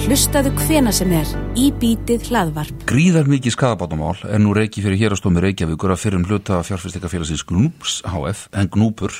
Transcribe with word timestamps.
Hlustaðu 0.00 0.54
hvena 0.56 0.92
sem 0.96 1.10
er 1.12 1.28
í 1.60 1.66
bítið 1.76 2.30
hlaðvarp. 2.30 2.84
Gríðar 2.88 3.26
mikið 3.28 3.52
skadabátamál 3.52 4.14
er 4.24 4.40
nú 4.40 4.54
reiki 4.56 4.80
fyrir 4.80 4.96
hérastómi 4.96 5.42
Reykjavíkur 5.44 5.92
að 5.92 5.98
fyrir 6.00 6.16
um 6.16 6.24
hluta 6.24 6.62
fjárfyrstingafélagsins 6.64 7.42
Gnúps 7.44 7.98
HF 8.08 8.46
en 8.56 8.70
Gnúpur 8.72 9.12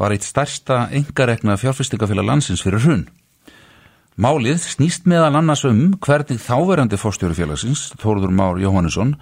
var 0.00 0.14
eitt 0.14 0.24
stærsta 0.24 0.86
engarekna 0.96 1.58
fjárfyrstingafélag 1.60 2.24
landsins 2.30 2.64
fyrir 2.64 2.80
hrunn. 2.80 3.02
Málið 4.16 4.62
snýst 4.64 5.04
meðal 5.04 5.34
annars 5.36 5.66
um 5.68 5.90
hvernig 6.00 6.40
þáverandi 6.40 6.96
fórstjóri 6.96 7.36
félagsins, 7.36 7.90
Þóruður 8.00 8.32
Már 8.32 8.56
Jóhannesson, 8.56 9.18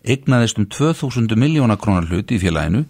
eignaðist 0.00 0.62
um 0.62 0.64
2000 0.72 1.36
miljóna 1.36 1.76
krónar 1.76 2.08
hluti 2.08 2.38
í 2.38 2.40
félaginu 2.40 2.86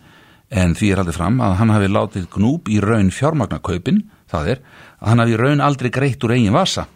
en 0.55 0.77
því 0.79 0.93
er 0.93 1.03
haldið 1.03 1.19
fram 1.19 1.43
að 1.43 1.57
hann 1.59 1.75
hafi 1.75 1.91
látið 1.91 2.31
Gnúp 2.37 2.71
í 2.71 2.79
raun 2.79 3.11
fjármagnakaupin, 3.11 4.05
það 4.31 4.53
er 4.55 4.63
að 5.03 5.11
hann 5.11 5.25
hafi 5.25 5.43
raun 5.43 5.65
aldrei 5.67 5.91
greitt 5.91 6.23
úr 6.23 6.37
eigin 6.37 6.55
vasa. 6.55 6.87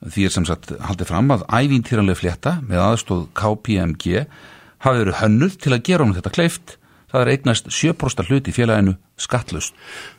Því 0.00 0.24
er 0.24 0.32
sem 0.32 0.46
sagt 0.48 0.70
haldið 0.80 1.10
fram 1.10 1.32
að 1.34 1.42
ævintýranlega 1.52 2.16
flétta 2.16 2.56
með 2.64 2.84
aðstóð 2.86 3.24
KPMG 3.36 4.22
hafi 4.80 5.02
verið 5.02 5.18
hönnuð 5.20 5.56
til 5.60 5.74
að 5.74 5.82
gera 5.88 6.06
honum 6.06 6.16
þetta 6.16 6.32
kleift. 6.32 6.76
Það 7.10 7.24
er 7.24 7.30
eignast 7.32 7.68
7% 7.74 8.28
hluti 8.30 8.52
í 8.52 8.54
félaginu 8.54 8.94
skattlust. 9.20 9.74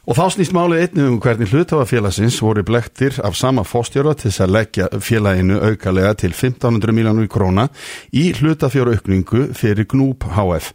Og 0.05 0.17
þá 0.17 0.25
snýst 0.35 0.53
málið 0.53 0.83
einnig 0.83 1.07
um 1.07 1.19
hvernig 1.23 1.49
hlutafafélagsins 1.53 2.41
voru 2.43 2.65
blektir 2.67 3.15
af 3.23 3.37
sama 3.39 3.63
fóstjóra 3.65 4.13
til 4.13 4.27
þess 4.27 4.43
að 4.43 4.53
leggja 4.57 4.89
félaginu 4.99 5.61
aukalega 5.63 6.13
til 6.19 6.33
1500 6.35 6.93
miljónur 6.97 7.31
króna 7.31 7.69
í 8.11 8.27
hlutafjóraukningu 8.37 9.47
fyrir 9.57 9.87
Gnúp 9.89 10.27
HF. 10.35 10.73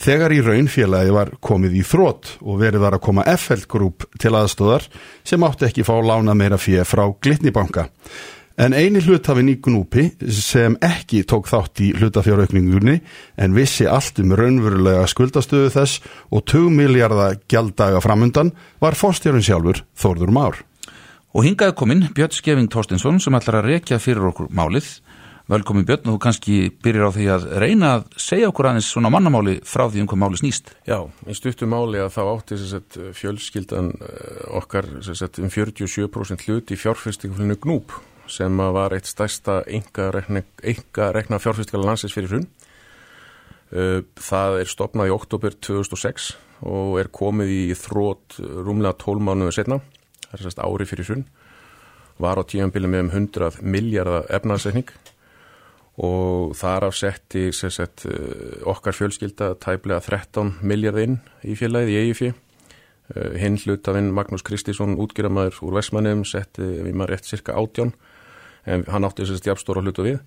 Þegar 0.00 0.32
í 0.32 0.40
raun 0.40 0.68
félagi 0.72 1.12
var 1.12 1.34
komið 1.44 1.74
í 1.76 1.84
þrótt 1.84 2.36
og 2.40 2.60
verið 2.62 2.80
var 2.86 2.94
að 2.96 3.02
koma 3.04 3.24
FL 3.34 3.66
Group 3.68 4.06
til 4.16 4.32
aðstóðar 4.32 4.86
sem 5.28 5.42
átti 5.44 5.66
ekki 5.66 5.84
fá 5.84 5.92
lána 6.00 6.32
meira 6.32 6.56
fyrir 6.56 6.88
frá 6.88 7.02
Glitnibanka. 7.20 7.90
En 8.60 8.72
eini 8.76 9.02
hlutafinn 9.04 9.48
í 9.52 9.58
Gnúpi 9.60 10.06
sem 10.36 10.74
ekki 10.84 11.20
tók 11.28 11.46
þátt 11.48 11.80
í 11.84 11.90
hlutafjáraukningunni 11.96 12.96
en 13.40 13.56
vissi 13.56 13.86
allt 13.88 14.22
um 14.24 14.32
raunverulega 14.36 15.04
skuldastöðu 15.08 15.68
þess 15.76 16.00
og 16.32 16.44
2 16.48 16.66
miljardar 16.72 17.36
gjalddaga 17.48 18.00
framundan 18.04 18.54
var 18.80 18.96
fórstjórun 18.96 19.44
sjálfur 19.44 19.84
Þórður 20.00 20.32
Már. 20.36 20.60
Og 21.36 21.44
hingaði 21.44 21.76
kominn 21.76 22.08
Björn 22.16 22.34
Skeving 22.34 22.72
Torstinsson 22.72 23.20
sem 23.20 23.36
ætlar 23.36 23.60
að 23.60 23.74
rekja 23.74 24.00
fyrir 24.00 24.32
okkur 24.32 24.48
málið 24.48 24.96
Velkomin 25.50 25.82
Björn 25.82 26.06
þú 26.06 26.12
kannski 26.22 26.56
byrjir 26.78 27.08
á 27.08 27.10
því 27.10 27.24
að 27.34 27.44
reyna 27.58 27.88
að 27.96 28.04
segja 28.22 28.50
okkur 28.52 28.68
aðeins 28.70 28.90
svona 28.92 29.10
mannamáli 29.10 29.56
frá 29.66 29.88
því 29.90 30.04
um 30.04 30.10
hvað 30.12 30.20
máli 30.22 30.38
snýst. 30.38 30.70
Já, 30.86 31.00
í 31.26 31.34
stuttu 31.34 31.66
máli 31.66 31.98
að 31.98 32.12
þá 32.14 32.20
átti 32.22 32.58
sagt, 32.60 32.98
fjölskyldan 33.18 33.88
eh, 33.98 34.44
okkar 34.60 34.86
sagt, 35.08 35.40
um 35.42 35.50
47% 35.50 36.46
hlut 36.46 36.70
í 36.70 36.78
fjárfyrstingaflinu 36.78 37.58
Gnúp 37.66 37.96
sem 38.30 38.62
var 38.78 38.94
eitt 38.94 39.10
stærsta 39.10 39.64
enga 39.66 40.12
rekna, 40.14 41.42
fjárfyrstingala 41.42 41.90
landsins 41.90 42.14
fyrir 42.14 42.30
hrunn. 42.30 42.48
Eh, 43.74 44.06
það 44.22 44.62
er 44.62 44.70
stopnað 44.70 45.10
í 45.10 45.18
oktober 45.18 45.58
2006 45.58 46.32
og 46.62 47.00
er 47.02 47.10
komið 47.10 47.56
í 47.56 47.62
þrótt 47.74 48.38
rúmlega 48.38 48.94
12 49.02 49.26
mánuðu 49.26 49.58
setna, 49.58 49.82
það 50.30 50.38
er 50.38 50.46
sérst 50.46 50.62
ári 50.62 50.86
fyrir 50.86 51.10
hrunn, 51.10 51.30
var 52.22 52.38
á 52.38 52.46
tíanbili 52.46 52.86
með 52.86 53.08
um 53.08 53.16
100 53.24 53.64
miljardar 53.66 54.30
efnaðsækning 54.30 54.94
og 56.00 56.54
þar 56.56 56.86
af 56.88 56.96
setti 56.96 57.50
sett, 57.52 58.06
eh, 58.06 58.62
okkar 58.64 58.96
fjölskylda 58.96 59.54
tæplega 59.60 60.00
13 60.00 60.56
miljardinn 60.62 61.20
í 61.44 61.56
félagið 61.56 61.90
í 61.90 61.98
EIFI. 62.00 62.32
Eh, 63.14 63.38
hinn 63.38 63.58
hlutafinn 63.58 64.12
Magnús 64.12 64.42
Kristísson, 64.42 64.96
útgjörðamæður 64.96 65.60
úr 65.62 65.74
Vestmannum, 65.76 66.24
setti 66.24 66.62
við 66.62 66.94
maður 66.94 67.10
rétt 67.10 67.24
cirka 67.24 67.52
átján. 67.52 67.92
En 68.66 68.84
hann 68.84 69.04
átti 69.04 69.24
þess 69.24 69.36
að 69.36 69.42
stjafstóra 69.42 69.82
hlutu 69.82 70.02
við. 70.02 70.20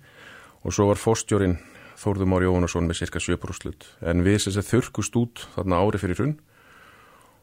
Og 0.64 0.72
svo 0.72 0.86
var 0.86 0.96
fórstjórin 0.96 1.58
Þórður 1.96 2.26
Már 2.26 2.42
Jóhannesson 2.42 2.86
með 2.86 2.98
cirka 2.98 3.18
7% 3.18 3.64
hlut. 3.64 3.86
En 4.02 4.22
við 4.22 4.38
þess 4.44 4.58
að 4.58 4.70
þurkust 4.70 5.16
út 5.16 5.46
þarna 5.54 5.78
ári 5.78 5.98
fyrir 5.98 6.16
hrunn 6.16 6.38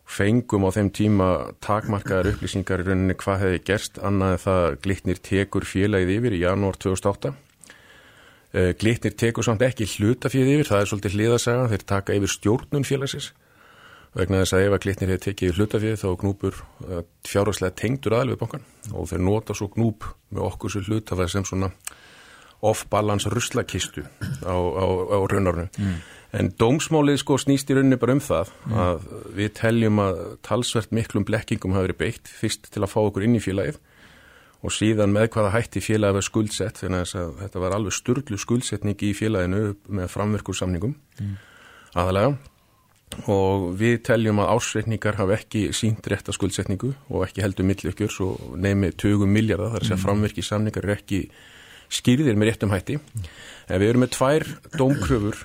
fengum 0.05 0.67
á 0.67 0.69
þeim 0.75 0.91
tíma 0.91 1.55
takmarkaðar 1.61 2.34
upplýsingar 2.34 2.81
í 2.81 2.84
rauninni 2.84 3.16
hvað 3.16 3.39
hefði 3.39 3.63
gerst 3.63 4.00
annað 4.03 4.41
það 4.44 4.81
glitnir 4.81 5.22
tekur 5.23 5.63
félagið 5.63 6.17
yfir 6.17 6.35
í 6.35 6.41
janúar 6.44 6.75
2008 6.75 7.31
Eh, 7.31 7.50
Glitnir 8.51 9.13
tekur 9.16 9.45
samt 9.47 9.62
ekki 9.63 9.85
hlutafíð 9.88 10.50
yfir, 10.57 10.67
það 10.67 10.81
er 10.81 10.89
svolítið 10.89 11.13
hliðasaga, 11.16 11.69
þeir 11.72 11.85
taka 11.88 12.16
yfir 12.17 12.34
stjórnun 12.34 12.88
félagsins 12.88 13.29
vegna 14.17 14.41
þess 14.41 14.56
að 14.56 14.66
ef 14.66 14.75
að 14.75 14.81
Glitnir 14.85 15.12
hefur 15.13 15.25
tekið 15.25 15.57
hlutafíð 15.57 16.00
þá 16.01 16.07
gnúpur 16.19 16.61
eh, 16.88 17.03
fjárhagslega 17.28 17.78
tengdur 17.79 18.16
aðal 18.17 18.34
við 18.34 18.40
bankan 18.41 18.66
og 18.91 19.11
þeir 19.11 19.22
nota 19.23 19.56
svo 19.56 19.69
gnúp 19.72 20.07
með 20.31 20.47
okkur 20.50 20.73
sem 20.73 20.88
hlutafæð 20.88 21.31
sem 21.31 21.45
svona 21.47 21.72
off-balance 22.61 23.29
ruslakistu 23.31 24.03
á, 24.45 24.53
á, 24.53 24.85
á 24.85 25.17
raunarnu. 25.31 25.69
Mm. 25.79 25.95
En 26.38 26.51
dómsmálið 26.59 27.22
sko 27.23 27.40
snýst 27.41 27.72
í 27.72 27.75
rauninni 27.75 27.97
bara 28.00 28.16
um 28.16 28.22
það 28.23 28.51
mm. 28.51 28.75
að 28.84 29.07
við 29.40 29.56
teljum 29.57 30.03
að 30.03 30.19
talsvert 30.45 30.94
miklum 30.95 31.25
blekkingum 31.28 31.73
hafi 31.75 31.90
verið 31.90 32.01
beitt 32.03 32.31
fyrst 32.31 32.69
til 32.72 32.84
að 32.84 32.91
fá 32.94 33.00
okkur 33.01 33.25
inn 33.25 33.40
í 33.40 33.44
félagið 33.44 33.79
og 34.61 34.73
síðan 34.75 35.13
með 35.13 35.31
hvaða 35.33 35.53
hætti 35.55 35.81
félagi 35.81 36.17
var 36.17 36.25
skuldsett 36.25 36.81
þannig 36.83 37.16
að 37.17 37.35
þetta 37.41 37.63
var 37.63 37.75
alveg 37.77 37.95
sturdlu 37.97 38.38
skuldsetning 38.41 39.03
í 39.07 39.11
félaginu 39.17 39.75
með 39.89 40.11
framverkursamningum 40.13 40.94
mm. 40.94 41.35
aðalega 41.97 42.35
og 43.31 43.72
við 43.79 43.97
teljum 44.07 44.39
að 44.39 44.53
ásreikningar 44.55 45.17
hafa 45.19 45.35
ekki 45.35 45.63
sínt 45.75 46.05
rétta 46.07 46.33
skuldsetningu 46.35 46.94
og 47.09 47.25
ekki 47.25 47.44
heldur 47.44 47.67
milljökjur 47.67 48.13
svo 48.13 48.29
nefnir 48.55 48.95
20 48.95 49.27
miljardar 49.27 49.73
þar 49.73 49.88
að 49.88 49.95
mm. 49.95 50.03
framverkisamningar 50.05 50.88
er 50.88 50.95
ekki 50.95 51.22
skýrðir 51.91 52.39
með 52.39 52.51
réttum 52.51 52.72
hætti 52.72 52.99
mm. 53.01 53.28
en 53.67 53.83
við 53.83 53.91
erum 53.91 54.05
með 54.05 54.13
tvær 54.16 54.47
dómkröfur 54.78 55.43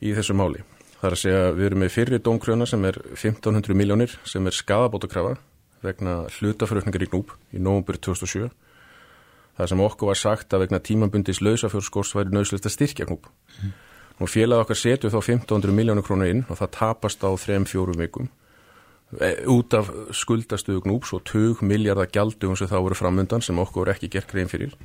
í 0.00 0.16
þessu 0.16 0.34
máli 0.40 0.64
þar 1.00 1.14
að 1.14 1.22
segja 1.22 1.44
við 1.56 1.68
erum 1.68 1.84
með 1.84 1.94
fyrri 1.94 2.24
dómkröfuna 2.24 2.68
sem 2.68 2.88
er 2.88 2.98
1500 3.12 3.76
miljónir 3.76 4.16
sem 4.28 4.48
er 4.48 4.56
skadabótakrafa 4.56 5.36
vegna 5.84 6.16
hlutafröfningar 6.38 7.06
í 7.06 7.10
Gnúb 7.10 7.34
í 7.54 7.62
nógumbur 7.62 7.98
2007 7.98 8.50
það 9.58 9.70
sem 9.72 9.84
okkur 9.84 10.10
var 10.10 10.18
sagt 10.18 10.54
að 10.54 10.66
vegna 10.66 10.82
tímabundis 10.84 11.40
lausafjórskors 11.44 12.12
væri 12.16 12.34
nöðslist 12.34 12.68
að 12.68 12.76
styrkja 12.76 13.08
Gnúb 13.08 13.30
mm. 13.30 13.78
Nú 14.20 14.26
félagi 14.28 14.60
okkar 14.60 14.76
setju 14.76 15.08
þá 15.08 15.16
1500 15.22 15.72
miljónu 15.72 16.02
krónu 16.04 16.26
inn 16.28 16.42
og 16.44 16.58
það 16.58 16.72
tapast 16.76 17.22
á 17.24 17.30
3-4 17.32 17.94
vikum 17.96 18.28
e, 19.16 19.30
út 19.48 19.72
af 19.78 19.88
skuldastuðu 20.12 20.82
Gnúbs 20.84 21.14
og 21.16 21.24
20 21.24 21.64
miljardar 21.64 22.10
gjaldugum 22.12 22.58
sem 22.60 22.68
þá 22.68 22.76
voru 22.84 22.98
framöndan 22.98 23.44
sem 23.44 23.58
okkur 23.58 23.86
voru 23.86 23.94
ekki 23.94 24.12
gert 24.12 24.28
grein 24.28 24.52
fyrir 24.52 24.76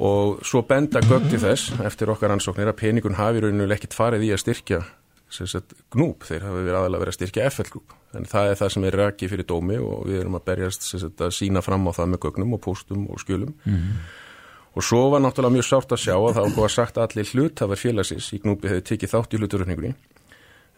og 0.00 0.40
svo 0.42 0.64
benda 0.66 1.04
gögti 1.04 1.38
þess 1.38 1.76
eftir 1.84 2.10
okkar 2.10 2.32
ansóknir 2.34 2.72
að 2.72 2.80
peningun 2.80 3.18
hafi 3.20 3.44
raunuleg 3.44 3.76
ekkit 3.76 3.94
farið 3.94 4.24
í 4.26 4.32
að 4.34 4.42
styrkja 4.42 4.80
gnúp, 5.94 6.26
þeir 6.28 6.46
hafa 6.46 6.60
verið 6.60 6.78
aðalega 6.78 7.02
verið 7.02 7.12
að 7.12 7.18
styrkja 7.18 7.46
FL-grúp, 7.50 7.94
en 8.18 8.28
það 8.30 8.50
er 8.50 8.60
það 8.60 8.74
sem 8.74 8.84
er 8.88 8.98
rækki 9.00 9.30
fyrir 9.32 9.48
dómi 9.50 9.78
og 9.82 10.04
við 10.08 10.20
erum 10.22 10.38
að 10.38 10.46
berjast 10.50 10.86
sagt, 10.88 11.20
að 11.20 11.34
sína 11.34 11.62
fram 11.64 11.88
á 11.88 11.92
það 11.96 12.12
með 12.12 12.22
gögnum 12.26 12.56
og 12.56 12.62
póstum 12.64 13.06
og 13.10 13.22
skjölum. 13.22 13.54
Mm 13.64 13.74
-hmm. 13.74 14.02
og 14.74 14.82
svo 14.82 15.10
var 15.10 15.20
náttúrulega 15.20 15.56
mjög 15.56 15.68
sárt 15.68 15.92
að 15.92 16.02
sjá 16.04 16.16
að 16.16 16.34
það 16.34 16.56
var 16.56 16.68
sagt 16.70 16.98
allir 16.98 17.30
hlutafar 17.32 17.78
félagsins 17.78 18.32
í 18.32 18.40
gnúpi 18.42 18.68
hefði 18.68 18.82
tekið 18.82 19.12
þátt 19.14 19.34
í 19.34 19.38
hluturöfningunni 19.38 19.94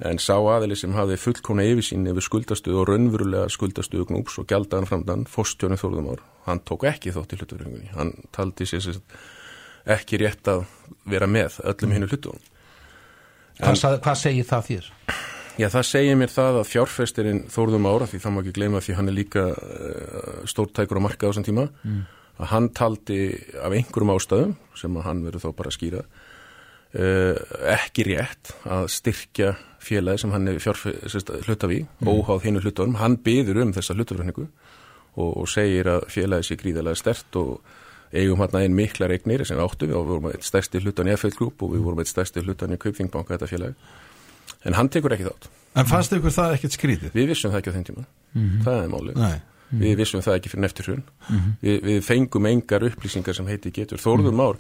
en 0.05 0.19
sá 0.21 0.37
aðili 0.37 0.77
sem 0.77 0.93
hafði 0.93 1.17
fullkona 1.17 1.65
yfirsýn 1.65 2.09
yfir 2.11 2.25
skuldastuð 2.27 2.81
og 2.83 2.89
raunverulega 2.91 3.49
skuldastuðu 3.49 4.05
gnúps 4.11 4.37
og 4.39 4.49
gjaldaðan 4.51 4.89
framdann 4.91 5.25
fórstjónu 5.31 5.79
þórðumár, 5.81 6.21
hann 6.45 6.61
tók 6.69 6.85
ekki 6.85 7.15
þátt 7.15 7.33
í 7.33 7.39
hluturöfningunni, 7.41 7.89
hann 7.95 8.13
taldi 8.37 8.69
sér 8.69 9.01
ekki 9.97 10.21
rétt 10.21 10.51
að 10.53 10.67
vera 11.09 11.29
með 11.31 11.61
öllum 11.65 11.97
hinnu 11.97 12.11
hlutunum 12.11 12.45
Hvað, 13.57 13.99
hvað 14.05 14.21
segir 14.21 14.47
það 14.47 14.69
þér? 14.71 14.93
Já, 15.57 15.71
það 15.73 15.87
segir 15.89 16.19
mér 16.21 16.33
það 16.33 16.59
að 16.61 16.69
fjárfestirinn 16.69 17.39
Þórðum 17.53 17.89
Ára, 17.89 18.09
því 18.11 18.19
það 18.21 18.35
má 18.35 18.41
ekki 18.43 18.55
gleyma 18.59 18.83
því 18.85 18.97
hann 18.99 19.09
er 19.09 19.17
líka 19.17 19.45
uh, 19.55 20.43
stórtækur 20.53 21.01
á 21.01 21.07
marka 21.07 21.25
á 21.25 21.29
þessum 21.31 21.47
tíma, 21.47 21.65
mm. 21.81 22.03
að 22.37 22.51
hann 22.53 22.69
taldi 22.77 23.21
af 23.65 23.77
einhverjum 23.79 24.13
ástæðum, 24.13 24.53
sem 24.77 24.99
að 25.01 25.07
hann 25.09 25.23
verður 25.25 25.47
þá 25.47 25.49
bara 25.63 25.73
að 25.73 25.77
skýra, 25.79 26.03
uh, 27.01 27.41
ekki 27.73 28.07
rétt 28.11 28.53
að 28.77 28.91
styrkja 28.93 29.55
félagi 29.87 30.25
sem 30.25 30.37
hann 30.37 30.53
er 30.53 30.61
hlutaf 30.61 31.73
í, 31.73 31.81
mm. 31.87 32.13
óháð 32.13 32.45
hinnu 32.51 32.65
hlutunum. 32.67 33.01
Hann 33.01 33.17
byður 33.25 33.65
um 33.65 33.73
þessa 33.77 33.97
hlutafrækningu 33.97 34.45
og, 35.17 35.31
og 35.31 35.49
segir 35.49 35.89
að 35.95 36.11
félagi 36.13 36.51
sé 36.51 36.61
gríðarlega 36.61 37.01
stert 37.01 37.41
og 37.41 37.76
eigum 38.17 38.41
hérna 38.41 38.63
einn 38.65 38.75
mikla 38.77 39.09
regnir 39.11 39.45
sem 39.47 39.59
áttu, 39.59 39.89
við 39.91 40.09
vorum 40.09 40.31
eitt 40.31 40.47
stærsti 40.47 40.81
hlutan 40.85 41.09
í 41.09 41.17
FL 41.17 41.35
Group 41.37 41.63
og 41.63 41.75
við 41.75 41.85
vorum 41.87 42.03
eitt 42.03 42.11
stærsti 42.13 42.45
hlutan 42.45 42.75
í 42.75 42.81
Kaupþingbanka 42.81 43.37
þetta 43.37 43.51
félag 43.51 43.75
en 44.65 44.79
hann 44.79 44.89
tekur 44.93 45.15
ekki 45.17 45.29
þátt 45.29 45.51
En 45.77 45.85
fannst 45.89 46.15
ykkur 46.17 46.33
það 46.33 46.55
ekkert 46.57 46.77
skrítið? 46.77 47.13
Við 47.13 47.29
vissum 47.33 47.53
það 47.53 47.61
ekki 47.61 47.73
á 47.73 47.75
þenn 47.75 47.87
tíma, 47.91 48.05
mm 48.07 48.47
-hmm. 48.47 48.63
það 48.65 48.79
er 48.83 48.89
málið 48.89 49.15
mm 49.17 49.25
-hmm. 49.27 49.81
Við 49.83 49.97
vissum 49.97 50.23
það 50.25 50.37
ekki 50.39 50.49
fyrir 50.49 50.63
nefturhrun 50.65 51.03
mm 51.03 51.37
-hmm. 51.37 51.53
við, 51.63 51.77
við 51.85 52.01
fengum 52.03 52.47
engar 52.47 52.85
upplýsingar 52.85 53.35
sem 53.35 53.47
heiti 53.47 53.71
getur 53.71 53.99
Þórður 53.99 54.33
mhm. 54.33 54.41
Már, 54.41 54.57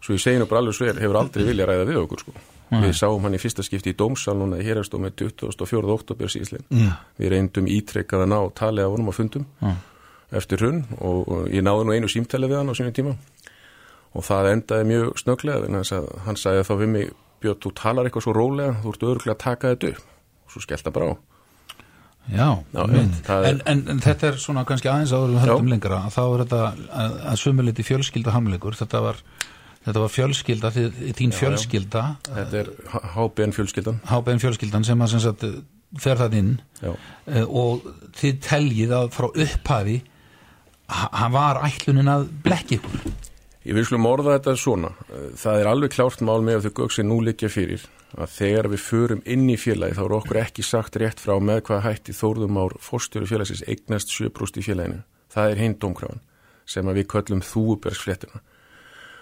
svo 0.00 0.14
ég 0.14 0.20
segi 0.20 0.38
nú 0.38 0.46
bara 0.46 0.60
alveg 0.60 0.74
svo 0.74 0.86
er, 0.86 1.00
hefur 1.00 1.16
aldrei 1.16 1.44
vilja 1.44 1.66
ræða 1.66 1.84
við 1.84 2.02
okkur 2.04 2.20
sko 2.20 2.32
Við 2.70 2.94
sáum 2.94 3.22
hann 3.22 3.34
í 3.34 3.38
fyrsta 3.38 3.62
skipti 3.62 3.90
í 3.90 3.96
dómsal 3.98 4.36
núna 4.38 4.60
í 4.60 4.62
hérastómi 4.62 5.10
24. 5.10 5.90
oktober 5.90 6.28
síðslinn 6.28 6.62
Við 7.18 7.28
reyndum 7.28 7.66
ítrekkað 7.66 8.22
að 8.22 8.30
ná 8.30 8.50
talið 8.54 8.86
á 8.86 9.12
fundum 9.12 9.46
eftir 10.36 10.60
hrun 10.62 10.82
og, 11.00 11.24
og 11.28 11.48
ég 11.50 11.64
náði 11.66 11.86
nú 11.88 11.94
einu 11.96 12.10
símtæli 12.10 12.50
við 12.50 12.60
hann 12.60 12.70
á 12.70 12.74
sínum 12.78 12.94
tíma. 12.94 13.16
Og 14.14 14.24
það 14.26 14.50
endaði 14.54 14.86
mjög 14.90 15.18
snöglega 15.22 15.64
þannig 15.66 15.92
að 15.96 16.08
hann 16.26 16.38
sagði 16.40 16.66
þá 16.66 16.72
við 16.82 16.94
mig 16.94 17.10
Björn, 17.40 17.56
þú 17.64 17.70
talar 17.72 18.04
eitthvað 18.04 18.24
svo 18.26 18.32
rólega, 18.36 18.72
þú 18.82 18.90
ert 18.92 19.04
öruglega 19.08 19.32
að 19.32 19.40
taka 19.40 19.70
þetta 19.72 19.90
upp. 19.94 20.08
Og 20.44 20.52
svo 20.52 20.60
skelta 20.60 20.90
bara 20.92 21.06
á. 21.08 21.14
Já, 22.30 22.48
Já, 22.76 22.82
en, 22.84 23.62
en, 23.64 23.80
en 23.94 24.02
þetta 24.04 24.28
er 24.28 24.36
svona 24.42 24.66
kannski 24.68 24.90
aðeins 24.92 25.14
áður 25.16 25.32
við 25.32 25.40
höldum 25.46 25.70
Já. 25.70 25.72
lengra. 25.72 26.00
Þá 26.12 26.20
er 26.26 26.42
þetta 26.44 26.60
að, 26.68 27.14
að 27.32 27.38
sumuliti 27.40 27.86
fjölskylda 27.88 28.34
hamleikur, 28.36 28.76
þetta 28.76 29.00
var, 29.06 29.22
þetta 29.86 30.02
var 30.04 30.12
fjölskylda, 30.18 30.72
þín 31.16 31.34
fjölskylda. 31.38 32.04
Þetta 32.28 32.60
er 32.60 32.70
HBN 33.16 33.56
fjölskyldan. 33.56 34.02
HBN 34.12 34.44
fjölskyldan 34.44 34.86
sem 34.86 35.06
að 35.08 35.48
fer 36.04 36.20
það 36.20 36.36
inn. 36.42 36.52
Já, 36.84 36.92
eh, 37.32 37.48
og 37.48 37.88
þið 38.20 38.38
teljið 38.46 38.92
að 39.00 39.08
frá 39.16 39.30
upphafi 39.32 39.96
ha- 40.04 40.09
hann 40.90 41.34
var 41.34 41.62
ætlunin 41.66 42.10
að 42.10 42.28
blekki 42.44 42.80
ykkur 42.80 43.10
Ég 43.60 43.76
vil 43.76 43.84
slum 43.84 44.06
orða 44.08 44.38
þetta 44.38 44.54
svona. 44.56 44.88
Það 45.36 45.58
er 45.60 45.68
alveg 45.68 45.92
klárt 45.92 46.22
mál 46.24 46.40
með 46.40 46.56
að 46.56 46.62
þau 46.64 46.76
gögg 46.78 46.94
sem 46.94 47.08
nú 47.10 47.18
liggja 47.20 47.50
fyrir 47.52 47.82
að 48.16 48.32
þegar 48.32 48.68
við 48.72 48.80
förum 48.86 49.20
inn 49.28 49.44
í 49.52 49.56
félagi 49.60 49.98
þá 49.98 50.00
er 50.06 50.14
okkur 50.16 50.38
ekki 50.40 50.64
sagt 50.64 50.96
rétt 50.98 51.20
frá 51.20 51.34
með 51.44 51.60
hvað 51.68 51.84
hætti 51.84 52.14
þórðum 52.16 52.56
ár 52.56 52.74
fórstjóru 52.80 53.28
félagsins 53.28 53.60
eignast 53.68 54.14
7% 54.16 54.62
í 54.62 54.64
félaginu. 54.64 55.02
Það 55.30 55.52
er 55.52 55.60
hinn 55.60 55.76
dómkrafan 55.76 56.24
sem 56.70 56.88
við 56.88 57.06
köllum 57.12 57.44
þúubergsfléttuna. 57.44 58.40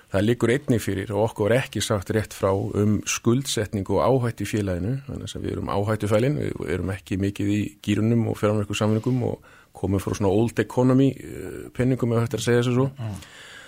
Það 0.09 0.25
liggur 0.25 0.55
einnig 0.55 0.81
fyrir 0.81 1.11
og 1.13 1.27
okkur 1.27 1.53
er 1.53 1.67
ekki 1.67 1.83
sagt 1.85 2.15
rétt 2.15 2.33
frá 2.33 2.53
um 2.55 3.01
skuldsetningu 3.11 3.99
og 3.99 4.07
áhætti 4.07 4.47
félaginu. 4.49 5.01
Þannig 5.11 5.35
að 5.35 5.45
við 5.45 5.57
erum 5.57 5.75
áhættufælin, 5.75 6.39
við 6.47 6.73
erum 6.79 6.95
ekki 6.95 7.19
mikið 7.21 7.51
í 7.53 7.61
gýrunum 7.85 8.29
og 8.31 8.39
fjármörku 8.39 8.79
samvinningum 8.79 9.21
og 9.35 9.57
komum 9.79 10.03
frá 10.03 10.17
svona 10.17 10.33
old 10.33 10.59
economy 10.63 11.13
eh, 11.15 11.61
penningum 11.77 12.17
ef 12.17 12.27
þetta 12.27 12.39
er 12.39 12.43
að 12.43 12.49
segja 12.49 12.65
þessu 12.65 12.75
svo. 12.79 12.89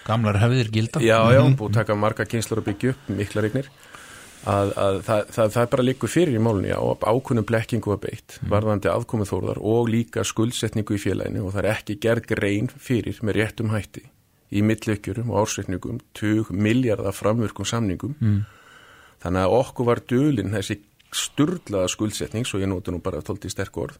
gamlar 0.06 0.40
hefðir 0.42 0.72
gilda. 0.74 1.04
Já, 1.04 1.18
já, 1.34 1.42
búið 1.54 1.70
að 1.70 1.78
taka 1.80 1.98
marga 1.98 2.26
kynslar 2.26 2.62
að 2.62 2.70
byggja 2.72 2.94
upp, 2.94 3.08
mikla 3.20 3.46
regnir 3.46 3.70
að, 4.48 4.70
að 4.72 5.00
það, 5.04 5.24
það, 5.34 5.50
það 5.54 5.66
bara 5.74 5.84
líkur 5.84 6.10
fyrir 6.10 6.36
í 6.38 6.42
málunni 6.42 6.72
á 6.72 6.80
ákunnum 6.80 7.46
blekkingu 7.48 7.92
að 7.94 8.02
beitt 8.06 8.38
varðandi 8.48 8.88
aðkomið 8.92 9.32
þórðar 9.32 9.60
og 9.72 9.90
líka 9.92 10.24
skuldsetningu 10.24 10.96
í 10.96 11.02
félaginu 11.02 11.44
og 11.44 11.54
það 11.54 11.62
er 11.64 11.70
ekki 11.74 11.98
gerð 12.00 12.28
grein 12.30 12.70
fyrir 12.72 13.20
með 13.26 13.40
réttum 13.40 13.74
hætti 13.74 14.06
í 14.50 14.62
millökjurum 14.66 15.30
og 15.30 15.44
ársreikningum 15.44 16.00
20 16.18 16.54
miljardar 16.56 17.14
framvirkum 17.14 17.68
samningum. 17.68 18.16
Mm. 18.18 18.40
þannig 19.22 19.44
að 19.44 19.56
okkur 19.60 19.86
var 19.86 20.00
dölinn 20.08 20.54
þessi 20.56 20.80
sturlaða 21.12 21.90
skuldsetning 21.90 22.46
svo 22.48 22.62
ég 22.62 22.70
nota 22.70 22.94
nú 22.94 23.02
bara 23.04 23.20
tólti 23.22 23.50
sterk 23.52 23.76
orð 23.76 23.98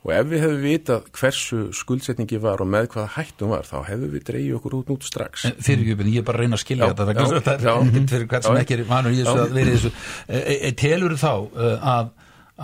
og 0.00 0.12
ef 0.16 0.28
við 0.30 0.42
hefum 0.44 0.62
vitað 0.64 1.08
hversu 1.12 1.58
skuldsetningi 1.76 2.38
var 2.40 2.62
og 2.64 2.68
með 2.72 2.88
hvaða 2.94 3.10
hættum 3.18 3.52
var 3.52 3.66
þá 3.68 3.76
hefum 3.90 4.14
við 4.14 4.24
dreigið 4.30 4.56
okkur 4.56 4.76
út 4.78 4.92
nút 4.92 5.04
strax. 5.04 5.44
Fyrirgjöfin, 5.60 6.08
ég 6.14 6.22
er 6.22 6.26
bara 6.28 6.40
að 6.40 6.46
reyna 6.46 6.56
að 6.56 6.62
skilja 6.64 6.88
Já, 6.88 6.94
þetta 6.96 7.12
já, 7.12 7.20
þess 7.20 7.36
að 7.36 7.44
þetta 7.50 7.68
já. 7.68 7.74
er 7.74 7.90
ekkert 7.90 8.14
fyrir 8.14 8.30
hvern 8.30 8.46
sem 8.46 8.60
ekki 8.62 8.76
er 8.78 8.82
vanur 8.88 9.12
í 9.12 9.20
þessu 9.20 9.44
að 9.44 9.54
vera 9.58 9.74
í 9.74 9.76
þessu. 9.76 9.92
E, 10.24 10.40
e, 10.56 10.72
telur 10.80 11.16
þá 11.20 11.32
uh, 11.36 11.88
að, 11.92 12.12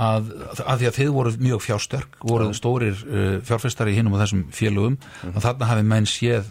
að, 0.08 0.30
að 0.64 0.80
því 0.80 0.88
að 0.90 0.98
þið 1.00 1.12
voru 1.18 1.34
mjög 1.44 1.64
fjárstörk 1.66 2.20
voru 2.32 2.48
stórir 2.56 3.04
uh, 3.04 3.26
fjárfestari 3.50 3.92
í 3.92 3.98
hinum 4.00 4.16
og 4.16 4.24
þessum 4.24 4.46
félögum 4.56 4.96
og 5.34 5.40
þarna 5.44 5.70
hafi 5.74 5.86
menn 5.92 6.08
séð 6.08 6.48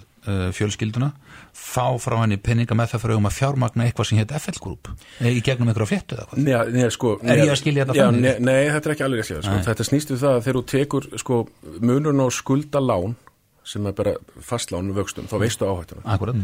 fjölskylduna 0.57 1.11
fá 1.55 1.85
frá 2.01 2.15
henni 2.21 2.37
penninga 2.41 2.75
með 2.77 2.93
það 2.93 3.03
fyrir 3.05 3.19
um 3.19 3.27
að 3.29 3.35
fjármagna 3.37 3.85
eitthvað 3.87 4.09
sem 4.09 4.19
hétt 4.19 4.33
FL 4.39 4.59
Group 4.63 4.89
e, 5.19 5.29
í 5.31 5.41
gegnum 5.45 5.69
einhverja 5.71 5.91
fjettu 5.91 6.15
eða 6.17 6.25
hvað 6.31 6.91
sko, 6.95 7.13
Er 7.23 7.43
ég 7.43 7.51
að 7.53 7.61
skilja 7.61 7.85
þetta 7.85 8.07
þannig? 8.09 8.21
Nei, 8.21 8.39
nei, 8.39 8.71
þetta 8.73 8.89
er 8.89 8.95
ekki 8.95 9.05
alveg 9.07 9.21
rétt. 9.23 9.45
Sko. 9.45 9.61
Þetta 9.69 9.87
snýstu 9.89 10.17
það 10.21 10.33
að 10.39 10.43
þegar 10.47 10.59
þú 10.59 10.65
tekur 10.75 11.07
sko, 11.21 11.37
munurinn 11.81 12.25
á 12.25 12.27
skuldalán 12.33 13.15
sem 13.65 13.87
er 13.89 13.95
bara 13.97 14.11
fastlán 14.45 14.85
með 14.91 14.99
vöxtum, 14.99 15.25
þá 15.25 15.35
veistu 15.41 15.65
áhættuna. 15.65 16.03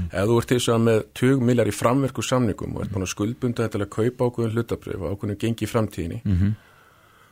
Ef 0.10 0.26
þú 0.26 0.38
ert 0.42 0.54
þess 0.56 0.72
að 0.74 0.80
með 0.88 1.02
20 1.20 1.44
miljar 1.46 1.70
í 1.70 1.76
framverku 1.76 2.24
samningum 2.26 2.74
og 2.76 2.82
ert 2.82 2.96
búin 2.96 3.06
að 3.06 3.12
skuldbunda 3.14 3.68
þetta 3.68 3.78
til 3.78 3.86
að 3.86 3.92
kaupa 3.94 4.26
ákveðin 4.32 4.56
hlutabrif 4.56 5.04
og 5.06 5.14
ákveðin 5.14 5.38
gengi 5.44 5.68
í 5.68 5.70
framtíðinni, 5.70 6.22
Mhm. 6.26 6.56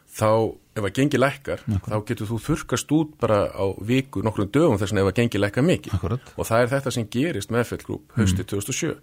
Þá 0.09 0.31
ef 0.79 0.85
að 0.88 0.94
gengi 0.95 1.19
lækkar, 1.19 1.61
þá 1.85 1.97
getur 2.07 2.29
þú 2.29 2.39
þurkast 2.45 2.94
út 2.95 3.11
bara 3.21 3.39
á 3.51 3.65
viku, 3.85 4.23
nokkrum 4.25 4.50
dögum 4.53 4.79
þess 4.79 4.95
að 4.95 5.03
ef 5.03 5.11
að 5.11 5.17
gengi 5.19 5.41
lækkar 5.41 5.65
mikið. 5.67 5.95
Akkurat. 5.97 6.33
Og 6.35 6.47
það 6.47 6.63
er 6.63 6.71
þetta 6.73 6.94
sem 6.95 7.07
gerist 7.13 7.53
með 7.53 7.65
FL 7.67 7.85
Group 7.88 8.17
hösti 8.17 8.45
2007. 8.47 8.95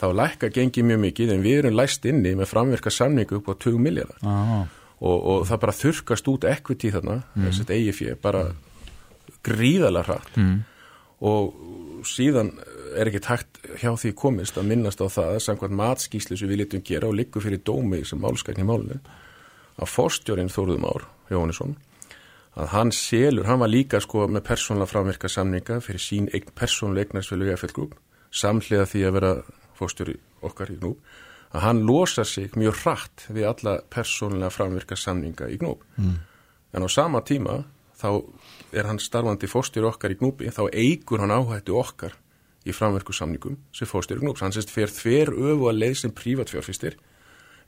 Þá 0.00 0.06
lækkar 0.18 0.52
gengi 0.54 0.84
mjög 0.84 1.02
mikið 1.04 1.34
en 1.34 1.44
við 1.44 1.60
erum 1.62 1.78
læst 1.78 2.06
inni 2.08 2.34
með 2.34 2.50
framverka 2.50 2.92
samningu 2.92 3.38
upp 3.38 3.52
á 3.52 3.54
20 3.54 3.82
miljardar 3.84 4.18
á, 4.26 4.66
og, 4.98 5.18
og 5.18 5.46
það 5.48 5.60
bara 5.62 5.76
þurkast 5.78 6.30
út 6.32 6.46
equity 6.50 6.90
þarna, 6.94 7.20
mm. 7.22 7.46
þessi 7.46 7.66
eigi 7.70 7.94
fyrir 8.00 8.18
bara 8.22 8.48
gríðalega 9.44 10.08
hratt 10.08 10.38
mm. 10.40 10.56
og 11.30 12.04
síðan 12.08 12.50
er 12.98 13.10
ekki 13.10 13.22
takt 13.24 13.60
hjá 13.80 13.92
því 14.00 14.12
komist 14.18 14.58
að 14.58 14.68
minnast 14.70 15.02
á 15.02 15.06
það 15.06 15.38
samkvæmt 15.46 15.78
matskíslu 15.78 16.38
sem 16.38 16.50
við 16.50 16.64
litum 16.64 16.84
gera 16.86 17.08
og 17.08 17.16
liggur 17.18 17.44
fyrir 17.44 17.62
dómi 17.64 18.02
sem 18.06 18.20
málskækni 18.20 18.66
málunum 18.66 19.02
að 19.80 19.90
forstjórin 19.90 20.52
Þóruðum 20.52 20.88
Ár 20.88 21.08
Jóhannesson 21.32 21.76
að 22.54 22.70
hann 22.70 22.92
selur, 22.94 23.48
hann 23.48 23.58
var 23.58 23.72
líka 23.72 23.98
sko 24.02 24.28
með 24.30 24.44
persónlega 24.46 24.92
framverka 24.92 25.28
samninga 25.30 25.80
fyrir 25.82 26.02
sín 26.02 26.28
eign, 26.30 26.52
persónlega 26.54 27.56
FL 27.58 27.74
Group 27.74 27.96
samhliða 28.34 28.86
því 28.90 29.04
að 29.06 29.14
vera 29.18 29.32
fórstjóri 29.78 30.16
okkar 30.46 30.72
í 30.74 30.78
Gnúb 30.78 31.14
að 31.54 31.64
hann 31.66 31.82
losa 31.86 32.24
sig 32.26 32.54
mjög 32.58 32.80
hratt 32.82 33.26
við 33.30 33.48
alla 33.50 33.76
persónlega 33.90 34.52
framverka 34.54 34.98
samninga 34.98 35.48
í 35.50 35.58
Gnúb 35.60 35.82
mm. 35.98 36.16
en 36.74 36.86
á 36.86 36.88
sama 36.90 37.22
tíma 37.26 37.62
þá 37.98 38.10
er 38.74 38.90
hann 38.90 39.02
starfandi 39.02 39.50
fórstjóri 39.50 39.90
okkar 39.90 40.14
í 40.14 40.18
Gnúbi 40.20 40.50
þá 40.54 40.66
eigur 40.70 41.22
hann 41.22 41.34
áhættu 41.34 41.78
okkar 41.78 42.14
í 42.64 42.74
framverku 42.74 43.14
samningum 43.14 43.58
sem 43.74 43.88
fórstjóri 43.88 44.24
Gnúbs 44.24 44.42
hann 44.44 44.54
sérst 44.54 44.72
fer 44.72 44.90
þver 44.90 45.34
öfu 45.34 45.70
að 45.70 45.80
leið 45.82 45.98
sem 46.02 46.14
prívatfjárfistir 46.14 46.98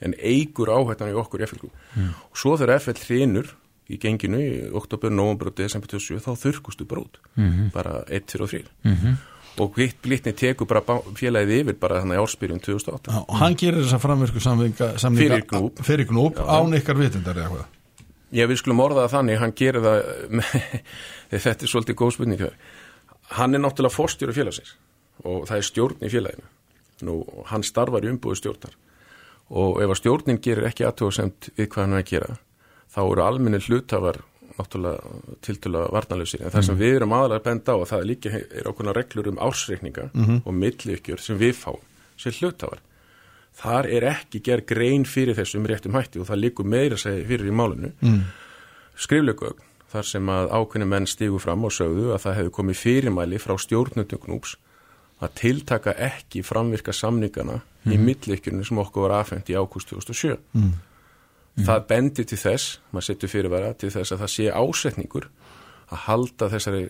en 0.04 0.16
eigur 0.19 0.72
áhættan 0.72 1.12
í 1.12 1.16
okkur 1.16 1.46
FL 1.46 1.69
mm. 1.69 2.10
og 2.31 2.40
svo 2.40 2.56
þegar 2.60 2.82
FL 2.82 3.00
hrinur 3.06 3.54
í 3.87 3.98
genginu 4.02 4.40
í 4.43 4.50
oktober, 4.75 5.12
november 5.14 5.52
og 5.52 5.56
desember 5.58 5.90
27 5.93 6.25
þá 6.25 6.32
þurrkustu 6.43 6.87
brót 6.88 7.20
-hmm. 7.37 7.70
bara 7.75 8.02
1, 8.08 8.26
2 8.34 8.43
og 8.43 8.50
3 8.50 8.64
-hmm. 8.82 9.14
og 9.62 9.78
hitt 9.78 10.02
blítni 10.02 10.32
tekur 10.32 10.66
bara 10.66 10.82
félagið 11.14 11.60
yfir 11.60 11.78
bara 11.81 12.00
þannig 12.02 12.19
ársbyrjun 12.19 12.60
2008 12.60 13.12
Já, 13.12 13.25
og 13.28 13.37
hann 13.37 13.56
gerir 13.56 13.84
þessa 13.84 13.98
framvirku 13.98 14.40
samninga, 14.40 14.98
samninga 14.98 15.34
Fyrir 15.82 16.06
Gnúp. 16.06 16.37
Já. 16.37 16.44
án 16.44 16.75
ykkar 16.75 16.99
vitundar 16.99 17.37
eða 17.37 17.49
hvað 17.49 17.64
Ég 18.32 18.49
vil 18.49 18.56
skulum 18.56 18.81
orða 18.81 19.06
það 19.06 19.12
þannig, 19.12 19.38
hann 19.38 19.52
gerir 19.52 19.81
það 19.81 20.02
þetta 21.46 21.62
er 21.62 21.70
svolítið 21.70 21.94
góð 21.94 22.10
spurning. 22.10 22.50
Hann 23.38 23.54
er 23.54 23.62
náttúrulega 23.62 23.94
fórstjóri 23.94 24.34
félagsins 24.34 24.75
og 25.22 25.47
það 25.47 25.56
er 25.56 25.62
stjórn 25.62 26.02
í 26.02 26.11
félaginu. 26.11 26.42
Nú, 27.06 27.23
hann 27.47 27.62
starfar 27.62 28.04
í 28.04 28.11
umbúðu 28.11 28.40
stjórnar 28.40 28.75
og 29.50 29.83
ef 29.83 29.93
að 29.93 30.00
stjórnin 30.00 30.41
gerir 30.43 30.67
ekki 30.71 30.87
aðtöðasemt 30.88 31.50
við 31.57 31.69
hvað 31.73 31.85
hann 31.85 31.97
er 31.97 32.03
að 32.03 32.11
gera, 32.11 32.38
þá 32.91 33.00
eru 33.05 33.25
almenni 33.26 33.61
hlutafar 33.62 34.23
náttúrulega 34.57 35.37
tiltölulega 35.45 35.93
varnalösir. 35.93 36.43
En 36.43 36.53
það 36.55 36.67
sem 36.71 36.79
við 36.81 36.97
erum 36.97 37.12
aðalega 37.12 37.43
að 37.43 37.47
benda 37.50 37.76
á 37.76 37.76
að 37.76 37.88
það 37.91 38.00
er 38.00 38.09
líka 38.11 38.33
er 38.41 38.71
ákveðna 38.71 38.97
reglur 38.97 39.31
um 39.31 39.41
ársreikninga 39.47 40.09
og 40.38 40.57
milliukkjör 40.57 41.23
sem 41.23 41.38
við 41.41 41.55
fáum 41.59 41.83
sem 42.17 42.33
hlutafar. 42.33 42.81
Þar 43.57 43.88
er 43.88 44.09
ekki 44.11 44.41
gerð 44.45 44.67
grein 44.69 45.07
fyrir 45.09 45.37
þessum 45.37 45.69
réttum 45.69 45.97
hætti 45.97 46.21
og 46.21 46.29
það 46.29 46.43
líkur 46.43 46.69
meira 46.69 46.97
segja 47.00 47.25
fyrir 47.29 47.49
í 47.49 47.55
málinu. 47.57 47.93
Mm. 48.05 48.23
Skriflegögn, 49.00 49.62
þar 49.93 50.09
sem 50.09 50.29
að 50.33 50.50
ákveðni 50.53 50.88
menn 50.88 51.09
stígu 51.09 51.41
fram 51.41 51.65
og 51.65 51.73
sögðu 51.73 52.11
að 52.12 52.23
það 52.25 52.37
hefði 52.41 52.55
komið 52.59 52.81
fyrirmæli 52.81 53.41
frá 53.41 53.57
stjórnundum 53.61 54.23
knúps 54.25 54.57
að 55.25 55.33
tiltaka 55.41 55.95
ekki 55.97 56.43
framvirka 56.45 56.93
samningana 56.93 57.62
í 57.95 57.99
milliukkjörinu 58.00 58.66
sem 58.66 58.78
okkur 58.83 59.07
var 59.07 59.21
afhengt 59.21 59.50
í 59.52 59.57
ágúst 59.57 59.90
2007. 59.93 60.37
Það 61.66 61.87
bendir 61.88 62.26
til 62.28 62.38
þess, 62.38 62.78
maður 62.93 63.07
setur 63.09 63.33
fyrirvara, 63.33 63.73
til 63.81 63.90
þess 63.95 64.12
að 64.12 64.25
það 64.25 64.33
sé 64.35 64.49
ásetningur 64.52 65.31
að 65.87 66.02
halda 66.05 66.50
þessari 66.52 66.83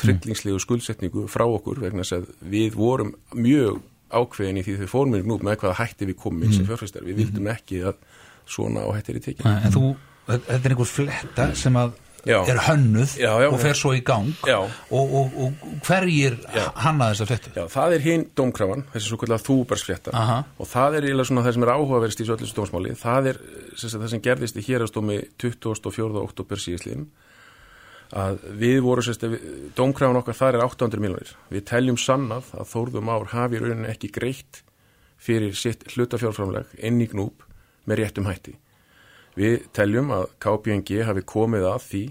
tryllingslegu 0.00 0.60
skuldsetningu 0.62 1.26
frá 1.28 1.44
okkur 1.44 1.82
vegna 1.82 2.04
þess 2.04 2.16
að 2.18 2.30
við 2.52 2.78
vorum 2.78 3.12
mjög 3.36 3.82
ákveðin 4.12 4.60
í 4.60 4.64
því 4.64 4.76
þau 4.82 4.90
fórum 4.92 5.16
nú 5.16 5.38
með 5.42 5.60
hvaða 5.62 5.78
hætti 5.80 6.08
við 6.08 6.18
komum 6.20 6.46
mm. 6.46 6.54
sem 6.54 6.66
fjárfæstar. 6.68 7.04
Við 7.06 7.22
vildum 7.22 7.48
ekki 7.50 7.82
að 7.90 8.00
svona 8.46 8.84
áhættir 8.86 9.18
í 9.18 9.22
tekinu. 9.24 9.54
en 9.66 9.74
þú, 9.74 9.84
þetta 10.28 10.58
er 10.60 10.74
einhver 10.74 10.90
fletta 10.90 11.48
sem 11.58 11.78
að 11.80 11.96
Já. 12.26 12.40
er 12.50 12.58
hönnuð 12.66 13.16
Já, 13.20 13.30
já. 13.42 13.48
og 13.52 13.60
fer 13.62 13.78
svo 13.78 13.92
í 13.94 14.00
gang 14.06 14.32
og, 14.50 14.72
og, 14.90 15.36
og 15.46 15.66
hverjir 15.86 16.38
hanna 16.82 17.12
þessa 17.12 17.28
flettu 17.30 17.52
Já, 17.54 17.64
það 17.70 17.94
er 17.96 18.06
hinn 18.06 18.26
dómkrafan, 18.38 18.82
þessi 18.94 19.12
svo 19.12 19.20
kallar 19.22 19.44
þúbarsflétta 19.44 20.14
Aha. 20.16 20.40
og 20.58 20.70
það 20.70 20.98
er 20.98 21.06
eiginlega 21.06 21.30
svona 21.30 21.46
það 21.46 21.56
sem 21.58 21.66
er 21.68 21.72
áhugaverist 21.76 22.24
í 22.24 22.26
svo 22.26 22.38
allir 22.38 22.56
dómsmáli, 22.58 22.96
það 22.98 23.30
er 23.32 23.40
sem 23.76 23.94
það 24.00 24.10
sem 24.14 24.24
gerðist 24.26 24.58
í 24.58 24.66
hérastómi 24.66 25.20
24. 25.38 26.10
oktober 26.24 26.62
síðisliðin 26.66 27.06
að 28.16 28.38
við 28.60 28.76
vorum 28.84 29.06
sérst, 29.06 29.24
dómkrafan 29.78 30.20
okkar 30.20 30.38
þar 30.38 30.58
er 30.58 30.66
800 30.66 31.02
miljonir 31.02 31.32
við 31.50 31.64
teljum 31.66 31.98
sannað 31.98 32.52
að 32.54 32.70
Þórðum 32.70 33.10
ár 33.10 33.26
hafi 33.32 33.58
rauninni 33.62 33.90
ekki 33.90 34.12
greitt 34.14 34.62
fyrir 35.18 35.56
sitt 35.58 35.82
hlutafjárframleg 35.94 36.76
inn 36.86 37.00
í 37.02 37.08
gnúb 37.10 37.42
með 37.86 38.02
réttum 38.02 38.28
hætti 38.30 38.54
Við 39.36 39.66
teljum 39.76 40.12
að 40.16 40.30
KPNG 40.42 41.02
hafi 41.04 41.24
komið 41.28 41.66
að 41.68 41.82
því 41.90 42.04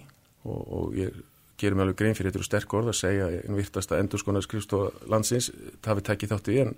og, 0.45 0.59
og 0.61 0.97
ég 0.99 1.15
gerum 1.61 1.81
alveg 1.81 1.97
grein 1.99 2.17
fyrir 2.17 2.29
þetta 2.29 2.41
eru 2.41 2.49
sterk 2.49 2.75
orð 2.77 2.91
að 2.91 2.99
segja 2.99 3.29
en 3.39 3.57
virtasta 3.57 3.99
endurskona 4.01 4.43
skrifstofa 4.43 5.07
landsins 5.09 5.49
við 5.49 6.03
tekið 6.09 6.33
þátti 6.35 6.57
en 6.61 6.75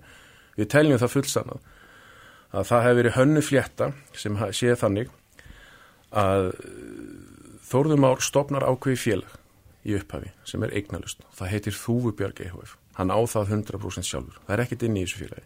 við 0.56 0.70
teljum 0.72 1.00
það 1.02 1.14
fullsann 1.16 1.52
að 1.52 2.68
það 2.70 2.84
hefur 2.86 3.00
verið 3.02 3.16
hönnu 3.18 3.42
flétta 3.44 3.90
sem 4.16 4.38
sé 4.56 4.76
þannig 4.78 5.10
að 6.16 6.52
Þórðum 7.68 8.06
Ár 8.08 8.22
stopnar 8.24 8.64
ákveði 8.64 8.96
félag 8.96 9.34
í 9.84 9.92
upphafi 9.98 10.30
sem 10.48 10.62
er 10.64 10.72
eignalust. 10.78 11.20
Það 11.36 11.50
heitir 11.52 11.76
Þúfubjörg 11.76 12.40
EHF. 12.46 12.76
Hann 12.96 13.12
á 13.12 13.20
það 13.28 13.52
100% 13.58 14.08
sjálfur. 14.08 14.38
Það 14.46 14.54
er 14.54 14.62
ekkert 14.64 14.84
inn 14.88 14.96
í 14.96 15.02
þessu 15.04 15.20
félagi. 15.20 15.44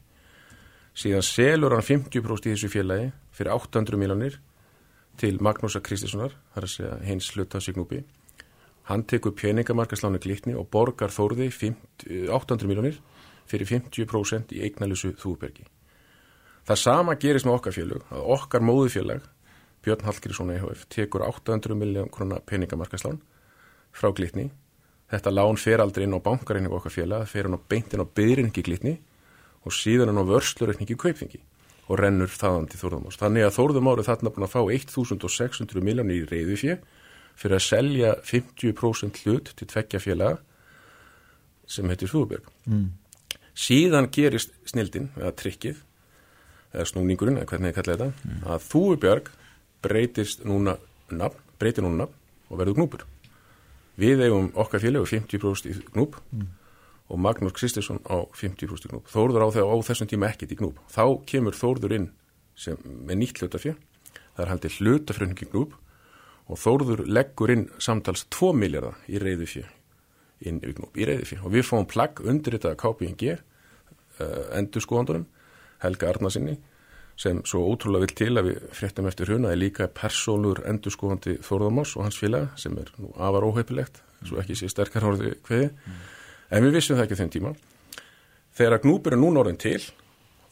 Síðan 1.03 1.27
selur 1.27 1.75
hann 1.75 1.87
50% 1.89 2.47
í 2.47 2.55
þessu 2.55 2.71
félagi 2.71 3.09
fyrir 3.35 3.57
800 3.57 3.99
miljonir 3.99 4.39
til 5.21 5.39
Magnúsa 5.45 5.83
Kristissonar, 5.85 6.35
það 6.53 6.61
er 6.61 6.67
að 6.67 6.73
segja 6.73 6.97
hins 7.07 7.31
hluta 7.35 7.61
Signúbi. 7.61 8.03
Hann 8.89 9.05
tekur 9.07 9.35
peningamarkaslánu 9.39 10.19
glitni 10.23 10.57
og 10.59 10.69
borgar 10.73 11.13
Þórði 11.15 11.51
50, 11.55 12.31
800 12.35 12.71
miljonir 12.71 12.99
fyrir 13.51 13.69
50% 13.69 14.55
í 14.57 14.63
eignalusu 14.67 15.13
Þúfubjörgi. 15.21 15.69
Það 16.67 16.81
sama 16.81 17.15
gerist 17.19 17.47
með 17.47 17.59
okkar 17.59 17.77
félög, 17.77 18.03
að 18.11 18.27
okkar 18.37 18.65
móðufélag 18.65 19.29
Björn 19.83 20.05
Hallgrísson 20.07 20.51
EHF 20.55 20.85
tekur 20.95 21.25
800 21.27 21.75
miljón 21.79 22.11
krona 22.11 22.39
peningamarkaslán 22.47 23.19
frá 23.93 24.13
glitni. 24.15 24.49
Þetta 25.11 25.33
lán 25.35 25.59
fer 25.59 25.83
aldrei 25.83 26.07
inn 26.07 26.15
á 26.15 26.23
bankareiningu 26.23 26.79
okkar 26.79 26.95
félag, 26.95 27.25
það 27.25 27.33
fer 27.35 27.49
hann 27.49 27.59
á 27.59 27.67
beintin 27.69 28.03
á 28.03 28.07
byrjningi 28.07 28.63
glitni 28.63 28.95
og 29.67 29.75
síðan 29.75 30.13
hann 30.13 30.23
á 30.23 30.31
vörslurreikningi 30.31 30.97
kaupþingi 30.99 31.43
og 31.89 31.99
rennur 31.99 32.31
þaðan 32.31 32.69
til 32.71 32.81
Þórðumárs. 32.81 33.19
Þannig 33.21 33.47
að 33.47 33.55
Þórðumári 33.59 34.07
þarna 34.07 34.33
búin 34.33 34.47
að 34.47 34.55
fá 34.55 34.61
1600 34.63 35.85
miljónir 35.85 36.23
í 36.23 36.27
reyðufjö 36.31 36.77
fyrir 37.39 37.59
að 37.59 37.65
selja 37.67 38.15
50% 38.29 39.23
hlut 39.25 39.53
til 39.59 39.69
tveggja 39.69 40.01
félaga 40.03 40.39
sem 41.69 41.89
heitir 41.91 42.11
Þúberg. 42.13 42.49
Mm. 42.69 42.91
Síðan 43.53 44.09
gerist 44.13 44.53
snildin, 44.69 45.11
eða 45.19 45.33
trikkið, 45.37 45.81
eða 46.73 46.89
snúningurinn, 46.89 47.39
eða 47.41 47.51
hvernig 47.51 47.73
ég 47.73 47.79
kalla 47.79 47.97
þetta, 47.97 48.37
að 48.49 48.67
Þúbjörg 48.71 49.31
breytist 49.85 50.47
núna 50.49 50.79
nafn, 51.13 51.41
breytir 51.61 51.85
núna 51.85 52.05
nafn 52.05 52.53
og 52.53 52.61
verður 52.61 52.79
gnúpur. 52.79 53.07
Við 54.01 54.25
eigum 54.25 54.49
okkar 54.57 54.81
félögu 54.81 55.09
50% 55.11 55.69
í 55.69 55.77
gnúp 55.93 56.17
og 57.13 57.21
Magnús 57.21 57.55
Kristinsson 57.57 58.01
á 58.09 58.25
50% 58.33 58.89
í 58.89 58.91
gnúp. 58.91 59.11
Þórður 59.13 59.45
á 59.45 59.49
þegar 59.53 59.75
á 59.77 59.77
þessum 59.85 60.09
tíma 60.09 60.31
ekkit 60.33 60.55
í 60.55 60.59
gnúp. 60.63 60.81
Þá 60.89 61.05
kemur 61.29 61.57
Þórður 61.57 61.97
inn 61.99 62.09
sem, 62.57 62.81
með 62.81 63.21
nýtt 63.21 63.43
hlutafjö. 63.43 63.77
Það 64.33 64.45
er 64.45 64.53
haldið 64.53 64.79
hlutafröningi 64.81 65.49
gnúp 65.53 65.77
og 66.49 66.61
Þórður 66.63 67.05
leggur 67.07 67.53
inn 67.53 67.69
samtals 67.83 68.25
2 68.33 68.53
miljardar 68.57 68.99
í 69.13 69.21
reyðufjö 69.21 69.67
inn 70.49 70.59
í 70.65 70.73
gnúp, 70.73 70.97
í 70.97 71.07
reyðufjö. 71.09 71.43
Og 71.45 71.55
við 71.55 71.69
fáum 71.69 71.89
plagg 71.89 72.25
undir 72.25 72.57
þetta 72.57 72.75
KPNG 72.81 73.37
uh, 73.37 74.45
endur 74.57 74.85
skoðandunum, 74.85 75.29
Helga 75.85 76.13
Arnarsinni 76.13 76.57
sem 77.19 77.43
svo 77.47 77.67
ótrúlega 77.69 78.07
vil 78.07 78.15
til 78.17 78.33
að 78.41 78.49
við 78.49 78.63
fréttum 78.75 79.09
eftir 79.11 79.31
að 79.35 79.51
er 79.51 79.61
líka 79.61 79.89
persónur 79.93 80.63
endurskóðandi 80.69 81.37
Þórðamás 81.45 81.95
og 81.99 82.07
hans 82.07 82.19
félaga 82.19 82.49
sem 82.59 82.77
er 82.81 82.89
nú 82.97 83.13
afar 83.21 83.47
óheipilegt, 83.47 84.01
svo 84.25 84.41
ekki 84.41 84.57
sé 84.59 84.71
sterkar 84.73 85.05
hórði 85.07 85.35
hveði, 85.47 85.69
mm. 85.71 86.01
En 86.53 86.67
við 86.67 86.77
vissum 86.79 86.99
það 86.99 87.07
ekki 87.07 87.19
þenn 87.21 87.33
tíma. 87.37 87.53
Þegar 88.53 88.83
gnúpur 88.85 89.17
er 89.17 89.21
núna 89.23 89.43
orðin 89.43 89.61
til, 89.61 89.81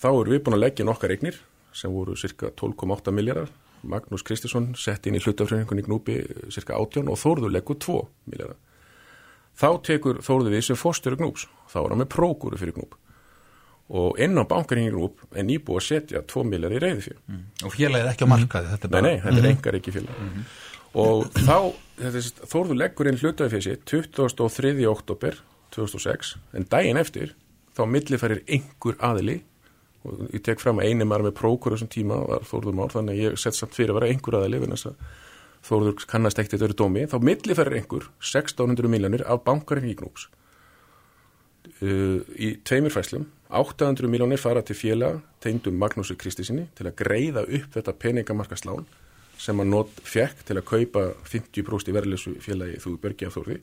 þá 0.01 0.09
erum 0.11 0.33
við 0.33 0.45
búin 0.47 0.57
að 0.57 0.65
leggja 0.65 0.87
nokkar 0.89 1.13
eignir 1.15 1.37
sem 1.77 1.93
voru 1.93 2.17
cirka 2.19 2.51
12,8 2.57 3.13
miljardar, 3.15 3.53
Magnús 3.87 4.25
Kristinsson 4.27 4.73
sett 4.77 5.07
inn 5.09 5.17
í 5.17 5.21
hlutafröningunni 5.23 5.85
gnúpi 5.87 6.19
cirka 6.53 6.77
18 6.77 7.09
og 7.09 7.21
Þórður 7.21 7.55
leggur 7.55 7.79
2 7.81 8.01
miljardar. 8.33 8.59
Þá 9.61 9.69
tekur 9.87 10.21
Þórður 10.25 10.57
við 10.57 10.67
sem 10.67 10.81
fórstöru 10.81 11.21
gnúps, 11.21 11.47
þá 11.71 11.79
er 11.85 11.93
hann 11.93 12.03
með 12.03 12.13
prókúru 12.17 12.61
fyrir 12.61 12.77
gnúp 12.77 12.99
og 13.91 14.21
inn 14.23 14.39
á 14.39 14.47
bankaringin 14.47 14.93
grúp 14.95 15.23
er 15.35 15.47
nýbúið 15.47 15.81
að 15.81 15.87
setja 15.89 16.21
2 16.31 16.45
miljard 16.47 16.77
í 16.77 16.83
reyði 16.83 17.07
fyrir. 17.09 17.23
Mm. 17.27 17.47
Og 17.67 17.73
félagið 17.75 18.11
ekki 18.13 18.27
á 18.27 18.31
markaði, 18.31 18.69
þetta 18.71 18.87
er 18.87 18.93
Nei, 18.93 19.01
bara... 19.01 19.07
nei, 19.09 19.23
þetta 19.25 19.41
er 19.41 19.49
engar 19.51 19.79
ekki 19.81 19.95
félag. 19.97 20.21
Og 21.01 21.25
þá, 21.35 21.57
þetta 21.99 22.21
er, 22.21 22.29
Þórður 22.53 22.79
leggur 22.79 23.11
inn 23.11 23.19
hlutaði 23.19 23.53
fyrir 23.57 23.67
sér 23.67 23.81
23. 23.91 24.77
oktober 24.91 25.41
2006, 25.77 26.35
en 26.57 26.67
daginn 26.71 27.01
eftir 27.01 27.35
þá 27.77 27.85
millifærir 27.87 28.45
einhver 28.47 28.99
aðili. 29.05 29.41
Og 30.01 30.23
ég 30.33 30.41
tek 30.45 30.63
fram 30.63 30.81
að 30.81 30.91
eini 30.91 31.05
maður 31.05 31.29
með 31.29 31.37
prókur 31.41 31.75
þessum 31.75 31.91
tíma 31.93 32.23
var 32.25 32.47
Þórður 32.49 32.77
Már, 32.79 32.93
þannig 32.95 33.19
að 33.19 33.25
ég 33.27 33.41
sett 33.41 33.59
samt 33.59 33.77
fyrir 33.77 33.93
að 33.93 34.01
vera 34.01 34.13
einhver 34.15 34.39
aðili 34.39 34.63
vegna 34.63 34.79
þess 34.79 34.93
að 34.93 35.03
Þórður 35.61 36.07
kannast 36.09 36.39
ekkert 36.41 36.63
eru 36.65 36.77
dómi, 36.77 37.03
þá 37.05 37.19
millifærir 37.21 37.77
einhver 37.77 38.07
1600 38.25 38.89
miljonir 38.89 39.27
af 39.29 39.43
bankarinn 39.45 39.91
í 39.91 39.97
gnúps. 39.99 40.31
Uh, 41.81 42.25
í 42.37 42.55
tveimur 42.65 42.93
fæslum 42.93 43.27
800 43.57 44.09
miljónir 44.09 44.41
fara 44.41 44.63
til 44.65 44.77
félag 44.77 45.21
tegndum 45.45 45.77
Magnúsi 45.81 46.17
Kristisinni 46.17 46.67
til 46.77 46.87
að 46.89 46.97
greiða 46.99 47.45
upp 47.45 47.77
þetta 47.77 47.95
peningamarkaslán 48.01 48.85
sem 49.41 49.61
hann 49.61 49.73
not 49.73 49.93
fekk 50.05 50.45
til 50.49 50.59
að 50.61 50.67
kaupa 50.69 51.05
50% 51.29 51.89
í 51.89 51.95
verðlösu 51.97 52.35
félagi 52.45 52.81
þú 52.85 52.95
börgi 53.01 53.29
af 53.29 53.37
þórði 53.37 53.59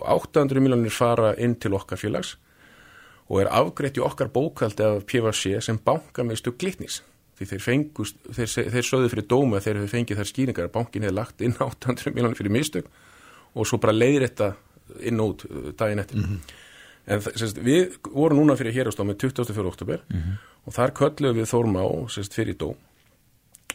og 0.00 0.24
800 0.32 0.62
miljónir 0.62 0.94
fara 0.94 1.34
inn 1.38 1.56
til 1.60 1.76
okkar 1.76 2.00
félags 2.00 2.36
og 3.30 3.44
er 3.44 3.50
afgreitt 3.54 3.98
í 3.98 4.02
okkar 4.02 4.30
bókaldi 4.34 4.82
af 4.82 5.04
PVC 5.06 5.60
sem 5.62 5.78
banka 5.78 6.24
með 6.26 6.40
stu 6.40 6.52
glitnis. 6.58 6.98
Því 7.38 7.46
þeir 7.52 7.62
fengust, 7.62 8.16
þeir, 8.26 8.50
þeir 8.74 8.86
sögðu 8.88 9.12
fyrir 9.12 9.28
dóma 9.30 9.60
þegar 9.62 9.84
þeir 9.84 9.92
fengið 9.94 10.18
þær 10.18 10.30
skýringar 10.32 10.66
að 10.66 10.74
bankin 10.74 11.06
hefði 11.06 11.16
lagt 11.16 11.44
inn 11.46 11.54
800 11.68 12.16
miljónir 12.16 12.40
fyrir 12.40 12.54
mistök 12.56 12.90
og 13.54 13.68
svo 13.68 13.78
bara 13.82 13.94
leiðir 13.94 14.26
þetta 14.26 14.50
inn 15.06 15.22
út 15.22 15.46
uh, 15.46 15.70
daginn 15.78 16.02
eftir. 16.02 16.26
En 17.10 17.22
sérst, 17.22 17.58
við 17.62 17.96
vorum 18.10 18.42
núna 18.42 18.58
fyrir 18.58 18.74
hérastámi 18.76 19.14
24. 19.18 19.62
oktober 19.66 20.02
og 20.66 20.74
þar 20.74 20.92
kölluðum 20.98 21.38
við 21.38 21.48
Þórmá 21.50 21.82
sérst, 22.12 22.34
fyrir 22.36 22.58
dó 22.58 22.74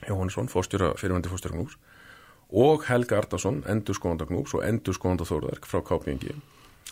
Jóhannesson, 0.06 0.52
fórstjóra 0.52 0.94
fyrirvændi 1.00 1.32
fórstjóra 1.32 1.58
Gnús 1.58 1.80
og 2.54 2.86
Helga 2.90 3.20
Arnason, 3.22 3.64
endurskóðanda 3.70 4.28
Gnús 4.30 4.54
og 4.58 4.66
endurskóðanda 4.68 5.28
Þórðark 5.28 5.70
frá 5.70 5.82
KPNG 5.86 6.36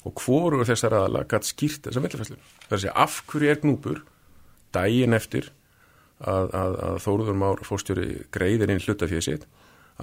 og 0.03 0.19
hvorur 0.19 0.65
þessar 0.67 0.97
aðala 0.97 1.23
gætt 1.29 1.47
skýrt 1.47 1.85
þessa 1.87 2.01
villafæslu. 2.03 2.37
Það 2.65 2.71
er 2.71 2.77
að 2.77 2.81
segja 2.81 2.95
af 3.05 3.19
hverju 3.29 3.51
er 3.51 3.59
Gnúpur 3.61 4.01
daginn 4.75 5.15
eftir 5.15 5.51
að, 6.19 6.49
að, 6.49 6.79
að 6.87 6.97
Þórður 7.05 7.37
Már 7.39 7.63
fórstjóri 7.67 8.07
greiðir 8.33 8.73
inn 8.73 8.83
hlutafíði 8.83 9.23
sitt 9.29 9.45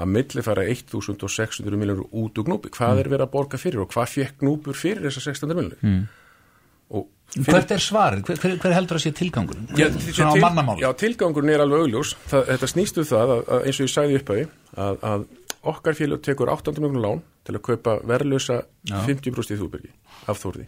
að 0.00 0.12
milli 0.14 0.45
fara 0.47 0.64
1600 0.71 1.76
miljónur 1.76 2.09
út 2.16 2.38
úr 2.38 2.47
Gnúpi. 2.47 2.73
Hvað 2.73 3.02
er 3.02 3.11
verið 3.11 3.26
að 3.26 3.35
borga 3.35 3.61
fyrir 3.61 3.83
og 3.85 3.92
hvað 3.92 4.14
fekk 4.14 4.40
Gnúpur 4.45 4.78
fyrir 4.78 5.04
þessar 5.09 5.26
600 5.33 5.59
miljónur? 5.59 5.85
Mm. 5.85 6.09
Hvert 7.30 7.71
er 7.71 7.83
svarið? 7.83 8.25
Hver, 8.26 8.38
hver, 8.42 8.54
hver 8.59 8.73
heldur 8.75 8.99
að 8.99 9.04
sé 9.04 9.11
tilgangurinn? 9.14 9.69
Já, 9.78 9.87
til-. 9.95 10.80
Já, 10.83 10.88
tilgangurinn 10.99 11.52
er 11.54 11.62
alveg 11.62 11.85
augljós. 11.85 12.16
Það, 12.30 12.49
þetta 12.49 12.71
snýstu 12.73 13.04
það 13.07 13.35
að, 13.37 13.52
eins 13.61 13.78
og 13.78 13.87
ég 13.87 13.92
sagði 13.92 14.16
upphæði 14.19 14.47
að, 14.75 15.04
að 15.12 15.26
okkar 15.62 15.97
félag 15.99 16.23
tekur 16.25 16.50
800 16.52 16.83
miljonar 16.85 17.05
lán 17.05 17.23
til 17.45 17.57
að 17.57 17.64
kaupa 17.69 17.97
verðlösa 18.07 18.62
Já. 18.88 19.00
50% 19.07 19.57
í 19.57 19.61
Þúbergi 19.61 19.93
af 20.31 20.40
Þórði. 20.40 20.67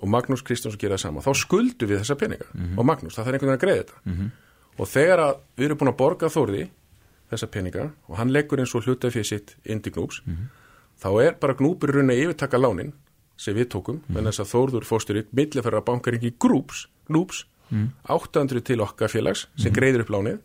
Og 0.00 0.08
Magnús 0.08 0.44
Kristjánsson 0.46 0.80
gera 0.80 0.96
það 0.96 1.02
sama. 1.02 1.24
Þá 1.24 1.32
skuldum 1.36 1.90
við 1.90 2.00
þessa 2.00 2.16
peninga. 2.16 2.46
Og 2.78 2.86
Magnús, 2.88 3.16
það 3.16 3.26
þarf 3.26 3.36
einhvern 3.36 3.50
veginn 3.50 3.58
að 3.58 3.64
greiða 3.64 3.82
þetta. 3.82 4.28
Og 4.80 4.88
þegar 4.88 5.22
að 5.26 5.34
við 5.56 5.66
erum 5.66 5.80
búin 5.80 5.92
að 5.92 5.98
borga 5.98 6.30
Þórði 6.32 6.62
þessa 7.30 7.50
peninga 7.50 7.90
og 8.08 8.18
hann 8.18 8.32
leggur 8.34 8.60
eins 8.62 8.74
og 8.74 8.86
hlutað 8.86 9.14
fyrir 9.14 9.28
sitt 9.28 9.54
inn 9.64 9.82
til 9.84 9.92
Gnúps, 9.94 10.22
þá 11.00 11.10
er 11.22 11.38
bara 11.40 11.56
Gnúpur 11.58 11.92
rauninni 11.94 12.16
að 12.16 12.24
yfirtaka 12.26 12.60
lánin 12.60 12.92
sem 13.40 13.56
við 13.56 13.70
tókum, 13.72 14.02
mm. 14.04 14.18
en 14.18 14.28
þess 14.28 14.42
að 14.42 14.50
Þórður 14.50 14.88
fórstur 14.88 15.20
í 15.20 15.24
millifæra 15.36 15.80
bankaringi 15.84 16.34
Grúps, 16.42 16.88
Gnúps, 17.08 17.46
800 18.10 18.64
til 18.66 18.80
okkar 18.82 19.12
félags 19.12 19.46
sem 19.60 19.72
greiður 19.72 20.04
upp 20.04 20.12
lánið, 20.16 20.40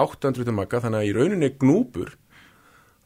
800 0.00 0.48
til 0.48 0.54
Magga, 0.56 0.80
þannig 0.80 1.02
að 1.02 1.08
í 1.10 1.14
rauninni 1.18 1.50
Gnúpur 1.60 2.14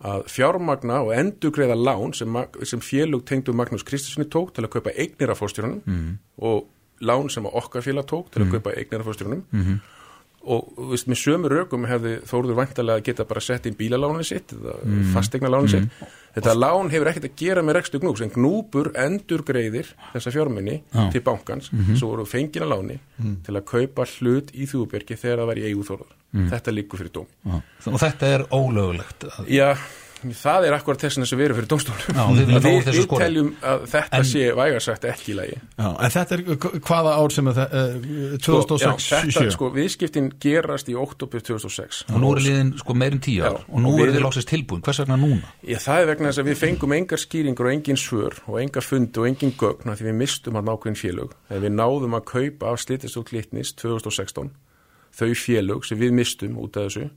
að 0.04 0.26
fjármagna 0.28 1.00
og 1.06 1.12
endugreiða 1.16 1.76
lán 1.78 2.12
sem, 2.16 2.38
sem 2.68 2.82
félug 2.84 3.24
tengdu 3.28 3.54
Magnús 3.56 3.84
Kristinssoni 3.86 4.28
tók 4.28 4.52
til 4.54 4.66
að 4.66 4.74
kaupa 4.76 4.92
eignir 4.92 5.32
af 5.32 5.40
fórstjórunum 5.40 5.80
mm. 5.86 6.10
og 6.44 6.66
lán 7.06 7.30
sem 7.32 7.46
að 7.48 7.56
okkar 7.62 7.84
félag 7.84 8.08
tók 8.10 8.28
til 8.32 8.44
að 8.44 8.56
kaupa 8.56 8.74
eignir 8.76 9.00
af 9.00 9.08
fórstjórunum 9.08 9.42
mm. 9.50 9.78
og 10.52 10.84
veist, 10.92 11.08
með 11.08 11.20
sömu 11.22 11.52
rökum 11.52 11.88
hefði 11.88 12.18
Þórður 12.28 12.60
vantarlega 12.60 13.06
geta 13.08 13.24
bara 13.28 13.44
sett 13.44 13.70
inn 13.70 13.78
bílalánið 13.78 14.28
sitt 14.28 14.52
eða 14.58 14.76
mm. 14.84 15.02
fastegnalánið 15.16 15.74
sitt 15.78 16.06
þetta 16.36 16.54
lán 16.56 16.92
hefur 16.92 17.10
ekkert 17.10 17.28
að 17.30 17.40
gera 17.40 17.64
með 17.64 17.78
rekstu 17.80 18.00
gnúps 18.02 18.22
en 18.24 18.32
gnúpur 18.34 18.92
endurgreiðir 19.06 19.90
þessa 20.12 20.34
fjármunni 20.34 20.78
Já. 20.82 21.08
til 21.14 21.24
bankans 21.26 21.72
sem 21.72 22.04
voru 22.04 22.26
fengina 22.28 22.68
láni 22.68 23.00
til 23.46 23.56
að 23.56 23.66
kaupa 23.72 24.06
hlut 24.16 24.52
í 24.54 24.68
þúbergi 24.70 25.18
þegar 25.18 25.42
það 25.42 25.52
var 25.52 25.62
í 25.62 25.66
eigu 25.70 25.86
Þórður 25.86 26.16
þetta 26.50 26.74
liggur 26.74 27.00
fyrir 27.00 27.12
dóm. 27.14 27.60
Og 27.86 28.00
þetta 28.02 28.32
er 28.34 28.44
ólögulegt. 28.52 29.26
Já, 29.48 29.70
Það 30.16 30.64
er 30.66 30.72
akkurat 30.72 31.02
þess 31.04 31.32
að 31.32 31.36
við 31.38 31.44
erum 31.46 31.56
fyrir 31.58 31.68
úr 31.76 32.62
við, 32.64 32.84
þessu 32.86 32.96
við 32.96 33.04
skorið. 33.06 33.22
teljum 33.26 33.50
að 33.62 33.82
þetta 33.92 34.16
En- 34.16 34.24
sé 34.24 34.44
vægarsagt 34.56 35.04
ekki 35.04 35.32
í 35.32 35.36
lagi. 35.36 35.58
Já, 35.76 35.88
en 36.00 36.10
þetta 36.14 36.32
er 36.32 36.42
hvaða 36.80 37.12
ár 37.20 37.34
sem 37.36 37.46
er 37.50 37.52
það, 37.58 37.74
uh, 37.76 38.38
Sko, 38.40 38.62
2006 38.66 39.10
já, 39.10 39.20
þetta, 39.20 39.44
7? 39.44 39.50
sko, 39.56 39.70
viðskiptin 39.76 40.30
gerast 40.40 40.88
í 40.88 40.94
oktober 40.96 41.40
2006. 41.40 42.04
og 42.08 42.20
nú 42.20 42.32
er 42.32 42.40
liðin 42.46 42.72
sko 42.80 42.94
meirinn 42.94 43.20
tíu 43.20 43.44
ár 43.44 43.60
Já, 43.60 43.64
og 43.68 43.80
nú 43.84 43.92
er 44.00 44.08
við 44.08 44.16
þið 44.16 44.24
lóksist 44.26 44.48
tilbúin, 44.48 44.82
hvers 44.82 44.98
vegna 45.04 45.16
núna? 45.20 45.52
Já, 45.62 45.78
það 45.78 46.00
er 46.02 46.06
vegna 46.06 46.28
þess 46.32 46.38
að 46.42 46.48
við 46.50 46.60
fengum 46.64 46.92
engar 46.96 47.18
skýringur 47.18 47.66
og 47.68 47.72
engin 47.76 47.96
svör 48.00 48.34
og 48.48 48.60
engar 48.60 48.82
fundi 48.82 49.20
og 49.20 49.26
engin 49.28 49.52
gögn 49.56 49.90
af 49.92 49.98
því 50.00 50.04
við 50.10 50.14
mistum 50.24 50.54
að 50.56 50.64
nákvæðin 50.70 51.00
félög. 51.04 51.32
En 51.50 51.60
við 51.62 51.72
náðum 51.76 52.16
að 52.16 52.24
kaupa 52.24 52.72
af 52.72 52.80
slitist 52.80 53.16
og 53.20 53.26
glitnis 53.28 53.72
2016 53.76 54.50
þau 55.16 55.32
félög 55.32 55.84
sem 55.88 55.98
við 55.98 56.12
mistum 56.12 56.58
út 56.60 56.76
af 56.76 56.88
þessu 56.90 57.10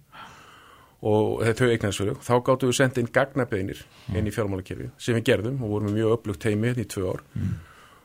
og 1.00 1.44
þau 1.56 1.70
eignarsfélög. 1.72 2.22
Þá 2.24 2.34
gáttum 2.44 2.72
við 2.72 2.78
senda 2.80 3.02
inn 3.02 3.12
gagnabeinir 3.16 3.84
inn 4.12 4.28
í 4.28 4.34
fjármálakerfi 4.36 4.90
sem 5.00 5.16
við 5.18 5.28
gerðum 5.32 5.62
og 5.64 5.76
vorum 5.76 5.94
mjög 5.96 6.16
upplugt 6.18 6.42
teimi 6.44 6.72
hérna 6.72 6.84
í 6.84 6.90
tvö 6.92 7.14
ár. 7.14 7.22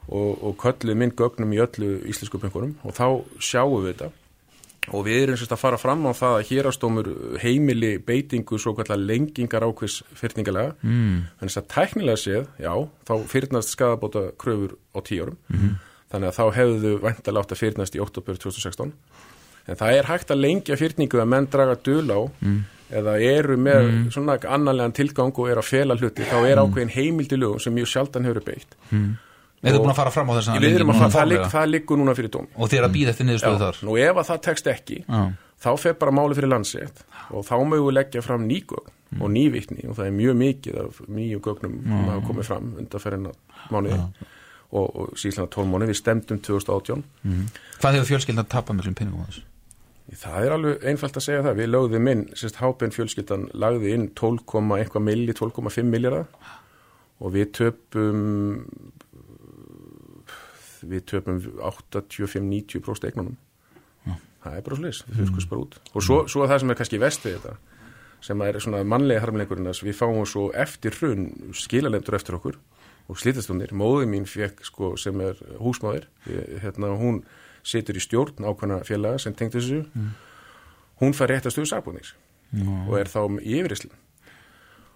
Og, 0.05 0.45
og 0.45 0.59
kölluðum 0.61 1.07
inn 1.07 1.15
gögnum 1.17 1.55
í 1.57 1.63
öllu 1.65 1.97
íslensku 2.11 2.39
bönkunum 2.39 2.77
og 2.85 2.95
þá 2.95 3.07
sjáum 3.41 3.81
við 3.81 3.95
þetta. 3.95 4.11
Og 4.93 5.07
við 5.07 5.23
erum 5.23 5.39
sérst 5.41 5.55
að 5.57 5.63
fara 5.63 5.79
fram 5.81 6.05
á 6.05 6.13
það 6.13 6.35
að 6.37 6.47
hérastómur 6.51 7.09
heimili 7.41 7.95
beitingu 8.05 8.59
svo 8.61 8.75
kallar 8.77 9.01
lengingar 9.01 9.65
ákveðs 9.65 10.03
fyrningalega 10.13 10.75
mm. 10.85 11.23
þannig 11.41 11.57
að 11.57 11.71
tæknilega 11.73 12.21
séð, 12.21 12.51
já, 12.61 12.73
þá 13.09 13.15
fyrnast 13.33 13.73
skadabóta 13.73 14.27
kröfur 14.37 14.77
á 14.93 14.99
tíu 15.01 15.25
árum. 15.25 15.39
Þannig 16.13 16.29
að 16.29 16.37
þá 16.37 16.45
hefðu 16.59 16.83
þau 16.83 17.07
væntalega 17.07 17.47
átt 17.47 17.57
að 17.57 17.63
fyrnast 17.63 17.97
í 17.97 18.05
oktober 18.05 18.37
2016 18.45 18.93
en 19.65 19.81
það 19.81 19.99
er 19.99 20.09
hægt 20.11 20.31
að 20.31 20.43
lengja 20.45 20.77
fyrningu 20.77 21.21
að 21.23 21.31
menn 21.33 21.49
draga 21.49 21.77
dul 21.81 22.05
á 22.13 22.21
eða 22.95 23.15
eru 23.27 23.59
með 23.61 23.91
svona 24.15 24.39
annarlegan 24.39 24.95
tilgang 24.97 25.35
og 25.35 25.51
er 25.51 25.61
að 25.61 25.69
fela 25.69 25.97
hluti, 25.99 26.27
þá 26.29 26.37
er 26.49 26.63
ákveðin 26.63 26.93
heimildi 26.95 27.39
lögum 27.41 27.63
sem 27.63 27.75
mjög 27.75 27.91
sjaldan 27.93 28.29
hefur 28.29 28.45
beitt. 28.47 28.77
Er 29.65 29.73
þið 29.73 29.81
búin 29.81 29.95
að 29.95 30.01
fara 30.03 30.13
fram 30.13 30.29
á 30.29 30.33
þess 30.37 30.51
að 30.53 30.67
við 30.67 30.75
erum 30.77 30.93
að 30.93 30.99
fara, 31.01 31.13
það, 31.15 31.47
það 31.55 31.71
liggur 31.71 32.01
núna 32.01 32.15
fyrir 32.19 32.33
dóm. 32.35 32.49
Og 32.61 32.75
er 32.77 32.85
að 32.85 32.93
býða 32.99 33.15
eftir 33.15 33.29
niðurstöðu 33.31 33.61
þar? 33.63 33.79
Nú 33.89 33.95
ef 33.97 34.21
að 34.21 34.29
það 34.29 34.43
tekst 34.45 34.69
ekki 34.75 34.99
Já. 35.07 35.23
þá 35.65 35.71
fer 35.81 35.97
bara 36.03 36.15
máli 36.19 36.37
fyrir 36.37 36.53
landsett 36.53 37.01
og 37.31 37.47
þá 37.49 37.55
mögum 37.63 37.89
við 37.89 37.97
leggja 37.97 38.25
fram 38.27 38.45
nýgögn 38.51 38.93
og 39.23 39.33
nývittni 39.33 39.87
og 39.89 39.97
það 39.97 40.11
er 40.11 40.15
mjög 40.19 40.39
mikið 40.43 40.79
af 40.83 41.01
nýju 41.07 41.41
gögnum 41.45 41.81
sem 41.87 42.09
hafa 42.11 42.27
komið 42.29 42.49
fram 42.51 42.71
undanferðina 42.83 43.33
mánuði 43.73 43.99
og, 44.75 44.85
og 44.85 45.17
síðan 45.21 45.49
12 45.55 45.71
mánuði, 45.71 45.93
við 45.95 46.01
stemdum 46.01 46.41
2018 46.45 47.05
Hvað 47.79 47.99
hefur 47.99 48.11
fjölskyldan 48.11 48.51
tapað 48.51 48.81
með 48.81 48.91
pinningum 48.99 49.23
á 49.23 49.27
þessu? 49.31 49.45
Það 50.13 50.45
er 50.45 50.53
alveg 50.53 50.83
einfalt 50.91 51.17
að 51.17 51.25
segja 51.25 51.45
það, 51.47 51.57
við 51.63 51.71
lögðum 51.71 52.11
inn 52.13 52.25
sérst 52.37 52.59
hápenn 52.61 52.93
fjölskyldan 52.93 53.47
lagði 53.57 53.95
inn 53.97 54.11
12, 54.13 54.43
eitthvað 54.77 55.07
milli, 55.07 55.33
12,5 55.33 55.89
miljardar 55.89 56.27
og 57.25 57.33
við 57.33 57.55
töpum 57.57 58.27
við 60.85 61.07
töpum 61.09 61.41
85-90% 61.41 63.09
eignunum. 63.09 63.39
Það 64.45 64.59
er 64.59 64.67
bara 64.67 64.77
slis, 64.77 65.01
við 65.09 65.23
fyrir 65.23 65.49
bara 65.49 65.63
út. 65.65 65.79
Og 65.97 66.05
svo, 66.05 66.19
svo 66.29 66.45
það 66.45 66.61
sem 66.61 66.75
er 66.75 66.79
kannski 66.81 67.01
vest 67.01 67.25
við 67.25 67.39
þetta 67.39 67.55
sem 68.25 68.41
er 68.45 68.57
svona 68.63 68.81
mannlega 68.89 69.21
harmleikurinn 69.25 69.69
að 69.69 69.83
við 69.85 69.97
fáum 69.99 70.23
svo 70.29 70.47
eftir 70.57 70.95
hrun 70.97 71.27
skilalendur 71.57 72.17
eftir 72.17 72.39
okkur 72.39 72.57
og 73.11 73.19
slítastundir, 73.21 73.75
móði 73.77 74.09
mín 74.09 74.25
fekk 74.29 74.63
sko 74.65 74.95
sem 75.01 75.19
er 75.21 75.41
húsmáður 75.61 76.07
ég, 76.31 76.55
hérna 76.63 76.95
hún 76.97 77.21
situr 77.65 77.99
í 77.99 78.05
stjórn 78.05 78.45
ákvæmna 78.45 78.83
félaga 78.87 79.21
sem 79.23 79.35
tengt 79.37 79.57
þessu. 79.57 79.83
Hún 81.03 81.17
fær 81.17 81.33
rétt 81.33 81.49
að 81.49 81.57
stöðu 81.57 81.73
sagbúnings 81.73 82.15
og 82.63 82.97
er 83.01 83.11
þá 83.11 83.21
í 83.43 83.59
yfirrislun 83.59 83.97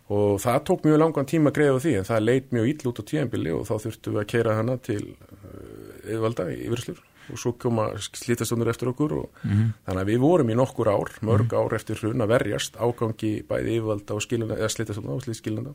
og 0.09 0.39
það 0.41 0.63
tók 0.65 0.87
mjög 0.87 1.01
langan 1.03 1.27
tíma 1.29 1.51
að 1.51 1.59
greiða 1.59 1.81
því 1.85 1.93
en 1.99 2.07
það 2.09 2.25
leit 2.25 2.53
mjög 2.55 2.69
ill 2.71 2.89
út 2.89 3.01
á 3.01 3.09
tíðanbili 3.11 3.53
og 3.53 3.67
þá 3.69 3.75
þurftum 3.83 4.15
við 4.15 4.23
að 4.23 4.29
keira 4.33 4.55
hana 4.57 4.77
til 4.81 5.03
yfirvalda 6.07 6.47
í 6.55 6.61
yfirrislur 6.65 7.03
og 7.29 7.41
svo 7.43 7.53
koma 7.61 7.91
slítastundur 8.01 8.71
eftir 8.73 8.89
okkur 8.89 9.13
og 9.19 9.43
þannig 9.43 10.01
að 10.01 10.09
við 10.09 10.23
vorum 10.23 10.53
í 10.53 10.57
nokkur 10.57 10.89
ár, 10.89 11.13
mörg 11.21 11.53
ár 11.53 11.77
eftir 11.77 12.01
hrun 12.01 12.25
að 12.25 12.33
verjast 12.33 12.79
ágangi 12.81 13.35
bæði 13.49 13.75
yfirvalda 13.77 14.17
og 14.17 14.25
slítastundur 14.25 15.19
og 15.19 15.27
slítskilanda 15.27 15.75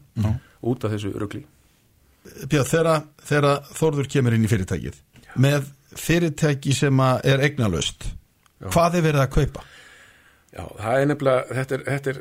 út 0.65 0.87
af 0.87 0.95
þessu 0.95 1.13
rugli. 1.13 1.43
Björn, 2.49 3.05
þegar, 3.21 3.61
Þórður 3.75 4.09
kemur 4.09 4.33
inn 4.33 4.47
í 4.47 4.49
fyrirtækið 4.49 4.97
með 5.35 5.69
fyrirtæki 5.99 6.75
sem 6.77 6.99
að 7.03 7.25
er 7.33 7.43
eignalöst 7.47 8.09
hvað 8.71 8.99
er 8.99 9.05
verið 9.07 9.23
að 9.23 9.33
kaupa? 9.33 9.65
Já, 10.53 10.63
það 10.77 10.95
er 10.99 11.07
nefnilega, 11.09 11.57
þetta 11.57 11.75
er, 11.75 11.83
þetta 11.89 12.11
er 12.13 12.19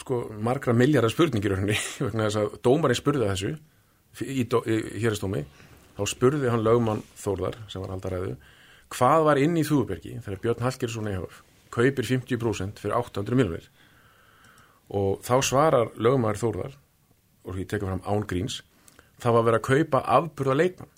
sko 0.00 0.20
margra 0.48 0.74
miljardar 0.76 1.12
spurningir 1.12 1.56
vegna 2.06 2.28
þess 2.28 2.40
að 2.40 2.58
dómarinn 2.64 2.98
spurði 2.98 3.26
að 3.26 3.32
þessu 3.34 3.52
í, 4.24 4.44
í, 4.46 4.78
héristómi, 5.02 5.42
þá 5.98 6.02
spurði 6.08 6.52
hann 6.52 6.64
lögmann 6.64 7.04
Þórðar, 7.20 7.58
sem 7.72 7.84
var 7.84 7.92
haldaræðu, 7.94 8.36
hvað 8.96 9.26
var 9.28 9.42
inn 9.42 9.58
í 9.60 9.66
Þúðbergi 9.66 10.16
þegar 10.24 10.42
Björn 10.44 10.64
Hallgeirsson 10.64 11.10
EHF 11.12 11.42
kaupir 11.76 12.08
50% 12.08 12.80
fyrir 12.80 12.96
800 12.96 13.36
miljonir 13.36 13.68
og 14.96 15.20
þá 15.26 15.36
svarar 15.44 15.92
lögmaður 15.98 16.42
Þórðar, 16.44 16.76
og 17.46 17.56
því 17.56 17.64
tekur 17.70 17.90
fram 17.90 18.04
án 18.06 18.26
gríns, 18.30 18.60
það 19.22 19.36
var 19.36 19.46
verið 19.48 19.58
að 19.58 19.66
kaupa 19.66 20.02
afburða 20.16 20.56
leikmann. 20.60 20.92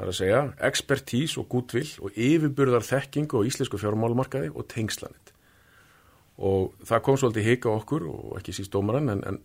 Það 0.00 0.06
er 0.06 0.10
að 0.14 0.16
segja 0.16 0.40
expertís 0.64 1.36
og 1.36 1.48
gútvill 1.52 1.88
og 2.00 2.14
yfirburðar 2.16 2.86
þekkingu 2.86 3.42
á 3.44 3.44
íslensku 3.44 3.76
fjármálumarkaði 3.82 4.48
og 4.54 4.64
tengslanit 4.72 5.32
og 6.40 6.70
það 6.88 7.02
kom 7.04 7.18
svolítið 7.20 7.48
hika 7.50 7.68
okkur 7.68 8.06
og 8.08 8.38
ekki 8.38 8.54
síst 8.56 8.72
dómaran 8.72 9.12
en, 9.12 9.20
en 9.28 9.40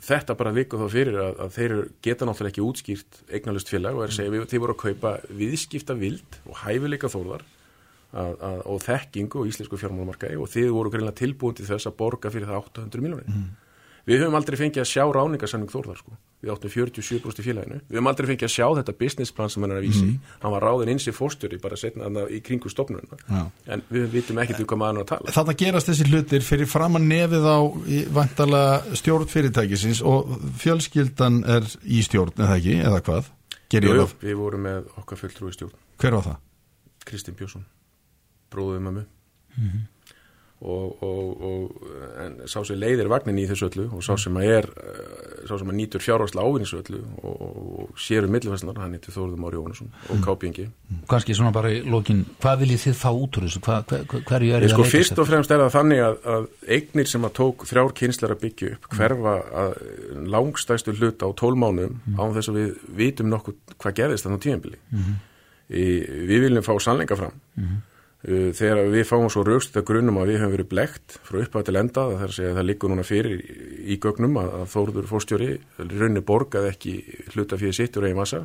þetta 0.00 0.36
bara 0.38 0.54
viku 0.56 0.80
þá 0.80 0.86
fyrir 0.94 1.18
að, 1.20 1.34
að 1.44 1.58
þeir 1.58 1.74
geta 2.06 2.28
náttúrulega 2.28 2.54
ekki 2.54 2.64
útskýrt 2.64 3.18
eignalust 3.36 3.68
félag 3.68 3.98
og 3.98 4.06
er 4.06 4.14
að 4.14 4.16
segja 4.16 4.32
við 4.32 4.46
þeir 4.48 4.62
voru 4.64 4.76
að 4.78 4.84
kaupa 4.86 5.12
viðskipta 5.42 5.98
vild 6.00 6.38
og 6.46 6.62
hæfileika 6.62 7.12
að, 7.12 8.62
og 8.64 8.80
þekkingu 8.86 9.42
og 9.42 9.52
íslensku 9.52 9.80
fjármálumarkaði 9.82 10.40
og 10.40 10.48
þið 10.52 10.72
voru 10.72 10.94
greinlega 10.94 11.20
tilbúin 11.20 11.58
til 11.58 11.68
þess 11.68 11.90
að 11.90 11.98
borga 12.00 12.32
fyrir 12.32 12.48
það 12.48 12.62
800 12.62 13.04
miljónir. 13.04 13.44
Við 14.02 14.18
höfum 14.24 14.34
aldrei 14.34 14.56
fengið 14.58 14.82
að 14.82 14.88
sjá 14.90 15.02
ráningarsamning 15.14 15.70
Þórðar 15.70 15.98
sko. 16.00 16.16
Við 16.42 16.50
áttum 16.50 16.72
47% 16.74 17.38
í 17.38 17.44
félaginu. 17.46 17.76
Við 17.86 17.98
höfum 17.98 18.08
aldrei 18.10 18.28
fengið 18.32 18.48
að 18.48 18.52
sjá 18.56 18.64
þetta 18.78 18.94
businessplan 18.98 19.52
sem 19.52 19.62
hann 19.62 19.74
er 19.74 19.78
að 19.78 19.86
vísi. 19.86 20.08
Hann 20.42 20.54
var 20.56 20.66
ráðin 20.66 20.90
eins 20.90 21.06
í 21.06 21.14
fórstjóri 21.14 21.60
bara 21.62 21.78
setna 21.78 22.24
í 22.26 22.40
kringu 22.42 22.72
stopnuna. 22.72 23.18
Já. 23.28 23.44
En 23.76 23.84
við 23.94 24.08
vitum 24.16 24.40
ekkert 24.42 24.64
um 24.64 24.68
hvað 24.72 24.80
maður 24.82 24.98
er 24.98 25.04
að 25.04 25.12
tala. 25.12 25.36
Þannig 25.36 25.60
gerast 25.62 25.92
þessi 25.92 26.08
hlutir 26.10 26.46
fyrir 26.48 26.70
framann 26.72 27.06
nefið 27.06 27.46
á 27.46 27.58
vantala 28.18 28.64
stjórn 28.98 29.30
fyrirtækisins 29.30 30.02
og 30.02 30.34
fjölskyldan 30.64 31.44
er 31.46 31.70
í 31.86 32.02
stjórn, 32.02 32.34
eða 32.42 32.58
ekki, 32.58 32.76
eða 32.82 33.02
hvað? 33.06 33.30
Jú, 33.72 33.86
jú, 33.86 34.08
við 34.20 34.36
vorum 34.36 34.66
með 34.66 34.90
okkar 34.98 35.22
fulltrúi 35.22 35.54
stjórn. 35.54 35.78
Hver 36.02 36.18
var 36.18 36.26
það? 36.26 36.42
Kristinn 37.06 37.38
Björnsson, 37.38 37.64
bróðum. 38.52 39.04
Og, 40.62 41.02
og, 41.02 41.40
og 41.42 41.86
en 42.22 42.34
sá 42.46 42.60
sem 42.62 42.78
leiðir 42.78 43.08
vagnin 43.10 43.40
í 43.42 43.48
þessu 43.50 43.66
öllu 43.66 43.88
og 43.96 44.04
sá 44.06 44.12
sem 44.20 44.36
að 44.38 44.50
er 44.60 44.68
eh, 44.78 45.32
sá 45.48 45.56
sem 45.58 45.72
að 45.72 45.78
nýtur 45.80 46.04
fjárhagslega 46.04 46.46
ávinni 46.46 46.68
þessu 46.68 46.78
öllu 46.78 47.00
og, 47.18 47.32
og, 47.32 47.56
og 47.82 47.98
sér 47.98 48.28
um 48.28 48.34
millifæslar, 48.36 48.78
hann 48.78 48.94
heitir 48.94 49.14
Þóruður 49.16 49.40
Mári 49.42 49.58
Jónasson 49.58 49.90
og 50.06 50.22
KPNG. 50.22 50.68
Kanski 51.10 51.34
svona 51.34 51.50
bara 51.56 51.72
í 51.74 51.82
lokin, 51.82 52.22
hvað 52.44 52.62
viljið 52.62 52.84
þið 52.84 52.96
fá 53.00 53.08
út 53.10 53.40
úr 53.40 53.48
þessu? 53.48 53.64
Hvað, 53.66 53.90
hver, 53.90 54.24
hverju 54.30 54.54
er 54.54 54.66
þið 54.66 54.74
sko 54.76 54.86
að 54.86 54.94
fyrst 54.94 55.22
og 55.24 55.30
fremst 55.32 55.56
er 55.56 55.62
það 55.64 55.74
þannig 55.80 56.04
að, 56.06 56.16
að 56.36 56.48
eignir 56.78 57.12
sem 57.16 57.26
að 57.26 57.36
tók 57.40 57.66
þrjár 57.72 57.94
kynslar 57.98 58.36
að 58.36 58.42
byggja 58.46 58.72
upp 58.76 58.90
hverfa 58.94 59.36
að 59.64 59.78
langstæstu 60.36 60.94
hluta 61.00 61.26
á 61.26 61.30
tólmánuðum 61.42 62.18
án 62.22 62.36
þess 62.38 62.54
að 62.54 62.60
við 62.60 62.74
vitum 63.02 63.32
nokkuð 63.34 63.78
hvað 63.82 63.98
gerðist 63.98 64.28
þannig 64.28 64.38
á 64.38 64.44
tíðanbili. 64.46 64.82
Við 65.72 66.44
viljum 66.46 66.66
fá 66.66 66.76
sannleika 66.84 67.18
fram. 67.18 67.34
Uh, 67.58 67.80
Þegar 68.22 68.86
við 68.92 69.02
fáum 69.08 69.26
svo 69.32 69.42
raukst 69.42 69.72
þetta 69.72 69.82
grunum 69.88 70.20
að 70.22 70.28
við 70.30 70.36
höfum 70.38 70.52
verið 70.54 70.66
blekt 70.70 71.14
frá 71.26 71.40
upphæð 71.40 71.64
til 71.66 71.78
enda 71.80 72.02
það 72.06 72.20
er 72.20 72.28
að 72.28 72.36
segja 72.36 72.50
að 72.52 72.58
það 72.58 72.66
liggur 72.68 72.92
núna 72.92 73.04
fyrir 73.06 73.40
í, 73.42 73.96
gögnum 73.98 74.36
að, 74.38 74.50
að 74.60 74.68
Þórður 74.76 75.08
fórstjóri 75.10 75.48
raunni 75.80 76.22
borgaði 76.28 76.70
ekki 76.70 76.92
hluta 77.32 77.58
fyrir 77.58 77.74
sitt 77.74 77.98
úr 77.98 78.06
eigin 78.06 78.20
massa. 78.20 78.44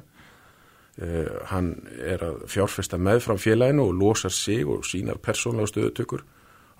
Uh, 0.97 1.29
hann 1.51 1.69
er 2.01 2.25
að 2.25 2.39
fjárfesta 2.49 2.97
meðfram 2.97 3.37
félaginu 3.37 3.85
og 3.85 3.93
losar 3.99 4.33
sig 4.33 4.65
og 4.65 4.81
sínar 4.89 5.21
persónlega 5.21 5.69
stöðutökur 5.69 6.25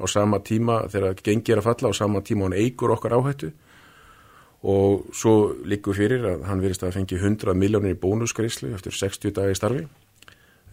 á 0.02 0.04
sama 0.10 0.42
tíma 0.42 0.80
þegar 0.90 1.22
gengi 1.22 1.54
er 1.54 1.62
að 1.62 1.70
falla 1.70 1.94
á 1.94 2.00
sama 2.02 2.24
tíma 2.26 2.48
hann 2.48 2.58
eigur 2.58 2.96
okkar 2.98 3.14
áhættu. 3.14 3.52
Og 4.66 5.06
svo 5.14 5.54
líkur 5.70 5.94
fyrir 6.02 6.26
að 6.34 6.50
hann 6.50 6.66
verist 6.66 6.82
að 6.82 6.98
fengi 6.98 7.22
100 7.22 7.54
miljónir 7.54 7.94
í 7.94 8.02
bónusgreislu 8.02 8.74
eftir 8.74 8.98
60 9.06 9.38
dagi 9.38 9.62
starfi 9.62 9.86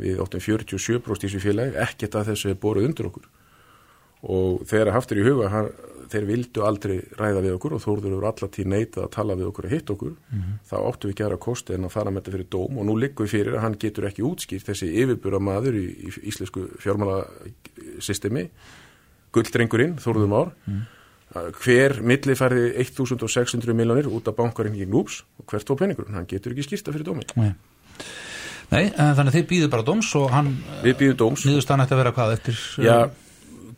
við 0.00 0.20
áttum 0.24 0.42
47% 0.42 1.24
í 1.24 1.30
þessu 1.30 1.42
félagi 1.42 1.80
ekkert 1.86 2.20
að 2.20 2.30
þessu 2.32 2.52
er 2.52 2.60
boruð 2.60 2.88
undir 2.90 3.10
okkur. 3.10 3.26
Og 4.34 4.62
þegar 4.68 4.94
haftur 4.94 5.20
í 5.20 5.26
huga 5.26 5.50
hann, 5.52 5.66
þeir 6.12 6.26
vildu 6.28 6.62
aldrei 6.64 6.94
ræða 7.18 7.42
við 7.44 7.56
okkur 7.56 7.74
og 7.76 7.82
þóruður 7.84 8.14
eru 8.16 8.28
allatíð 8.28 8.70
neitað 8.72 9.04
að 9.04 9.12
tala 9.16 9.36
við 9.36 9.50
okkur 9.50 9.68
að 9.68 9.74
hitta 9.74 9.94
okkur. 9.94 10.14
Þá 10.70 10.76
áttu 10.80 11.10
við 11.10 11.18
gera 11.20 11.40
kosti 11.40 11.76
en 11.76 11.88
að 11.88 11.94
fara 11.96 12.12
með 12.12 12.22
þetta 12.22 12.36
fyrir 12.36 12.48
dóm 12.54 12.78
og 12.80 12.88
nú 12.88 12.96
liggur 13.00 13.28
fyrir 13.28 13.58
að 13.58 13.64
hann 13.66 13.76
getur 13.80 14.08
ekki 14.08 14.24
útskýrt 14.24 14.70
þessi 14.70 14.88
yfirbúra 15.02 15.40
maður 15.40 15.76
í, 15.80 15.84
í 16.08 16.14
íslensku 16.30 16.66
fjármála 16.80 17.24
systemi 18.00 18.48
gulldrengurinn, 19.34 19.96
Þóruður 20.02 20.30
Már. 20.30 20.52
Hver 21.58 21.98
milli 22.06 22.36
færði 22.38 22.68
1600 22.84 23.74
miljonir 23.74 24.06
út 24.12 24.28
af 24.30 24.36
bankarinn 24.38 24.76
í 24.78 24.86
Gnúps 24.86 25.24
og 25.40 25.48
hvert 25.50 25.66
tók 25.66 25.80
peningurinn, 25.80 26.14
hann 26.14 26.28
getur 26.30 26.54
ekki 26.54 26.68
skýrsta 26.68 26.94
fyrir 26.94 27.08
dómi. 27.08 27.26
Nei, 27.34 27.50
Nei 28.72 28.88
þannig 28.96 29.28
að 29.30 29.36
þið 29.38 29.46
býðu 29.52 29.68
bara 29.74 29.82
dóms 29.86 30.14
og 30.18 30.30
hann 30.34 30.54
Við 30.82 30.96
býðum 31.02 31.16
dóms. 31.20 31.44
nýðustan 31.48 31.82
ætti 31.84 31.94
að 31.94 32.00
vera 32.04 32.12
hvað 32.16 32.32
eftir 32.38 32.58
Já, 32.84 32.96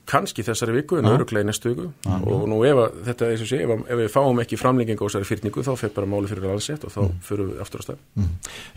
kannski 0.06 0.44
þessari 0.46 0.76
viku 0.76 1.00
en 1.00 1.08
öruglega 1.10 1.42
í 1.42 1.48
næstu 1.48 1.72
viku. 1.72 1.88
Og 2.06 2.44
nú 2.46 2.60
ef 2.68 2.78
að, 2.78 2.98
þetta 3.08 3.26
er 3.26 3.32
eins 3.34 3.42
og 3.42 3.48
sé, 3.50 3.58
ef, 3.64 3.72
að- 3.74 3.88
ef 3.90 3.98
við 4.04 4.10
fáum 4.14 4.38
ekki 4.44 4.58
framlenging 4.60 5.00
á 5.02 5.04
þessari 5.08 5.26
fyrningu 5.32 5.64
þá 5.66 5.72
fer 5.80 5.90
bara 5.96 6.06
máli 6.06 6.30
fyrir 6.30 6.46
allsett 6.52 6.84
og 6.86 6.92
þá 6.94 7.00
fyrir 7.26 7.48
við 7.50 7.60
aftur 7.64 7.82
á 7.82 7.84
stað. 7.88 7.98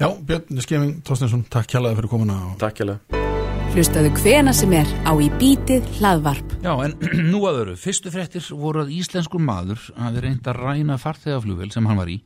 Já, 0.02 0.08
Björn 0.26 0.62
Skeving 0.66 0.96
Tóstensson, 1.06 1.44
takk 1.50 1.68
kjærlega 1.70 2.00
fyrir 2.02 2.10
komuna 2.10 2.40
og 2.50 2.58
Takk 2.58 2.82
hérlega 2.82 3.00
Hlustaðu 3.70 4.10
hvena 4.18 4.50
sem 4.58 4.72
er 4.74 4.88
á 5.06 5.14
í 5.22 5.28
bítið 5.38 5.86
hlaðvarp. 6.00 6.56
Já, 6.66 6.74
en 6.88 6.96
nú 7.32 7.44
að 7.46 7.60
öru, 7.62 7.76
fyrstu 7.78 8.10
fréttir 8.10 8.42
voru 8.58 8.82
að 8.82 8.90
íslenskur 8.98 9.40
maður 9.46 9.78
hafi 9.94 10.24
reynd 10.26 10.50
að 10.50 10.58
ræna 10.64 10.98
farþegaflugvel 10.98 11.70
sem 11.72 11.86
hann 11.86 12.02
var 12.02 12.10
í 12.10 12.18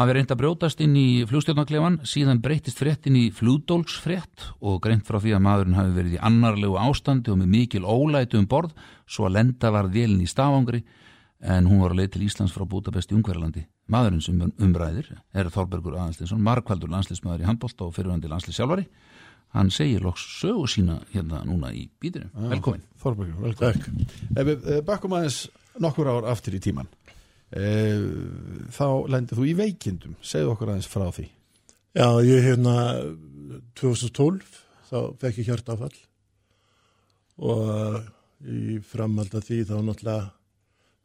hafi 0.00 0.14
reynd 0.16 0.32
að 0.32 0.40
brjótast 0.40 0.80
inn 0.84 0.94
í 0.96 1.06
flugstjórnaklefan 1.28 1.98
síðan 2.08 2.40
breytist 2.44 2.80
fréttin 2.80 3.18
í 3.18 3.26
flugdólksfrétt 3.34 4.48
og 4.64 4.80
greint 4.84 5.04
frá 5.08 5.18
því 5.20 5.36
að 5.36 5.44
maðurinn 5.44 5.76
hafi 5.76 5.94
verið 5.98 6.16
í 6.16 6.22
annarlegu 6.24 6.78
ástandi 6.80 7.32
og 7.32 7.40
með 7.42 7.52
mikil 7.52 7.84
ólætu 7.84 8.40
um 8.40 8.48
borð 8.48 8.72
svo 9.04 9.28
að 9.28 9.36
lenda 9.36 9.72
var 9.74 9.90
vélin 9.92 10.24
í 10.24 10.30
stafangri 10.30 10.82
en 11.42 11.66
hún 11.68 11.82
var 11.82 11.92
að 11.92 12.02
leið 12.02 12.12
til 12.14 12.24
Íslands 12.28 12.54
frá 12.54 12.64
Bútabest 12.70 13.10
í 13.10 13.16
Ungverjalandi. 13.18 13.64
Maðurinn 13.90 14.22
sem 14.22 14.42
umræðir 14.62 15.08
er 15.34 15.50
Þorbergur 15.50 15.96
Aðalstinsson, 15.98 16.40
markvaldur 16.40 16.92
landslismæður 16.92 17.42
í 17.42 17.48
handbólt 17.48 17.82
og 17.82 17.96
fyrirvandi 17.96 18.30
landslissjálfari 18.30 18.86
hann 19.52 19.72
segir 19.74 20.00
loks 20.00 20.22
sögu 20.38 20.68
sína 20.70 21.00
hérna 21.12 21.42
núna 21.44 21.72
í 21.76 21.88
bítinu. 22.00 22.30
Velkomin. 22.54 22.86
Þorbergur, 23.02 23.52
velkomin 23.58 24.06
Ef 24.32 24.46
við 24.48 24.70
eh, 24.70 24.80
bakkum 24.86 25.18
aðeins 25.18 25.44
nokkur 25.82 26.08
ár 26.08 26.30
aftur 26.32 26.56
í 26.56 26.62
tíman 26.62 26.88
þá 27.52 28.86
lendið 29.12 29.38
þú 29.38 29.46
í 29.50 29.54
veikindum. 29.58 30.14
Segðu 30.24 30.54
okkur 30.54 30.72
aðeins 30.72 30.88
frá 30.90 31.06
því. 31.12 31.26
Já, 31.92 32.06
ég 32.24 32.46
hérna 32.46 32.74
2012 33.76 34.46
þá 34.88 34.96
fekk 35.20 35.40
ég 35.42 35.50
hjartafall. 35.50 35.94
Og 37.42 38.02
í 38.42 38.78
framhald 38.84 39.34
af 39.38 39.46
því 39.46 39.58
þá 39.68 39.74
náttúrulega 39.86 40.30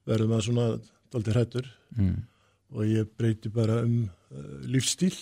verður 0.08 0.32
maður 0.32 0.48
svona 0.50 0.68
dálítið 1.14 1.36
hrættur 1.38 1.74
Mm. 1.98 2.18
og 2.76 2.84
ég 2.84 3.08
breyti 3.18 3.48
bara 3.50 3.78
um 3.86 4.10
uh, 4.36 4.58
lífstíl 4.68 5.16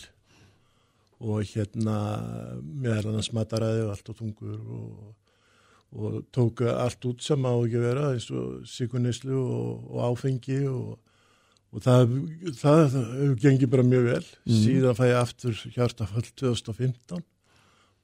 og 1.21 1.43
hérna 1.45 1.93
meðal 2.65 3.11
annars 3.11 3.29
mataræði 3.37 3.83
og 3.85 3.91
allt 3.93 4.09
á 4.09 4.13
tungur 4.17 4.55
og, 4.57 5.11
og 5.93 6.15
tók 6.33 6.63
allt 6.65 7.05
út 7.05 7.21
sem 7.21 7.45
á 7.45 7.53
ekki 7.53 7.77
að 7.77 7.85
vera 7.85 8.07
eins 8.15 8.25
og 8.33 8.65
sikunislu 8.65 9.37
og, 9.37 9.85
og 9.93 10.01
áfengi 10.09 10.57
og, 10.65 10.97
og 11.75 11.83
það, 11.83 12.13
það, 12.55 12.81
það 12.93 13.33
gengið 13.43 13.71
bara 13.73 13.85
mjög 13.85 14.05
vel. 14.07 14.23
Síðan 14.47 14.97
fæ 14.97 15.03
ég 15.09 15.17
aftur 15.19 15.57
hjartafall 15.75 16.23
2015 16.39 17.25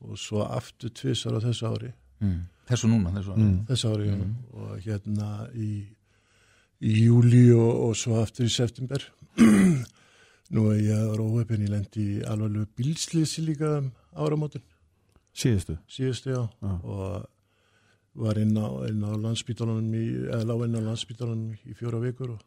og 0.01 0.19
svo 0.19 0.43
aftur 0.43 0.91
tvissar 0.97 1.37
á 1.37 1.39
þessu 1.45 1.69
ári. 1.69 1.93
Mm. 2.21 2.41
Þessu 2.67 2.89
núna, 2.91 3.13
þessu 3.15 3.37
mm. 3.37 3.55
þessu 3.69 3.93
ári 3.93 4.11
mm. 4.11 4.35
og 4.57 4.83
hérna 4.83 5.29
í, 5.55 5.71
í 6.83 6.93
júli 7.05 7.47
og, 7.55 7.71
og 7.87 7.97
svo 7.99 8.19
aftur 8.21 8.49
í 8.49 8.53
september. 8.53 9.05
Nú 10.51 10.67
er 10.73 10.81
ég 10.83 11.11
róhefinn 11.15 11.63
ég 11.63 11.71
lendi 11.71 12.07
í 12.17 12.21
alvarlegu 12.27 12.67
bílslýsi 12.75 13.45
líka 13.45 13.77
um 13.79 13.91
áramótin. 14.19 14.63
Síðustu? 15.31 15.77
Síðustu 15.87 16.33
já. 16.33 16.41
Já. 16.59 16.73
og 16.83 17.29
var 18.19 18.41
inn 18.41 18.57
á, 18.59 18.67
inn 18.89 18.99
á 19.07 19.15
landsbítalunum 19.15 19.93
í, 19.95 20.07
eða 20.27 20.43
lág 20.49 20.65
inn 20.65 20.75
á 20.75 20.87
landsbítalunum 20.89 21.53
í 21.63 21.75
fjóra 21.79 22.01
vikur 22.03 22.33
og 22.35 22.43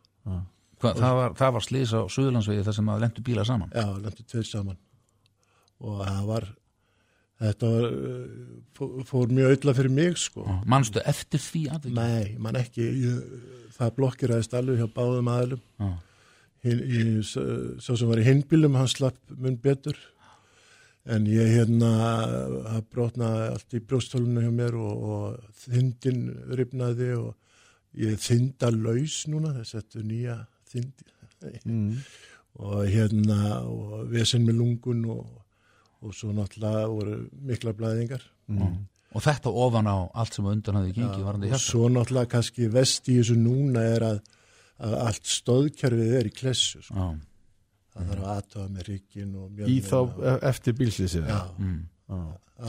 Hva, 0.85 0.93
það, 0.99 1.15
var, 1.21 1.35
það 1.41 1.55
var 1.57 1.65
slís 1.69 1.95
á 1.97 2.01
Suðurlandsvegi 2.13 2.67
þar 2.69 2.77
sem 2.79 2.91
að 2.95 3.01
lendu 3.07 3.25
bíla 3.27 3.45
saman 3.49 3.73
já, 3.75 3.87
lendi 4.05 4.27
tveir 4.31 4.47
saman 4.49 4.79
og 5.85 5.99
það 6.05 6.29
var 6.31 6.47
þetta 7.45 7.71
var, 7.75 7.87
fó- 8.79 9.05
fór 9.11 9.33
mjög 9.37 9.55
öll 9.57 9.75
fyrir 9.81 9.93
mig 9.93 10.19
sko 10.23 10.45
Manstu 10.71 11.03
eftir 11.05 11.43
því 11.43 11.63
aðviki? 11.75 11.97
Nei, 11.99 12.35
mann 12.41 12.57
ekki. 12.61 12.85
Ég, 13.05 13.45
það 13.75 13.95
blokkiraðist 13.99 14.55
alveg 14.57 14.79
hjá 14.81 14.87
báðum 14.95 15.29
aðlum. 15.35 15.63
Svo 16.65 17.97
sem 17.99 18.09
var 18.09 18.21
í 18.23 18.27
hinbílum, 18.29 18.77
hann 18.79 18.89
slapp 18.91 19.19
mun 19.37 19.57
betur. 19.61 19.99
En 21.05 21.27
ég 21.29 21.51
hérna, 21.59 21.91
það 22.65 22.85
brotnaði 22.95 23.49
allt 23.53 23.75
í 23.77 23.81
brjóstólunum 23.85 24.47
hjá 24.47 24.53
mér 24.57 24.77
og, 24.81 25.03
og 25.05 25.59
þindin 25.67 26.23
ripnaði 26.57 27.11
og 27.19 27.35
ég 28.01 28.17
þinda 28.25 28.71
laus 28.73 29.19
núna, 29.29 29.53
þess 29.59 29.75
að 29.77 29.83
þetta 29.83 30.05
nýja 30.09 30.37
þindi. 30.75 31.61
mm. 31.65 32.05
Og 32.65 32.85
hérna, 32.87 33.39
og 33.67 34.05
vesen 34.13 34.45
með 34.47 34.61
lungun 34.61 35.01
og, 35.11 35.25
og 36.05 36.13
svo 36.15 36.31
náttúrulega 36.37 36.85
voru 36.93 37.17
mikla 37.49 37.73
blæðingar. 37.75 38.23
Og 39.15 39.23
þetta 39.23 39.51
ofan 39.51 39.87
á 39.91 39.97
allt 40.15 40.35
sem 40.37 40.47
á 40.47 40.51
undan 40.55 40.79
hafði 40.81 40.93
gengið 41.01 41.25
varandi 41.27 41.47
og 41.49 41.53
hjarta 41.55 41.65
svo 41.71 41.89
náttúrulega 41.91 42.31
kannski 42.37 42.69
vest 42.71 43.09
í 43.11 43.17
þessu 43.21 43.37
núna 43.39 43.83
er 43.95 44.07
að, 44.09 44.21
að 44.87 44.95
allt 45.07 45.31
stóðkerfið 45.35 46.15
er 46.21 46.31
í 46.31 46.35
klessu 46.35 46.83
sko. 46.87 47.09
Það 47.95 48.09
þarf 48.11 48.25
að 48.25 48.33
aðtöða 48.37 48.71
með 48.75 48.89
ríkin 48.91 49.35
og 49.39 49.45
í 49.47 49.53
mjölnina 49.59 49.87
þá 49.91 49.99
og, 50.01 50.17
e- 50.27 50.39
eftir 50.51 50.75
bílslýsið 50.81 51.29
já, 51.31 51.41
mm. 51.63 51.77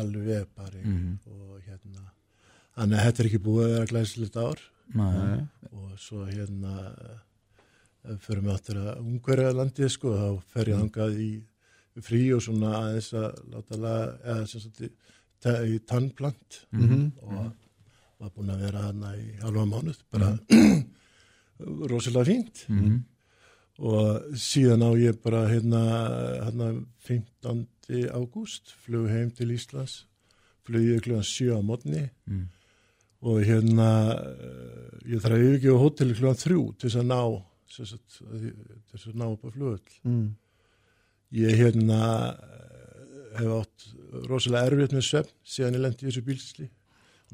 alveg 0.01 0.45
bara 0.57 0.81
Mhm. 0.85 1.15
og 1.29 1.61
hérna 1.65 2.03
þannig 2.75 2.99
að 2.99 3.05
þetta 3.07 3.23
er 3.23 3.29
ekki 3.31 3.41
búið 3.47 3.65
að 3.65 3.73
vera 3.73 3.89
glæsilegt 3.93 4.37
ár 4.37 4.59
Nei. 4.93 5.47
og 5.71 5.95
svo 5.97 6.25
hérna 6.29 6.75
fyrir 8.21 8.41
mig 8.45 8.53
áttur 8.55 8.77
að 8.81 8.99
ungverja 9.01 9.51
landið 9.55 9.89
sko 9.95 10.13
þá 10.15 10.27
fer 10.53 10.71
ég 10.71 10.79
hangað 10.81 11.19
í 11.19 11.29
frí 12.05 12.21
og 12.35 12.41
svona 12.43 12.71
aðeins 12.81 13.11
að 13.15 13.37
láta 13.53 13.77
laga 13.79 14.07
eða 14.25 14.47
sem 14.51 14.61
sagt 14.65 14.81
í, 14.81 14.89
ta- 15.41 15.61
í 15.65 15.79
tannplant 15.87 16.59
Mhm. 16.71 17.11
og 17.23 17.53
var 18.19 18.29
búin 18.35 18.49
að 18.53 18.61
vera 18.65 18.81
hana 18.89 19.13
í 19.15 19.27
halva 19.41 19.65
mánuð 19.65 19.99
bara 20.11 20.33
rosalega 21.89 22.25
fínt 22.25 22.65
Mhm. 22.69 23.03
og 23.79 24.21
síðan 24.35 24.83
á 24.83 24.91
ég 24.95 25.21
bara 25.23 25.47
hérna, 25.47 25.81
hérna 26.45 26.85
15. 26.99 27.67
ágúst 28.11 28.71
flug 28.85 29.09
heim 29.09 29.31
til 29.31 29.51
Íslands 29.51 30.05
flug 30.65 30.81
ég 30.81 31.01
klugan 31.03 31.23
7 31.23 31.51
á 31.55 31.61
mótni 31.61 32.09
Mm. 32.27 32.47
og 33.21 33.43
hérna 33.43 33.89
ég 35.05 35.19
þarf 35.21 35.35
að 35.35 35.43
yfirgefa 35.45 35.79
hóteli 35.83 36.13
klugan 36.15 36.35
3 36.35 36.73
til 36.79 36.89
þess 36.89 36.99
að 37.01 37.07
ná 37.11 37.43
að 37.65 37.95
þess 38.91 39.10
að 39.10 39.19
ná 39.19 39.25
upp 39.30 39.45
á 39.45 39.49
flugöld 39.56 39.97
mm. 40.04 40.28
ég 41.41 41.60
hérna 41.62 41.99
hef 43.36 43.51
átt 43.60 43.89
rosalega 44.30 44.71
erfitt 44.71 44.95
með 44.95 45.08
svefn 45.10 45.36
síðan 45.43 45.80
ég 45.80 45.86
lendi 45.86 46.06
í 46.06 46.10
þessu 46.10 46.25
bílsli 46.25 46.69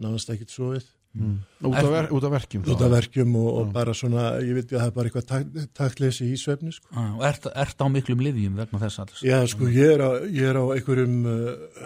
nánast 0.02 0.32
ekkert 0.34 0.54
sofið 0.54 0.88
út, 1.12 1.76
af 1.76 1.90
ver, 1.92 2.08
út 2.16 2.24
af 2.24 2.32
verkjum 2.32 2.64
út 2.72 2.82
af 2.82 2.92
verkjum 2.92 3.36
og, 3.36 3.50
og 3.60 3.72
bara 3.76 3.94
svona 3.98 4.26
ég 4.40 4.56
veit 4.56 4.72
að 4.72 4.78
það 4.78 4.86
er 4.86 4.94
bara 4.96 5.10
eitthvað 5.10 5.28
tak, 5.28 5.72
takleysi 5.76 6.28
í 6.32 6.38
svefni 6.40 6.72
sko. 6.76 6.88
Ah, 6.96 7.10
Og 7.18 7.26
ert, 7.28 7.48
ert 7.52 7.84
á 7.84 7.88
miklum 7.92 8.24
livjum 8.24 8.56
vegna 8.60 8.80
þess 8.86 9.02
alls 9.04 9.24
Já, 9.26 9.38
sko, 9.52 9.68
ég 9.72 9.98
er 9.98 10.04
á, 10.08 10.10
ég 10.24 10.48
er 10.48 10.60
á 10.62 10.64
einhverjum 10.72 11.18
uh, 11.28 11.82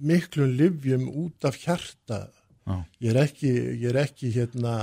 miklum 0.00 0.54
livjum 0.56 1.08
út 1.26 1.44
af 1.48 1.58
hjarta. 1.60 2.22
Já. 2.64 2.76
Ég 3.04 3.12
er 3.12 3.20
ekki, 3.26 3.52
ég 3.82 3.88
er 3.92 4.00
ekki 4.06 4.32
hérna, 4.32 4.76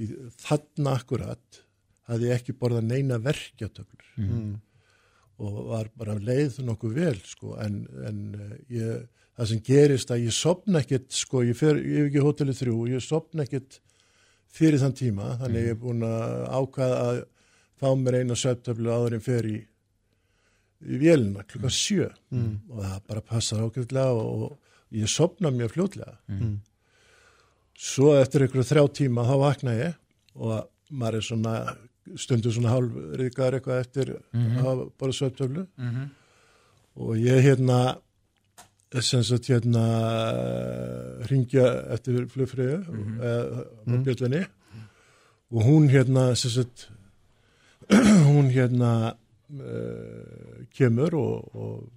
í, 0.00 0.08
þarna 0.40 0.96
akkurat, 0.96 1.62
hafði 2.10 2.28
ég 2.30 2.40
ekki 2.40 2.56
borðað 2.58 2.90
neina 2.90 3.20
verkjatöflur. 3.22 4.10
Mm. 4.20 4.58
og 5.40 5.60
var 5.70 5.86
bara 5.96 6.18
leið 6.20 6.58
nokkuð 6.66 6.96
vel, 6.98 7.16
sko, 7.24 7.54
en, 7.64 7.78
en 8.04 8.18
uh, 8.36 8.56
ég, 8.68 9.06
það 9.38 9.48
sem 9.48 9.62
gerist 9.64 10.10
að 10.12 10.26
ég 10.26 10.34
sopna 10.36 10.82
ekkert, 10.82 11.06
sko, 11.16 11.40
ég 11.48 11.56
fer, 11.56 11.80
ég 11.80 12.02
hef 12.02 12.10
ekki 12.10 12.24
hótelið 12.26 12.58
þrjú, 12.58 12.74
ég 12.90 13.04
sopna 13.04 13.46
ekkert 13.46 13.78
fyrir 14.52 14.82
þann 14.82 14.96
tíma, 14.98 15.30
þannig 15.40 15.64
ég 15.64 15.74
er 15.76 15.80
búin 15.80 16.04
að 16.04 16.34
ákvaða 16.58 17.00
að 17.06 17.20
fá 17.80 17.88
mér 17.96 18.18
eina 18.20 18.36
sveftöflu 18.36 18.92
áður 18.92 19.16
en 19.16 19.24
fer 19.24 19.48
í, 19.48 19.58
í 20.84 21.00
vélina 21.00 21.46
klukka 21.48 21.70
sjö. 21.72 22.10
Og 22.68 22.82
það 22.82 22.98
bara 23.08 23.24
passar 23.32 23.62
ákveðlega 23.64 24.18
og, 24.18 24.42
og 24.50 24.98
ég 25.00 25.08
sopna 25.08 25.52
mjög 25.54 25.72
fljótlega. 25.76 26.18
Svo 27.80 28.12
eftir 28.18 28.44
einhverju 28.44 28.66
þrjá 28.68 28.84
tíma 29.00 29.24
þá 29.24 29.36
vakna 29.40 29.76
ég 29.78 29.96
og 30.36 30.68
maður 30.90 31.20
er 31.20 31.24
svona 31.24 31.54
stundur 32.16 32.52
svona 32.54 32.74
hálfriðgar 32.74 33.58
eitthvað 33.58 33.82
eftir 33.84 34.14
að 34.16 34.62
hafa 34.64 34.86
bara 34.98 35.16
sveftöflu 35.16 35.66
og 37.00 37.18
ég 37.18 37.42
hérna 37.44 37.80
sem 38.98 39.22
sagt 39.22 39.46
hérna 39.46 39.84
ringja 41.30 41.66
eftir 41.94 42.26
flugfröðu 42.26 42.78
mm 42.88 43.18
-hmm. 43.18 43.64
á 43.86 43.94
bjöllunni. 44.04 44.46
Og 45.50 45.62
hún 45.62 45.88
hérna 45.88 46.34
sem 46.34 46.50
sagt 46.50 46.90
hún 48.26 48.50
hérna 48.50 49.14
uh, 49.50 50.66
kemur 50.74 51.14
og, 51.14 51.54
og 51.56 51.88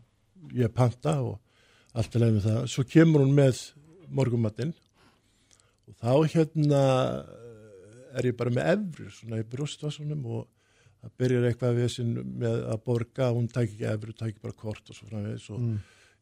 ég 0.54 0.68
panta 0.68 1.22
og 1.22 1.39
allt 1.94 2.16
er 2.16 2.20
leið 2.20 2.34
með 2.34 2.44
það. 2.44 2.68
Svo 2.68 2.84
kemur 2.84 3.22
hún 3.22 3.34
með 3.34 3.74
morgumatinn 4.10 4.74
og 5.88 5.94
þá 6.02 6.34
hérna 6.34 6.82
er 8.13 8.30
ég 8.30 8.38
bara 8.39 8.54
með 8.54 8.69
efru 8.76 9.10
svona 9.13 9.41
í 9.41 9.47
brjóstvasunum 9.49 10.28
og 10.38 10.45
það 11.04 11.15
byrjar 11.19 11.49
eitthvað 11.49 11.80
við 11.80 11.91
sin 11.95 12.13
með 12.39 12.62
að 12.73 12.84
borga 12.88 13.32
hún 13.36 13.49
tæk 13.52 13.67
ekki 13.67 13.89
efru, 13.91 14.15
tæk 14.15 14.39
bara 14.43 14.58
kort 14.63 14.89
og 14.89 14.97
svo 14.97 15.10
framvegis 15.10 15.49
og 15.54 15.63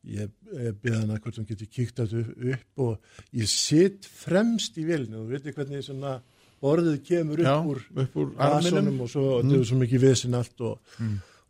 ég, 0.10 0.32
ég 0.58 0.78
byrði 0.82 1.02
hana 1.04 1.20
hvort 1.22 1.40
hún 1.40 1.50
geti 1.50 1.68
kíkt 1.70 2.02
þetta 2.02 2.24
upp, 2.56 2.86
og 2.86 3.36
ég 3.38 3.50
sitt 3.52 4.08
fremst 4.10 4.80
í 4.82 4.86
vélinu 4.88 5.22
og 5.22 5.34
veitir 5.34 5.56
hvernig 5.58 5.86
svona 5.86 6.18
borðið 6.62 6.98
kemur 7.06 7.42
upp 7.42 7.50
Já, 7.50 7.58
úr 7.74 7.84
upp 8.04 8.18
úr 8.22 8.34
vasunum 8.38 9.04
og 9.04 9.12
svo 9.12 9.28
mm. 9.28 9.44
þetta 9.44 9.60
er 9.60 9.70
svo 9.70 9.80
mikið 9.82 10.06
vesinn 10.08 10.38
allt 10.38 10.66
og, 10.66 10.98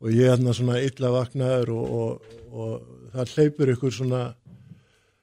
og 0.01 0.12
ég 0.12 0.27
er 0.27 0.36
hérna 0.36 0.56
svona 0.58 0.80
illa 0.84 1.15
vaknaður 1.15 1.73
og, 1.75 1.97
og, 2.01 2.38
og 2.51 3.10
það 3.15 3.36
hleypur 3.36 3.73
ykkur 3.75 3.95
svona 3.95 4.23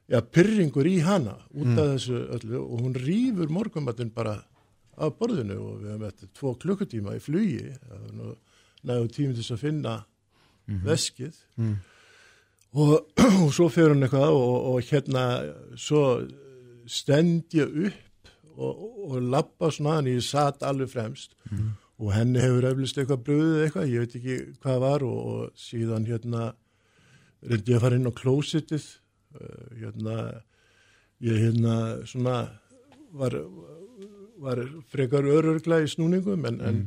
já, 0.09 0.21
pyrringur 0.25 0.89
í 0.89 0.99
hana 1.05 1.37
út 1.53 1.75
af 1.77 1.95
þessu 1.95 2.23
öllu 2.39 2.63
og 2.65 2.85
hún 2.85 2.97
rýfur 2.97 3.53
morgumatinn 3.53 4.13
bara 4.15 4.39
af 5.05 5.15
borðinu 5.19 5.59
og 5.63 5.79
við 5.83 5.93
hefum 5.93 6.09
eftir 6.09 6.33
tvo 6.37 6.55
klukkutíma 6.63 7.17
í 7.17 7.23
flugi. 7.23 7.73
Það 7.85 8.03
var 8.03 8.17
nú 8.19 8.35
nægu 8.89 9.09
tími 9.15 9.37
til 9.37 9.43
þess 9.43 9.57
að 9.57 9.65
finna 9.65 9.95
veskið. 10.85 11.41
Og, 12.79 12.95
og 13.43 13.51
svo 13.57 13.69
fyrir 13.73 13.95
hún 13.95 14.07
eitthvað 14.07 14.37
og, 14.37 14.57
og 14.73 14.91
hérna 14.91 15.25
svo 15.81 16.05
stend 16.89 17.57
ég 17.57 17.75
upp 17.89 18.33
og, 18.59 18.87
og 19.09 19.19
lappa 19.23 19.71
svona 19.73 19.99
hann 19.99 20.11
ég 20.11 20.25
satt 20.25 20.65
alveg 20.67 20.91
fremst. 20.93 21.37
Og 21.99 22.13
henni 22.15 22.43
hefur 22.43 22.69
eflust 22.69 22.99
eitthvað 22.99 23.25
bröðið 23.27 23.65
eitthvað, 23.65 23.91
ég 23.91 24.05
veit 24.05 24.17
ekki 24.21 24.37
hvað 24.63 24.83
var 24.85 25.05
og, 25.07 25.19
og 25.19 25.59
síðan 25.59 26.07
hérna 26.07 26.53
reyndi 27.43 27.73
ég 27.73 27.79
að 27.79 27.85
fara 27.87 27.99
inn 27.99 28.11
á 28.11 28.19
klósitið 28.19 28.87
uh, 29.39 29.67
hérna 29.79 30.17
ég 31.25 31.43
hérna 31.43 31.75
svona 32.07 32.37
var, 33.19 33.35
var 34.43 34.63
frekar 34.93 35.27
örörgla 35.27 35.83
í 35.85 35.91
snúningum 35.91 36.47
en, 36.49 36.61
en 36.61 36.81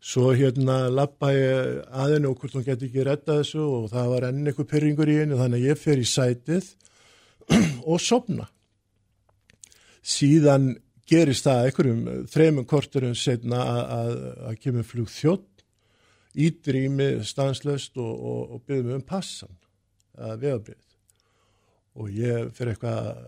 svo 0.00 0.32
hérna 0.36 0.86
lappa 0.92 1.30
ég 1.34 1.80
að 1.90 2.14
henni 2.14 2.30
og 2.30 2.38
hvort 2.40 2.54
hún 2.58 2.66
geti 2.66 2.88
ekki 2.88 3.06
rettað 3.06 3.42
þessu 3.42 3.64
og 3.64 3.88
það 3.92 4.12
var 4.12 4.28
enn 4.28 4.44
eitthvað 4.46 4.70
pyrringur 4.72 5.10
í 5.10 5.18
henni 5.20 5.38
þannig 5.40 5.64
að 5.64 5.72
ég 5.72 5.80
fer 5.82 6.02
í 6.02 6.06
sætið 6.08 6.70
og 7.90 8.02
sopna 8.02 8.48
síðan 10.08 10.72
gerist 11.08 11.48
það 11.48 11.66
einhverjum 11.66 12.02
þreymum 12.30 12.66
korturum 12.68 13.14
setna 13.16 13.62
að, 13.98 14.12
kemur 14.62 14.86
flug 14.86 15.08
þjótt 15.12 15.64
ítir 16.38 16.82
í 16.84 16.88
mig 16.92 17.24
stanslöst 17.26 17.96
og, 17.98 18.12
og, 18.12 18.42
og 18.54 18.66
byrðum 18.68 19.00
um 19.00 19.06
passan 19.08 19.54
að 20.18 20.44
vegabrið 20.44 20.87
og 21.98 22.10
ég 22.14 22.50
fyrir 22.54 22.74
eitthvað 22.74 22.98
að 23.10 23.18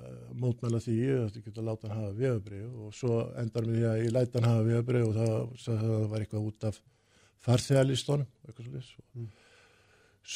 mótmæla 0.40 0.80
því 0.84 0.96
að 1.10 1.22
þetta 1.24 1.42
geta 1.48 1.64
láta 1.66 1.88
hann 1.90 1.98
hafa 2.04 2.12
vegabrið 2.20 2.66
og 2.84 2.94
svo 2.94 3.18
endar 3.40 3.66
með 3.66 3.76
því 3.80 3.86
að 3.90 4.00
ég 4.04 4.14
læta 4.14 4.38
hann 4.40 4.48
hafa 4.50 4.66
vegabrið 4.68 5.06
og 5.08 5.18
það, 5.18 5.36
það, 5.64 5.84
var 6.12 6.24
eitthvað 6.24 6.48
út 6.50 6.66
af 6.70 6.80
farþegalistónum 7.46 8.28
eitthvað 8.46 8.66
svolítið 8.68 8.92
mm. 9.16 9.28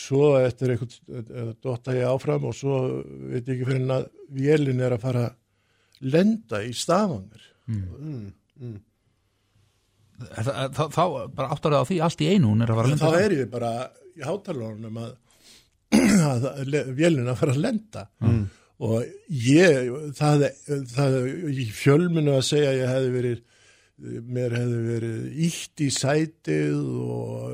svo 0.00 0.22
eftir 0.40 0.74
eitthvað 0.74 1.52
dotta 1.68 1.96
ég 1.98 2.10
áfram 2.10 2.48
og 2.50 2.56
svo 2.58 2.80
veit 3.30 3.44
ég 3.44 3.54
ekki 3.54 3.68
fyrir 3.70 3.82
hann 3.84 3.96
að 4.00 4.08
vélinn 4.40 4.82
er 4.82 4.96
að 4.96 5.04
fara 5.06 5.26
að 5.28 6.08
lenda 6.14 6.64
í 6.66 6.72
stafangur 6.76 7.46
Er 10.24 10.46
það- 10.46 10.74
Þá, 10.74 10.82
þá 10.94 11.04
bara 11.34 11.48
áttar 11.50 11.74
það 11.74 11.82
á 11.82 11.88
því 11.90 11.96
allt 12.06 12.20
í 12.22 12.26
einu 12.30 12.50
hún 12.52 12.62
er 12.62 12.70
að 12.70 12.76
fara 12.78 12.86
að 12.86 12.92
en 12.92 12.98
lenda 12.98 13.08
þá 13.10 13.24
er 13.24 13.32
ég 13.34 13.48
bara 13.50 13.70
í 14.14 14.22
hátalarunum 14.22 15.00
að, 15.02 15.14
að 16.32 16.46
vélinn 16.98 17.30
að 17.30 17.40
fara 17.40 17.56
að 17.56 17.64
lenda. 17.64 18.06
Og 18.84 19.04
ég 19.30 19.90
það, 20.18 20.48
það 20.90 21.18
fjölminu 21.76 22.34
að 22.34 22.46
segja 22.48 22.72
að 22.72 22.80
ég 22.80 22.94
hefði 22.94 23.12
verið 23.18 23.42
mér 24.02 24.56
hefði 24.58 24.80
verið 24.88 25.26
ítt 25.46 25.82
í 25.84 25.90
sætið 25.94 26.80
og 27.04 27.52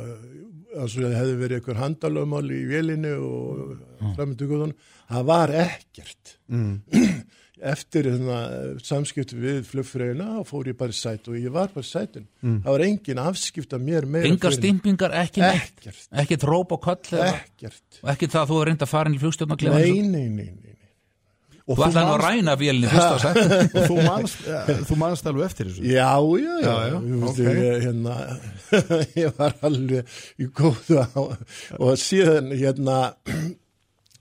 altså 0.80 1.02
það 1.02 1.16
hefði 1.18 1.34
verið 1.42 1.58
einhver 1.58 1.80
handalöfmál 1.82 2.46
í 2.54 2.60
vélinu 2.70 3.12
og 3.26 3.74
framönduguðun 4.16 4.72
það 5.10 5.28
var 5.30 5.52
ekkert 5.66 6.34
eftir 7.72 8.06
þarna, 8.10 8.38
samskipti 8.86 9.36
við 9.40 9.60
flugfröðina 9.68 10.28
og 10.40 10.46
fór 10.48 10.70
ég 10.72 10.78
bara 10.80 10.94
í 10.94 10.98
sæt 11.00 11.28
og 11.28 11.36
ég 11.40 11.52
var 11.54 11.68
bara 11.74 11.84
í 11.84 11.90
sætin 11.90 12.26
það 12.42 12.70
var 12.72 12.84
engin 12.86 13.20
afskipt 13.22 13.76
af 13.76 13.84
mér 13.84 14.06
meira 14.08 14.30
Engar 14.30 14.54
stimpingar, 14.56 15.14
ekki 15.24 15.44
neitt? 15.44 15.76
Ekkert, 15.82 16.08
Ekkert 16.24 16.48
róp 16.48 16.72
og 16.76 16.82
köll 16.88 17.18
eða- 17.18 17.36
ekkert. 17.44 18.00
Og 18.02 18.10
ekkert 18.14 18.32
það 18.36 18.42
að 18.46 18.50
þú 18.54 18.60
er 18.62 18.68
reynd 18.70 18.84
að 18.86 18.92
fara 18.94 19.08
inn 19.12 19.16
í 19.18 19.22
flugstjórnarklefa 19.22 19.78
nei, 19.80 19.90
nei, 19.90 20.08
nei, 20.08 20.28
nei, 20.28 20.50
nei. 20.50 20.76
og 21.70 21.76
Þú 21.78 21.84
ætlaði 21.86 22.10
að 22.14 22.22
ræna 22.24 22.54
vélinni 22.58 22.88
fyrst 22.90 23.12
að 23.12 23.20
segja 23.24 23.58
og 23.76 23.88
þú 23.90 23.96
manst, 24.08 24.40
ja, 24.48 24.60
þú 24.88 24.96
manst 25.04 25.28
alveg 25.30 25.44
eftir 25.50 25.68
þessu? 25.70 25.84
Já, 25.86 26.10
já, 26.40 26.54
já, 26.58 26.66
Já, 26.66 26.74
já, 26.90 26.96
Þú 27.04 27.20
veist, 27.22 27.40
ok. 27.40 27.60
ég, 27.60 27.84
hérna, 27.86 28.16
ég 29.22 29.36
var 29.38 29.54
alveg 29.68 30.16
í 30.40 30.48
góðu 30.60 31.02
á 31.04 31.20
og 31.78 31.92
síðan 32.00 32.50
hérna 32.56 32.98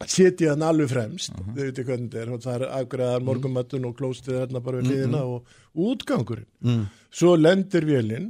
setja 0.08 0.54
hann 0.54 0.64
alveg 0.64 0.92
fremst. 0.94 1.34
Þau 1.36 1.56
veitir 1.58 1.88
hvernig 1.88 2.12
þetta 2.14 2.22
er 2.24 2.44
það 2.44 2.56
er 2.56 2.66
afgræðar 2.80 3.26
morgumattun 3.28 3.88
og 3.90 3.96
klóstið 4.00 4.40
hérna 4.40 4.62
bara 4.64 4.80
við 4.80 4.92
hliðina 4.92 5.24
og 5.28 5.90
útgangurinn. 5.90 6.50
Mm. 6.64 6.86
svo 7.12 7.36
lendir 7.36 7.88
vélinn 7.88 8.30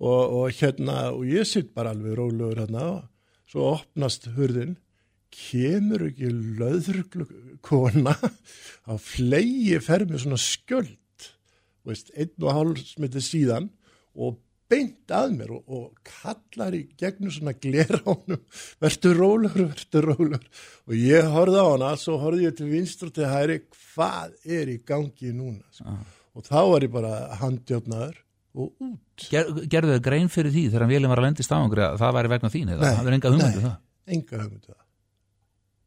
og, 0.00 0.22
og 0.40 0.54
hérna 0.56 1.10
og 1.12 1.26
ég 1.28 1.48
sitt 1.48 1.74
bara 1.76 1.92
alveg 1.94 2.16
rólegur 2.16 2.62
hérna. 2.62 2.86
Og 2.96 3.50
svo 3.50 3.74
opnast 3.74 4.30
hurðin. 4.36 4.78
Kemur 5.30 6.08
ekki 6.08 6.30
löðruglu 6.58 7.26
kona 7.62 8.16
á 8.90 8.92
flegi 8.98 9.76
fer 9.84 10.06
með 10.08 10.24
svona 10.24 10.40
skjöld. 10.42 10.96
Veist, 11.86 12.10
einn 12.16 12.34
og 12.42 12.56
hálf 12.56 12.80
smitið 12.88 13.26
síðan. 13.26 13.68
Og 14.16 14.40
beint 14.70 15.12
að 15.14 15.34
mér 15.34 15.52
og, 15.56 15.74
og 15.74 16.06
kallar 16.06 16.76
í 16.76 16.84
gegnum 17.00 17.32
svona 17.34 17.54
glera 17.58 18.00
honum. 18.06 18.40
Verður 18.82 19.20
rólegur, 19.20 19.68
verður 19.74 20.08
rólegur. 20.12 20.64
Og 20.88 20.96
ég 20.96 21.28
horfði 21.34 21.60
á 21.62 21.66
hana, 21.66 21.92
svo 22.00 22.18
horfði 22.22 22.48
ég 22.48 22.56
til 22.58 22.70
vinstur 22.70 23.12
til 23.14 23.28
hæri, 23.30 23.60
hvað 23.74 24.34
er 24.58 24.72
í 24.72 24.80
gangi 24.86 25.34
núna 25.34 25.66
sko. 25.74 25.96
og 26.38 26.46
þá 26.46 26.58
var 26.72 26.86
ég 26.86 26.92
bara 26.94 27.14
handjotnaður 27.40 28.20
og 28.54 28.70
út. 28.82 29.26
Ger, 29.30 29.50
Gerðu 29.70 29.96
þau 29.96 30.04
grein 30.04 30.30
fyrir 30.32 30.54
því 30.54 30.68
þegar 30.72 30.90
vélinn 30.90 31.12
var 31.12 31.22
að 31.22 31.28
lendi 31.28 31.46
stafangri 31.46 31.84
að 31.86 31.98
það 32.02 32.14
væri 32.18 32.32
vegna 32.34 32.52
þín 32.52 32.72
eða? 32.74 32.80
Nei, 32.82 32.94
það 32.96 33.10
er 33.10 33.16
enga 33.16 33.34
hugmyndu 33.34 33.60
nei. 33.60 33.66
það? 33.66 33.76
enga 34.10 34.40
hugmyndu 34.44 34.72
það, 34.72 34.86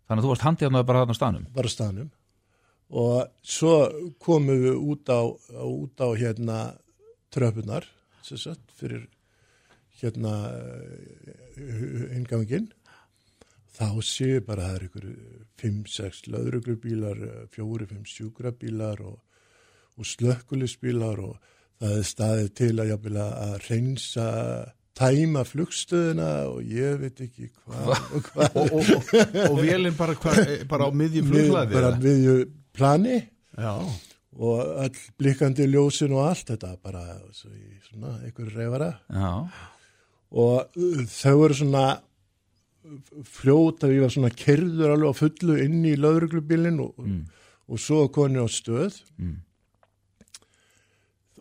Þannig 0.03 0.19
að 0.19 0.25
þú 0.25 0.31
varst 0.33 0.45
handjáðnaði 0.47 0.87
bara 0.87 1.01
þarna 1.01 1.15
á 1.15 1.19
staðnum? 1.19 1.43
Bara 1.55 1.71
á 1.71 1.73
staðnum. 1.73 2.07
Og 2.93 3.49
svo 3.55 3.75
komum 4.21 4.63
við 4.63 4.75
út 4.77 5.09
á, 5.09 5.21
út 5.63 6.03
á 6.03 6.07
hérna 6.19 6.57
tröpunar 7.33 7.87
sem 8.23 8.39
sagt, 8.39 8.61
fyrir 8.83 9.07
hérna 10.01 10.37
ingangin 12.17 12.69
þá 13.73 13.87
séu 14.05 14.41
bara 14.45 14.67
að 14.67 14.69
það 14.69 14.75
er 14.75 14.85
ykkur 14.87 15.07
5-6 15.63 16.21
löðruglubílar 16.33 17.23
4-5 17.55 18.05
sjúkrabílar 18.11 19.01
og, 19.05 19.17
og 19.97 20.09
slökkulisbílar 20.09 21.23
og 21.23 21.51
það 21.81 21.97
er 21.97 22.07
staðið 22.07 22.49
til 22.59 22.71
að, 22.77 22.89
jafnvel 22.93 23.19
að 23.23 23.53
reynsa 23.67 24.29
tæma 24.93 25.43
flugstöðuna 25.47 26.29
og 26.51 26.61
ég 26.69 26.99
veit 27.01 27.21
ekki 27.25 27.49
hvað 27.63 27.93
og 27.93 28.27
hvað. 28.29 28.57
Og, 28.61 28.73
og, 28.77 29.13
og, 29.49 29.61
vélinn 29.63 29.97
bara, 29.97 30.15
hva, 30.21 30.35
bara 30.69 30.89
á 30.89 30.91
miðjum 30.93 31.29
við, 31.31 31.47
fluglaði 31.47 31.77
bara 31.79 31.93
miðju 32.03 32.35
plani. 32.77 33.19
Já, 33.57 33.73
og 34.33 34.59
all 34.85 35.03
blikkandi 35.21 35.67
ljósin 35.69 36.15
og 36.15 36.23
allt 36.29 36.49
þetta 36.53 36.73
bara 36.81 37.03
svo 37.35 37.51
í 37.53 37.77
svona 37.85 38.15
einhver 38.23 38.49
reyfara 38.55 38.89
Já, 39.13 39.31
og 40.33 40.79
uh, 40.79 41.03
þau 41.13 41.35
eru 41.45 41.57
svona 41.59 41.85
fljóta, 43.29 43.87
ég 43.93 44.03
var 44.03 44.11
svona 44.11 44.31
kerður 44.35 44.95
alveg 44.95 45.13
á 45.15 45.21
fullu 45.21 45.55
inn 45.63 45.85
í 45.87 45.93
löðruglubílinn 45.95 46.81
og, 46.83 46.97
og 47.71 47.79
svo 47.79 48.07
koni 48.11 48.41
á 48.43 48.47
stöð. 48.51 48.97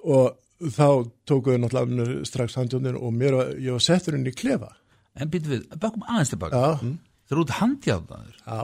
Og 0.02 0.70
þá 0.76 0.86
tókuðu 1.26 1.58
náttúrulega 1.64 2.22
strax 2.28 2.54
handjónin 2.58 2.98
og 2.98 3.10
mér 3.16 3.34
var, 3.38 3.50
ég 3.58 3.74
var 3.74 3.82
settur 3.82 4.14
inn 4.18 4.28
í 4.30 4.34
klefa. 4.34 4.70
En 5.18 5.30
býttu 5.32 5.50
við, 5.56 5.66
bökkum 5.82 6.06
aðeins 6.06 6.30
tilbaka. 6.32 6.62
Já, 6.62 6.94
Þeir 7.26 7.36
eru 7.36 7.44
út 7.44 7.56
handjáðnaður 7.58 8.38
já, 8.38 8.60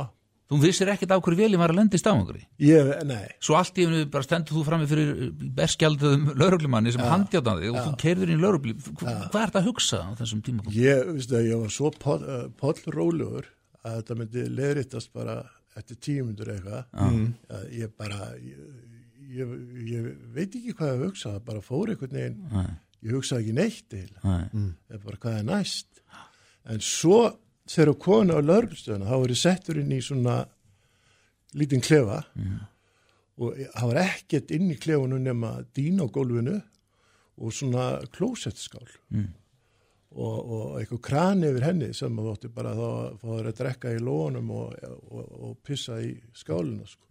Þú 0.49 0.59
vissir 0.63 0.89
ekkert 0.89 1.11
af 1.13 1.21
hverju 1.27 1.37
vélinn 1.43 1.61
var 1.61 1.75
að 1.75 1.77
lendi 1.83 1.99
stafangri? 2.01 2.47
Ég, 2.65 2.89
nei. 3.05 3.27
Svo 3.45 3.59
allt 3.59 3.77
í 3.77 3.85
hennu 3.85 4.07
bara 4.09 4.25
stendur 4.25 4.57
þú 4.57 4.63
frammi 4.65 4.87
fyrir 4.89 5.11
berskjalduðum 5.59 6.31
lauruglumanni 6.41 6.95
sem 6.95 7.03
handjáðnaði 7.05 7.69
og 7.75 7.77
þú 7.83 7.93
keirður 8.01 8.33
inn 8.33 8.39
í 8.41 8.45
laurugli 8.47 8.73
Hvað 8.79 9.11
er 9.13 9.35
þetta 9.35 9.61
að 9.61 9.69
hugsa 9.69 10.01
á 10.09 10.11
þessum 10.23 10.41
tíma? 10.47 10.65
Ég, 10.73 11.03
veistu 11.19 11.37
að 11.37 11.51
ég 11.51 11.61
var 11.61 11.75
svo 11.75 11.91
poll, 12.01 12.23
uh, 12.25 12.47
pollrólegur 12.63 13.51
að 13.85 13.99
þetta 13.99 14.17
myndi 14.23 14.45
leðrittast 14.57 15.13
bara 15.17 15.37
eftir 15.79 16.01
tímundur 16.09 16.49
eitthvað. 16.55 16.87
Að 17.53 17.67
ég 17.77 17.93
bara 18.01 18.31
ég, 18.41 18.63
ég, 19.37 19.53
ég 19.93 20.09
veit 20.35 20.49
ekki 20.59 20.73
hvað 20.79 20.95
ég 20.95 21.05
hugsa 21.05 21.35
það 21.37 21.45
bara 21.53 21.63
fór 21.69 21.93
einhvern 21.93 22.17
veginn. 22.19 22.73
Ég 23.05 23.15
hugsaði 23.15 23.45
ekki 23.45 23.59
neitt 23.61 23.99
eða 24.01 25.03
bara 25.05 25.21
hvað 25.23 25.37
er 25.43 25.47
næst? 25.53 26.01
En 26.69 26.81
svo 26.85 27.21
þegar 27.69 27.99
konu 28.05 28.35
á 28.37 28.41
lörgstöðuna 28.43 29.07
þá 29.11 29.17
var 29.23 29.33
ég 29.35 29.41
settur 29.43 29.79
inn 29.83 29.93
í 29.93 30.01
svona 30.05 30.37
lítinn 31.55 31.83
klefa 31.85 32.23
og 33.39 33.57
ég- 33.59 33.73
það 33.75 33.87
var 33.93 34.01
ekkert 34.05 34.51
inn 34.57 34.71
í 34.73 34.79
klefunum 34.81 35.23
nema 35.23 35.51
dýn 35.77 36.01
á 36.03 36.07
gólfinu 36.11 36.57
og 37.39 37.53
svona 37.55 37.85
klósettskál 38.11 38.89
og, 40.11 40.39
og 40.51 40.81
eitthvað 40.81 41.01
kran 41.05 41.45
yfir 41.45 41.63
henni 41.69 41.93
sem 41.95 42.17
þú 42.17 42.33
ætti 42.35 42.49
bara 42.55 42.73
þá 42.75 42.87
að 42.89 43.21
þér 43.23 43.49
að 43.53 43.59
drekka 43.61 43.93
í 43.95 44.01
lónum 44.03 44.51
og, 44.51 44.75
og, 45.11 45.33
og 45.49 45.57
pissa 45.63 46.01
í 46.03 46.15
skálina 46.35 46.87
sko. 46.89 47.07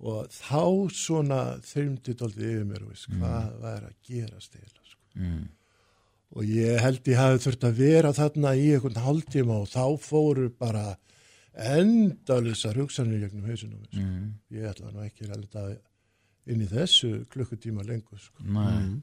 og 0.00 0.28
þá 0.32 0.62
svona 0.96 1.40
þyrmdi 1.60 2.14
daldið 2.16 2.46
yfir 2.54 2.64
mér 2.70 2.82
og 2.86 2.92
veist, 2.92 3.08
hvað 3.18 3.50
var 3.60 3.82
að 3.88 3.96
gera 4.06 4.40
stila 4.40 4.84
sko. 4.84 5.02
Mm. 6.30 6.38
og 6.38 6.46
ég 6.46 6.80
held 6.80 7.08
ég 7.10 7.18
hafi 7.18 7.42
þurft 7.44 7.64
að 7.66 7.78
vera 7.80 8.12
þarna 8.14 8.54
í 8.54 8.66
einhvern 8.74 9.02
hálftíma 9.02 9.60
og 9.64 9.68
þá 9.68 9.84
fóru 9.98 10.48
bara 10.50 10.96
endalisar 11.54 12.78
hugsanir 12.78 13.24
gegnum 13.24 13.48
hausunum 13.50 13.84
sko. 13.84 13.98
Mm. 13.98 14.34
ég 14.54 14.68
ætla 14.70 14.92
nú 14.92 15.02
ekki 15.04 15.26
að 15.26 15.40
leta 15.42 15.64
inn 16.50 16.62
í 16.62 16.68
þessu 16.70 17.26
klukkutíma 17.30 17.84
lengur 17.84 18.18
sko. 18.22 18.42
Nei. 18.46 19.02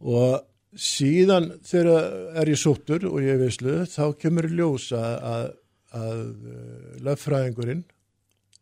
og 0.00 0.44
síðan 0.74 1.52
þegar 1.64 2.16
er 2.42 2.50
ég 2.50 2.60
sóttur 2.60 3.06
og 3.08 3.20
ég 3.22 3.38
veislu 3.40 3.84
þá 3.88 4.14
kemur 4.18 4.48
í 4.48 4.56
ljós 4.58 4.90
að, 4.92 5.12
að, 5.32 5.44
að 6.00 6.24
uh, 6.24 6.88
löffræðingurinn 7.06 7.84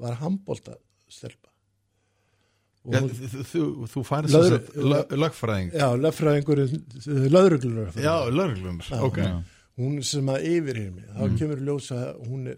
var 0.02 0.20
handbólta 0.20 0.76
stelpa 1.09 1.52
og 2.83 2.97
hún, 2.99 3.11
þú, 3.47 3.62
þú, 3.87 4.03
lög, 4.83 5.12
lögfræðing. 5.23 5.73
Já, 5.79 5.88
löffræðingurinn 6.03 6.81
löðruglunar 7.31 7.99
Já, 8.03 8.14
lögreglum 8.35 8.81
Ok, 9.07 9.18
Já. 9.23 9.37
hún 9.79 10.01
sem 10.07 10.27
að 10.33 10.47
yfirhýr 10.51 10.90
mig 10.97 11.07
þá 11.14 11.37
kemur 11.38 11.62
í 11.62 11.66
ljós 11.68 11.90
að 11.95 12.07
hún 12.27 12.49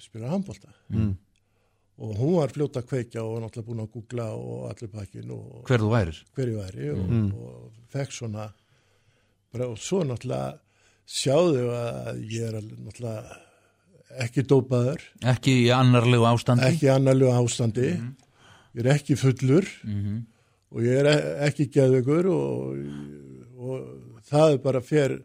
spila 0.00 0.30
handbólta 0.30 0.70
mm. 0.94 1.10
og 2.06 2.14
hún 2.22 2.36
var 2.38 2.54
fljóta 2.54 2.84
að 2.84 2.88
kveikja 2.92 3.24
og 3.24 3.32
var 3.34 3.44
náttúrulega 3.48 3.68
búin 3.72 3.82
að 3.84 3.90
googla 3.96 4.28
og 4.38 4.68
allir 4.70 4.92
pakkin 4.94 5.34
og 5.34 5.64
Hver 5.68 5.82
þú 5.82 5.90
værir? 5.96 6.22
hverju 6.38 6.60
væri 6.62 6.90
og, 6.94 7.16
og 7.34 7.80
fekk 7.94 8.14
svona 8.20 8.46
bara, 9.52 9.68
og 9.70 9.78
svo 9.82 10.04
náttúrulega 10.06 10.60
sjáðu 11.04 11.66
að 11.74 12.22
ég 12.30 12.46
er 12.48 12.60
náttúrulega 12.62 13.40
ekki 14.24 14.44
dópaður, 14.46 15.00
Ekki 15.26 15.52
í 15.64 15.70
annarlegu 15.74 16.22
ástandi? 16.30 16.62
ekki 16.70 16.86
annarlega 16.94 17.40
ástandi 17.42 17.88
ég 18.74 18.84
er 18.84 18.90
ekki 18.94 19.16
fullur 19.20 19.66
Mhm. 19.84 20.16
og 20.74 20.80
ég 20.82 20.98
er 21.02 21.06
e- 21.06 21.48
ekki 21.48 21.68
geðvegur 21.70 22.26
og, 22.26 22.76
og 23.58 24.20
það 24.30 24.58
bara 24.62 24.80
fer 24.80 25.18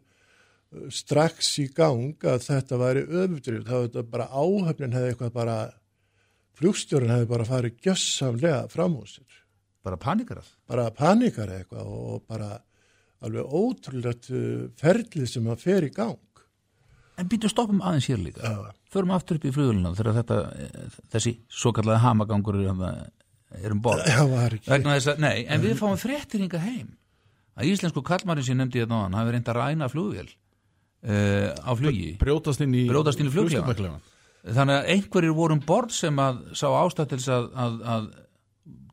strax 0.94 1.56
í 1.64 1.68
gang 1.74 2.14
að 2.22 2.44
þetta 2.46 2.78
væri 2.78 3.02
öfudrif, 3.08 3.64
það 3.66 3.94
var 3.96 4.04
bara 4.12 4.28
áhöfnin 4.30 4.94
hefði 4.94 5.14
eitthvað 5.16 5.34
bara 5.34 5.58
flugstjórun 6.60 7.10
hefði 7.14 7.30
bara 7.32 7.48
farið 7.50 7.80
gjössamlega 7.88 8.70
fram 8.70 8.98
úr 9.00 9.08
sér 9.10 9.26
Bara 9.84 9.98
panikarað? 9.98 10.50
bara 10.68 10.90
panikar 10.92 11.50
eitthvað 11.56 11.88
og 11.88 12.26
bara 12.28 12.60
alveg 13.24 13.46
ótrúlegt 13.50 14.30
uh, 14.32 14.68
ferlið 14.80 15.28
sem 15.28 15.48
að 15.52 15.60
fer 15.64 15.84
í 15.88 15.90
gang. 15.92 16.20
En 17.20 17.28
býtu 17.28 17.50
stoppum 17.52 17.82
aðeins 17.84 18.06
hér 18.08 18.20
líka. 18.22 18.40
Já. 18.48 18.72
Förum 18.94 19.12
aftur 19.12 19.36
upp 19.40 19.44
í 19.50 19.52
flugulina 19.52 19.92
þegar 19.98 20.16
þetta, 20.22 20.38
eh, 20.56 20.94
þessi 21.12 21.34
svo 21.52 21.74
kallaði 21.76 22.00
hamagangur 22.06 22.60
er, 23.52 23.64
er 23.66 23.72
um 23.76 23.82
borð. 23.82 24.06
Nei, 25.20 25.38
en 25.48 25.62
við 25.64 25.76
fáum 25.80 25.98
fréttir 26.00 26.44
hinga 26.44 26.62
heim. 26.64 26.96
Að 27.60 27.72
íslensku 27.74 28.04
kallmarinn 28.06 28.46
sem 28.48 28.58
nefndi 28.58 28.80
þetta 28.84 28.94
náðan 28.94 29.18
hafi 29.20 29.34
reynd 29.36 29.50
að 29.52 29.58
ræna 29.60 29.90
flugvél 29.92 30.30
uh, 30.30 31.50
á 31.60 31.72
flugi. 31.76 32.14
brjótast 32.22 32.62
inn 32.64 32.74
í 32.78 32.86
í 32.88 33.34
flugskapaklefann. 33.34 34.02
Þannig 34.56 34.78
að 34.80 34.90
einhverjir 34.94 35.34
voru 35.36 35.58
um 35.58 35.64
borð 35.68 35.92
sem 35.98 36.22
að 36.24 36.38
sá 36.56 36.68
ástæð 36.80 37.10
til 37.12 37.18
þess 37.20 37.34
að, 37.36 37.50
að, 37.60 37.74
að 37.94 38.06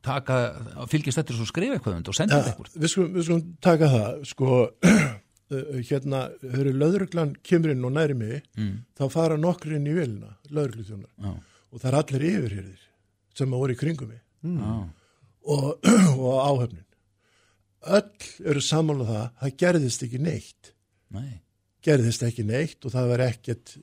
taka, 0.03 0.39
að 0.83 0.89
fylgjast 0.91 1.21
eftir 1.23 1.37
svo 1.37 1.47
skrifa 1.47 1.77
eitthvað 1.77 1.95
und 2.01 2.11
og 2.11 2.17
senda 2.17 2.41
þetta 2.41 2.51
Ja, 2.51 2.55
eitthvað. 2.57 2.75
við, 2.83 2.91
skulum, 2.91 3.13
við 3.15 3.25
skulum 3.29 3.45
taka 3.63 3.89
það, 3.93 4.19
sko, 4.27 4.59
uh, 5.55 5.79
hérna, 5.87 6.21
þegar 6.43 6.69
löðruglan 6.83 7.33
kemur 7.47 7.73
inn 7.73 7.87
og 7.87 7.95
næri 7.95 8.17
mig, 8.19 8.43
Mm. 8.59 8.75
þá 8.99 9.03
fara 9.15 9.39
nokkur 9.39 9.77
inn 9.79 9.87
í 9.87 9.95
vilna, 9.95 10.33
löðruglutjónar, 10.51 11.11
Já, 11.23 11.31
og 11.71 11.79
það 11.79 11.89
er 11.93 11.99
allir 12.01 12.27
yfirhyrðir 12.33 12.83
sem 13.39 13.53
að 13.55 13.63
voru 13.63 13.77
í 13.77 13.79
kringum 13.79 14.11
mig 14.11 14.21
já, 14.43 14.73
og, 15.47 15.87
og 16.23 16.37
áhöfnin. 16.43 16.83
Öll 17.87 18.49
eru 18.51 18.61
saman 18.61 19.01
á 19.01 19.05
það, 19.07 19.27
það 19.41 19.57
gerðist 19.63 20.03
ekki 20.07 20.19
neitt. 20.19 20.73
nei. 21.13 21.41
gerðist 21.87 22.23
ekki 22.27 22.43
neitt 22.43 22.83
og 22.83 22.91
það 22.91 23.05
var 23.13 23.21
ekkert 23.29 23.77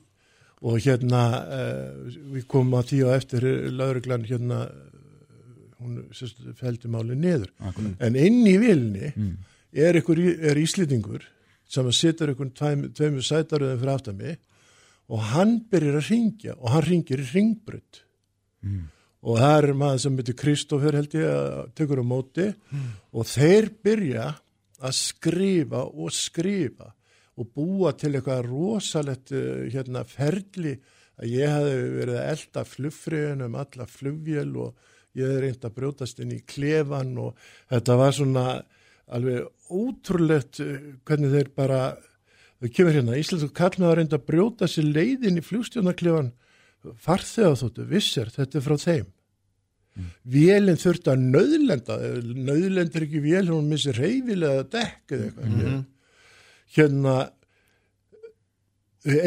og 0.65 0.75
hérna 0.83 1.21
uh, 1.41 2.09
við 2.35 2.43
komum 2.51 2.75
að 2.77 2.91
því 2.91 2.99
og 3.07 3.13
eftir 3.15 3.45
lauruglan 3.73 4.25
hérna 4.29 4.59
hún 5.79 6.03
feldi 6.59 6.87
máli 6.91 7.15
niður 7.17 7.49
Akkurat. 7.65 7.95
en 7.99 8.15
inn 8.15 8.43
í 8.47 8.53
vilni 8.61 9.09
Mm. 9.15 9.37
er, 9.73 9.97
er 9.97 10.55
íslendingur 10.61 11.25
sem 11.67 11.89
situr 11.91 12.31
ykkur 12.35 12.51
tveim, 12.53 12.85
tveimur 12.93 13.25
sætaröðum 13.25 13.79
fyrir 13.81 13.93
aftan 13.95 14.17
mig 14.17 14.37
og 15.09 15.19
hann 15.33 15.57
byrjar 15.71 15.97
að 15.99 16.09
ringja 16.11 16.53
og 16.59 16.69
hann 16.75 16.85
ringir 16.91 17.19
í 17.25 17.29
ringbrut 17.33 18.03
Mm. 18.65 18.85
Og 19.25 19.39
það 19.41 19.55
er 19.57 19.71
maður 19.73 20.01
sem 20.03 20.17
heitir 20.19 20.37
Kristófer 20.37 20.97
held 20.99 21.15
ég 21.17 21.29
að 21.29 21.69
tekur 21.77 22.01
á 22.01 22.05
móti. 22.05 22.45
Og 23.15 23.25
þeir 23.25 23.71
byrja 23.85 24.27
að 24.85 24.97
skrifa 24.99 25.81
og 25.87 26.13
skrifa 26.13 26.91
og 27.35 27.49
búa 27.51 27.91
til 27.97 28.13
eitthvað 28.13 28.45
rosalett 28.47 29.33
uh, 29.35 29.65
hérna 29.73 30.05
ferli. 30.07 30.75
Að 31.15 31.31
ég 31.31 31.51
hefði 31.51 31.75
verið 31.95 32.19
að 32.19 32.29
elda 32.35 32.65
flugfriðin 32.69 33.45
um 33.47 33.57
alla 33.59 33.87
flugvél 33.89 34.51
og 34.61 34.87
ég 35.15 35.25
hefði 35.25 35.41
reynd 35.41 35.67
að 35.67 35.75
brjótast 35.79 36.21
inn 36.21 36.35
í 36.35 36.41
klefan 36.45 37.13
og 37.23 37.45
þetta 37.71 37.97
var 37.99 38.15
svona 38.15 38.45
alveg 39.15 39.73
ótrúlegt 39.73 40.61
uh, 40.61 40.77
hvernig 41.07 41.33
þeir 41.33 41.51
bara 41.57 41.81
þau 42.61 42.69
kemur 42.71 42.95
hérna, 42.99 43.17
Íslands 43.17 43.49
og 43.49 43.57
kallnaði 43.57 43.89
að 43.89 43.99
reynda 43.99 44.19
að 44.21 44.29
brjóta 44.29 44.69
sér 44.69 44.87
leiðin 44.91 45.41
í 45.41 45.43
flugstjónaklefan 45.43 46.31
farþegar 47.01 47.57
þóttu, 47.57 47.85
vissir, 47.89 48.29
þetta 48.29 48.59
er 48.59 48.63
frá 48.63 48.77
þeim 48.77 49.14
vélinn 50.27 50.79
þurfti 50.81 51.11
að 51.13 51.21
nöðlenda 51.35 51.95
nöðlendur 52.49 53.05
ekki 53.07 53.21
vél, 53.23 53.45
hún 53.51 53.69
missi 53.71 53.93
reyfilega 53.95 54.65
dekk 54.75 55.15
eða 55.15 55.29
eitthvað 55.29 55.85
hérna 56.75 57.15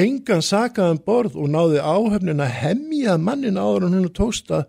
engan 0.03 0.43
sakaðan 0.43 0.99
borð 1.07 1.37
og 1.39 1.49
náði 1.55 1.79
áhefnin 1.85 2.43
að 2.43 2.55
hemmja 2.65 3.15
mannin 3.23 3.61
áður 3.61 3.87
en 3.89 3.95
hún 4.01 4.09
tókst 4.17 4.51
að 4.51 4.67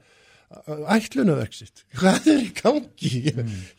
ætlunaverk 0.96 1.54
sitt. 1.58 1.84
Hvað 2.00 2.28
er 2.34 2.44
í 2.46 2.50
gangi? 2.58 3.14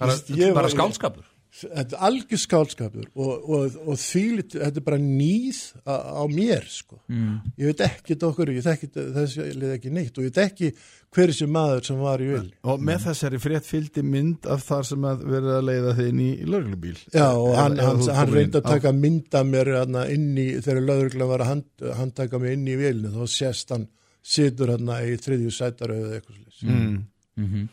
Bara, 0.00 0.16
Ég 0.35 0.52
bara 0.54 0.66
var- 0.66 0.74
skálskapur. 0.74 1.26
Þetta 1.50 1.96
er 1.96 2.02
algjör 2.06 2.38
skálskapur 2.38 3.06
og, 3.18 3.30
og, 3.50 3.78
og 3.82 3.96
þvílit, 3.98 4.54
þetta 4.54 4.78
er 4.78 4.84
bara 4.86 4.98
nýð 5.02 5.58
á, 5.82 6.22
á 6.22 6.24
mér, 6.30 6.66
sko. 6.70 7.00
Mm. 7.10 7.40
Ég 7.58 7.72
veit 7.72 7.82
ekki 7.88 8.16
okkur, 8.28 8.52
ég 8.54 8.62
þekki 8.66 8.90
þessi 9.16 9.46
leið 9.58 9.72
ekki 9.74 9.90
neitt 9.96 10.20
og 10.20 10.28
ég 10.28 10.30
veit 10.30 10.38
ekki 10.44 10.70
hver 11.10 11.32
þessi 11.32 11.48
maður 11.50 11.88
sem 11.88 12.04
var 12.04 12.22
í 12.22 12.28
vil. 12.30 12.44
Og 12.70 12.84
með 12.86 13.02
þessari 13.08 13.42
frétt 13.42 13.66
fylgdi 13.66 14.04
mynd 14.06 14.46
af 14.54 14.62
þar 14.68 14.88
sem 14.92 15.08
að 15.10 15.26
verið 15.32 15.56
að 15.56 15.66
leiða 15.72 15.96
þið 15.98 16.12
inn 16.12 16.22
í 16.22 16.30
lögreglubíl. 16.46 16.94
Já, 17.16 17.26
og 17.26 17.58
hann, 17.58 17.76
hann, 17.82 18.06
hann 18.20 18.32
reyndi 18.36 18.62
að 18.62 18.70
taka 18.70 18.94
mynd 19.00 19.40
af 19.40 19.50
mér 19.50 19.72
inn 20.06 20.30
í, 20.38 20.48
þegar 20.62 20.86
lögreglan 20.86 21.32
var 21.34 21.44
að 21.44 21.52
hand, 21.56 21.68
handtaka 21.98 22.42
mig 22.42 22.54
inn 22.60 22.70
í 22.70 22.78
vilni, 22.78 23.10
þá 23.10 23.26
sést 23.34 23.74
hann 23.74 23.90
situr 24.22 24.76
hann 24.76 24.94
í 25.02 25.18
þriðju 25.18 25.58
sætaröðu 25.58 26.06
eða 26.12 26.22
eitthvað 26.22 26.40
slús. 26.40 26.64
Mm. 26.70 26.96
Mm 27.40 27.68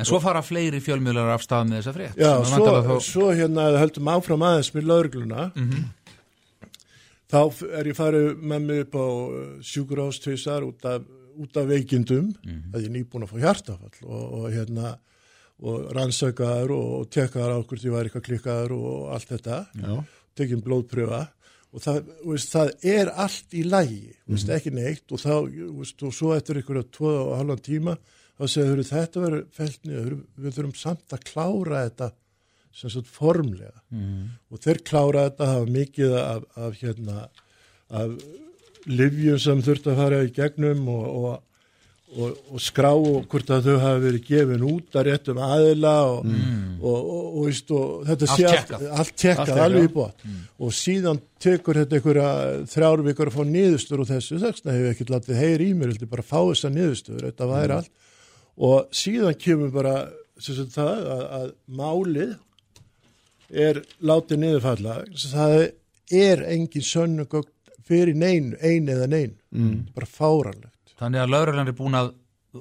En 0.00 0.08
svo 0.08 0.20
fara 0.24 0.40
fleiri 0.42 0.80
fjölmjölar 0.82 1.34
af 1.34 1.42
stað 1.44 1.68
með 1.70 1.80
þessa 1.82 1.94
frétt. 1.96 2.16
Já, 2.20 2.32
svo, 2.48 2.66
þá- 2.88 3.02
svo 3.04 3.30
hérna 3.36 3.66
höldum 3.80 4.08
áfram 4.14 4.44
aðeins 4.48 4.72
með 4.74 4.88
lögregluna, 4.90 5.50
þá 7.30 7.38
f- 7.50 7.66
er 7.78 7.90
ég 7.90 7.96
farið 7.98 8.30
með 8.42 8.64
mig 8.66 8.80
upp 8.86 8.96
á 8.98 9.06
sjúkur 9.62 10.02
ástvísar 10.08 10.66
út 10.66 10.86
út 11.40 11.56
af 11.56 11.68
veikindum, 11.70 12.32
að 12.74 12.82
ég 12.82 12.88
er 12.90 12.94
nýbúin 12.96 13.22
að 13.24 13.30
fá 13.30 13.38
hjartafall 13.40 14.00
og, 14.04 14.24
og 14.40 14.48
hérna 14.52 14.90
og 15.62 15.90
rannsakaðar 15.96 16.72
og, 16.74 16.88
og 17.00 17.10
tekkaðar 17.12 17.54
á 17.56 17.58
hvort 17.64 17.84
ég 17.86 17.92
var 17.94 18.04
eitthvað 18.08 18.24
klikkaðar 18.26 18.72
og 18.76 19.10
allt 19.14 19.28
þetta. 19.30 19.60
Já. 19.76 19.94
tekinn 20.36 20.62
blóðpröfa 20.64 21.20
og 21.72 21.80
það, 21.84 21.98
veist, 22.26 22.50
það 22.52 22.70
er 22.92 23.10
allt 23.14 23.54
í 23.56 23.62
lægi, 23.68 24.10
mm 24.26 24.34
veist, 24.34 24.48
ekki 24.56 24.72
neitt. 24.74 25.04
Og 25.14 25.20
þá, 25.22 25.34
veist, 25.78 26.02
og 26.02 26.12
svo 26.16 26.32
eftir 26.36 26.60
ykkur 26.62 26.80
að 26.82 26.90
tvo 26.96 27.12
og 27.30 27.32
halvan 27.38 27.60
tíma, 27.64 27.96
þá 28.40 28.44
segir 28.54 28.82
þetta 28.88 29.24
verður 29.24 29.44
felt 29.52 29.84
niður, 29.84 30.16
við 30.40 30.56
þurfum 30.56 30.78
samt 30.80 31.14
að 31.16 31.26
klára 31.28 31.84
þetta 31.84 32.10
sem 32.80 32.92
sagt 32.92 33.10
formlega. 33.10 33.82
Og 34.50 34.62
þeir 34.62 34.82
klára 34.86 35.26
þetta 35.28 35.50
hafa 35.50 35.70
mikið 35.76 36.16
af, 36.20 36.48
af 36.56 36.80
hérna 36.80 37.28
af 37.90 38.12
livjum 38.86 39.38
sem 39.42 39.62
þurft 39.66 39.88
að 39.90 39.98
fara 39.98 40.20
í 40.24 40.30
gegnum 40.32 40.86
og, 40.88 41.06
og 41.10 41.32
og, 42.18 42.38
og 42.50 42.62
skrá 42.62 42.90
og 42.96 43.26
hvort 43.30 43.50
að 43.54 43.68
þau 43.68 43.76
hafi 43.84 44.02
verið 44.02 44.24
gefin 44.26 44.64
út 44.66 44.96
að 44.98 45.06
réttum 45.10 45.40
aðila 45.44 45.94
og, 46.10 46.30
og, 46.80 46.96
og, 46.96 47.26
og, 47.28 47.40
veist, 47.46 47.70
og 47.74 48.06
þetta 48.08 48.28
sé 48.32 48.46
allt, 48.50 48.72
allt 48.90 49.14
tekkað, 49.22 49.62
alveg 49.66 49.86
í 49.86 49.92
bótt 49.94 50.24
og 50.58 50.74
síðan 50.74 51.20
tekur 51.42 51.80
þetta 51.80 51.98
einhverja 51.98 52.30
þrjár 52.72 53.04
vikur 53.06 53.30
að 53.30 53.38
fá 53.38 53.42
niðurstur 53.46 54.02
og 54.02 54.10
þessu. 54.10 54.40
Þess 54.42 54.66
að 54.66 54.74
hefur 54.76 54.94
ekkert 54.94 55.14
látið 55.14 55.40
heyri 55.40 55.70
í 55.70 55.76
mér, 55.76 55.94
heldur 55.94 56.10
bara 56.10 56.26
að 56.26 56.32
fá 56.32 56.40
þessa 56.40 56.72
niðurstur, 56.74 57.22
þetta 57.28 57.50
væri 57.50 57.76
allt 57.78 58.08
og 58.60 58.90
síðan 58.94 59.38
kemur 59.40 59.72
bara 59.74 59.96
sem 60.40 60.56
sagt, 60.56 60.74
það 60.76 61.10
að, 61.14 61.24
að 61.40 61.48
málið 61.80 62.34
er 63.50 63.82
látið 64.06 64.42
niðurfalla. 64.44 65.00
Það 65.18 65.56
er 66.20 66.44
engin 66.52 66.86
sönnugögn 66.86 67.50
fyrir 67.90 68.14
neinu, 68.14 68.54
einu 68.62 68.94
eða 68.94 69.08
neinu. 69.10 69.40
Mm. 69.50 69.86
bara 69.96 70.06
fáranlegt 70.06 70.92
Þannig 71.00 71.24
að 71.24 71.30
lauruglan 71.32 71.70
er 71.70 71.74
búin 71.74 71.96
að 71.98 72.12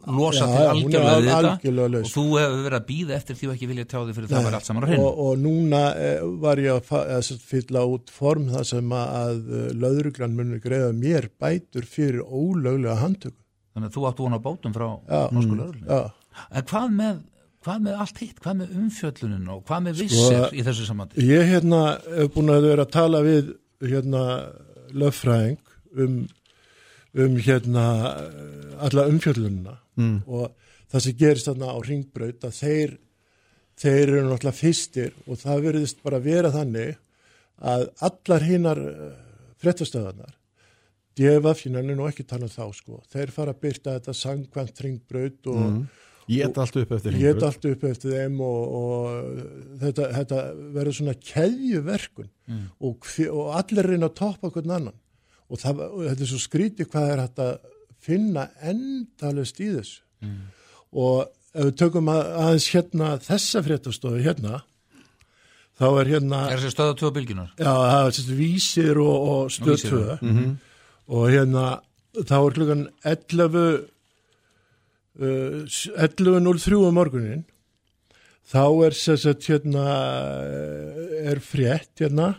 losa 0.10 0.46
Já, 0.46 0.72
til 0.74 1.02
algjörlega 1.02 1.20
við 1.20 1.28
þetta 1.30 2.00
og 2.00 2.12
þú 2.14 2.24
hefur 2.38 2.64
verið 2.64 2.78
að 2.78 2.88
býða 2.88 3.16
eftir 3.18 3.38
því 3.38 3.48
og 3.48 3.54
ekki 3.56 3.70
vilja 3.70 3.86
tjá 3.90 3.98
því 4.00 4.16
fyrir 4.18 4.30
það 4.30 4.48
var 4.48 4.58
allt 4.58 4.68
saman 4.70 4.86
á 4.86 4.88
hreinu. 4.90 5.06
og, 5.06 5.22
og 5.26 5.44
núna 5.44 5.82
eh, 5.98 6.24
var 6.44 6.62
ég 6.62 6.78
að 6.78 7.14
að 7.18 7.30
fylla 7.50 7.84
út 7.90 8.14
form 8.14 8.48
það 8.54 8.66
sem 8.70 8.96
að 9.00 9.40
lauruglan 9.82 10.36
munir 10.38 10.62
greiða 10.64 10.92
mér 10.98 11.30
bætur 11.42 11.90
fyrir 11.90 12.22
ólöglega 12.26 13.00
handtöku 13.02 13.38
Þannig 13.74 13.90
að 13.90 13.96
þú 13.96 14.06
átt 14.10 14.24
vona 14.24 14.40
bótum 14.44 14.74
frá 14.76 14.88
norsku 15.34 15.58
lauruglan. 15.58 15.90
Já, 15.90 16.20
En 16.56 16.66
hvað 16.70 16.96
með, 16.96 17.20
hvað 17.66 17.84
með 17.86 18.02
allt 18.06 18.22
hitt? 18.24 18.40
Hvað 18.44 18.58
með 18.62 18.78
umfjöllunin 18.80 19.52
og 19.54 19.62
hvað 19.68 19.86
með 19.86 20.00
Sko, 20.00 20.06
vissir 20.06 20.56
í 20.56 20.66
þessu 20.68 20.88
samandi? 20.88 21.26
Ég 21.28 21.52
hérna 21.54 21.82
hef 22.06 22.32
búin 22.36 22.54
að 22.54 22.68
vera 22.70 22.86
að 22.86 22.94
tala 22.96 23.22
við 23.26 23.52
hérna 23.84 24.24
löffræðing 25.00 25.60
um, 26.06 26.18
um 27.26 27.38
hérna 27.44 27.86
eh, 28.24 28.72
alla 28.88 29.06
umfjöllunina 29.12 29.76
mm. 30.00 30.18
og 30.28 30.50
það 30.90 31.06
sem 31.06 31.20
gerist 31.20 31.50
þarna 31.50 31.76
á 31.76 31.78
ringbraut 31.86 32.48
að 32.48 32.58
þeir, 32.58 32.96
þeir 33.80 34.04
eru 34.08 34.26
náttúrulega 34.26 34.58
fyrstir 34.58 35.14
og 35.28 35.40
það 35.44 35.64
verðist 35.68 36.04
bara 36.06 36.22
vera 36.24 36.52
þannig 36.54 36.98
að 37.60 37.88
allar 38.08 38.46
hinnar 38.48 38.82
frettastöðanar 39.60 40.39
DFF-jinan 41.20 41.90
er 41.92 41.98
nú 42.00 42.06
ekki 42.10 42.24
talað 42.28 42.54
þá 42.56 42.66
sko. 42.78 43.00
Þeir 43.12 43.32
fara 43.36 43.54
að 43.56 43.62
byrta 43.66 43.96
þetta 43.98 44.16
sangkvæmt 44.16 44.84
ringbraut 44.86 45.50
og 45.54 45.64
Ég 46.30 46.44
get 46.46 46.58
allt 46.62 46.76
upp 46.78 46.92
eftir 46.94 47.16
Ég 47.18 47.24
hringbraut. 47.34 47.44
allt 47.48 47.64
upp 47.72 47.84
eftir 47.90 48.12
þeim 48.14 48.36
og, 48.46 48.74
og 48.80 49.40
þetta, 49.82 50.04
þetta 50.20 50.42
verður 50.76 50.98
svona 51.00 51.16
keðjuverkun 51.32 52.30
og, 52.86 53.08
hvi- 53.10 53.32
og 53.34 53.48
allir 53.58 53.88
reyna 53.90 54.10
að 54.12 54.18
toppa 54.22 54.52
hvern 54.54 54.76
annan. 54.78 54.98
Og, 55.50 55.58
það, 55.58 55.82
og 55.90 56.04
þetta 56.06 56.26
er 56.28 56.30
svo 56.30 56.42
skrítið 56.44 56.90
hvað 56.94 57.12
er 57.16 57.24
hægt 57.24 57.42
að 57.42 57.56
finna 58.06 58.44
endalust 58.62 59.58
í 59.66 59.72
þessu. 59.74 60.04
Og 60.94 61.26
ef 61.58 61.66
við 61.72 61.76
tökum 61.82 62.12
að, 62.14 62.22
aðeins 62.46 62.70
hérna 62.76 63.10
þessa 63.26 63.64
fréttastofu 63.66 64.22
hérna 64.22 64.62
þá 65.80 65.86
er 66.04 66.10
hérna 66.14 66.40
Er 66.54 66.60
þessi 66.62 66.76
stöða 66.76 66.96
tvö 67.02 67.10
bylginar? 67.18 67.52
Já, 67.58 67.72
það 67.74 68.10
er 68.14 68.34
vísir 68.38 69.00
og, 69.02 69.30
og 69.34 69.54
stöð 69.58 69.74
Vísir, 69.74 69.96
2 70.22 70.50
og 71.10 71.30
hérna 71.34 71.66
þá 72.14 72.36
er 72.40 72.56
klukkan 72.58 72.84
11 73.06 73.64
uh, 75.20 75.64
11.03 75.68 76.80
um 76.80 76.96
morgunin 76.98 77.46
þá 78.50 78.66
er 78.88 78.98
sérst 78.98 79.46
hérna 79.50 79.86
eh, 80.42 81.30
er 81.30 81.42
frétt 81.44 82.02
hérna 82.02 82.32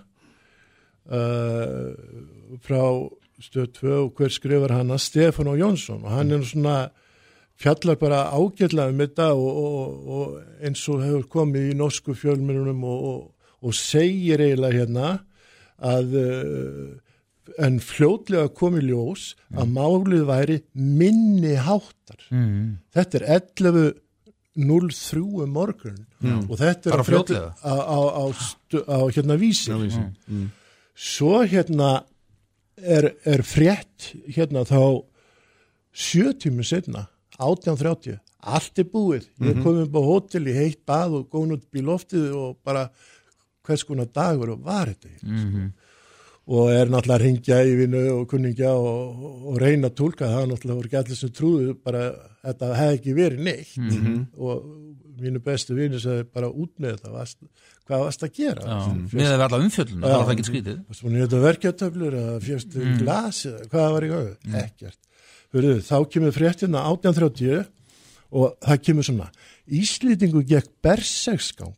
uh, 1.11 1.91
frá 2.65 2.83
stöð 3.41 3.69
2 3.81 3.93
og 4.05 4.19
hver 4.19 4.33
skrifar 4.33 4.75
hana? 4.75 4.99
Stefán 4.99 5.49
og 5.49 5.59
Jónsson. 5.59 6.05
Og 6.05 6.11
hann 6.13 6.33
er 6.35 6.43
svona 6.45 6.91
fjallar 7.61 7.97
bara 8.01 8.31
ágætlega 8.33 8.91
um 8.91 9.01
þetta 9.01 9.29
og, 9.33 9.51
og, 9.65 10.09
og 10.09 10.65
eins 10.65 10.83
og 10.89 11.05
hefur 11.05 11.29
komið 11.29 11.71
í 11.71 11.77
norsku 11.79 12.15
fjölmjörnum 12.17 12.85
og, 12.85 13.31
og 13.61 13.77
segir 13.77 14.41
eiginlega 14.41 14.83
hérna 14.83 15.13
að 15.81 16.17
uh, 16.21 16.91
en 17.59 17.81
fljótlega 17.83 18.51
komið 18.57 18.87
ljós 18.91 19.25
að 19.57 19.75
málið 19.75 20.25
væri 20.29 20.61
minni 20.75 21.57
háttar. 21.59 22.23
Mm. 22.31 22.79
Þetta 22.95 23.21
er 23.21 23.27
11.03 23.41 25.25
um 25.25 25.53
morgun 25.55 26.01
og 26.47 26.57
þetta 26.61 26.95
er 26.95 27.05
fljótlega? 27.07 27.53
á, 27.65 27.75
á, 27.75 27.99
á, 28.21 28.25
á 28.87 28.99
hérna 29.11 29.39
vísi. 29.41 29.73
Vísi. 29.75 30.03
Mm. 30.29 30.49
Svo 30.95 31.43
hérna 31.49 31.93
er, 32.77 33.15
er 33.25 33.45
frétt 33.47 34.13
hérna 34.29 34.67
þá 34.69 35.05
sjö 35.91 36.35
tímur 36.39 36.67
setna, 36.67 37.09
18.30 37.41 38.21
allt 38.41 38.81
er 38.81 38.89
búið, 38.89 39.27
ég 39.43 39.53
er 39.53 39.63
komin 39.63 39.87
upp 39.87 39.97
á 40.01 40.03
hótel 40.05 40.49
í 40.49 40.55
heitt 40.57 40.81
bað 40.89 41.19
og 41.19 41.27
góðn 41.33 41.59
út 41.59 41.77
í 41.77 41.83
loftið 41.85 42.31
og 42.37 42.55
bara 42.65 42.87
hvers 43.67 43.85
konar 43.85 44.09
dagur 44.09 44.55
og 44.55 44.63
var 44.65 44.89
þetta 44.89 45.11
hér 45.13 45.25
og 46.51 46.71
er 46.73 46.89
náttúrulega 46.91 47.17
að 47.19 47.25
ringja 47.25 47.59
í 47.63 47.75
vinnu 47.79 48.05
og 48.15 48.23
kunningja 48.31 48.73
og, 48.75 49.25
og 49.53 49.59
reyna 49.61 49.91
að 49.91 49.99
tólka 50.01 50.31
það. 50.31 50.47
Náttúrulega 50.51 50.79
voru 50.79 50.91
ekki 50.91 51.01
allir 51.01 51.19
sem 51.21 51.35
trúðu 51.37 51.75
bara 51.85 52.07
þetta 52.47 52.71
hefði 52.79 52.99
ekki 52.99 53.17
verið 53.19 53.45
neitt. 53.47 53.75
Og 54.41 54.65
mínu 55.21 55.43
bestu 55.45 55.77
vinnu 55.77 56.01
sagði 56.01 56.25
bara 56.33 56.49
út 56.49 56.73
með 56.81 56.97
þetta 56.97 57.13
varst, 57.13 57.39
hvað 57.89 58.07
varst 58.07 58.25
að 58.25 58.33
gera? 58.39 58.79
Við 59.13 59.35
alla 59.35 59.61
umfjöllun, 59.61 60.01
það 60.07 60.17
var 60.17 60.27
það 60.31 60.35
ekki 60.37 60.77
búin 61.03 61.19
í 61.19 61.25
þetta 61.25 61.43
verkjartöflur 61.45 62.17
eða 62.23 62.39
fjöstu 62.47 62.81
mm. 62.87 62.97
glas 63.03 63.43
hvað 63.73 63.93
var 63.97 64.07
í 64.07 64.11
gangi? 64.15 64.55
Ekkert. 64.63 64.99
Hörðu, 65.51 65.77
þá 65.83 65.97
kemur 66.15 66.35
fréttina 66.35 66.87
1830 66.89 67.69
og 68.31 68.57
það 68.65 68.83
kemur 68.87 69.07
svona. 69.07 69.29
Íslýtingu 69.81 70.45
gekk 70.47 70.73
bersegsgang 70.83 71.77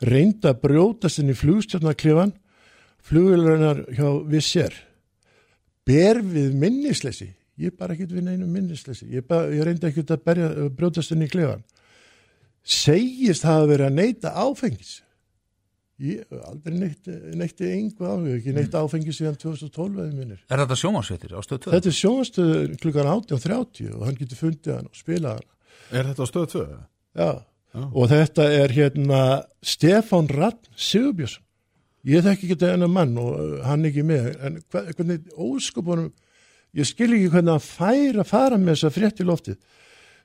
reynda 0.00 0.54
að 0.54 0.62
brjótast 0.64 1.20
inn 1.20 1.32
í 1.32 1.36
flugstjórnaklifan 1.36 2.32
flugveilarinnar 3.08 3.84
hjá 3.96 4.08
Vissér 4.30 4.76
ber 5.88 6.22
við 6.22 6.56
minnisleysi 6.60 7.30
ég 7.60 7.76
bara 7.76 7.96
ekkert 7.96 8.14
við 8.16 8.26
neinu 8.28 8.48
minnisleysi 8.48 9.08
ég, 9.10 9.26
bara, 9.26 9.50
ég 9.52 9.64
reyndi 9.66 9.88
ekkert 9.90 10.14
að 10.14 10.24
berja, 10.28 10.48
brjótast 10.76 11.14
inn 11.14 11.26
í 11.26 11.30
klifan 11.30 11.64
segist 12.60 13.46
hafa 13.48 13.68
verið 13.70 13.88
að 13.88 13.98
neyta 14.00 14.34
áfengis 14.36 14.98
ég 16.00 16.24
hef 16.24 16.46
aldrei 16.48 16.78
neitt, 16.78 17.10
neitti 17.36 17.68
einhver 17.68 18.14
áfengis, 18.14 18.38
ekki 18.40 18.54
neitt 18.56 18.76
áfengis 18.78 19.20
síðan 19.20 19.36
2012 19.40 19.98
eða 20.00 20.16
minnir. 20.16 20.40
Er 20.48 20.62
þetta 20.62 20.78
sjómarsveitir 20.80 21.34
á 21.36 21.40
stöð 21.44 21.60
2? 21.66 21.74
Þetta 21.74 21.90
er 21.90 21.96
sjónastöðu 21.98 22.78
klukkan 22.80 23.10
18.30 23.12 23.90
og 23.98 24.06
hann 24.08 24.16
getur 24.16 24.40
fundið 24.40 24.78
hann 24.78 24.88
og 24.88 24.96
spilað 24.96 25.36
hann. 25.36 25.50
Er 25.90 26.08
þetta 26.08 26.24
á 26.24 26.28
stöð 26.30 26.48
2? 26.54 26.64
Já. 27.20 27.30
Já. 27.70 27.84
og 27.86 28.08
þetta 28.10 28.44
er 28.50 28.72
hérna 28.74 29.20
Stefán 29.62 30.26
Rann 30.32 30.58
Sigurbjörnsson. 30.74 31.44
Ég 32.08 32.24
þekki 32.24 32.46
ekki 32.46 32.56
þetta 32.56 32.72
enn 32.78 32.92
mann 32.94 33.16
og 33.20 33.32
uh, 33.36 33.56
hann 33.66 33.84
ekki 33.88 34.04
með, 34.08 34.30
en 34.46 34.60
hvernig 34.72 35.26
óskupunum, 35.36 36.12
ég 36.78 36.88
skil 36.88 37.10
ekki 37.12 37.28
hvernig 37.34 37.52
hann 37.56 37.64
fær 37.64 38.20
að 38.22 38.30
fara 38.30 38.58
með 38.60 38.76
þessa 38.76 38.92
frétt 38.94 39.20
í 39.20 39.26
loftið. 39.28 39.58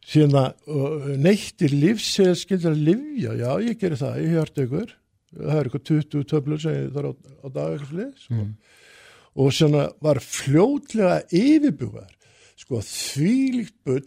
Síðan 0.06 0.38
að 0.40 0.70
uh, 0.70 1.10
neittir 1.20 1.74
livs 1.76 2.12
eða 2.24 2.38
skildur 2.40 2.76
að 2.76 2.84
livja, 2.92 3.34
já 3.42 3.50
ég 3.66 3.80
gerir 3.82 4.00
það, 4.00 4.20
ég 4.22 4.36
hjörtu 4.38 4.66
ykkur, 4.68 4.94
það 5.36 5.58
er 5.60 5.70
eitthvað 5.70 5.86
20 5.92 6.28
töflur 6.32 6.62
sem 6.64 6.78
ég 6.78 6.92
þarf 6.96 7.12
á, 7.12 7.14
á 7.44 7.48
dag 7.50 7.74
eitthvað 7.74 7.90
slið, 7.92 8.12
sko. 8.24 8.46
og 9.36 9.56
svona 9.58 9.88
var 10.06 10.22
fljótlega 10.24 11.18
yfirbúgar 11.36 12.12
sko 12.56 12.80
þvílíkt 12.88 13.76
bull 13.84 14.06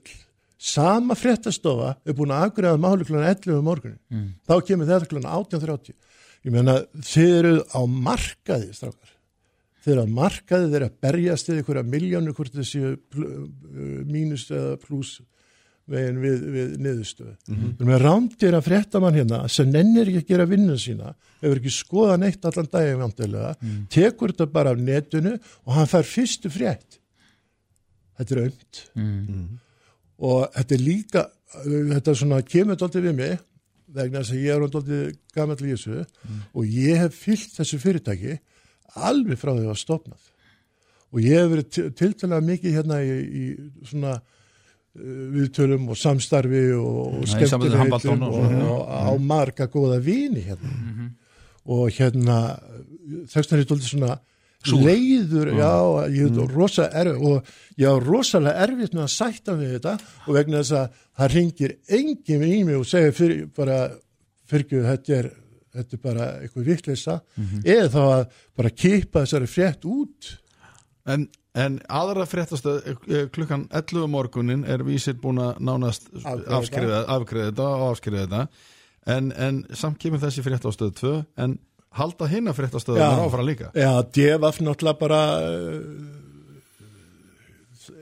sama 0.59 1.15
fréttastofa 1.19 1.93
er 2.09 2.17
búin 2.17 2.33
að 2.35 2.47
afgræða 2.49 2.81
máli 2.81 3.05
kluna 3.07 3.29
11 3.29 3.59
um 3.59 3.67
morgunin 3.69 3.99
Mm. 4.09 4.31
þá 4.49 4.55
kemur 4.67 4.89
þetta 4.89 5.11
kluna 5.11 5.35
18.30 5.37 5.95
ég 6.47 6.55
meina 6.55 6.81
þið 7.03 7.37
eru 7.39 7.55
á 7.75 7.81
markaði 7.87 8.73
strákar 8.77 9.15
þið 9.89 9.95
eru 9.95 10.05
á 10.05 10.17
markaði, 10.19 10.69
þið 10.69 10.79
eru 10.79 10.89
að 10.89 11.01
berjast 11.07 11.49
við 11.49 11.61
einhverja 11.63 11.89
miljónu 11.95 12.37
hvort 12.37 12.57
pl- 12.59 13.27
uh, 13.27 13.43
mínus 14.09 14.49
eða 14.51 14.77
pluss 14.83 15.19
veginn 15.89 16.19
við, 16.21 16.43
við 16.53 16.73
niðurstöðu. 16.85 17.35
Mm 17.49 17.55
-hmm. 17.57 17.71
Við 17.79 17.87
erum 17.87 18.03
rándir 18.03 18.57
að 18.59 18.67
fréttamann 18.67 19.17
hérna 19.17 19.39
sem 19.49 19.71
nennir 19.73 20.11
ekki 20.11 20.21
að 20.21 20.33
gera 20.33 20.47
vinnun 20.51 20.79
sína, 20.79 21.15
hefur 21.41 21.61
ekki 21.63 21.73
skoðað 21.73 22.21
neitt 22.25 22.45
allan 22.45 22.69
daginn 22.73 23.01
vantilega, 23.01 23.55
tekur 23.89 24.35
þetta 24.35 24.47
bara 24.53 24.75
af 24.75 24.83
netinu 24.83 25.39
og 25.65 25.73
hann 25.75 25.89
fær 25.89 26.05
fyrstu 26.05 26.53
frétt. 26.53 27.01
Þetta 28.19 28.35
er 28.35 28.43
aumt 28.45 28.83
og 30.19 30.53
þetta 30.53 30.75
er 30.75 30.83
líka, 30.83 31.27
þetta 31.65 32.11
er 32.11 32.21
svona 32.21 32.43
kemur 32.43 32.77
dálítið 32.77 33.09
við 33.09 33.15
mig 33.15 33.39
vegna 33.95 34.23
þess 34.23 34.35
að 34.35 34.43
ég 34.45 34.55
er 34.55 34.65
dálítið 34.75 35.05
gamall 35.37 35.61
í 35.65 35.71
þessu 35.75 36.01
og 36.55 36.67
ég 36.79 37.03
hef 37.05 37.21
fyllt 37.25 37.55
þessu 37.59 37.79
fyrirtæki 37.83 38.39
alveg 39.09 39.39
frá 39.41 39.53
því 39.53 39.59
að 39.59 39.63
það 39.65 39.71
var 39.73 39.81
stopnað 39.83 40.27
og 41.09 41.23
ég 41.25 41.39
hef 41.41 41.53
verið 41.55 41.71
til- 41.73 41.87
tiltölulega 42.03 42.47
mikið 42.51 42.77
hérna 42.79 42.99
í, 43.01 43.15
í 43.17 43.45
svona 43.89 44.15
uh, 44.19 45.23
viðtölum 45.37 45.87
og 45.89 45.97
samstarfi 46.01 46.65
og, 46.77 46.99
skemmtilegum 47.33 47.95
og 48.29 48.37
og, 48.37 48.53
og, 48.75 48.83
á 48.93 49.11
marga 49.17 49.69
góða 49.73 50.01
vini 50.05 50.45
hérna. 50.45 50.75
Og 51.69 51.89
hérna 51.97 52.37
þess 53.29 53.49
vegna 53.49 53.59
er 53.59 53.65
þetta 53.69 53.89
svona 53.89 54.19
Súr. 54.67 54.81
leiður, 54.83 55.53
já, 55.55 55.75
ég 56.11 56.33
veit, 56.35 56.51
rosa 56.51 56.89
erf, 56.99 57.19
og 57.23 57.51
ég 57.79 57.87
á 57.87 57.95
rosalega 58.03 58.65
erfitt 58.67 58.97
með 58.97 59.05
að 59.05 59.13
sætta 59.15 59.55
við 59.55 59.75
þetta 59.77 59.93
og 60.27 60.35
vegna 60.35 60.63
þess 60.63 60.75
að 60.75 60.97
það 61.21 61.35
ringir 61.37 61.75
enginn 61.99 62.43
í 62.43 62.57
mig 62.67 62.79
og 62.81 62.89
segir 62.91 63.15
fyrir, 63.15 63.45
bara 63.55 63.77
fyrir 64.51 64.83
þetta 64.89 65.15
er, 65.15 65.29
þetta 65.79 65.95
er 65.97 66.03
bara 66.03 66.27
eitthvað 66.43 66.71
vitleisa 66.73 67.21
eða 67.63 67.93
þá 67.95 68.01
að 68.03 68.25
bara 68.59 68.75
kipa 68.83 69.23
þessari 69.23 69.51
frétt 69.53 69.87
út. 69.87 70.33
En, 71.09 71.29
en 71.55 71.79
aðra 71.89 72.27
fréttastöð 72.29 72.83
eh, 72.91 73.29
klukkan 73.33 73.69
11 73.71 74.11
morgunin 74.11 74.67
er 74.67 74.83
vísir 74.85 75.15
búin 75.23 75.39
að 75.39 75.63
nánast 75.65 76.11
afskriða, 76.27 77.07
þetta 77.07 77.71
og 77.79 77.87
afskriða 77.93 78.27
þetta. 78.27 78.43
En, 79.09 79.31
en 79.33 79.63
samt 79.73 80.03
kemur 80.03 80.21
þessi 80.21 80.43
frétt 80.45 80.67
á 80.67 80.71
stöð 80.75 80.97
2 80.99 81.15
en 81.47 81.59
halda 81.97 82.29
hinna 82.31 82.53
fréttastöðunar 82.57 83.25
áfram 83.25 83.47
líka. 83.49 83.73
Já, 83.77 83.93
devaf 84.15 84.61
náttúrulega 84.61 84.99
bara 85.01 85.21
uh, 85.41 86.19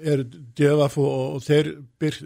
er 0.07 0.22
devaf 0.57 0.97
og, 1.01 1.37
og 1.37 1.45
þeir 1.45 1.70
byr, 2.01 2.16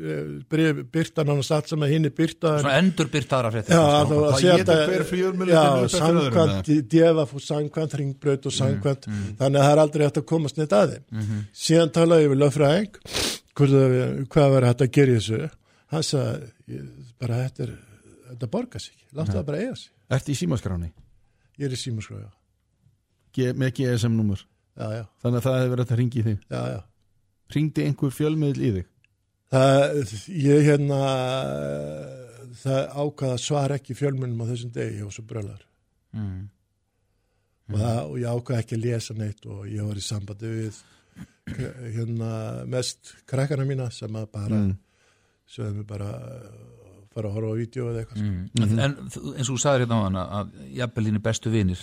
byr, 0.51 0.81
byrta 0.93 1.25
nánast 1.27 1.53
allt 1.55 1.71
sem 1.71 1.85
að 1.85 1.93
hinn 1.95 2.09
er 2.09 2.15
byrta 2.17 2.55
en, 2.57 2.65
Svona 2.65 2.79
endurbyrtaðara 2.81 3.53
fréttir 3.55 3.77
Já, 3.77 3.83
kannski, 3.83 4.49
þá 4.67 4.73
að 4.75 5.05
fjölmiðlun 5.11 5.53
Já, 5.55 5.61
upp 5.61 5.85
eftir 5.85 6.07
öðrum, 6.09 6.39
samkvæmt 6.39 6.91
devaf 6.95 7.35
og 7.37 7.45
samkvæmt 7.45 7.97
ringbraut 8.01 8.49
og 8.51 8.57
samkvæmt 8.57 9.09
þannig 9.11 9.61
að 9.61 9.67
það 9.67 9.75
er 9.75 9.83
aldrei 9.85 10.07
hægt 10.07 10.23
að 10.23 10.27
komast 10.33 10.61
neitt 10.61 10.77
að 10.77 10.97
þeim. 10.97 11.29
Síðan 11.67 11.95
talaði 11.97 12.27
ég 12.27 12.35
við 12.35 12.43
löffræðing 12.45 13.01
hvað 14.33 14.57
var 14.57 14.69
hægt 14.71 14.87
að 14.87 14.93
gera 14.97 15.15
í 15.15 15.21
þessu? 15.21 15.43
Hann 15.91 16.07
sagði, 16.07 16.83
bara 17.21 17.45
þetta 17.45 17.67
er 17.67 17.77
þetta 18.31 18.51
borgar 18.51 18.83
sig, 18.83 18.95
láttu 19.17 19.35
það 19.37 19.47
bara 19.49 19.63
eiga 19.65 19.79
sig. 19.79 19.91
Ertu 20.11 20.35
í 20.35 20.39
símaskráni 20.39 20.93
ég 21.61 21.67
er 21.69 21.75
í 21.77 21.81
símaskrája, 21.81 22.31
G 23.37 23.51
með 23.55 23.75
GSM-númur 23.79 24.41
já, 24.43 24.87
já, 24.97 25.03
Þannig 25.23 25.39
að 25.39 25.45
það 25.47 25.59
hefur 25.61 25.75
verið 25.77 25.91
að 25.95 25.99
ringi 26.01 26.19
í 26.23 26.25
þig. 26.27 26.39
Já, 26.51 26.61
já. 26.75 26.81
Ringdi 27.55 27.85
einhver 27.87 28.15
fjölmiðl 28.17 28.63
í 28.65 28.71
þig? 28.79 28.87
Það, 29.51 30.15
ég 30.41 30.61
hérna 30.67 30.99
það 32.61 32.81
ákvaða 33.03 33.35
að 33.37 33.43
svara 33.45 33.77
ekki 33.81 33.97
fjölmunum 33.99 34.43
á 34.43 34.51
þessum 34.51 34.73
degi 34.75 35.03
og 35.07 35.13
svo 35.15 35.25
brölar 35.31 35.67
Mm. 36.11 36.49
og, 37.71 37.77
það, 37.79 37.99
og 38.11 38.17
ég 38.19 38.33
ákvaða 38.35 38.63
ekki 38.65 38.75
að 38.75 38.83
lesa 38.83 39.15
neitt 39.15 39.45
og 39.47 39.61
ég 39.71 39.85
var 39.87 39.99
í 40.01 40.03
sambandi 40.03 40.49
við 40.51 40.81
hérna 41.95 42.31
mest 42.67 43.13
krakkana 43.31 43.63
mína 43.69 43.87
sem 43.95 44.17
að 44.19 44.27
bara 44.33 44.59
Mm. 44.59 44.73
sem 45.47 45.77
við 45.79 45.87
bara 45.87 46.09
fara 47.15 47.29
að 47.31 47.35
horfa 47.39 47.51
á 47.51 47.61
vídeo 47.61 47.89
eða 47.93 48.03
eitthvað 48.05 48.21
Mm. 48.21 48.51
En, 48.63 48.79
en 48.87 48.97
þú- 49.11 49.33
eins 49.37 49.49
og 49.51 49.57
þú 49.57 49.63
sagðir 49.65 49.85
hérna 49.87 49.99
á 49.99 50.07
hana 50.07 50.23
að 50.41 50.53
jafnvel 50.81 51.05
þínu 51.09 51.23
bestu 51.25 51.51
vinir 51.51 51.81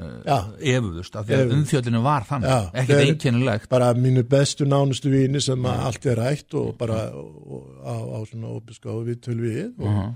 uh, 0.00 0.46
efuðust 0.60 1.16
af 1.20 1.26
því 1.28 1.34
að 1.40 1.52
umfjöldinu 1.58 2.02
var 2.04 2.24
þannig. 2.28 2.48
Já, 2.48 2.70
ekkert 2.82 3.02
einkennilegt. 3.04 3.68
bara 3.68 3.88
mínu 3.94 4.22
bestu 4.30 4.64
nánustu 4.68 5.10
vini 5.12 5.40
sem 5.44 5.66
að 5.68 5.84
allt 5.90 6.06
er 6.06 6.16
rætt 6.22 6.54
og 6.54 6.70
bara 6.78 7.00
og, 7.12 7.66
á, 7.84 7.94
á 7.98 8.18
svona 8.30 8.54
opinskáðu 8.56 9.04
við 9.10 9.20
töl 9.26 9.38
við 9.40 9.62
og 9.78 9.86
uh 9.90 10.10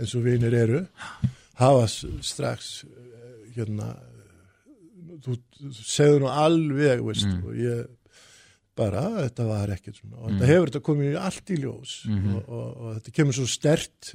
eins 0.00 0.14
og 0.16 0.22
vinir 0.24 0.54
eru 0.54 0.78
hafa 1.60 1.86
strax 2.24 2.84
eh, 2.86 3.50
hérna 3.56 3.88
þú 5.24 5.34
segður 5.76 6.22
nú 6.22 6.28
alveg 6.32 7.02
veist, 7.04 7.26
og 7.44 7.56
ég 7.58 7.82
bara, 8.80 9.06
þetta 9.20 9.46
var 9.52 9.72
ekkert 9.76 10.00
svona. 10.00 10.18
Og 10.18 10.26
þetta 10.32 10.50
hefur 10.50 10.72
þetta 10.72 10.84
komið 10.90 11.16
allt 11.20 11.54
í 11.54 11.60
ljós. 11.62 11.94
Og, 12.10 12.42
og, 12.42 12.68
og 12.68 12.92
þetta 12.98 13.16
kemur 13.20 13.38
svo 13.38 13.48
stert 13.50 14.12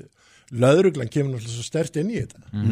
löðruglan 0.53 1.09
kemur 1.09 1.35
náttúrulega 1.35 1.55
svo 1.57 1.65
stert 1.65 1.97
inn 2.01 2.11
í 2.13 2.21
þetta 2.21 2.63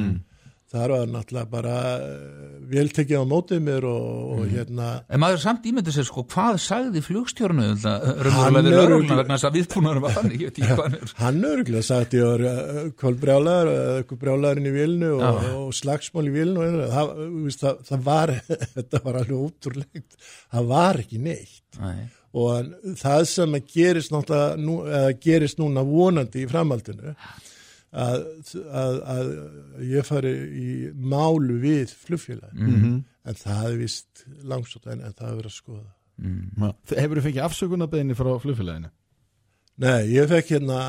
það 0.73 0.91
var 0.93 1.09
náttúrulega 1.13 1.49
bara 1.53 1.73
eh, 1.93 2.47
vel 2.73 2.87
tekið 2.95 3.19
á 3.21 3.25
mótið 3.29 3.59
mér 3.67 3.85
og, 3.85 4.07
og 4.33 4.47
hérna 4.49 4.87
En 5.13 5.21
maður 5.21 5.41
samt 5.43 5.67
ímyndið 5.69 5.97
sér 5.99 6.07
sko 6.07 6.23
hvað 6.33 6.57
sagði 6.63 7.03
flugstjórnu 7.05 7.67
Hann 7.83 8.25
raunverulega 8.25 8.79
er 8.81 8.87
örugglega- 8.87 9.19
vegna 9.21 9.37
þess 9.37 9.47
að 9.49 9.57
viðbúnarum 9.59 10.05
var 10.07 10.15
þannig, 10.17 10.41
ég 10.41 10.49
veit 10.49 10.57
ekki 10.63 10.71
hvað 10.71 10.83
hann 10.87 10.97
er. 10.97 11.13
Hann 11.23 11.45
örgulega 11.51 11.87
sagt 11.89 12.17
ég 12.17 12.25
var 12.31 12.45
uh, 12.49 12.81
kólbrjálar, 13.03 13.71
uh, 13.75 14.17
brjálarinn 14.23 14.71
í 14.71 14.73
vilnu 14.79 15.11
og, 15.19 15.23
Já. 15.23 15.53
og 15.61 15.77
slagsmál 15.77 16.25
í 16.31 16.33
vilnu 16.39 16.65
og 16.65 16.81
það, 16.95 17.13
það, 17.61 17.79
það 17.91 18.03
var, 18.09 18.35
þetta 18.79 19.03
var 19.05 19.21
alveg 19.21 19.37
ótrúlegt, 19.47 20.19
það 20.53 20.67
var 20.73 21.01
ekki 21.05 21.21
neitt. 21.29 21.59
Nei. 21.81 22.03
og 22.33 22.67
það 22.97 23.23
sem 23.29 23.55
að 23.59 23.67
gerist 23.75 24.11
náttúrulega, 24.13 24.57
nú, 24.61 24.79
eða 24.89 25.11
gerist 25.21 25.59
núna 25.61 25.83
vonandi 25.85 26.41
í 26.43 26.49
framhaldinu 26.49 27.13
að, 27.93 28.25
að, 28.81 28.97
að 29.13 29.31
ég 29.89 30.07
fari 30.07 30.33
í 30.57 30.69
málu 30.93 31.59
við 31.61 31.93
flugfélag 32.05 32.57
en 32.57 33.37
það 33.39 33.69
er 33.69 33.77
vist 33.79 34.25
langsótt 34.43 34.89
en, 34.91 35.03
en 35.05 35.13
það 35.13 35.29
er 35.29 35.37
verið 35.39 35.51
að 35.51 35.57
skoða. 35.59 35.93
Hefur 36.97 37.19
þú 37.19 37.25
fengið 37.27 37.45
afsökunarbeðinni 37.47 38.17
frá 38.17 38.31
flugfélaginu? 38.43 38.91
Nei, 39.83 40.03
ég 40.13 40.27
fekk 40.29 40.51
hérna, 40.53 40.81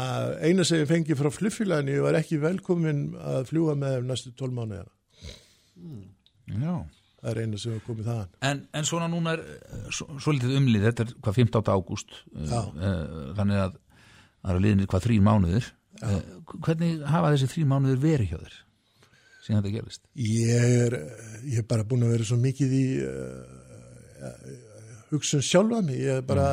eina 0.44 0.64
sem 0.68 0.82
ég 0.82 0.90
fengi 0.90 1.16
frá 1.16 1.30
flugfélaginu, 1.32 1.94
ég 1.96 2.04
var 2.04 2.18
ekki 2.18 2.40
velkomin 2.42 3.06
að 3.16 3.46
fljúa 3.52 3.76
með 3.80 3.96
þeim 3.96 4.10
næstu 4.10 4.34
12 4.36 4.58
mánuðina. 4.58 4.92
Já 6.52 6.74
Það 7.24 7.30
er 7.30 7.38
eina 7.40 7.58
sem 7.60 7.72
er 7.72 7.84
komið 7.86 8.08
þaðan. 8.10 8.32
En, 8.44 8.58
en 8.76 8.84
svona 8.84 9.06
núna 9.08 9.32
er 9.38 9.42
eh, 9.48 9.84
svo, 9.96 10.18
svo 10.20 10.34
litið 10.36 10.58
umlið, 10.58 10.82
þetta 10.90 11.06
er 11.06 11.12
hvað 11.24 11.38
15. 11.38 11.70
ágúst 11.72 12.18
Já. 12.34 12.58
þannig 13.38 13.60
að 13.62 13.78
það 13.78 14.50
eru 14.52 14.62
liðinir 14.66 14.90
hvað 14.92 15.06
þrý 15.06 15.16
mánuðir 15.24 15.70
uh, 16.04 16.54
hvernig 16.66 17.02
hafa 17.08 17.32
þessi 17.34 17.50
þrý 17.54 17.66
mánuðir 17.72 18.04
verið 18.04 18.30
hjá 18.32 18.38
þér 18.44 18.60
síðan 19.44 19.60
þetta 19.60 19.74
gerist? 19.74 20.04
Ég 20.16 20.76
er, 20.86 20.96
ég 21.44 21.60
er 21.60 21.66
bara 21.68 21.84
búin 21.88 22.06
að 22.06 22.14
vera 22.14 22.28
svo 22.28 22.38
mikið 22.40 22.76
í 22.78 22.84
uh, 23.04 23.64
hugsun 25.12 25.44
sjálfa 25.44 25.82
mig. 25.84 26.00
Ég 26.02 26.20
er 26.20 26.26
bara, 26.26 26.48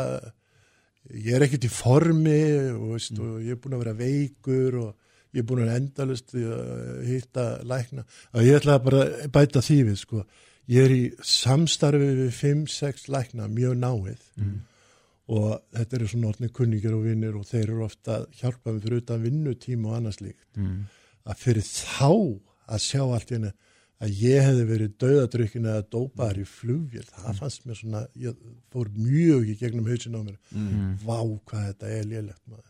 ég 1.12 1.36
er 1.36 1.46
ekkert 1.48 1.68
í 1.68 1.72
formi 1.72 2.42
og, 2.74 2.90
veist, 2.96 3.16
og 3.18 3.40
ég 3.46 3.56
er 3.56 3.62
búin 3.62 3.78
að 3.78 3.86
vera 3.86 3.98
veikur 4.00 4.80
og 4.82 4.90
ég 5.32 5.44
er 5.44 5.48
búin 5.48 5.64
að 5.66 5.76
endalust 5.78 6.36
að 6.36 7.06
hitta 7.08 7.48
lækna. 7.68 8.06
Og 8.36 8.48
ég 8.48 8.60
ætla 8.60 8.80
bara 8.84 9.06
að 9.08 9.30
bæta 9.36 9.64
því 9.66 9.80
við, 9.92 10.02
sko. 10.04 10.26
Ég 10.72 10.88
er 10.88 10.96
í 10.96 11.06
samstarfi 11.26 12.12
við 12.20 12.36
5-6 12.38 13.08
lækna, 13.12 13.48
mjög 13.52 13.80
náið. 13.80 14.28
Og 15.32 15.62
þetta 15.72 15.96
eru 15.98 16.08
svona 16.12 16.32
orðni 16.34 16.50
kunningir 16.52 16.96
og 16.98 17.06
vinnir 17.08 17.36
og 17.40 17.46
þeir 17.48 17.70
eru 17.70 17.86
ofta 17.86 18.18
að 18.20 18.26
hjálpa 18.42 18.74
mig 18.76 18.82
fyrir 18.84 19.02
utan 19.04 19.22
vinnutíma 19.24 19.92
og 19.92 19.98
annars 20.00 20.20
líkt 20.24 20.58
Mm. 20.60 20.82
að 21.26 21.38
fyrir 21.46 21.64
þá 21.64 22.10
að 22.68 22.80
sjá 22.90 23.02
allt 23.06 23.32
í 23.32 23.38
henni 23.38 23.52
að 24.02 24.16
ég 24.24 24.42
hefði 24.48 24.64
verið 24.66 24.94
döðadrykkin 25.04 25.68
eða 25.70 25.84
dópaðar 25.94 26.40
í 26.42 26.46
flugvél. 26.50 27.04
Það 27.14 27.36
fannst 27.38 27.66
mér 27.70 27.78
svona, 27.78 28.00
ég 28.18 28.38
fór 28.74 28.88
mjög 28.98 29.50
í 29.52 29.56
gegnum 29.60 29.90
hausin 29.92 30.16
á 30.18 30.22
mér. 30.26 30.38
Vá 31.06 31.18
hvað 31.22 31.66
þetta 31.68 31.92
er 32.00 32.08
lélegt 32.10 32.42
maður. 32.50 32.68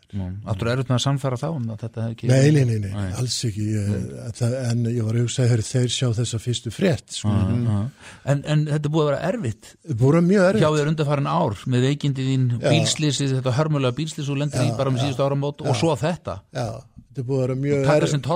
Áttur 0.52 0.68
erut 0.74 0.90
með 0.92 0.98
að 0.98 1.04
samfæra 1.06 1.38
þá 1.40 1.46
um 1.56 1.70
að 1.72 1.84
þetta 1.86 2.02
hef 2.04 2.16
ekki 2.18 2.28
Nei, 2.28 2.50
nei, 2.52 2.66
nei, 2.68 2.80
nei, 2.84 2.90
Nei. 2.92 3.12
alls 3.22 3.38
ekki. 3.48 3.68
Ég, 3.72 4.10
það, 4.42 4.56
en 4.68 4.82
ég 4.92 5.06
var 5.08 5.16
að 5.16 5.24
hugsa 5.24 5.46
að 5.46 5.54
þeir 5.70 5.94
sjá 5.96 6.08
þessa 6.18 6.40
fyrstu 6.44 6.74
frétt 6.76 7.16
sko. 7.16 7.32
Aha. 7.32 7.78
en, 8.34 8.42
en 8.52 8.66
þetta 8.74 8.92
búið 8.92 9.06
að 9.06 9.10
vera 9.14 9.22
erfitt? 9.32 9.70
Voru 10.04 10.20
mjög 10.26 10.60
hjá 10.60 10.68
erfitt 10.68 10.82
þér 10.82 10.92
undarfærin 10.92 11.30
ár 11.32 11.64
með 11.72 11.86
veikindi 11.88 12.26
þín, 12.28 12.44
bílslýsið, 12.66 13.38
þetta 13.40 13.56
hörmulega 13.62 13.96
bílslýs 14.02 14.34
og 14.36 14.42
lendir 14.44 14.66
í 14.68 14.74
bara 14.76 14.92
með 14.92 15.06
síðustu 15.06 15.24
áramót 15.30 15.64
og 15.64 15.80
svo 15.80 15.96
þetta. 16.04 16.36
Já, 16.52 16.68
þetta 17.08 17.26
búið 17.32 17.40
að 17.40 17.46
vera 17.46 17.58
mjög 17.64 17.80
erfitt. 17.80 18.28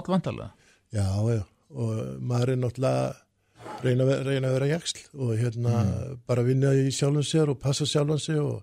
Já, 0.96 1.08
já, 1.36 1.44
og 1.74 2.22
maður 2.22 2.54
er 2.54 2.60
náttúrulega 2.62 3.14
reyna, 3.84 4.08
reyna 4.26 4.50
að 4.50 4.58
vera 4.60 4.70
jaksl 4.76 5.02
og 5.18 5.34
hérna 5.40 5.82
bara 6.28 6.46
vinna 6.46 6.74
í 6.78 6.92
sjálfan 6.94 7.26
sér 7.26 7.52
og 7.54 7.60
passa 7.62 7.88
sjálfan 7.90 8.22
sig 8.22 8.40
og, 8.42 8.62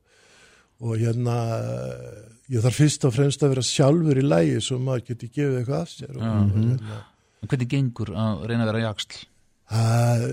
og 0.83 0.95
hérna 1.01 1.37
ég 2.53 2.63
þarf 2.63 2.81
fyrst 2.83 3.09
og 3.09 3.15
fremst 3.17 3.43
að 3.43 3.55
vera 3.57 3.67
sjálfur 3.67 4.21
í 4.21 4.25
lægi 4.27 4.63
svo 4.63 4.79
maður 4.83 5.07
geti 5.11 5.31
gefið 5.33 5.59
eitthvað 5.61 5.81
af 5.81 5.93
sér 5.93 6.17
og, 6.17 6.25
og 6.29 6.57
hérna, 6.57 7.03
En 7.43 7.51
hvernig 7.51 7.71
gengur 7.73 8.13
að 8.15 8.45
reyna 8.47 8.63
að 8.63 8.69
vera 8.71 8.83
jaksl 8.85 9.23
það, 9.73 10.27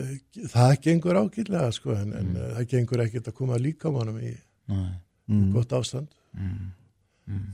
það 0.53 0.73
gengur 0.85 1.19
ágætlega 1.23 1.71
sko 1.73 1.95
en, 1.95 2.11
en 2.19 2.35
það 2.41 2.67
gengur 2.73 3.05
ekkert 3.05 3.31
að 3.31 3.37
koma 3.39 3.61
líka 3.61 3.93
mannum 3.93 4.19
í 4.21 4.33
Nei. 4.69 4.91
gott 5.55 5.73
ástand. 5.73 6.11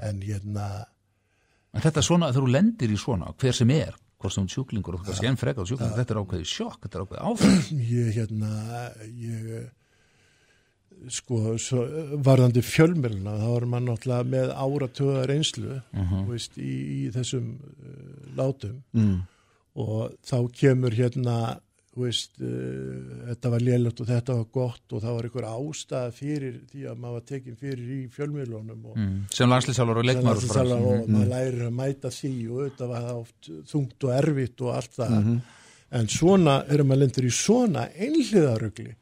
En 0.04 0.20
hérna 0.24 0.66
En 1.76 1.84
þetta 1.84 2.00
er 2.00 2.08
svona, 2.08 2.32
þegar 2.32 2.46
þú 2.46 2.52
lendir 2.56 2.92
í 2.92 2.98
svona, 3.00 3.32
hver 3.36 3.56
sem 3.56 3.72
er, 3.76 3.96
hvort 4.22 4.36
sem 4.36 4.48
sjúklingur 4.52 4.98
og 4.98 5.06
kannski 5.06 5.30
enn 5.30 5.40
frekar 5.40 5.68
sjúklingur, 5.68 5.98
þetta 6.00 6.16
er 6.16 6.22
ákveðið 6.22 6.52
sjokk, 6.52 6.80
þetta 6.86 7.00
er 7.00 7.06
ákveðið 7.06 7.26
áfæð. 7.32 7.72
ég 8.00 8.14
hérna 8.16 8.52
ég 9.10 9.42
sko 11.12 11.58
svo, 11.60 11.84
varðandi 12.24 12.64
fjölmjöluna 12.64 13.36
þá 13.42 13.48
var 13.52 13.66
mann 13.70 13.90
náttúrulega 13.90 14.30
með 14.32 14.52
áratöða 14.56 15.26
reynslu 15.30 15.80
þú 15.92 16.24
veist, 16.30 16.56
í, 16.58 16.76
í 16.96 17.12
þessum 17.14 17.56
uh, 17.60 17.96
látum. 18.40 18.80
Mm. 18.96 19.18
og 19.76 20.16
þá 20.24 20.38
kemur 20.56 20.96
hérna 20.96 21.36
þú 21.60 21.65
veist, 22.04 22.32
uh, 22.44 23.26
þetta 23.30 23.50
var 23.54 23.64
lélegt 23.64 24.02
og 24.04 24.08
þetta 24.10 24.36
var 24.36 24.46
gott 24.54 24.94
og 24.96 25.02
það 25.04 25.16
var 25.16 25.28
einhver 25.30 25.48
ástæða 25.50 26.12
fyrir 26.18 26.58
því 26.72 26.86
að 26.92 26.98
maður 27.00 27.14
var 27.20 27.26
tekin 27.32 27.56
fyrir 27.62 27.92
í 27.96 28.00
fjölmjölunum 28.16 28.86
og 28.92 28.98
Mm. 29.00 29.14
Sem 29.32 29.50
landslýsálvar 29.50 29.98
og 30.02 30.06
landslýsþjálfari 30.10 30.90
og 30.92 31.10
maður 31.10 31.30
lærir 31.34 31.66
að 31.70 31.76
mæta 31.80 32.12
því 32.12 32.34
og 32.50 32.58
auðvitað 32.66 32.92
var 32.96 33.08
oft 33.16 33.50
þungt 33.72 34.04
og 34.10 34.16
erfitt 34.20 34.62
og 34.62 34.74
allt 34.76 34.98
það 35.00 35.42
en 35.96 36.08
svona 36.12 36.56
erum 36.74 36.88
maður 36.90 37.00
lendur 37.06 37.26
í 37.30 37.32
svona 37.32 37.88
einhliðarugli 37.96 38.96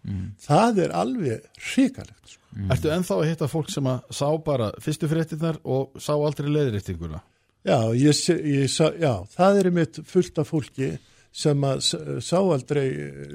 það 0.43 0.81
er 0.83 0.91
alveg 0.99 1.45
hrikalegt 1.71 2.33
sko. 2.35 2.41
Ertu 2.69 2.91
ennþá 2.93 3.15
að 3.17 3.29
hitta 3.31 3.47
fólk 3.49 3.69
sem 3.73 3.87
að 3.89 4.03
sá 4.13 4.27
bara 4.45 4.67
fyrstu 4.83 5.07
fréttinnar 5.09 5.57
og 5.63 5.95
sá 5.97 6.11
aldrei 6.13 6.51
leiðréttinguna? 6.53 7.21
já, 7.65 7.79
ég, 7.95 8.11
sé- 8.13 8.43
ég, 8.43 8.67
sá- 8.69 8.93
já, 8.99 9.23
það 9.37 9.57
er 9.63 9.69
mitt 9.71 9.99
fullt 10.05 10.37
af 10.37 10.49
fólki 10.51 10.89
sem 11.33 11.63
að 11.65 11.79
sá 12.21 12.37
aldrei 12.39 12.87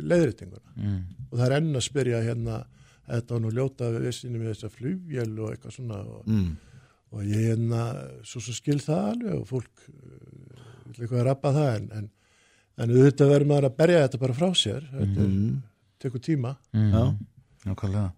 leiðréttinguna 0.07 0.75
Mm. 0.79 0.99
og 1.31 1.39
það 1.39 1.47
er 1.49 1.57
enn 1.59 1.73
að 1.81 1.83
spyrja 1.89 2.21
hérna 2.23 2.59
þetta 3.09 3.35
var 3.35 3.41
nú 3.43 3.51
ljóta 3.57 3.89
við 3.95 4.05
vissinu 4.07 4.39
með 4.39 4.53
þessa 4.53 4.71
flugvél 4.77 5.33
og 5.43 5.51
eitthvað 5.55 5.75
svona 5.75 5.99
og, 6.05 6.27
Mm. 6.29 6.53
og 7.13 7.23
ég 7.25 7.49
hérna 7.49 7.83
svo 8.23 8.41
svo 8.45 8.55
skil 8.55 8.79
það 8.85 9.09
alveg 9.13 9.35
og 9.41 9.47
fólk 9.49 9.89
uh, 9.89 10.63
vil 10.87 11.03
eitthvað 11.03 11.21
að 11.21 11.27
rappa 11.31 11.53
það 11.57 11.75
en, 11.77 11.89
en 11.99 12.11
en 12.79 12.91
auðvitað 12.95 13.29
verður 13.33 13.49
maður 13.51 13.65
að 13.73 13.77
berja 13.81 14.03
þetta 14.07 14.19
bara 14.23 14.35
frá 14.39 14.49
sér 14.55 14.85
þetta 14.93 15.27
Mm. 15.27 15.63
tekur 15.99 16.21
tíma 16.23 16.57
mm. 16.73 16.93
Já. 16.95 17.17
Nákvæmlega. 17.67 18.13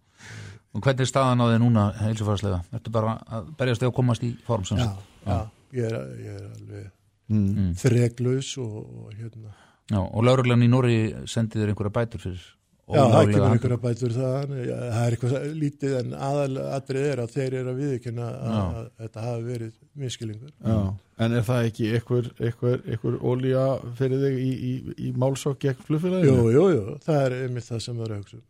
Og 0.74 0.83
hvernig 0.85 1.01
er 1.01 1.09
staðan 1.09 1.41
á 1.41 1.47
þig 1.49 1.61
núna 1.62 1.85
heilsufarslega? 1.97 2.59
Ertu 2.76 2.91
bara 2.93 3.14
að 3.26 3.49
berjast 3.57 3.81
þig 3.81 3.89
að 3.89 3.95
komast 3.97 4.22
í 4.22 4.35
form 4.45 4.64
sem 4.68 4.76
já, 4.78 4.85
sagt? 4.85 5.01
já, 5.26 5.39
ég 5.72 5.85
er, 5.89 5.97
ég 6.20 6.35
er 6.37 6.45
alveg. 6.51 6.91
Mm. 7.31 7.72
þreglaus 7.81 8.51
og, 8.59 8.76
og 9.07 9.14
hérna 9.16 9.55
Já, 9.91 9.99
og 10.01 10.24
lauruglan 10.24 10.62
í 10.62 10.70
Nóri 10.70 10.99
sendi 11.30 11.59
þér 11.61 11.72
einhverja 11.74 11.95
bætur 11.99 12.22
fyrir 12.22 12.49
Já, 12.91 13.05
það 13.07 13.28
kemur 13.30 13.53
einhverja 13.55 13.78
bætur 13.84 14.14
það, 14.14 14.53
já, 14.66 14.76
það 14.91 15.05
er 15.05 15.14
eitthvað 15.14 15.45
lítið 15.61 15.93
en 16.01 16.14
aðalrið 16.26 17.05
er 17.07 17.20
að 17.22 17.34
þeir 17.36 17.57
eru 17.61 17.70
að 17.72 17.80
viðkynna 17.84 18.30
að, 18.51 18.78
þetta 19.03 19.24
hafi 19.26 19.45
verið 19.47 19.74
miskilingur. 20.03 20.51
Já. 20.66 20.78
En 21.20 21.36
er 21.38 21.45
það 21.47 21.68
ekki 21.68 21.91
einhver, 21.95 22.30
einhver, 22.41 22.82
einhver 22.91 23.18
ólíja 23.30 23.64
fyrir 24.01 24.24
þig 24.24 24.41
í, 24.43 24.51
í, 24.51 24.72
í 25.07 25.12
málsók 25.22 25.61
gegn 25.62 25.78
Jú, 25.78 25.86
flugfélaginu? 25.86 26.49
jú, 26.57 26.64
jú, 26.74 26.97
það 27.07 27.20
er 27.28 27.36
einmitt 27.45 27.68
það 27.68 27.84
sem 27.86 28.01
það 28.01 28.09
er 28.09 28.14
að 28.16 28.24
hugsa. 28.24 28.43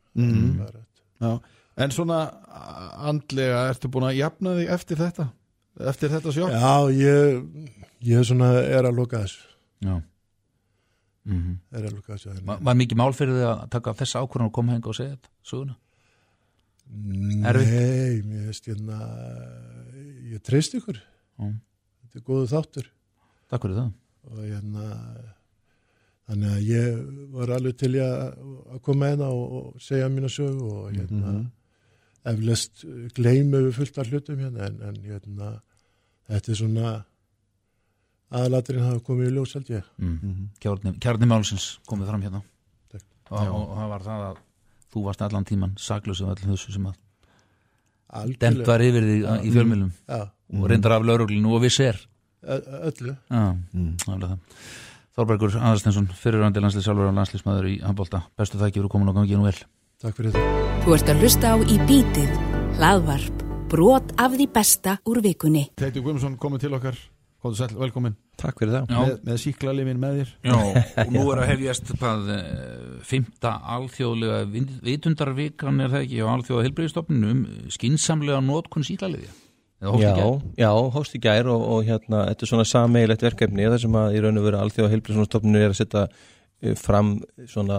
rétt. 0.71 1.05
Já. 1.21 1.33
En 1.85 1.95
svona 1.95 2.21
andlega, 3.11 3.67
ertu 3.75 3.91
búin 3.93 4.09
að 4.09 4.19
jafna 4.23 4.57
þig 4.57 4.73
eftir 4.79 5.01
þetta? 5.05 5.29
Eftir 5.91 6.13
þetta 6.17 6.33
sjokk? 6.37 6.57
Já, 6.57 6.73
ég, 6.97 7.45
ég 8.09 8.25
svona 8.29 8.55
er 8.63 8.89
að 8.89 8.97
loka 9.03 9.21
þessu, 9.27 9.45
Já. 9.85 9.99
Mm 11.29 11.59
er 11.77 11.85
að 11.85 11.95
loka 11.99 12.15
þessu. 12.17 12.33
Var, 12.49 12.61
var 12.65 12.75
mikið 12.81 12.97
mál 12.97 13.13
fyrir 13.13 13.35
þig 13.37 13.47
að 13.51 13.65
taka 13.71 13.93
þessa 13.99 14.23
ákvörðan 14.25 14.49
og 14.49 14.53
koma 14.57 14.73
henga 14.73 14.89
og 14.89 14.97
segja 14.97 15.17
þetta, 15.17 15.29
söguna? 15.51 15.77
Nei, 16.91 18.23
mér 18.27 18.47
veist 18.49 18.67
hérna, 18.67 18.97
ég 20.33 20.41
treyst 20.43 20.75
ykkur, 20.75 20.97
Já. 21.39 21.51
þetta 22.03 22.19
er 22.19 22.25
góðu 22.27 22.49
þáttur 22.51 22.89
Takk 23.51 23.63
fyrir 23.67 23.77
það. 23.79 23.93
og 24.31 24.41
hérna, 24.49 24.87
þannig 26.31 26.51
að 26.57 26.67
ég 26.71 26.99
var 27.37 27.53
alveg 27.57 27.77
til 27.79 27.93
í 27.95 28.03
að, 28.03 28.25
að 28.75 28.83
koma 28.89 29.13
hérna 29.13 29.31
og, 29.35 29.77
segja 29.83 30.09
mína 30.11 30.29
sögu 30.33 30.67
og 30.73 30.91
hérna, 30.97 31.33
Mhm. 31.37 31.47
eflest 32.33 32.85
gleymu 33.17 33.63
við 33.69 33.73
fullt 33.79 33.99
af 33.99 34.11
hlutum 34.11 34.39
hérna 34.43 34.67
en, 34.67 34.81
en 34.83 34.99
hérna, 35.05 35.53
þetta 36.29 36.51
er 36.53 36.59
svona 36.59 36.91
aðalaturinn 38.31 38.85
hafa 38.87 39.01
komið 39.07 39.29
í 39.31 39.35
ljós 39.37 39.55
held 39.59 39.71
ég. 39.75 39.85
Mm. 39.99 40.19
Mhm. 40.23 40.49
Kjarni, 40.63 40.93
kjarni 41.03 41.27
málsins 41.31 41.79
komið 41.89 42.07
fram 42.13 42.23
hérna. 42.23 42.43
Takk. 42.93 43.05
Og, 43.31 43.39
og, 43.55 43.77
það 43.79 43.89
var 43.95 44.01
það 44.09 44.25
að 44.31 44.37
þú 44.93 45.05
varst 45.07 45.23
allan 45.23 45.45
tíman 45.47 45.75
saklaus 45.79 46.21
af 46.23 46.29
allir 46.35 46.51
þessu 46.55 46.73
sem 46.75 46.87
að 46.91 46.95
Algjörlega. 48.11 48.39
demt 48.43 48.67
var 48.67 48.81
yfir 48.83 49.03
því 49.07 49.17
Já. 49.23 49.35
í 49.47 49.51
fjölmjölum 49.55 49.91
Já, 50.09 50.21
og 50.59 50.69
reyndar 50.71 50.93
af 50.97 51.05
lauruglinu 51.07 51.55
og 51.55 51.63
viss 51.63 51.81
er. 51.81 51.97
öllu. 52.43 53.17
Já, 53.31 53.57
Mm. 53.73 53.97
er. 54.09 54.39
Þorbergur 55.17 55.55
Aðarstensson, 55.59 56.07
fyrirrandi 56.09 56.61
landslið 56.63 56.83
sjálfur 56.87 57.09
og 57.11 57.15
landslýsmaður 57.15 57.67
í 57.69 57.81
handbólta. 57.83 58.23
Bestu 58.39 58.57
þækki 58.59 58.79
fyrir 58.81 58.89
komin 58.89 59.09
og 59.11 59.15
gangið 59.17 59.37
nú 59.39 59.45
vel. 59.45 59.59
Takk 60.01 60.15
fyrir 60.17 60.33
þetta. 60.33 60.85
Þú 60.85 60.95
ert 60.95 61.09
að 61.11 61.21
hlusta 61.21 61.47
á 61.51 61.57
í 61.61 61.79
bítið 61.87 62.31
hlaðvarp 62.79 63.43
brot 63.69 64.13
af 64.19 64.33
því 64.33 64.47
besta 64.53 64.99
úr 65.07 65.21
vikunni. 65.23 65.69
Teitur 65.77 66.03
Guðmundsson 66.03 66.39
komið 66.39 66.61
til 66.61 66.73
okkar, 66.75 66.97
komið 67.41 67.61
sæl, 67.61 67.75
velkomin 67.81 68.17
Takk 68.41 68.63
fyrir 68.63 68.75
það. 68.75 68.89
Já. 68.89 69.01
með, 69.01 69.13
með 69.27 69.39
síklarlifin 69.43 70.01
með 70.01 70.19
þér 70.21 70.33
Já, 70.47 70.57
og 70.57 71.13
nú 71.15 71.23
er 71.33 71.43
að 71.43 71.51
hefjast 71.51 71.93
hvað 72.01 72.33
eh, 72.37 72.89
fymta 73.11 73.53
alþjóðlega 73.77 74.41
vitundarvikan 74.87 75.85
er 75.85 75.95
það 75.95 76.07
ekki 76.07 76.25
á 76.25 76.33
alþjóða 76.35 76.67
heilbreyðistofninu 76.67 77.31
um 77.35 77.45
skinsamlega 77.77 78.43
nótkun 78.45 78.87
síklarliðja. 78.87 79.33
Já, 79.81 80.13
já, 80.61 80.69
hóst 80.93 81.15
í 81.17 81.23
gær 81.25 81.49
og, 81.49 81.63
og 81.73 81.87
hérna, 81.89 82.27
þetta 82.29 82.45
er 82.45 82.51
svona 82.51 82.67
sameigilegt 82.69 83.23
verkefni 83.25 83.69
þar 83.73 83.81
sem 83.81 83.95
að 83.97 84.17
í 84.19 84.21
raun 84.21 84.41
og 84.41 84.45
veru 84.45 84.61
alþjóða 84.61 84.93
heilbreyðsstofninu 84.93 85.63
er 85.63 85.73
að 85.73 85.79
setja 85.79 86.03
eh, 86.11 86.75
fram 86.77 87.15
svona 87.49 87.79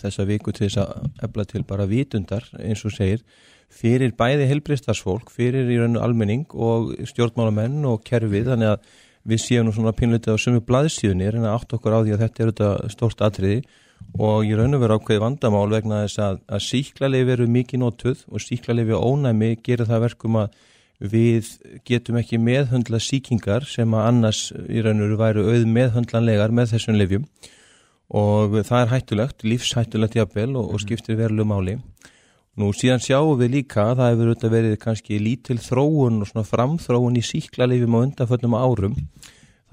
þessa 0.00 0.24
viku 0.28 0.54
til 0.56 0.70
þess 0.70 0.80
að 0.80 1.26
efla 1.28 1.48
til 1.50 1.64
bara 1.68 1.88
vitundar 1.90 2.48
eins 2.56 2.86
og 2.88 2.96
segir 2.96 3.20
fyrir 3.72 4.12
bæði 4.18 4.48
heilbreyðstarfsfólk, 4.50 5.30
fyrir 5.32 5.70
í 5.70 5.78
raun 5.80 5.98
og 5.98 6.06
almenning 6.06 6.44
og 6.52 6.92
stjórnmálamenn 7.08 7.86
og 7.88 8.02
kerfið 8.06 8.52
þannig 8.52 8.74
að 8.74 8.90
við 9.28 9.42
séum 9.44 9.68
nú 9.68 9.74
svona 9.74 9.94
pínleitið 9.96 10.34
á 10.34 10.42
sömu 10.42 10.64
blaðsíðunni 10.66 11.28
en 11.30 11.46
að 11.46 11.56
átt 11.56 11.76
okkur 11.76 11.94
á 11.94 12.00
því 12.02 12.14
að 12.14 12.24
þetta 12.24 12.42
er 12.42 12.52
þetta 12.52 12.92
stórt 12.92 13.22
atriði 13.22 13.60
og 14.18 14.48
í 14.48 14.56
raun 14.58 14.76
og 14.76 14.82
veru 14.82 14.98
ákveði 14.98 15.22
vandamál 15.22 15.68
vegna 15.70 16.02
þess 16.02 16.20
að, 16.24 16.42
að 16.50 16.64
síklarleif 16.66 17.32
eru 17.36 17.48
mikið 17.56 17.82
notuð 17.84 18.24
og 18.28 18.42
síklarleifi 18.42 18.98
ónæmi 18.98 19.54
gerir 19.62 19.88
það 19.88 20.06
verkum 20.08 20.40
að 20.42 20.58
við 21.02 21.48
getum 21.88 22.18
ekki 22.20 22.38
meðhöndla 22.38 23.00
síkingar 23.02 23.66
sem 23.66 23.94
að 23.94 24.08
annars 24.10 24.42
í 24.70 24.82
raun 24.82 25.02
og 25.02 25.08
veru 25.10 25.20
væru 25.22 25.46
auð 25.50 25.66
meðhöndlanlegar 25.76 26.54
með 26.54 26.74
þessum 26.74 26.98
leifjum 26.98 27.26
og 28.12 28.58
það 28.68 28.82
er 28.82 28.90
hættulegt, 28.92 29.44
lífshættulegt 29.46 30.18
jafnvel 30.18 30.52
og, 30.60 30.74
og 30.74 30.82
skiptir 30.82 31.16
verulegu 31.16 31.48
máli. 31.48 31.78
Nú 32.60 32.68
síðan 32.76 33.00
sjáum 33.00 33.38
við 33.40 33.54
líka 33.54 33.86
að 33.88 34.00
það 34.00 34.10
hefur 34.10 34.30
auðvitað 34.30 34.52
verið 34.52 34.74
kannski 34.82 35.18
lítil 35.22 35.54
þróun 35.62 36.18
og 36.20 36.28
svona 36.28 36.44
framþróun 36.44 37.14
í 37.16 37.22
síklarleifum 37.24 37.96
á 37.96 38.04
undanföllum 38.04 38.56
árum 38.58 38.98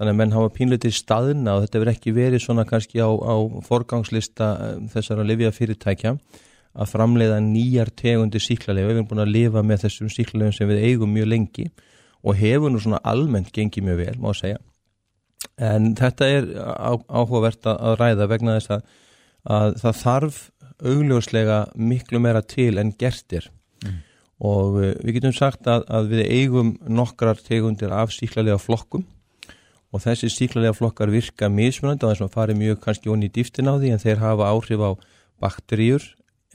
þannig 0.00 0.14
að 0.14 0.16
menn 0.16 0.32
hafa 0.32 0.52
pínleitið 0.54 0.94
staðna 0.96 1.58
og 1.58 1.66
þetta 1.66 1.76
hefur 1.76 1.90
ekki 1.92 2.14
verið 2.16 2.40
svona 2.40 2.64
kannski 2.64 3.02
á, 3.04 3.10
á 3.12 3.36
forgangslista 3.66 4.48
eh, 4.64 4.78
þessara 4.94 5.26
lifja 5.28 5.50
fyrirtækja 5.52 6.14
að 6.72 6.88
framleiða 6.88 7.36
nýjar 7.44 7.90
tegundir 7.92 8.40
síklarleifa. 8.40 8.88
Við 8.88 8.96
erum 8.96 9.10
búin 9.10 9.24
að 9.26 9.34
lifa 9.34 9.64
með 9.66 9.84
þessum 9.84 10.12
síklarleifum 10.14 10.56
sem 10.56 10.72
við 10.72 10.84
eigum 10.88 11.12
mjög 11.12 11.28
lengi 11.34 11.66
og 12.24 12.40
hefur 12.40 12.72
nú 12.72 12.80
svona 12.80 13.02
almennt 13.04 13.52
gengið 13.52 13.90
mjög 13.90 14.00
vel, 14.00 14.16
má 14.24 14.32
segja. 14.38 14.62
En 15.60 15.92
þetta 16.00 16.32
er 16.32 16.48
áhugavert 17.12 17.68
að 17.68 17.98
ræða 18.00 18.30
vegna 18.32 18.56
þess 18.56 18.72
að, 18.78 18.88
að 19.52 19.76
það 19.84 20.00
þarf 20.00 20.40
augljóslega 20.82 21.62
miklu 21.76 22.20
meira 22.22 22.42
til 22.42 22.78
en 22.80 22.92
gertir 22.92 23.50
og 24.40 24.78
uh, 24.80 24.92
við 25.04 25.18
getum 25.18 25.34
sagt 25.36 25.68
að, 25.68 25.84
að 25.88 26.12
við 26.14 26.22
eigum 26.26 26.74
nokkrar 26.88 27.40
tegundir 27.44 27.92
af 27.92 28.14
síklarlega 28.16 28.60
flokkum 28.60 29.04
og 29.90 30.04
þessi 30.04 30.30
síklarlega 30.32 30.76
flokkar 30.78 31.10
virka 31.12 31.50
mismunandi 31.50 32.06
og 32.06 32.14
þess 32.14 32.26
að 32.26 32.34
fari 32.36 32.56
mjög 32.56 32.80
kannski 32.84 33.10
onni 33.10 33.28
í 33.28 33.34
dýftin 33.34 33.68
á 33.68 33.74
því 33.74 33.94
en 33.94 34.02
þeir 34.02 34.22
hafa 34.22 34.50
áhrif 34.52 34.84
á 34.86 34.90
bakteríur 35.42 36.04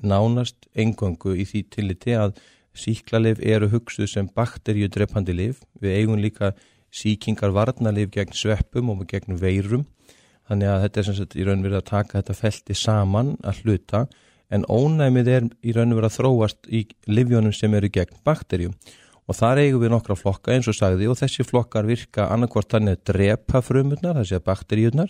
nánast 0.03 0.69
engöngu 0.75 1.35
í 1.35 1.45
því 1.47 1.63
tilliti 1.71 2.15
að 2.17 2.35
síklarleif 2.75 3.39
eru 3.43 3.69
hugsuð 3.71 4.09
sem 4.11 4.29
bakteríu 4.35 4.89
dreppandi 4.91 5.35
lif. 5.35 5.61
Við 5.79 5.99
eigum 5.99 6.19
líka 6.21 6.53
síkingar 6.95 7.53
varnalif 7.55 8.11
gegn 8.13 8.35
sveppum 8.35 8.91
og 8.93 9.05
gegn 9.09 9.39
veirum. 9.39 9.85
Þannig 10.49 10.69
að 10.71 10.83
þetta 10.83 10.99
er 11.01 11.07
sem 11.07 11.17
sagt 11.17 11.35
í 11.35 11.45
raun 11.45 11.63
verið 11.65 11.79
að 11.79 11.87
taka 11.89 12.19
þetta 12.19 12.37
felti 12.37 12.77
saman 12.77 13.33
að 13.41 13.63
hluta 13.63 14.03
en 14.53 14.67
ónæmið 14.69 15.31
er 15.31 15.47
í 15.65 15.73
raun 15.73 15.95
verið 15.97 16.11
að 16.11 16.17
þróast 16.19 16.69
í 16.69 16.83
livjónum 17.09 17.55
sem 17.55 17.73
eru 17.73 17.89
gegn 17.89 18.19
bakterjum. 18.27 18.75
Og 19.25 19.37
þar 19.39 19.63
eigum 19.63 19.81
við 19.81 19.95
nokkra 19.95 20.17
flokka 20.19 20.53
eins 20.53 20.69
og 20.69 20.77
sagði 20.77 21.07
og 21.09 21.17
þessi 21.17 21.47
flokkar 21.47 21.87
virka 21.89 22.27
annarkvort 22.29 22.75
þannig 22.75 22.99
að 22.99 23.07
drepa 23.09 23.61
frumurnar, 23.65 24.21
sé 24.21 24.37
að 24.37 24.45
bakteríunar, 24.51 25.09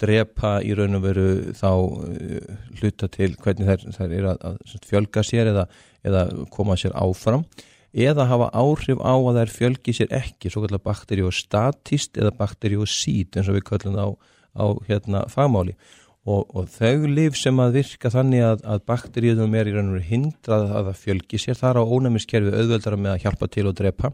drepa 0.00 0.54
í 0.64 0.72
raun 0.78 0.96
og 0.96 1.04
veru 1.04 1.26
þá 1.58 1.68
uh, 1.68 2.38
hluta 2.80 3.10
til 3.12 3.34
hvernig 3.36 3.68
þær, 3.68 3.84
þær 3.98 4.16
eru 4.16 4.32
að, 4.32 4.46
að 4.48 4.88
fjölga 4.88 5.26
sér 5.26 5.52
eða, 5.52 5.66
eða 6.08 6.24
koma 6.54 6.78
sér 6.80 6.96
áfram 6.96 7.44
eða 7.92 8.24
hafa 8.24 8.48
áhrif 8.56 9.00
á 9.04 9.12
að 9.12 9.38
þær 9.38 9.52
fjölgi 9.52 9.94
sér 9.96 10.14
ekki, 10.16 10.50
svo 10.50 10.64
kallar 10.64 10.80
bakteriostatist 10.80 12.16
eða 12.16 12.32
bakteriosít 12.38 13.36
eins 13.36 13.50
og 13.52 13.58
við 13.58 13.66
kallum 13.68 13.98
það 13.98 14.08
á, 14.08 14.12
á 14.56 14.66
hérna 14.88 15.26
fagmáli. 15.32 15.76
Og, 16.22 16.44
og 16.54 16.68
þau 16.70 17.08
lif 17.10 17.34
sem 17.34 17.56
að 17.58 17.80
virka 17.80 18.10
þannig 18.14 18.44
að, 18.46 18.60
að 18.62 18.82
bakteríunum 18.86 19.54
er 19.58 19.66
í 19.66 19.72
raun 19.74 19.88
og 19.90 19.96
veru 19.96 20.06
hindrað 20.06 20.68
að 20.68 20.90
það 20.90 21.00
fjölgi 21.00 21.40
sér, 21.42 21.58
þar 21.58 21.80
á 21.82 21.82
ónæmiskerfi 21.82 22.52
auðveldara 22.54 22.98
með 23.00 23.16
að 23.16 23.24
hjálpa 23.24 23.48
til 23.50 23.64
og 23.66 23.74
drepa. 23.80 24.12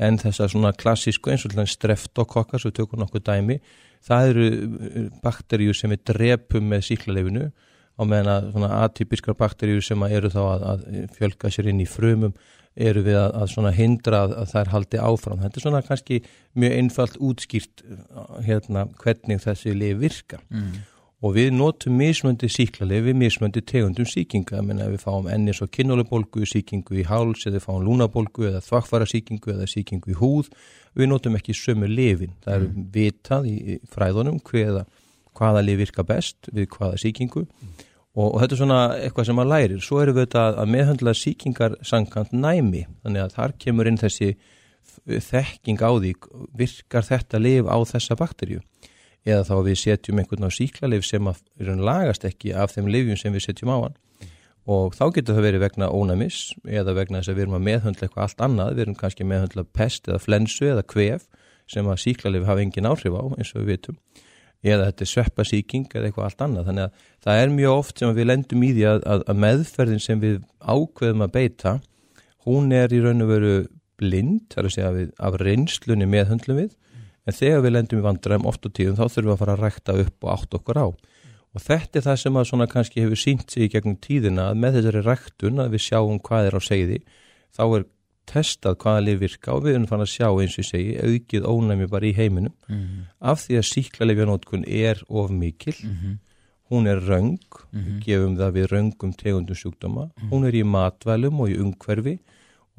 En 0.00 0.18
þessar 0.20 0.52
svona 0.52 0.74
klassísku 0.76 1.32
eins 1.32 1.46
og 1.48 1.56
streftokokkar, 1.68 2.60
svo 2.60 2.72
tökum 2.76 3.00
nokkuð 3.00 3.24
dæmi 3.24 3.60
það 4.06 4.30
eru 4.30 4.46
bakteríu 5.24 5.74
sem 5.76 5.92
við 5.92 6.04
drepum 6.12 6.70
með 6.72 6.86
síklarleifinu 6.88 7.50
á 8.00 8.02
meðan 8.08 8.32
að 8.32 8.48
svona 8.54 8.70
atypiskar 8.86 9.36
bakteríu 9.38 9.82
sem 9.84 10.02
að 10.04 10.16
eru 10.16 10.32
þá 10.32 10.40
að, 10.44 10.64
að 10.72 10.86
fjölga 11.18 11.52
sér 11.52 11.70
inn 11.72 11.82
í 11.84 11.88
frumum 11.88 12.34
eru 12.80 13.02
við 13.06 13.18
að, 13.20 13.56
að 13.60 13.74
hindra 13.76 14.22
að, 14.26 14.36
að 14.42 14.54
þær 14.54 14.70
haldi 14.74 15.02
áfram. 15.02 15.42
Þetta 15.42 15.60
er 15.60 15.66
svona 15.66 15.82
kannski 15.86 16.20
mjög 16.58 16.78
einfalt 16.78 17.18
útskýrt 17.20 17.84
hérna 18.46 18.86
hvernig 19.02 19.44
þessi 19.44 19.76
lif 19.76 20.00
virka. 20.00 20.40
Mm. 20.50 20.80
og 21.20 21.34
við 21.36 21.50
notum 21.52 21.98
mismöndi 22.00 22.48
síklarleif 22.48 23.02
við 23.04 23.16
mismöndi 23.20 23.60
tegundum 23.60 24.06
síkinga 24.08 24.62
menna 24.64 24.86
við 24.88 25.02
fáum 25.02 25.26
ennis 25.28 25.60
og 25.60 25.68
kinnólubólgu 25.68 26.46
síkingu 26.48 26.96
í 26.96 27.04
háls 27.04 27.44
eða 27.44 27.58
við 27.58 27.66
fáum 27.66 27.82
lúnabólgu 27.84 28.46
eða 28.48 28.62
þvakkfara 28.64 29.08
síkingu 29.10 29.52
eða 29.52 29.66
síkingu 29.68 30.14
í 30.14 30.16
húð 30.16 30.48
við 30.96 31.10
notum 31.12 31.36
ekki 31.36 31.52
sömu 31.52 31.90
lifin 31.92 32.32
það 32.40 32.56
er 32.56 32.64
vitað 32.94 33.50
í 33.52 33.76
fræðunum 33.92 34.40
hvaða, 34.48 34.86
hvaða 35.36 35.64
lif 35.66 35.82
virka 35.82 36.06
best 36.08 36.48
við 36.54 36.70
hvaða 36.72 37.02
síkingu 37.04 37.44
og, 38.16 38.26
og 38.26 38.38
þetta 38.42 38.56
er 38.56 38.60
svona 38.60 38.80
eitthvað 38.98 39.28
sem 39.28 39.38
maður 39.38 39.52
lærir. 39.54 39.82
Svo 39.84 40.00
erum 40.02 40.16
við 40.16 40.26
þetta 40.26 40.46
að 40.62 40.72
meðhandla 40.74 41.14
síkingar 41.16 41.76
sangkant 41.86 42.32
næmi. 42.34 42.86
Þannig 43.04 43.24
að 43.24 43.36
þar 43.36 43.56
kemur 43.64 43.90
inn 43.90 44.00
þessi 44.00 44.30
þekking 45.06 45.82
á 45.84 45.90
því 45.92 46.12
virkar 46.58 47.06
þetta 47.06 47.40
lif 47.40 47.68
á 47.68 47.78
þessa 47.88 48.16
bakterju 48.18 48.60
eða 49.28 49.44
þá 49.44 49.56
við 49.66 49.76
setjum 49.76 50.20
einhvern 50.22 50.48
á 50.48 50.50
síklarleif 50.50 51.04
sem 51.04 51.26
að 51.28 51.82
lagast 51.84 52.24
ekki 52.24 52.54
af 52.56 52.72
þeim 52.72 52.88
lifjum 52.88 53.18
sem 53.20 53.34
við 53.34 53.44
setjum 53.46 53.72
á 53.76 53.78
hann. 53.84 53.98
Og 54.70 54.94
þá 54.96 55.04
getur 55.16 55.36
það 55.36 55.46
verið 55.46 55.62
vegna 55.64 55.90
ónæmis 55.92 56.38
eða 56.64 56.94
vegna 56.96 57.20
þess 57.20 57.32
að 57.32 57.36
við 57.36 57.44
erum 57.44 57.58
að 57.58 57.66
meðhundla 57.68 58.06
eitthvað 58.06 58.24
allt 58.26 58.42
annað, 58.46 58.72
við 58.74 58.84
erum 58.84 58.96
kannski 58.96 59.24
að 59.24 59.30
meðhundla 59.32 59.64
pest 59.76 60.08
eða 60.08 60.22
flensu 60.24 60.68
eða 60.72 60.86
kvef 60.88 61.28
sem 61.70 61.88
að 61.88 62.02
síklarleif 62.04 62.48
hafa 62.48 62.64
engin 62.64 62.88
áhrif 62.88 63.16
á 63.16 63.24
eins 63.36 63.52
og 63.54 63.60
við 63.62 63.70
vitum 63.74 64.00
eða 64.64 64.88
þetta 64.90 65.04
er 65.04 65.10
sveppasíking 65.10 65.86
eða 65.94 66.08
eitthvað 66.08 66.26
allt 66.26 66.44
annað. 66.46 66.66
Þannig 66.68 66.86
að 66.86 67.04
það 67.26 67.42
er 67.42 67.54
mjög 67.54 67.76
oft 67.76 68.00
sem 68.00 68.16
við 68.16 68.28
lendum 68.28 68.64
í 68.64 68.72
því 68.76 68.86
að, 68.90 69.04
að, 69.14 69.22
að 69.32 69.40
meðferðin 69.44 70.04
sem 70.04 70.20
við 70.22 70.40
ákveðum 70.60 71.24
að 71.26 71.34
beita 71.36 71.76
hún 72.48 72.74
er 72.76 72.92
í 72.92 73.00
raun 73.04 73.24
og 73.24 73.30
veru 73.30 73.54
blind, 74.00 74.46
það 74.52 74.62
er 74.62 74.68
að 74.68 74.74
segja 74.76 74.92
við, 74.96 75.08
af 75.20 75.38
reynslunni 75.40 76.08
meðhundlum 76.08 76.60
við. 76.62 76.74
En 77.28 77.36
þegar 77.36 77.64
við 77.64 77.74
lendum 77.76 78.00
í 78.00 78.04
vandræðum 78.04 78.48
oft 78.48 78.66
og 78.66 78.74
tíðum 78.76 78.96
þá 78.98 79.04
þurfum 79.06 79.28
við 79.28 79.34
að 79.34 79.40
fara 79.42 79.56
að 79.56 79.64
rækta 79.64 79.96
upp 80.04 80.26
og 80.26 80.30
átt 80.34 80.56
okkur 80.60 80.80
á. 80.80 80.86
Og 81.50 81.64
þetta 81.64 81.98
er 81.98 82.06
það 82.06 82.20
sem 82.22 82.38
að 82.38 82.46
svona 82.48 82.68
kannski 82.70 83.02
hefur 83.04 83.20
sínt 83.20 83.52
sig 83.52 83.66
í 83.66 83.70
gegnum 83.72 83.98
tíðina 84.00 84.50
að 84.50 84.60
með 84.62 84.78
þessari 84.78 85.02
ræktun 85.04 85.62
að 85.62 85.74
við 85.74 85.84
sjáum 85.88 86.20
hvað 86.22 86.48
er 86.48 86.56
á 86.56 86.60
segði 86.62 86.98
þá 87.56 87.64
er 87.66 87.86
testað 88.26 88.76
hvaða 88.82 89.04
lif 89.04 89.20
virka 89.20 89.54
og 89.54 89.64
við 89.64 89.74
erum 89.74 89.86
fann 89.90 90.04
að 90.04 90.12
sjá 90.14 90.26
eins 90.28 90.56
og 90.56 90.62
ég 90.62 90.68
segi 90.70 90.96
aukið 90.98 91.46
ónæmi 91.46 91.88
bara 91.90 92.06
í 92.06 92.16
heiminum 92.16 92.52
mm 92.68 92.76
-hmm. 92.76 93.06
af 93.20 93.46
því 93.46 93.54
að 93.58 93.70
síklarleifjanótkun 93.72 94.64
er 94.66 95.02
of 95.08 95.30
mikil 95.30 95.74
mm 95.82 95.96
-hmm. 95.96 96.18
hún 96.70 96.86
er 96.86 97.00
röng 97.00 97.38
mm 97.72 97.80
-hmm. 97.80 98.00
gefum 98.04 98.36
það 98.36 98.50
við 98.52 98.66
röngum 98.72 99.12
tegundum 99.16 99.56
sjúkdóma 99.56 100.10
hún 100.30 100.46
er 100.46 100.54
í 100.54 100.64
matvælum 100.64 101.40
og 101.40 101.48
í 101.50 101.58
ungverfi 101.58 102.18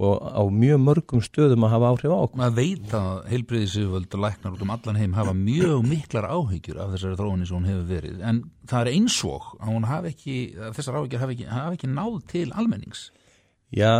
og 0.01 0.17
á 0.33 0.41
mjög 0.49 0.79
mörgum 0.81 1.21
stöðum 1.21 1.65
að 1.67 1.73
hafa 1.75 1.89
áhrif 1.91 2.11
á 2.11 2.17
okkur. 2.17 2.39
Maður 2.41 2.57
veit 2.57 2.93
að 2.97 3.09
heilbriðisiföld 3.31 4.15
og 4.17 4.23
læknar 4.23 4.55
út 4.55 4.63
um 4.65 4.73
allan 4.73 4.97
heim 4.97 5.13
hafa 5.13 5.33
mjög 5.37 5.83
miklar 5.85 6.27
áhyggjur 6.31 6.79
af 6.81 6.93
þessari 6.95 7.19
þróunni 7.19 7.47
sem 7.47 7.57
hún 7.59 7.69
hefur 7.69 7.87
verið 7.89 8.23
en 8.25 8.41
það 8.65 8.81
er 8.81 8.91
einsvog 8.95 9.49
að 9.59 9.73
hún 9.75 9.89
hafi 9.91 10.13
ekki, 10.15 10.37
þessar 10.77 10.97
áhyggjur 10.97 11.23
hafi 11.23 11.37
ekki, 11.37 11.49
hafi 11.51 11.77
ekki 11.77 11.91
náð 11.91 12.15
til 12.33 12.47
almennings. 12.57 13.03
Já, 13.71 13.91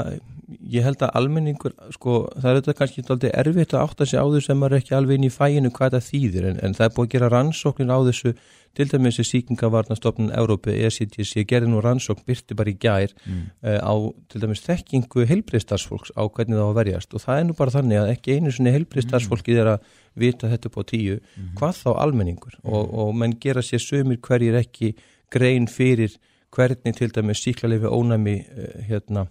ég 0.74 0.86
held 0.86 1.04
að 1.06 1.14
almenningur, 1.20 1.76
sko, 1.96 2.16
það 2.36 2.50
er 2.52 2.58
þetta 2.60 2.78
kannski 2.80 3.04
alltaf 3.04 3.36
erfitt 3.44 3.76
að 3.76 3.84
átta 3.86 4.08
sig 4.08 4.20
á 4.20 4.26
þessu 4.26 4.50
sem 4.50 4.60
maður 4.60 4.78
er 4.78 4.84
ekki 4.84 4.96
alveg 4.98 5.20
inn 5.20 5.28
í 5.28 5.34
fæinu 5.34 5.72
hvað 5.76 5.96
það 5.98 6.08
þýðir 6.08 6.48
en, 6.50 6.60
en 6.66 6.76
það 6.78 6.88
er 6.88 6.96
búið 6.96 7.08
að 7.08 7.14
gera 7.16 7.30
rannsóknin 7.36 7.94
á 7.94 8.00
þessu 8.08 8.34
til 8.78 8.88
dæmis 8.88 9.20
í 9.20 9.26
síkingavarnastofnun 9.28 10.32
Európi, 10.38 10.74
ECTC, 10.88 11.44
gerði 11.48 11.72
nú 11.74 11.82
rannsókn 11.84 12.24
byrti 12.28 12.56
bara 12.56 12.72
í 12.72 12.78
gær 12.80 13.12
mm. 13.26 13.44
uh, 13.68 13.80
á 13.84 13.94
til 14.32 14.44
dæmis 14.44 14.64
þekkingu 14.64 15.28
heilbriðstarfsfólks 15.28 16.14
á 16.16 16.24
hvernig 16.24 16.60
það 16.60 16.72
á 16.72 16.80
verjast 16.80 17.16
og 17.16 17.26
það 17.26 17.42
er 17.42 17.48
nú 17.50 17.58
bara 17.60 17.76
þannig 17.76 18.02
að 18.02 18.12
ekki 18.16 18.38
einu 18.38 18.56
svona 18.56 18.76
heilbriðstarfsfólkið 18.78 19.62
er 19.64 19.72
að 19.76 19.88
vita 20.24 20.52
þetta 20.52 20.72
på 20.72 20.86
tíu, 20.88 21.20
mm. 21.20 21.54
hvað 21.60 21.80
þá 21.84 21.90
almenningur 22.06 22.60
mm. 22.62 22.68
og, 22.72 22.94
og 23.04 23.16
menn 23.20 23.36
gera 23.44 23.64
sér 23.66 23.84
sömur 23.84 24.22
hverjir 24.24 24.60
ekki 24.62 24.94
grein 25.32 25.68
fyrir 25.72 26.16
hvernig 26.52 26.96
til 26.96 27.12
dæmis 27.12 27.44
síklarleifi 27.44 27.92
ónæmi 27.92 28.38
uh, 28.40 28.78
hérna 28.88 29.28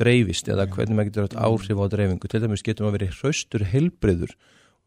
dreifist 0.00 0.48
eða 0.48 0.66
hvernig 0.72 0.96
maður 0.96 1.10
getur 1.10 1.40
áhrif 1.40 1.80
á 1.80 1.86
dreifingu. 1.92 2.28
Til 2.30 2.42
dæmis 2.42 2.64
getur 2.64 2.86
maður 2.86 2.98
verið 2.98 3.18
hraustur 3.20 3.64
helbriður 3.72 4.36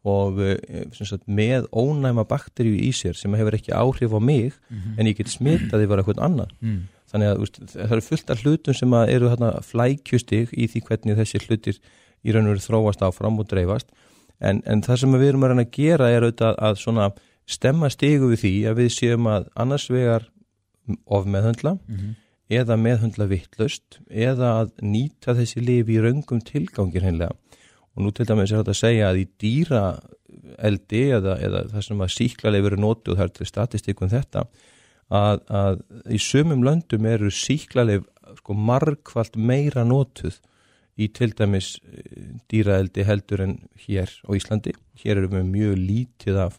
og 0.08 0.40
eh, 0.40 0.86
sagt, 0.96 1.26
með 1.28 1.68
ónæma 1.76 2.24
bakteríu 2.28 2.78
í 2.80 2.90
sér 2.96 3.18
sem 3.18 3.34
hefur 3.36 3.56
ekki 3.58 3.74
áhrif 3.76 4.14
á 4.16 4.20
mig 4.20 4.54
mm 4.56 4.76
-hmm. 4.78 4.98
en 4.98 5.06
ég 5.06 5.16
get 5.16 5.28
smitaði 5.28 5.88
var 5.88 5.98
eitthvað 5.98 6.24
annan. 6.24 6.50
Mm. 6.60 6.88
þannig 7.10 7.26
að 7.26 7.40
úst, 7.42 7.56
það 7.74 7.92
eru 7.92 8.00
fullt 8.00 8.30
af 8.30 8.42
hlutum 8.42 8.74
sem 8.74 8.92
eru 8.94 9.36
flækjustig 9.62 10.48
í 10.52 10.66
því 10.70 10.80
hvernig 10.86 11.16
þessi 11.18 11.38
hlutir 11.42 11.80
í 12.22 12.32
raun 12.32 12.46
og 12.46 12.54
veru 12.54 12.62
þróast 12.62 13.02
áfram 13.02 13.38
og 13.40 13.48
dreifast. 13.48 13.88
En, 14.40 14.62
en 14.64 14.82
það 14.82 14.96
sem 14.96 15.12
við 15.12 15.28
erum 15.28 15.42
að, 15.42 15.58
að 15.58 15.70
gera 15.72 16.08
er 16.08 16.22
auðvitað 16.22 16.54
að 16.58 16.74
svona 16.76 17.10
stemma 17.46 17.90
stigu 17.90 18.30
við 18.30 18.40
því 18.40 18.54
að 18.70 18.76
við 18.76 18.88
séum 18.88 19.26
að 19.26 19.48
annars 19.56 19.90
vegar 19.90 20.30
of 21.06 21.26
meðhundla 21.26 21.72
mm 21.74 21.96
-hmm 21.96 22.14
eða 22.50 22.76
meðhundla 22.80 23.28
vittlaust 23.30 24.00
eða 24.10 24.54
að 24.62 24.72
nýta 24.82 25.36
þessi 25.38 25.62
lifi 25.62 25.98
í 25.98 26.02
raungum 26.02 26.42
tilgangir 26.46 27.06
hennilega 27.06 27.36
og 27.94 28.04
nú 28.04 28.12
til 28.14 28.26
dæmis 28.26 28.50
er 28.50 28.62
þetta 28.62 28.74
að 28.74 28.80
segja 28.80 29.10
að 29.10 29.20
í 29.22 29.26
dýra 29.42 29.84
eldi 30.58 31.04
eða, 31.16 31.36
eða 31.42 31.64
það 31.72 31.86
sem 31.86 32.04
að 32.04 32.12
síklarleif 32.16 32.68
eru 32.70 32.80
nótu 32.80 33.12
og 33.12 33.20
það 33.20 33.26
er 33.26 33.34
til 33.38 33.48
statistíkun 33.50 34.12
þetta 34.12 34.44
að, 35.10 35.42
að 35.48 35.82
í 36.10 36.20
sumum 36.22 36.62
löndum 36.66 37.08
eru 37.10 37.30
síklarleif 37.34 38.06
sko 38.38 38.54
margfald 38.54 39.36
meira 39.36 39.84
nótuð 39.86 40.38
í 41.00 41.08
til 41.16 41.32
dæmis 41.36 41.76
eh, 41.80 42.32
dýraeldi 42.50 43.06
heldur 43.08 43.44
en 43.46 43.56
hér 43.86 44.10
á 44.26 44.30
Íslandi. 44.36 44.74
Hér 45.00 45.20
eru 45.20 45.30
við 45.32 45.46
mjög 45.48 45.78
lítið 45.80 46.40
af 46.46 46.58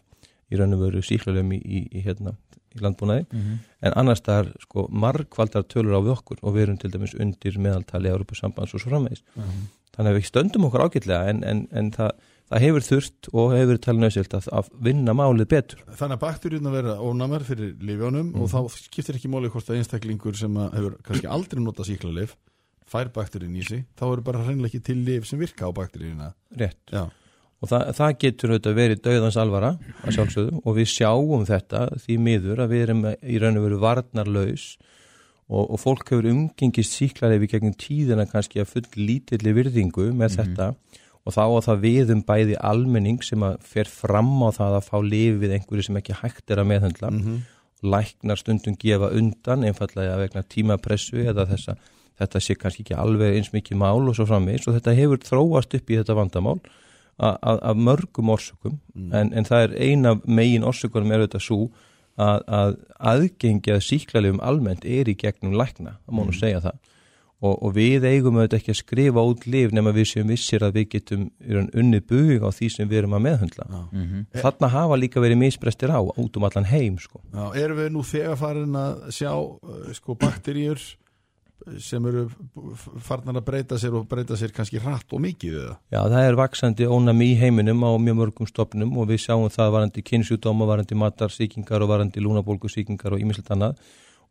í 0.52 0.58
raun 0.58 0.76
og 0.76 0.86
veru 0.86 1.04
síklarleifum 1.06 1.54
í, 1.56 1.60
í, 1.62 1.82
í 1.92 2.04
hérna 2.04 2.34
í 2.76 2.82
landbúnaði. 2.84 3.26
Mm 3.30 3.44
-hmm. 3.44 3.60
en 3.86 3.94
annars 4.00 4.22
það 4.24 4.42
er 4.42 4.50
sko 4.64 4.86
margkvaldar 5.04 5.64
tölur 5.68 5.96
á 5.98 6.00
við 6.00 6.16
okkur 6.16 6.42
og 6.42 6.54
við 6.56 6.62
erum 6.66 6.78
til 6.78 6.90
dæmis 6.90 7.14
undir 7.14 7.58
meðaltali 7.58 8.10
á 8.10 8.14
Europasambands 8.16 8.74
og 8.74 8.80
svo 8.80 8.90
framvegis. 8.90 9.22
Mm 9.34 9.42
-hmm. 9.42 9.64
þannig 9.96 10.10
að 10.10 10.16
við 10.18 10.28
stöndum 10.30 10.66
okkur 10.66 10.84
ágætlega 10.84 11.28
en, 11.30 11.44
en, 11.44 11.68
en 11.72 11.90
það, 11.92 12.10
það 12.50 12.62
hefur 12.64 12.82
þurft 12.90 13.28
og 13.32 13.46
hefur 13.52 13.78
talið 13.78 14.00
nöðsilt 14.00 14.34
að, 14.34 14.48
að 14.52 14.66
vinna 14.80 15.12
málið 15.12 15.48
betur. 15.48 15.78
Þannig 16.00 16.16
að 16.16 16.24
bakturinn 16.26 16.66
að 16.66 16.76
vera 16.78 17.00
ónamar 17.00 17.42
fyrir 17.44 17.76
lifjónum 17.80 18.26
mm 18.26 18.32
-hmm. 18.32 18.42
og 18.42 18.48
þá 18.50 18.60
skiptir 18.76 19.14
ekki 19.16 19.28
máli 19.28 19.48
hvort 19.48 19.70
að 19.70 19.76
einstaklingur 19.76 20.36
sem 20.36 20.56
hefur 20.56 20.96
kannski 21.02 21.26
aldrei 21.26 21.60
notað 21.62 21.86
síklarleif 21.86 22.36
fær 22.86 23.08
bakturinn 23.08 23.56
í 23.56 23.64
sig, 23.64 23.84
þá 23.96 24.04
eru 24.12 24.22
bara 24.22 24.44
hreinlega 24.44 24.68
ekki 24.68 24.84
til 24.84 24.98
lif 25.04 25.26
sem 25.26 25.38
virka 25.38 25.64
á 25.64 25.70
bakturina 25.72 26.34
Rétt. 26.52 26.76
Já 26.92 27.08
og 27.62 27.70
það, 27.70 27.90
það 27.98 28.16
getur 28.24 28.52
auðvitað 28.52 28.78
verið 28.78 29.02
dauðans 29.04 29.38
alvara 29.38 29.68
að 30.02 30.16
sjálfsögðu. 30.16 30.62
Og 30.66 30.78
við 30.78 30.88
sjáum 30.90 31.44
þetta 31.46 31.84
því 32.02 32.16
miður 32.26 32.64
að 32.64 32.74
við 32.74 32.84
erum 32.86 33.04
í 33.06 33.38
raun 33.42 33.60
og 33.60 33.66
veru 33.68 33.78
varnarlaus. 33.82 34.66
Og, 35.52 35.62
og 35.68 35.78
fólk 35.78 36.10
hefur 36.10 36.30
umgengist 36.32 36.96
síklarlefi 36.96 37.50
gegnum 37.52 37.76
tíðina 37.78 38.26
kannski 38.30 38.62
að 38.62 38.72
full 38.72 38.88
lítilli 38.98 39.54
virðingu 39.54 40.08
með 40.10 40.16
mm 40.16 40.26
-hmm. 40.26 40.36
þetta. 40.40 41.00
Og 41.22 41.36
þá 41.36 41.42
að 41.44 41.64
það 41.68 41.82
viðum 41.86 42.22
bæði 42.26 42.58
almenning 42.58 43.22
sem 43.22 43.42
að 43.46 43.58
fer 43.62 43.86
fram 43.86 44.34
á 44.42 44.50
það 44.50 44.78
að 44.78 44.88
fá 44.90 44.96
lifið 45.06 45.54
einhverju 45.54 45.82
sem 45.86 45.98
ekki 46.00 46.18
hægt 46.18 46.50
er 46.50 46.58
að 46.58 46.70
meðhandla 46.70 47.10
mm 47.10 47.20
-hmm. 47.22 47.38
læknar 47.82 48.38
stundum 48.38 48.74
gefa 48.74 49.14
undan 49.14 49.62
einfallega 49.62 50.18
vegna 50.18 50.42
tímapressu 50.42 51.22
eða 51.22 51.46
þessa, 51.46 51.76
þetta 52.18 52.40
sé 52.40 52.54
kannski 52.54 52.82
ekki 52.82 52.98
alveg 52.98 53.36
eins 53.36 53.52
mikið 53.52 53.76
mál 53.76 54.08
og 54.08 54.16
svo 54.16 54.26
frammeins 54.26 54.66
og 54.66 54.74
þetta 54.74 54.98
hefur 54.98 55.18
þróast 55.18 55.74
upp 55.74 55.90
í 55.90 55.96
þetta 55.96 56.14
vandamál 56.14 56.58
af 57.18 57.76
mörgum 57.76 58.30
orsökum 58.32 58.78
mm. 58.94 59.12
en, 59.14 59.32
en 59.32 59.44
það 59.44 59.66
er 59.66 59.74
eina 59.78 60.14
megin 60.24 60.64
orsökunum 60.64 61.12
er 61.12 61.24
auðvitað 61.24 61.44
svo 61.44 61.58
að, 62.20 62.40
að 62.46 62.78
aðgengja 63.12 63.80
síklarlegum 63.80 64.40
almennt 64.44 64.84
er 64.84 65.08
í 65.08 65.16
gegnum 65.18 65.54
lækna, 65.56 65.98
það 66.04 66.16
mónum 66.16 66.32
mm. 66.32 66.40
segja 66.40 66.62
það 66.64 66.80
og, 67.42 67.56
og 67.58 67.74
við 67.76 68.06
eigum 68.06 68.38
auðvitað 68.38 68.58
ekki 68.60 68.72
að 68.72 68.78
skrifa 68.78 69.24
út 69.32 69.46
liv 69.50 69.74
nema 69.74 69.92
við 69.94 70.08
séum 70.12 70.30
vissir 70.30 70.64
að 70.64 70.78
við 70.78 70.88
getum 70.96 71.28
unnið 71.50 72.06
buging 72.10 72.46
á 72.46 72.50
því 72.54 72.70
sem 72.76 72.90
við 72.90 73.02
erum 73.02 73.16
að 73.18 73.24
meðhundla 73.26 73.68
mm 73.68 73.84
-hmm. 74.02 74.24
þarna 74.44 74.72
hafa 74.76 74.98
líka 74.98 75.22
verið 75.22 75.42
misbrestir 75.42 75.90
á 75.90 76.00
út 76.00 76.36
um 76.36 76.44
allan 76.48 76.70
heim 76.70 76.98
sko. 76.98 77.20
Já, 77.32 77.54
erum 77.64 77.78
við 77.78 77.92
nú 77.92 78.02
þegar 78.02 78.36
farin 78.36 78.76
að 78.76 79.10
sjá 79.10 79.32
uh, 79.34 79.92
sko 79.92 80.14
bakteríur 80.14 80.80
sem 81.82 82.06
eru 82.08 82.24
farnar 83.04 83.38
að 83.40 83.46
breyta 83.46 83.78
sér 83.80 83.96
og 83.98 84.06
breyta 84.10 84.36
sér 84.38 84.52
kannski 84.54 84.80
hratt 84.82 85.12
og 85.14 85.22
mikið 85.22 85.58
eða? 85.60 85.74
Já, 85.92 86.00
það 86.00 86.26
er 86.26 86.38
vaksandi 86.40 86.88
ónami 86.88 87.28
í 87.32 87.38
heiminum 87.40 87.84
á 87.86 87.90
mjög 88.02 88.18
mörgum 88.20 88.48
stopnum 88.50 88.96
og 88.98 89.10
við 89.10 89.22
sjáum 89.24 89.48
það 89.52 89.74
varandi 89.76 90.04
kynnsjúdóma, 90.08 90.68
varandi 90.68 90.98
matarsíkingar 90.98 91.84
og 91.84 91.92
varandi 91.92 92.24
lúnabólkusíkingar 92.24 93.16
og 93.16 93.22
ímislegt 93.22 93.52
annað 93.54 93.80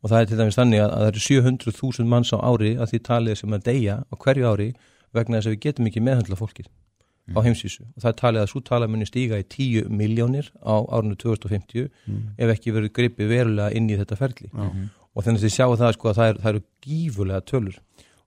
og 0.02 0.10
það 0.12 0.20
er 0.20 0.30
til 0.30 0.40
dæmis 0.42 0.60
þannig 0.60 0.84
að 0.84 0.94
það 0.94 1.10
eru 1.10 1.26
700.000 1.26 2.14
manns 2.14 2.34
á 2.34 2.38
ári 2.42 2.76
að 2.78 2.94
því 2.94 3.02
talið 3.08 3.42
sem 3.42 3.58
að 3.58 3.66
deyja 3.70 3.98
á 4.02 4.14
hverju 4.18 4.48
ári 4.50 4.70
vegna 5.14 5.40
þess 5.40 5.50
að 5.52 5.56
við 5.56 5.66
getum 5.66 5.92
ekki 5.92 6.06
meðhandla 6.06 6.40
fólkið 6.40 6.70
mm. 6.70 7.36
á 7.38 7.40
heimsísu 7.46 7.84
og 7.86 8.00
það 8.00 8.10
er 8.12 8.18
talið 8.24 8.42
að 8.46 8.50
svo 8.54 8.64
tala 8.66 8.90
muni 8.90 9.08
stíga 9.10 9.42
í 9.42 9.46
10 9.46 9.92
miljónir 9.94 10.50
á 10.66 10.76
árunnu 10.82 11.20
2050 11.22 11.92
mm. 11.92 12.24
ef 12.42 12.56
ekki 12.56 12.74
verið 12.74 12.96
gripið 12.98 13.32
verulega 13.36 13.78
inn 13.78 13.92
í 13.92 14.00
þetta 14.00 14.18
ferli 14.20 14.50
mm 14.54 14.90
og 15.12 15.26
þannig 15.26 15.42
að 15.42 15.46
þið 15.46 15.56
sjáu 15.56 15.78
það 15.80 15.94
sko 15.98 16.10
að 16.12 16.20
það, 16.20 16.32
er, 16.32 16.42
það 16.42 16.52
eru 16.52 16.64
gífulega 16.86 17.46
tölur. 17.52 17.80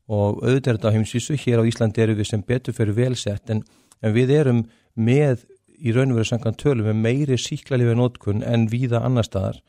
Og 0.04 0.40
auðvitað 0.42 0.70
er 0.70 0.78
þetta 0.78 0.90
á 0.92 0.94
heimsísu, 0.94 1.36
hér 1.40 1.62
á 1.64 1.68
Íslandi 1.68 2.04
eru 2.04 2.16
við 2.18 2.28
sem 2.28 2.42
betur 2.44 2.76
fyrir 2.76 2.96
velsett 2.98 3.52
en, 3.52 3.62
en 4.04 4.16
við 4.16 4.34
erum 4.36 4.64
með 4.94 5.46
í 5.80 5.94
raun 5.94 6.12
og 6.12 6.20
veru 6.20 6.28
sangan 6.28 6.58
tölum 6.60 6.90
með 6.90 7.00
meiri 7.06 7.38
síklarlífið 7.40 7.96
nótkunn 7.98 8.44
en 8.46 8.68
víða 8.72 9.00
annar 9.04 9.26
staðar. 9.26 9.62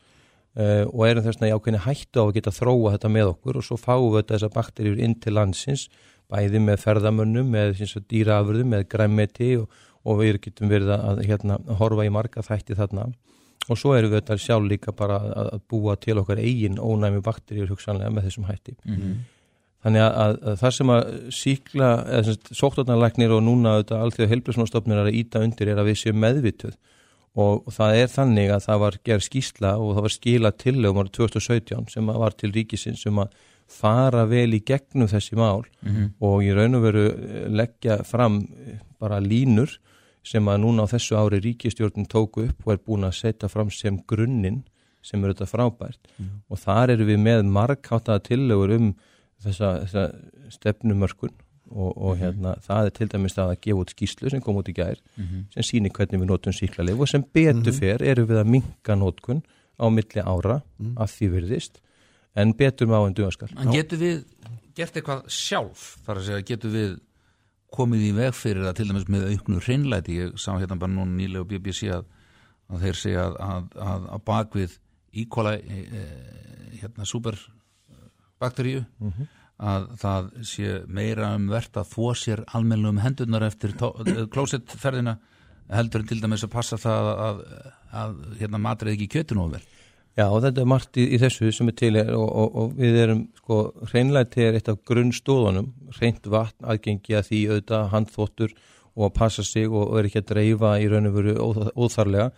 Uh, 0.56 0.88
og 0.88 1.02
erum 1.04 1.24
þess 1.24 1.40
að 1.42 1.50
í 1.50 1.56
ákveðinu 1.56 1.82
hættu 1.84 2.20
á 2.20 2.24
að 2.24 2.36
geta 2.38 2.52
þróa 2.56 2.92
þetta 2.94 3.10
með 3.12 3.32
okkur. 3.32 3.58
Og 3.60 3.64
svo 3.66 3.76
fáum 3.80 4.12
við 4.14 4.28
þessar 4.30 4.52
bakterjur 4.54 5.00
inn 5.04 5.16
til 5.20 5.34
landsins 5.36 5.88
bæði 6.32 6.62
með 6.62 6.80
ferðamönnum, 6.82 7.50
með 7.52 7.82
dýraafurðum, 8.10 8.72
með 8.72 8.86
græmeti 8.92 9.52
og, 9.60 9.68
og 10.06 10.22
við 10.22 10.40
getum 10.46 10.72
verið 10.72 10.94
að 10.96 11.22
hérna, 11.28 11.58
horfa 11.80 12.06
í 12.06 12.12
marga 12.12 12.44
þætti 12.46 12.78
þarna 12.78 13.10
og 13.68 13.78
svo 13.80 13.94
erum 13.96 14.12
við 14.12 14.20
þetta 14.20 14.36
sjálf 14.42 14.68
líka 14.70 14.94
bara 14.96 15.20
að 15.42 15.62
búa 15.70 15.96
til 16.00 16.18
okkar 16.20 16.42
eigin 16.42 16.78
ónæmi 16.78 17.22
bakteríur 17.24 17.72
hugsanlega 17.72 18.12
með 18.14 18.28
þessum 18.28 18.46
hætti. 18.50 18.76
Mm 18.84 18.96
-hmm. 18.96 19.16
þannig 19.86 20.02
að, 20.02 20.12
að, 20.24 20.36
að 20.50 20.60
það 20.62 20.76
sem 20.76 20.92
að 20.96 21.08
síkla, 21.40 21.88
eða 22.18 22.36
sóttarnarleiknir 22.60 23.34
og 23.36 23.42
núna 23.42 23.78
alltaf 23.80 24.30
heilbjörnsmálstofnir 24.30 25.00
er 25.00 25.10
að 25.10 25.18
íta 25.22 25.42
undir 25.42 25.72
er 25.72 25.82
að 25.82 25.90
við 25.90 25.98
séum 26.02 26.22
meðvituð. 26.22 26.76
Og, 27.36 27.66
það 27.68 27.98
er 28.00 28.06
þannig 28.08 28.50
að 28.50 28.62
það 28.64 28.78
var 28.80 28.94
gerð 29.04 29.24
skýsla 29.26 29.74
og 29.76 29.90
það 29.94 30.06
var 30.06 30.14
skila 30.14 30.50
tillögum 30.56 31.00
árið 31.02 31.16
2017 31.18 31.90
sem 31.92 32.08
að 32.08 32.22
var 32.22 32.32
til 32.32 32.52
ríkisins 32.54 33.02
sem 33.04 33.18
að 33.18 33.34
fara 33.66 34.24
vel 34.30 34.54
í 34.54 34.62
gegnum 34.64 35.10
þessi 35.10 35.36
mál 35.36 35.66
og 36.22 36.44
í 36.46 36.52
raun 36.54 36.78
og 36.78 36.86
veru 36.86 37.04
leggja 37.50 37.98
fram 38.06 38.46
bara 39.02 39.18
línur 39.20 39.74
sem 40.26 40.48
að 40.50 40.62
núna 40.64 40.86
á 40.86 40.92
þessu 40.92 41.18
ári 41.18 41.40
ríkistjórnin 41.44 42.08
tóku 42.10 42.48
upp 42.48 42.66
og 42.66 42.74
er 42.74 42.82
búin 42.82 43.06
að 43.06 43.18
setja 43.20 43.50
fram 43.52 43.70
sem 43.70 44.00
grunninn 44.10 44.64
sem 45.06 45.22
eru 45.22 45.36
þetta 45.36 45.46
frábært. 45.46 46.08
Og 46.50 46.58
þar 46.58 46.96
eru 46.96 47.06
við 47.06 47.20
með 47.22 47.44
margháttaða 47.54 48.24
tillögur 48.26 48.74
um 48.74 48.88
þessa, 49.44 49.72
þessa 49.84 50.06
stefnumörkun 50.56 51.34
og, 51.70 51.90
og 51.94 52.18
hérna 52.20 52.54
það 52.64 52.88
er 52.88 52.94
til 52.98 53.08
dæmis 53.12 53.38
að 53.42 53.54
gefa 53.64 53.82
út 53.82 53.94
skýslu 53.94 54.32
sem 54.32 54.42
kom 54.42 54.58
út 54.60 54.70
í 54.70 54.74
gær 54.76 55.00
sem 55.54 55.66
sýnir 55.66 55.94
hvernig 55.94 56.22
við 56.22 56.30
notum 56.30 56.54
síklarleif 56.54 57.02
og 57.02 57.10
sem 57.10 57.24
betur 57.36 57.74
fer 57.74 58.04
eru 58.06 58.26
við 58.28 58.42
að 58.42 58.52
minka 58.54 58.98
notkun 58.98 59.42
á 59.76 59.86
milli 59.92 60.22
ára 60.22 60.60
að 60.94 61.16
því 61.16 61.30
virðist 61.34 61.80
en 62.38 62.54
betur 62.56 62.90
með 62.90 63.02
á 63.02 63.06
en 63.08 63.18
dugaskal 63.18 63.50
En 63.56 63.74
getur 63.74 64.00
við 64.00 64.22
gert 64.76 64.96
eitthvað 64.98 65.26
sjálf? 65.32 65.84
Þar 66.04 66.20
að 66.20 66.28
segja, 66.28 66.46
getur 66.52 66.74
við 66.74 66.96
komið 67.74 68.04
í 68.08 68.12
veg 68.16 68.34
fyrir 68.36 68.66
það 68.66 68.76
til 68.78 68.88
dæmis 68.90 69.08
með 69.12 69.28
auknu 69.32 69.62
hreinlæti, 69.62 70.18
ég 70.20 70.36
sá 70.40 70.52
hérna 70.54 70.78
bara 70.80 70.92
núna 70.92 71.16
nýlega 71.16 71.46
á 71.46 71.50
BBC 71.50 71.90
að, 71.94 72.04
að 72.70 72.84
þeir 72.86 73.00
segja 73.00 73.24
að, 73.26 73.70
að, 73.86 74.06
að, 74.14 74.22
bakvið 74.30 74.76
íkóla 75.22 75.56
e, 75.58 75.80
e, 75.82 76.04
hérna 76.82 77.08
superbakteríu 77.08 78.84
að 79.56 79.86
það 80.02 80.26
sé 80.44 80.72
meira 80.92 81.30
um 81.36 81.46
verðt 81.48 81.78
að 81.80 81.92
þvó 81.94 82.10
sér 82.20 82.42
almennum 82.58 83.00
hendurnar 83.00 83.46
eftir 83.46 83.72
klósettferðina 84.32 85.16
heldur 85.72 86.04
en 86.04 86.10
til 86.10 86.20
dæmis 86.20 86.44
að 86.44 86.52
passa 86.52 86.78
það 86.78 87.08
að, 87.14 87.40
að 88.02 88.18
hérna 88.42 88.60
matrið 88.62 88.96
ekki 88.96 89.08
kjötun 89.16 89.42
og 89.46 89.54
vel 89.56 89.64
Já, 90.16 90.24
og 90.32 90.38
þetta 90.46 90.62
er 90.62 90.68
margt 90.70 90.96
í, 90.96 91.04
í 91.12 91.18
þessu 91.20 91.50
sem 91.52 91.68
er 91.68 91.74
til 91.76 91.90
og, 92.00 92.22
og, 92.24 92.54
og 92.62 92.70
við 92.78 92.94
erum, 93.02 93.18
sko, 93.42 93.58
hreinlæti 93.90 94.46
er 94.46 94.56
eitt 94.56 94.70
af 94.72 94.78
grunnstóðunum, 94.88 95.66
hreint 95.98 96.24
vatn, 96.32 96.64
aðgengi 96.72 97.18
að 97.18 97.28
því 97.28 97.40
auðvitað, 97.50 97.90
handþóttur 97.92 98.54
og 98.96 99.04
að 99.10 99.14
passa 99.18 99.44
sig 99.44 99.68
og, 99.68 99.82
og 99.90 99.98
er 100.00 100.08
ekki 100.08 100.22
að 100.22 100.28
dreifa 100.30 100.70
í 100.80 100.86
raun 100.88 101.10
og 101.10 101.18
veru 101.18 101.34
óþ- 101.44 101.68
óþarlega. 101.76 102.30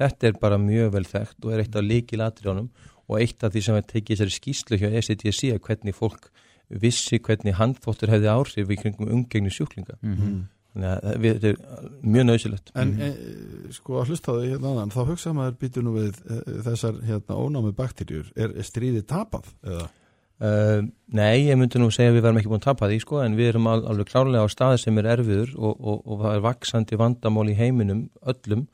Þetta 0.00 0.30
er 0.30 0.38
bara 0.40 0.56
mjög 0.62 0.94
vel 0.96 1.04
þekkt 1.04 1.44
og 1.44 1.52
er 1.52 1.60
eitt 1.66 1.76
af 1.76 1.84
líkilatriðunum 1.84 2.70
og 3.06 3.20
eitt 3.20 3.44
af 3.44 3.52
því 3.52 3.60
sem 3.68 3.76
við 3.76 3.86
tekið 3.92 4.16
þessari 4.16 4.36
skýslu 4.40 4.78
hjá 4.80 4.88
ECTC 4.96 5.52
að 5.52 5.60
hvernig 5.68 5.94
fólk 5.94 6.30
vissi 6.82 7.20
hvernig 7.22 7.54
handþóttur 7.60 8.10
hefði 8.16 8.32
áhrif 8.32 8.72
í 8.72 8.78
kringum 8.80 9.12
umgengni 9.12 9.52
sjúklinga. 9.54 10.00
Þannig 10.76 10.88
að 10.88 11.20
við, 11.22 11.36
þetta 11.36 11.52
er 11.52 11.92
mjög 12.16 12.24
nöðsilegt. 12.32 12.72
En 12.80 12.90
e, 13.00 13.12
sko 13.74 14.00
að 14.00 14.12
hlustaðu 14.12 14.48
hérna 14.48 14.72
annan, 14.72 14.94
þá 14.94 15.02
hugsa 15.10 15.34
maður 15.36 15.60
býtu 15.60 15.84
nú 15.84 15.94
við 15.96 16.18
e, 16.24 16.40
þessar 16.66 16.98
hérna 17.06 17.38
ónámi 17.40 17.72
bakterjur. 17.76 18.28
Er, 18.36 18.54
er 18.54 18.66
stríðið 18.66 19.06
tapað? 19.10 19.48
Eða? 19.66 19.86
Uh, 20.36 20.82
nei, 21.16 21.46
ég 21.46 21.56
myndi 21.56 21.80
nú 21.80 21.86
segja 21.88 22.10
að 22.12 22.18
við 22.18 22.26
verðum 22.26 22.38
ekki 22.42 22.50
búin 22.50 22.60
að 22.60 22.66
tapa 22.66 22.88
því 22.90 22.96
sko, 23.00 23.20
en 23.24 23.36
við 23.38 23.54
erum 23.54 23.68
al 23.72 23.78
alveg 23.88 24.10
klárlega 24.10 24.44
á 24.44 24.52
staði 24.52 24.82
sem 24.82 24.98
er 25.00 25.06
erfiður 25.14 25.54
og, 25.56 25.78
og, 25.80 26.02
og 26.04 26.18
það 26.26 26.34
er 26.34 26.42
vaksandi 26.44 26.98
vandamál 27.00 27.46
í 27.48 27.54
heiminum 27.56 28.02
öllum, 28.20 28.66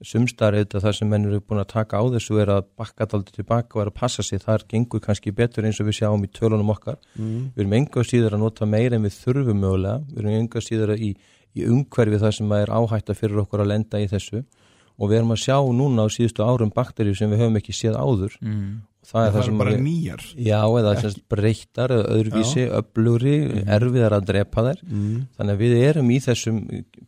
sumstar 0.00 0.56
auðvitað 0.56 0.86
það 0.86 0.94
sem 0.96 1.10
menn 1.12 1.26
eru 1.28 1.42
búin 1.44 1.60
að 1.60 1.74
taka 1.74 2.00
á 2.00 2.04
þessu 2.14 2.38
er 2.40 2.54
að 2.54 2.70
bakka 2.80 3.04
daldi 3.12 3.36
tilbaka 3.36 3.76
og 3.76 3.82
er 3.82 3.90
að 3.90 3.98
passa 3.98 4.24
sig 4.24 4.40
þar 4.40 4.64
gengur 4.70 5.02
kannski 5.04 5.34
betur 5.36 5.68
eins 5.68 5.82
og 5.82 5.90
við 5.90 5.98
sjáum 5.98 6.24
í 6.24 6.30
tölunum 6.32 6.72
okkar 6.72 6.96
við 7.18 7.60
erum 7.66 7.76
enga 7.76 8.06
síður 8.08 8.38
að 8.38 8.44
nota 8.46 8.70
meira 8.72 8.96
en 8.96 9.04
við 9.04 9.18
þurfum 9.18 9.60
mögulega, 9.60 10.00
við 10.08 10.22
erum 10.22 10.38
enga 10.38 10.64
síður 10.64 10.94
að 10.94 11.04
í, 11.04 11.10
í 11.56 11.66
umhverfi 11.66 12.20
það 12.22 12.36
sem 12.38 12.52
er 12.60 12.70
áhætta 12.76 13.16
fyrir 13.18 13.42
okkur 13.44 13.64
að 13.64 13.72
lenda 13.74 14.02
í 14.02 14.06
þessu 14.10 14.44
og 15.00 15.08
við 15.08 15.18
erum 15.22 15.34
að 15.34 15.42
sjá 15.46 15.56
núna 15.72 16.04
á 16.04 16.08
síðustu 16.12 16.44
árum 16.44 16.70
bakterjur 16.76 17.16
sem 17.16 17.30
við 17.32 17.40
höfum 17.44 17.58
ekki 17.60 17.72
séð 17.74 17.96
áður 17.96 18.34
mm. 18.44 18.72
og 19.00 19.08
það 19.08 19.22
er 19.24 19.30
Það 19.30 19.32
það 19.32 19.40
er 19.40 19.46
sem 19.48 19.60
bara 19.62 19.70
við- 19.72 19.84
nýjar. 19.86 20.24
Já, 20.36 20.58
eða 20.80 20.90
semst 21.00 21.22
breyttar 21.32 21.94
eða 21.96 22.10
öðruvísi, 22.18 22.66
öflugri, 22.76 23.32
erfiðar 23.64 24.16
að 24.18 24.26
drepa 24.28 24.64
þær. 24.66 24.82
Þannig 25.38 25.54
að 25.54 25.62
við 25.64 25.72
erum 25.88 26.10
í 26.12 26.18
þessum, 26.20 26.58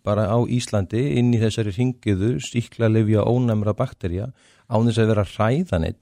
bara 0.02 0.24
á 0.32 0.38
Íslandi, 0.56 1.02
inn 1.20 1.28
í 1.36 1.42
þessari 1.42 1.74
ringiðu, 1.76 2.32
síkla 2.40 2.88
lifja 2.88 3.26
ónæmra 3.28 3.76
bakterja, 3.76 4.30
án 4.72 4.88
þess 4.88 5.02
að 5.04 5.12
vera 5.12 5.26
hræðaninn. 5.34 6.00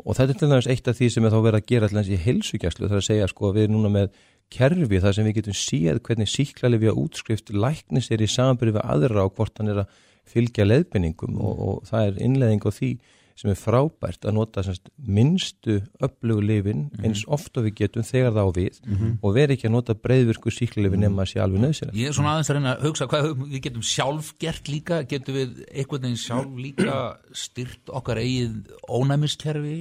Og 0.00 0.16
þetta 0.16 0.32
er 0.32 0.38
til 0.40 0.48
dæmis 0.48 0.70
eitt 0.72 0.88
af 0.88 0.96
því 0.96 1.10
sem 1.12 1.24
er 1.28 1.34
þá 1.34 1.40
verið 1.44 1.60
að 1.60 1.66
gera 1.68 1.88
allans 1.92 2.08
í 2.08 2.16
heilsugjæslu, 2.16 2.86
það 2.88 2.96
er 2.96 3.02
að 3.02 3.08
segja 3.10 3.28
sko 3.28 3.52
við 3.52 3.66
erum 3.66 3.76
núna 3.76 3.90
með 3.92 4.14
kerfi 4.52 5.00
þar 5.02 5.16
sem 5.16 5.28
við 5.28 5.40
getum 5.40 5.58
séð 5.58 6.02
hvernig 6.06 6.30
síkla 6.30 6.72
lifja 6.72 6.94
útskrift 7.02 7.52
læknis 7.54 8.10
er 8.12 8.22
í 8.24 8.30
samanbyrði 8.30 8.78
við 8.78 8.86
aðra 8.94 9.26
og 9.26 9.34
hvort 9.38 9.58
hann 9.60 9.72
er 9.72 9.82
að 9.84 9.98
fylgja 10.32 10.68
leiðbenningum 10.68 11.40
og, 11.42 11.66
og 11.66 11.82
það 11.88 12.06
er 12.06 12.22
innleðing 12.28 12.64
á 12.68 12.70
því 12.70 12.92
sem 13.38 13.50
er 13.50 13.58
frábært 13.58 14.26
að 14.28 14.36
nota 14.36 14.62
semst, 14.64 14.90
minnstu 14.96 15.78
öflugu 16.04 16.44
lifin 16.44 16.84
eins 17.02 17.24
oft 17.32 17.56
og 17.58 17.66
við 17.66 17.78
getum 17.80 18.06
þegar 18.06 18.36
það 18.36 18.48
á 18.48 18.50
við 18.58 18.78
og 19.24 19.34
veri 19.36 19.56
ekki 19.56 19.68
að 19.70 19.74
nota 19.76 19.96
breyðvirku 19.98 20.52
síklarlifin 20.52 21.04
nema 21.06 21.24
að 21.24 21.32
sé 21.32 21.42
alveg 21.42 21.64
nöðsynlega. 21.64 21.98
Ég 21.98 22.12
er 22.12 22.16
svona 22.18 22.34
aðeins 22.36 22.52
að 22.52 22.58
reyna 22.58 22.74
að 22.74 22.86
hugsa 22.86 23.08
hvað 23.10 23.28
við 23.42 23.58
getum 23.66 23.86
sjálf 23.88 24.30
gert 24.42 24.70
líka, 24.70 25.02
getum 25.08 25.38
við 25.38 25.62
einhvern 25.72 26.06
veginn 26.06 26.22
sjálf 26.22 26.56
líka 26.60 26.98
styrt 27.44 27.92
okkar 28.00 28.22
eigið 28.22 28.58
ónæmiskerfi 29.00 29.78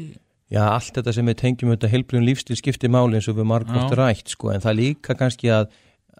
Já, 0.51 0.65
allt 0.67 0.97
þetta 0.97 1.13
sem 1.15 1.29
við 1.31 1.37
tengjum 1.39 1.71
þetta 1.71 1.91
heilbrigum 1.93 2.27
lífstil 2.27 2.57
skiptir 2.59 2.91
máli 2.91 3.19
eins 3.19 3.29
og 3.31 3.37
við 3.39 3.47
margótt 3.53 3.95
rætt 3.95 4.33
sko, 4.33 4.51
en 4.51 4.63
það 4.63 4.77
líka 4.81 5.15
kannski 5.19 5.51
að 5.53 5.71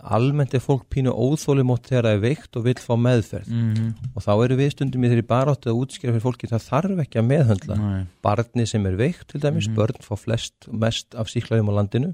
almennt 0.02 0.54
er 0.58 0.64
fólk 0.64 0.88
pínu 0.90 1.12
óþólimótt 1.14 1.90
þegar 1.90 2.08
það 2.08 2.16
er 2.16 2.22
veikt 2.24 2.58
og 2.58 2.64
vill 2.66 2.78
fá 2.82 2.94
meðferð. 2.98 3.52
Mm 3.52 3.92
og 4.16 4.24
þá 4.26 4.32
eru 4.44 4.56
við 4.60 4.72
stundum 4.74 5.04
í 5.06 5.12
þeirri 5.12 5.28
baráttu 5.28 5.70
að 5.72 5.82
útskýra 5.84 6.12
fyrir 6.16 6.24
fólki 6.24 6.50
það 6.50 6.66
þarf 6.70 7.04
ekki 7.04 7.20
að 7.22 7.28
meðhöndla. 7.30 7.76
Nei. 7.78 8.06
barni 8.22 8.66
sem 8.68 8.86
er 8.86 8.98
veikt 8.98 9.28
til 9.32 9.42
dæmis, 9.44 9.70
börn 9.72 10.02
fá 10.02 10.16
flest 10.18 10.68
mest 10.72 11.16
af 11.16 11.30
síklaðum 11.30 11.72
á 11.72 11.74
landinu 11.80 12.14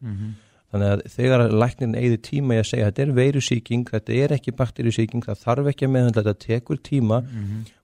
þannig 0.77 0.93
að 0.93 1.01
þegar 1.17 1.43
læknin 1.63 1.97
eigði 1.97 2.19
tíma 2.29 2.55
í 2.55 2.61
að 2.61 2.69
segja 2.69 2.89
þetta 2.91 3.03
er 3.03 3.13
veirusýking, 3.17 3.87
þetta 3.91 4.15
er 4.21 4.33
ekki 4.37 4.53
bakterjusýking, 4.61 5.25
það 5.25 5.41
þarf 5.43 5.71
ekki 5.73 5.87
að 5.87 5.93
meðhöndla 5.97 6.23
þetta 6.27 6.45
tekur 6.45 6.79
tíma 6.85 7.21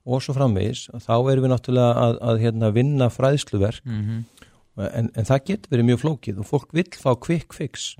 og 0.04 0.22
svo 0.22 0.34
framvegis 0.36 0.86
þá 1.02 1.14
erum 1.32 1.44
við 1.44 1.52
náttúrulega 1.52 1.92
að, 2.06 2.18
að 2.30 2.42
hérna, 2.44 2.70
vinna 2.76 3.10
fræðsluverk. 3.10 3.82
En, 4.74 5.06
en 5.14 5.26
það 5.28 5.44
getur 5.46 5.70
verið 5.70 5.86
mjög 5.86 5.98
flókið 6.02 6.38
og 6.42 6.46
fólk 6.48 6.72
vill 6.74 6.88
fá 6.98 7.12
quick 7.22 7.52
fix. 7.54 7.92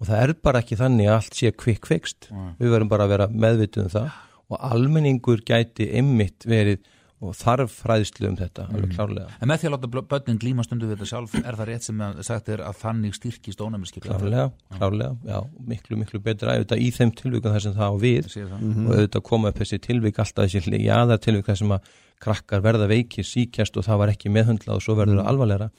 Og 0.00 0.04
það 0.08 0.18
er 0.22 0.32
bara 0.44 0.60
ekki 0.60 0.76
þannig 0.76 1.08
að 1.08 1.14
allt 1.16 1.38
sé 1.38 1.52
quick 1.56 1.86
fixed. 1.88 2.28
Við 2.60 2.74
verðum 2.74 2.90
bara 2.90 3.06
að 3.06 3.14
vera 3.14 3.28
meðvituð 3.32 3.86
um 3.86 3.92
það. 3.94 4.10
Og 4.50 4.58
almenningur 4.68 5.40
gæti 5.46 5.86
ymmit 5.96 6.44
verið 6.44 6.82
og 7.20 7.34
þarf 7.36 7.74
fræðslu 7.82 8.30
um 8.30 8.36
þetta 8.38 8.66
alveg 8.70 8.94
klárlega. 8.94 9.34
En 9.40 9.50
með 9.50 9.60
því 9.60 9.68
að 9.68 9.74
láta 9.74 10.02
börnin 10.12 10.38
glíma 10.40 10.64
stundu 10.64 10.88
við 10.88 10.94
þetta 10.96 11.08
sjálf 11.10 11.34
er 11.40 11.58
það 11.58 11.68
rétt 11.68 11.86
sem 11.86 12.04
að 12.06 12.20
sagt 12.26 12.48
er 12.54 12.62
að 12.64 12.78
þannig 12.80 13.16
styrkist 13.18 13.64
ónæmiskerfi 13.64 14.08
klárlega, 14.08 14.46
klárlega, 14.78 15.16
já, 15.28 15.38
miklu, 15.72 15.98
miklu 16.00 16.22
betra 16.24 16.56
auðvitað 16.56 16.84
í 16.84 16.90
þeim 16.96 17.12
tilvíkum 17.20 17.56
þar 17.56 17.66
sem 17.66 17.76
það 17.76 17.92
á 17.92 17.96
við 18.00 18.30
sé 18.32 18.46
það. 18.48 18.68
og 18.70 18.94
auðvitað 18.94 19.26
koma 19.28 19.52
upp 19.52 19.60
þessi 19.60 19.80
tilvík 19.84 20.22
alltaf 20.24 20.48
þessi 20.48 20.80
jáðar 20.86 21.20
tilvík 21.26 21.50
þar 21.50 21.60
sem 21.60 21.76
að 21.76 21.92
krakkar 22.20 22.62
verða 22.64 22.88
veikir, 22.90 23.24
síkjast 23.24 23.76
og 23.80 23.86
það 23.86 24.00
var 24.02 24.12
ekki 24.14 24.32
meðhundlað 24.32 24.76
og 24.76 24.84
svo 24.84 24.96
verður 24.98 25.22
það 25.22 25.30
alvarlegra. 25.32 25.70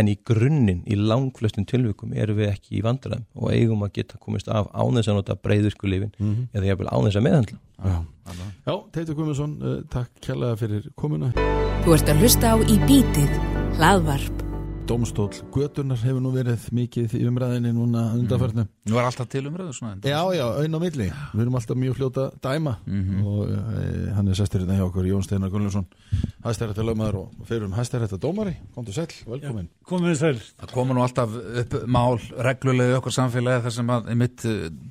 En 0.00 0.08
í 0.08 0.16
grunninn, 0.26 0.82
í 0.88 0.96
langflöstum 0.96 1.66
tilvíkum 1.68 2.14
erum 2.16 2.40
við 2.40 2.52
ekki 2.54 2.78
í 2.78 2.84
vandræðum 2.86 3.26
og 3.36 3.52
eigum 3.52 3.84
að 3.84 3.92
geta 4.00 4.20
komist 4.20 4.48
af 4.48 4.70
ánæs 4.72 5.10
að 5.10 5.20
nota 5.20 5.36
breyðurkulífin 5.36 6.14
eða 6.54 6.72
jafnvel 6.72 6.88
ánæs 6.90 7.20
að 7.20 7.28
meðhundla 7.28 7.60
Já, 8.66 8.74
Teitur 8.92 9.16
Guðmundsson, 9.16 9.56
uh, 9.62 9.80
takk 9.90 10.12
kjærlega 10.22 10.58
fyrir 10.60 10.86
komuna. 11.00 11.32
Þú 11.86 11.96
ert 11.96 12.12
að 12.12 12.22
hlusta 12.22 12.54
á 12.54 12.56
Í 12.60 12.78
bítið, 12.86 13.34
hlaðvarp. 13.80 14.49
Dómstól 14.90 15.30
Götunar 15.54 16.00
hefur 16.02 16.18
nú 16.18 16.32
verið 16.34 16.64
mikið 16.74 17.12
í 17.14 17.20
umræðinni 17.30 17.70
núna 17.76 18.08
undanförnu. 18.16 18.64
Nú 18.90 18.96
var 18.96 19.06
alltaf 19.06 19.28
til 19.30 19.44
umræðu 19.46 19.70
svona 19.76 19.92
en- 19.92 20.00
Já, 20.02 20.18
já, 20.34 20.42
auðn 20.50 20.74
á 20.74 20.80
milli. 20.82 21.06
Við 21.30 21.42
erum 21.44 21.54
alltaf 21.54 21.76
mjög 21.78 21.94
fljóta 21.94 22.24
að 22.26 22.40
dæma 22.42 22.72
og 23.22 23.52
e, 23.54 24.10
hann 24.16 24.28
er 24.28 24.34
sestur 24.34 24.64
hérna 24.64 24.78
hjá 24.80 24.88
okkur, 24.88 25.06
Jón 25.06 25.22
Steinar 25.22 25.50
Gunnlaugsson, 25.52 25.86
hæstærætta 26.42 26.82
lögmaður 26.82 27.20
og 27.22 27.46
fyrir 27.46 27.68
um 27.68 27.72
hæstærætta 27.78 28.18
dómari. 28.18 28.56
Komdu 28.74 28.90
sæl, 28.92 29.06
velkomin. 29.30 29.68
komið 29.86 30.16
sæl. 30.18 30.40
Það 30.58 30.72
koma 30.74 30.94
nú 30.98 31.04
alltaf 31.06 31.38
upp 31.38 31.76
mál 31.86 32.18
reglulega 32.42 32.96
í 32.96 32.98
okkar 32.98 33.14
samfélagi 33.14 33.62
þar 33.62 33.76
sem 33.78 33.86
að 33.94 34.14
mitt 34.16 34.42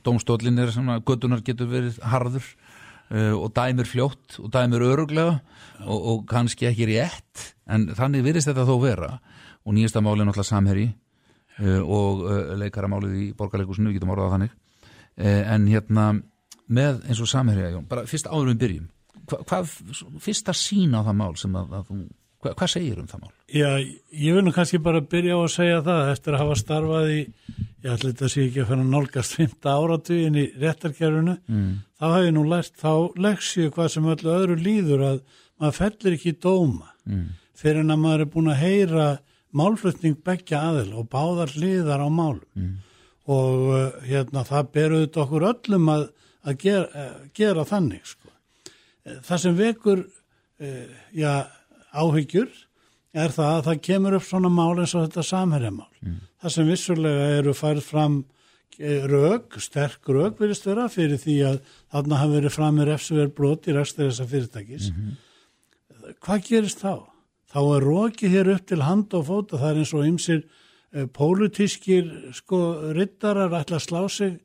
dómstólin 0.07 0.59
er 0.63 0.71
svona 0.71 1.01
göttunar 1.03 1.43
getur 1.43 1.67
verið 1.67 1.99
harður 1.99 2.47
uh, 3.11 3.35
og 3.35 3.51
dæmir 3.51 3.83
fljótt 3.83 4.39
og 4.39 4.47
dæmir 4.55 4.79
öruglega 4.79 5.41
og, 5.83 5.99
og 5.99 6.25
kannski 6.31 6.71
ekki 6.71 6.87
rétt 6.87 7.49
en 7.67 7.89
þannig 7.99 8.23
virðist 8.23 8.47
þetta 8.47 8.63
þó 8.63 8.79
vera 8.79 9.19
og 9.69 9.77
nýjasta 9.77 10.01
máli 10.01 10.23
er 10.23 10.29
náttúrulega 10.29 10.49
samherji 10.49 10.87
uh, 10.89 11.81
og 11.85 12.23
uh, 12.25 12.37
leikaramálið 12.57 13.17
í 13.21 13.25
borgarleikusinu, 13.37 13.91
við 13.91 13.99
getum 13.99 14.13
orðað 14.15 14.35
þannig 14.35 14.55
uh, 14.55 15.41
en 15.55 15.67
hérna 15.69 16.05
með 16.69 17.03
eins 17.09 17.21
og 17.21 17.29
samherja, 17.29 17.73
Jón, 17.75 17.85
bara 17.89 18.07
fyrst 18.09 18.29
áður 18.29 18.53
við 18.53 18.63
byrjum 18.63 18.87
hva, 19.29 19.43
hvað 19.45 19.75
fyrsta 20.23 20.55
sín 20.57 20.95
á 20.97 21.01
það 21.05 21.19
mál 21.21 21.35
sem 21.39 21.57
að, 21.57 21.75
að 21.77 21.89
þú, 21.89 21.97
hva, 22.39 22.53
hvað 22.61 22.71
segir 22.73 23.01
um 23.01 23.09
það 23.09 23.23
mál? 23.23 23.33
Já, 23.53 23.69
ég 24.25 24.37
vil 24.37 24.45
nú 24.45 24.53
kannski 24.55 24.81
bara 24.85 25.03
byrja 25.13 25.37
á 25.37 25.41
að 25.41 25.53
segja 25.55 25.81
það 25.85 26.13
eftir 26.13 26.35
að 26.35 26.43
hafa 26.43 26.57
starfað 26.63 27.11
í, 27.13 27.19
ég 27.85 27.91
ætla 27.93 28.13
þetta 28.13 28.31
sé 28.33 28.45
ekki 28.47 28.63
að 28.63 28.73
að 28.75 28.85
nálgast 28.93 29.37
5. 29.39 29.57
áratugin 29.73 30.39
í 30.39 30.45
réttarkerfinu, 30.61 31.37
mm. 31.45 31.71
þá 32.01 32.07
hef 32.07 32.27
ég 32.27 32.35
nú 32.37 32.45
lært 32.49 32.81
þá 32.81 32.91
leksju 33.27 33.73
hvað 33.75 33.93
sem 33.95 34.11
öllu 34.15 34.35
öðru 34.35 34.59
líður 34.59 35.05
að 35.13 35.23
maður 35.59 35.79
fellir 35.83 36.17
ekki 36.17 36.37
dóma 36.41 36.93
mm. 37.05 37.25
fyrir 37.59 37.83
en 37.83 37.95
að 37.95 38.05
maður 38.05 38.25
er 38.25 38.31
búin 38.35 38.53
að 38.53 38.63
heyra 38.63 39.09
málflutning 39.55 40.19
begja 40.25 40.61
aðil 40.69 40.93
og 40.99 41.09
báðar 41.11 41.53
hliðar 41.55 42.05
á 42.05 42.09
málum 42.09 42.45
mm. 42.53 42.73
og 43.31 43.67
uh, 43.73 43.99
hérna 44.05 44.45
það 44.47 44.71
beruð 44.77 45.21
okkur 45.23 45.47
öllum 45.53 45.91
að, 45.93 46.07
að 46.45 46.57
gera, 46.65 46.87
uh, 46.89 47.27
gera 47.33 47.65
þannig 47.65 48.05
sko. 48.05 48.33
það 49.25 49.45
sem 49.45 49.55
vekur 49.57 50.07
já, 51.15 51.47
áhyggjur 51.95 52.49
er 53.17 53.33
það 53.33 53.53
að 53.53 53.63
það 53.67 53.79
kemur 53.87 54.17
upp 54.17 54.25
svona 54.27 54.51
mál 54.53 54.73
eins 54.81 54.93
og 54.95 55.05
þetta 55.07 55.25
samherjamál. 55.25 55.89
Mm. 56.03 56.19
Það 56.39 56.53
sem 56.55 56.69
vissulega 56.69 57.29
eru 57.39 57.53
færð 57.57 57.85
fram 57.85 58.17
eh, 58.77 59.05
rauk, 59.09 59.57
sterk 59.63 60.11
rauk 60.13 60.41
verist 60.41 60.67
vera 60.69 60.87
fyrir 60.91 61.21
því 61.21 61.37
að 61.49 61.61
þarna 61.93 62.21
hafi 62.21 62.37
verið 62.37 62.55
fram 62.55 62.77
með 62.79 62.91
refsuverð 62.93 63.33
brot 63.39 63.69
í 63.69 63.75
rækstur 63.75 64.09
þessa 64.09 64.27
fyrirtækis. 64.29 64.91
Mm 64.91 64.99
-hmm. 64.99 66.13
Hvað 66.25 66.45
gerist 66.49 66.83
þá? 66.83 66.93
Þá 67.49 67.59
er 67.63 67.85
rókið 67.87 68.35
hér 68.35 68.51
upp 68.53 68.65
til 68.69 68.83
hand 68.85 69.15
og 69.17 69.25
fóta, 69.25 69.57
það 69.57 69.71
er 69.71 69.81
eins 69.81 69.93
og 69.97 70.05
ymsir 70.05 70.43
eh, 70.43 71.07
pólutískir 71.09 72.11
sko 72.37 72.59
rittarar 72.93 73.55
ætla 73.57 73.79
að 73.79 73.87
slá 73.87 74.03
sig 74.13 74.37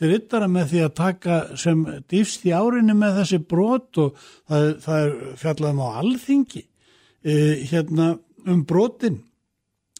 til 0.00 0.10
rittara 0.14 0.48
með 0.48 0.72
því 0.72 0.82
að 0.84 0.94
taka 0.96 1.38
sem 1.60 1.80
dýfst 2.08 2.46
í 2.48 2.54
árinni 2.56 2.96
með 2.96 3.20
þessi 3.20 3.40
brot 3.50 4.00
og 4.00 4.20
það, 4.48 4.68
það 4.84 5.00
er 5.04 5.16
fjallaðum 5.42 5.82
á 5.84 5.88
alþingi 6.00 6.62
e, 6.64 7.34
hérna 7.68 8.14
um 8.48 8.62
brotin. 8.64 9.18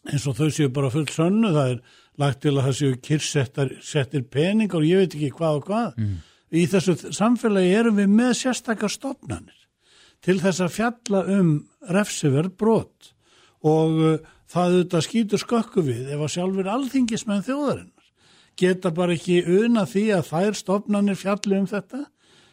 Eins 0.09 0.25
og 0.25 0.39
þau 0.39 0.49
séu 0.49 0.71
bara 0.73 0.89
fullt 0.93 1.13
sönnu 1.13 1.53
það 1.53 1.75
er 1.75 1.81
lagt 2.21 2.41
til 2.41 2.55
að 2.55 2.67
það 2.67 2.77
séu 2.79 2.97
kyrsettir 3.05 4.25
peningar 4.33 4.81
og 4.81 4.89
ég 4.89 5.03
veit 5.03 5.17
ekki 5.17 5.33
hvað 5.37 5.59
og 5.59 5.69
hvað. 5.69 5.97
Mm. 6.01 6.19
í 6.51 6.65
þessu 6.67 6.97
samfélagi 7.15 7.75
erum 7.77 8.01
við 8.01 8.09
með 8.11 8.33
sérstakar 8.41 8.91
stopnarnir 8.91 9.60
til 10.25 10.37
þess 10.41 10.63
að 10.63 10.75
fjalla 10.75 11.23
um 11.37 11.51
refsiverð 11.89 12.55
brot 12.61 13.11
og 13.61 13.97
uh, 13.97 14.15
það 14.51 14.77
auðvitað 14.77 15.07
skýtur 15.07 15.43
skökku 15.43 15.83
við 15.85 16.13
ef 16.13 16.21
að 16.21 16.33
sjálfur 16.35 16.71
alþingismenn 16.75 17.45
þjóðarinnar 17.47 18.09
geta 18.61 18.91
bara 18.93 19.15
ekki 19.15 19.41
una 19.63 19.85
því 19.89 20.07
að 20.17 20.27
þær 20.31 20.57
stopnarnir 20.59 21.19
fjalli 21.19 21.61
um 21.61 21.69
þetta 21.69 22.05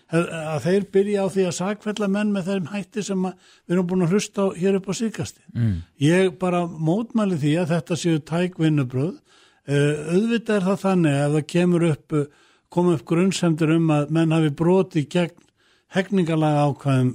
að 0.08 0.62
þeir 0.64 0.84
byrja 0.92 1.24
á 1.24 1.26
því 1.28 1.44
að 1.44 1.56
sakfella 1.58 2.08
menn 2.08 2.30
með 2.32 2.46
þeim 2.48 2.68
hætti 2.72 3.02
sem 3.04 3.24
við 3.28 3.74
erum 3.74 3.88
búin 3.90 4.04
að 4.06 4.14
hlusta 4.14 4.46
á 4.48 4.56
hér 4.56 4.78
upp 4.78 4.88
á 4.88 4.94
síkasti. 4.96 5.42
Mm. 5.52 5.74
Ég 6.00 6.38
bara 6.40 6.62
mótmæli 6.64 7.36
því 7.36 7.52
að 7.60 7.74
þetta 7.74 7.98
séu 8.00 8.22
tækvinnubröð. 8.30 9.18
Uh, 9.68 10.14
auðvitað 10.14 10.54
er 10.56 10.66
það 10.70 10.80
þannig 10.86 11.18
að 11.18 11.36
það 11.36 11.44
kemur 11.52 11.84
upp, 11.90 12.16
koma 12.72 12.94
upp 12.96 13.04
grunnsendur 13.04 13.74
um 13.74 13.92
að 13.92 14.14
menn 14.16 14.32
hafi 14.32 14.54
broti 14.56 15.04
gegn 15.12 15.44
hegningalega 15.92 16.64
ákvæðum 16.68 17.12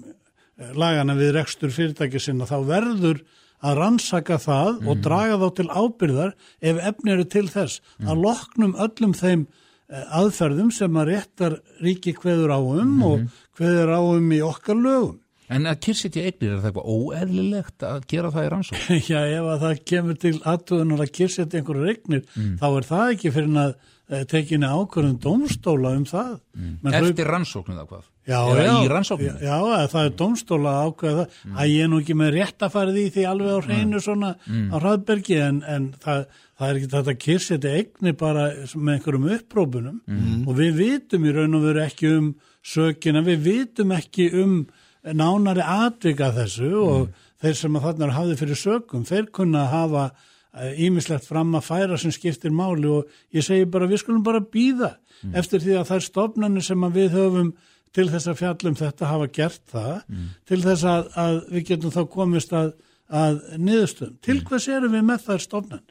lagana 0.77 1.15
við 1.17 1.33
rekstur 1.37 1.73
fyrirtæki 1.73 2.21
sinna 2.21 2.45
þá 2.49 2.57
verður 2.67 3.23
að 3.63 3.77
rannsaka 3.79 4.37
það 4.43 4.71
mm. 4.81 4.87
og 4.91 5.03
draga 5.05 5.39
þá 5.39 5.47
til 5.57 5.69
ábyrðar 5.71 6.33
ef 6.61 6.81
efni 6.91 7.13
eru 7.15 7.25
til 7.25 7.45
þess 7.49 7.79
mm. 7.79 8.09
að 8.11 8.23
loknum 8.27 8.75
öllum 8.85 9.13
þeim 9.17 9.45
Eh, 9.93 10.05
aðferðum 10.17 10.71
sem 10.73 10.95
að 10.97 11.09
réttar 11.11 11.57
ríki 11.83 12.15
hveður 12.17 12.55
áum 12.55 12.79
mm 12.79 12.93
-hmm. 12.93 13.03
og 13.09 13.59
hveður 13.59 13.91
áum 13.93 14.31
í 14.31 14.39
okkar 14.41 14.79
lögum. 14.79 15.19
En 15.53 15.67
að 15.69 15.81
kyrsetja 15.85 16.23
eignir, 16.23 16.53
er 16.53 16.61
það 16.61 16.69
eitthvað 16.69 16.91
óeðlilegt 16.93 17.83
að 17.83 18.05
gera 18.07 18.31
það 18.31 18.45
í 18.45 18.51
rannsók? 18.53 18.85
Já, 19.11 19.19
ef 19.27 19.49
að 19.53 19.65
það 19.65 19.81
kemur 19.91 20.17
til 20.23 20.33
aðtöðunar 20.39 21.03
að 21.03 21.11
kyrsetja 21.19 21.59
einhverju 21.59 21.89
eignir, 21.91 22.23
mm. 22.33 22.55
þá 22.61 22.67
er 22.69 22.87
það 22.89 23.11
ekki 23.11 23.33
fyrir 23.35 23.59
að 23.65 23.75
eh, 24.09 24.23
tekinni 24.33 24.71
ákvörðum 24.71 25.19
domstóla 25.19 25.93
um 25.99 26.07
það. 26.09 26.33
Mm. 26.55 26.93
Eftir 27.03 27.31
rannsóknum 27.35 27.77
það 27.77 27.89
hvað? 27.91 28.09
Já, 28.23 28.39
já, 28.55 29.33
já, 29.43 29.87
það 29.91 30.05
er 30.05 30.13
domstóla 30.15 30.73
ákveða 30.85 31.23
það 31.25 31.33
mm. 31.43 31.55
að 31.59 31.71
ég 31.73 31.81
er 31.83 31.89
nú 31.91 31.97
ekki 31.99 32.13
með 32.15 32.29
rétt 32.37 32.63
að 32.63 32.71
fara 32.71 32.93
því 32.95 33.03
því 33.11 33.25
alveg 33.27 33.49
á 33.51 33.59
hreinu 33.65 33.97
mm. 33.97 34.03
svona 34.05 34.29
mm. 34.47 34.69
á 34.71 34.75
hraðbergi 34.79 35.39
en, 35.43 35.57
en 35.67 35.89
það, 36.05 36.21
það 36.55 36.69
er 36.69 36.79
ekki 36.79 36.91
þetta 36.93 37.15
kyrseti 37.25 37.73
eigni 37.73 38.13
bara 38.21 38.45
með 38.75 38.93
einhverjum 38.93 39.27
upprópunum 39.35 39.97
mm. 40.07 40.37
og 40.47 40.55
við 40.61 40.79
vitum 40.79 41.27
í 41.27 41.33
raun 41.35 41.59
og 41.59 41.65
veru 41.67 41.83
ekki 41.83 42.13
um 42.15 42.29
sökina, 42.63 43.25
við 43.27 43.43
vitum 43.49 43.91
ekki 43.97 44.29
um 44.39 44.55
nánari 45.03 45.65
atvika 45.67 46.31
þessu 46.37 46.71
og 46.79 47.01
mm. 47.01 47.25
þeir 47.43 47.59
sem 47.59 47.75
að 47.75 47.89
þarna 47.89 48.13
hafði 48.21 48.39
fyrir 48.39 48.61
sökum, 48.61 49.03
þeir 49.09 49.27
kunna 49.35 49.65
hafa 49.73 50.05
ímislegt 50.53 51.25
eh, 51.25 51.27
fram 51.27 51.51
að 51.57 51.67
færa 51.67 51.99
sem 51.99 52.13
skiptir 52.13 52.53
máli 52.55 52.87
og 52.87 53.11
ég 53.33 53.43
segi 53.43 53.67
bara 53.67 53.89
við 53.89 54.03
skulum 54.03 54.23
bara 54.23 54.39
býða 54.39 54.93
mm. 54.95 55.35
eftir 55.43 55.63
því 55.63 55.77
að 55.79 55.87
það 55.89 55.99
er 55.99 56.07
stofnarnir 56.07 56.67
sem 56.71 56.87
að 56.87 56.99
við 57.01 57.15
höfum 57.17 57.53
til 57.93 58.07
þess 58.09 58.29
að 58.31 58.39
fjallum 58.41 58.77
þetta 58.79 59.09
hafa 59.11 59.29
gert 59.33 59.63
það 59.71 59.95
mm. 60.09 60.27
til 60.49 60.61
þess 60.63 60.85
að, 60.89 61.09
að 61.23 61.39
við 61.53 61.65
getum 61.69 61.93
þá 61.93 62.01
komist 62.13 62.53
að, 62.57 62.71
að 63.07 63.41
niðurstöðum. 63.57 64.19
Til 64.25 64.37
mm. 64.39 64.45
hvers 64.49 64.69
erum 64.73 64.95
við 64.95 65.07
með 65.09 65.25
þær 65.27 65.43
stofnan? 65.45 65.83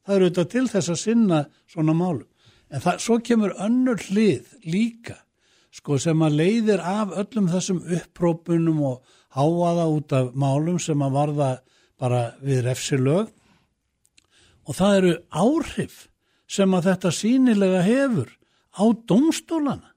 Það 0.00 0.16
eru 0.16 0.30
þetta 0.30 0.46
til 0.54 0.66
þess 0.72 0.92
að 0.92 1.00
sinna 1.02 1.40
svona 1.70 1.96
málum. 1.96 2.28
En 2.70 2.84
það, 2.84 3.02
svo 3.04 3.18
kemur 3.26 3.56
önnur 3.60 4.00
hlið 4.08 4.54
líka 4.64 5.18
sko 5.74 5.98
sem 6.02 6.22
að 6.26 6.38
leiðir 6.40 6.82
af 6.82 7.12
öllum 7.18 7.50
þessum 7.50 7.82
upprópunum 7.98 8.80
og 8.88 9.18
háaða 9.36 9.86
út 9.90 10.14
af 10.16 10.32
málum 10.34 10.80
sem 10.82 11.02
að 11.02 11.14
varða 11.14 11.50
bara 12.00 12.22
við 12.42 12.64
refsilög 12.66 13.28
og 14.66 14.76
það 14.76 14.96
eru 15.00 15.12
áhrif 15.30 16.06
sem 16.50 16.74
að 16.74 16.90
þetta 16.90 17.12
sínilega 17.14 17.82
hefur 17.86 18.32
á 18.74 18.84
domstólana 19.06 19.89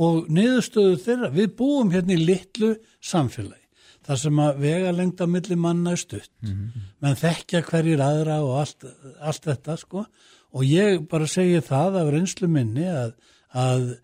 og 0.00 0.28
niðurstöðu 0.32 0.98
þeirra, 1.04 1.30
við 1.34 1.50
búum 1.58 1.90
hérna 1.92 2.16
í 2.16 2.24
litlu 2.24 2.74
samfélagi 3.04 3.58
þar 4.06 4.20
sem 4.22 4.38
að 4.42 4.60
vega 4.64 4.92
lengta 4.96 5.26
millir 5.28 5.58
manna 5.60 5.92
er 5.94 6.00
stutt. 6.00 6.32
Mm 6.42 6.50
-hmm. 6.50 6.86
menn 7.00 7.18
þekkja 7.20 7.62
hverjir 7.68 8.00
aðra 8.00 8.40
og 8.42 8.54
allt, 8.58 8.86
allt 9.20 9.44
þetta 9.44 9.76
sko. 9.76 10.06
Og 10.52 10.64
ég 10.64 11.06
bara 11.08 11.26
segi 11.26 11.60
það 11.60 12.00
af 12.00 12.08
reynslu 12.10 12.48
minni 12.48 12.88
að, 12.88 13.12
að 13.52 13.98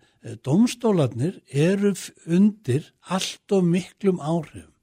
domstólarnir 0.45 1.41
eru 1.51 1.93
undir 2.25 2.93
allt 3.09 3.51
og 3.51 3.63
miklum 3.63 4.19
áhrifum 4.19 4.73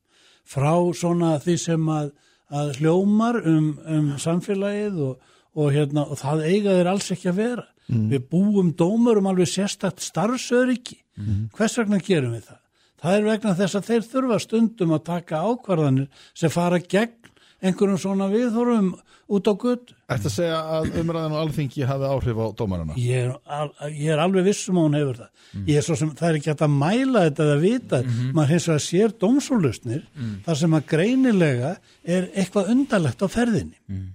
frá 0.45 0.75
svona 0.93 1.39
því 1.41 1.57
sem 1.59 1.89
að, 1.89 2.11
að 2.51 2.75
hljómar 2.79 3.41
um, 3.49 3.79
um 3.87 4.11
samfélagið 4.21 4.99
og, 5.01 5.21
og, 5.55 5.71
hérna, 5.73 6.05
og 6.05 6.21
það 6.21 6.45
eiga 6.45 6.77
þeir 6.77 6.91
alls 6.93 7.11
ekki 7.15 7.31
að 7.33 7.41
vera 7.41 7.67
mm. 7.89 8.05
við 8.13 8.29
búum 8.31 8.73
dómur 8.77 9.21
um 9.21 9.31
alveg 9.31 9.51
sérstakt 9.51 10.05
starfsöryggi 10.05 11.01
mm. 11.19 11.49
hvers 11.57 11.79
vegna 11.81 12.01
gerum 12.05 12.37
við 12.37 12.49
það? 12.51 12.61
Það 13.05 13.19
er 13.19 13.27
vegna 13.29 13.57
þess 13.59 13.77
að 13.77 13.89
þeir 13.91 14.07
þurfa 14.13 14.41
stundum 14.41 14.95
að 14.97 15.07
taka 15.11 15.43
ákvarðanir 15.45 16.29
sem 16.33 16.53
fara 16.53 16.81
gegn 16.81 17.33
einhverjum 17.65 18.01
svona 18.01 18.29
viðhórum 18.33 18.95
út 19.33 19.49
á 19.49 19.53
gutt. 19.57 19.93
Ætti 20.13 20.29
að 20.29 20.35
segja 20.35 20.59
að 20.77 20.99
umræðan 21.01 21.35
og 21.35 21.41
alþingi 21.41 21.87
hafi 21.89 22.09
áhrif 22.11 22.41
á 22.41 22.47
dómarana? 22.59 22.97
Ég 23.01 23.25
er, 23.25 23.35
al, 23.45 23.71
ég 23.89 24.13
er 24.13 24.21
alveg 24.21 24.47
vissum 24.51 24.81
að 24.81 24.87
hún 24.89 24.99
hefur 24.99 25.21
það. 25.23 25.31
Mm. 25.55 25.65
Ég 25.71 25.81
er 25.81 25.87
svo 25.87 25.97
sem, 26.01 26.11
það 26.19 26.29
er 26.29 26.39
ekki 26.41 26.53
hægt 26.53 26.65
að 26.67 26.75
mæla 26.75 27.25
þetta 27.29 27.47
eða 27.47 27.59
vita, 27.63 28.01
mm 28.03 28.11
-hmm. 28.11 28.33
maður 28.37 28.53
hins 28.53 28.69
vegar 28.69 28.85
sér 28.85 29.15
dómsólusnir 29.25 30.03
mm. 30.05 30.35
þar 30.47 30.61
sem 30.61 30.79
að 30.79 30.87
greinilega 30.93 31.75
er 32.05 32.29
eitthvað 32.35 32.73
undarlegt 32.75 33.25
á 33.25 33.29
ferðinni. 33.33 33.79
Mm. 33.89 34.09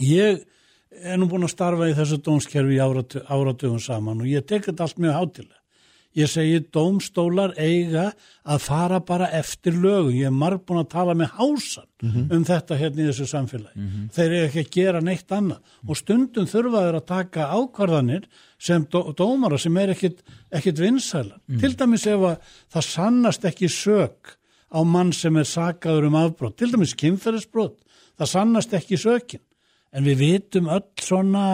Ég 0.00 0.44
er 1.02 1.18
nú 1.20 1.28
búin 1.30 1.46
að 1.46 1.54
starfa 1.54 1.90
í 1.90 1.94
þessu 1.96 2.18
dómskerfi 2.24 2.80
áratugum 2.80 3.80
saman 3.82 4.20
og 4.20 4.28
ég 4.30 4.46
tek 4.46 4.66
þetta 4.68 4.86
allt 4.86 4.98
mjög 5.02 5.16
hátilega. 5.16 5.60
Ég 6.16 6.30
segi 6.32 6.62
dómstólar 6.72 7.52
eiga 7.60 8.06
að 8.48 8.62
fara 8.64 9.02
bara 9.04 9.26
eftir 9.36 9.74
lögum. 9.76 10.14
Ég 10.16 10.30
er 10.30 10.32
marg 10.32 10.62
búin 10.64 10.80
að 10.80 10.94
tala 10.94 11.12
með 11.14 11.34
hásan 11.36 11.84
mm 12.02 12.10
-hmm. 12.10 12.30
um 12.32 12.44
þetta 12.44 12.78
hérna 12.80 13.02
í 13.02 13.08
þessu 13.10 13.26
samfélagi. 13.28 13.76
Mm 13.76 13.88
-hmm. 13.88 14.06
Þeir 14.16 14.32
eiga 14.32 14.46
ekki 14.46 14.60
að 14.60 14.70
gera 14.76 15.00
neitt 15.00 15.32
annað 15.32 15.60
og 15.88 15.96
stundum 15.96 16.46
þurfa 16.46 16.84
þeir 16.86 16.96
að 16.96 17.06
taka 17.06 17.50
ákvarðanir 17.52 18.24
sem 18.58 18.86
dó, 18.90 19.12
dómara 19.12 19.58
sem 19.58 19.76
er 19.76 19.90
ekkit, 19.90 20.22
ekkit 20.50 20.78
vinsæla. 20.78 21.36
Mm 21.36 21.56
-hmm. 21.56 21.60
Til 21.60 21.76
dæmis 21.76 22.06
ef 22.06 22.20
að 22.20 22.36
það 22.72 22.82
sannast 22.82 23.44
ekki 23.44 23.68
sög 23.68 24.16
á 24.72 24.80
mann 24.84 25.12
sem 25.12 25.36
er 25.36 25.44
sagaður 25.44 26.06
um 26.06 26.14
afbrótt, 26.14 26.56
til 26.56 26.72
dæmis 26.72 26.94
kynferðisbrótt, 26.94 27.78
það 28.18 28.26
sannast 28.26 28.72
ekki 28.72 28.96
sökin 28.96 29.40
en 29.96 30.06
við 30.06 30.22
vitum 30.24 30.68
öll 30.72 30.84
svona, 31.00 31.46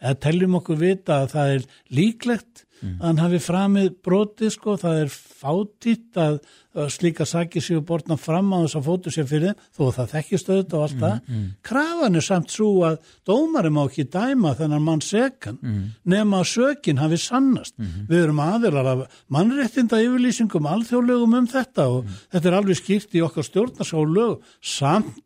eða 0.00 0.20
teljum 0.22 0.60
okkur 0.60 0.78
vita 0.82 1.22
að 1.22 1.32
það 1.34 1.54
er 1.56 1.70
líklegt 1.98 2.66
mm. 2.82 2.96
að 2.98 3.06
hann 3.06 3.22
hafi 3.22 3.40
framið 3.42 3.94
brotið 4.04 4.52
sko, 4.54 4.74
það 4.80 5.00
er 5.04 5.14
fátitt 5.42 6.18
að, 6.20 6.36
að 6.78 6.90
slíka 6.94 7.26
sakið 7.28 7.64
séu 7.66 7.82
bortna 7.86 8.16
fram 8.20 8.52
á 8.54 8.62
þess 8.62 8.78
að 8.78 8.86
fótu 8.88 9.12
sér 9.14 9.26
fyrir 9.30 9.56
þó 9.74 9.82
það 9.96 10.12
þekkist 10.14 10.50
auðvitað 10.50 10.78
og 10.78 10.84
allt 10.86 11.00
það. 11.00 11.16
Mm, 11.16 11.38
mm. 11.38 11.48
Krafan 11.68 12.20
er 12.20 12.26
samt 12.26 12.54
svo 12.54 12.70
að 12.88 12.98
dómarum 13.28 13.80
á 13.80 13.82
ekki 13.84 14.06
dæma 14.12 14.54
þennan 14.60 14.86
mann 14.86 15.04
sekan 15.04 15.58
mm. 15.58 15.82
nema 16.14 16.42
að 16.42 16.50
sökin 16.52 17.02
hafi 17.02 17.20
sannast. 17.20 17.74
-hmm. 17.78 18.06
Við 18.10 18.22
erum 18.26 18.44
aðilar 18.46 18.92
af 18.94 19.04
mannréttinda 19.32 20.02
yfirlýsingum, 20.02 20.70
alþjóðlegum 20.76 21.38
um 21.40 21.50
þetta 21.50 21.88
og 21.88 22.06
mm. 22.06 22.22
þetta 22.34 22.48
er 22.48 22.58
alveg 22.60 22.80
skýrt 22.80 23.18
í 23.18 23.26
okkar 23.26 23.48
stjórnarská 23.50 24.06
lög 24.06 24.40
samt 24.60 25.22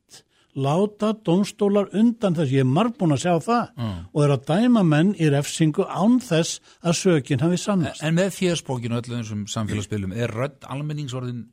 láta 0.57 1.13
domstólar 1.27 1.91
undan 1.97 2.37
þess, 2.37 2.55
ég 2.55 2.65
er 2.65 2.71
marg 2.71 2.97
búin 2.97 3.15
að 3.17 3.27
sjá 3.27 3.35
það 3.45 3.85
og 4.13 4.25
er 4.25 4.35
að 4.37 4.47
dæma 4.49 4.83
menn 4.89 5.13
í 5.21 5.29
refsingu 5.33 5.85
án 5.85 6.19
þess 6.25 6.63
að 6.81 6.99
sökin 7.03 7.45
hafi 7.45 7.61
sannast. 7.61 8.03
En 8.03 8.17
með 8.17 8.33
fjöðspókinu 8.39 9.01
öllum 9.01 9.21
þessum 9.21 9.47
samfélagsspilum 9.53 10.17
er 10.17 10.33
rödd 10.33 10.65
almenningsorðin 10.73 11.47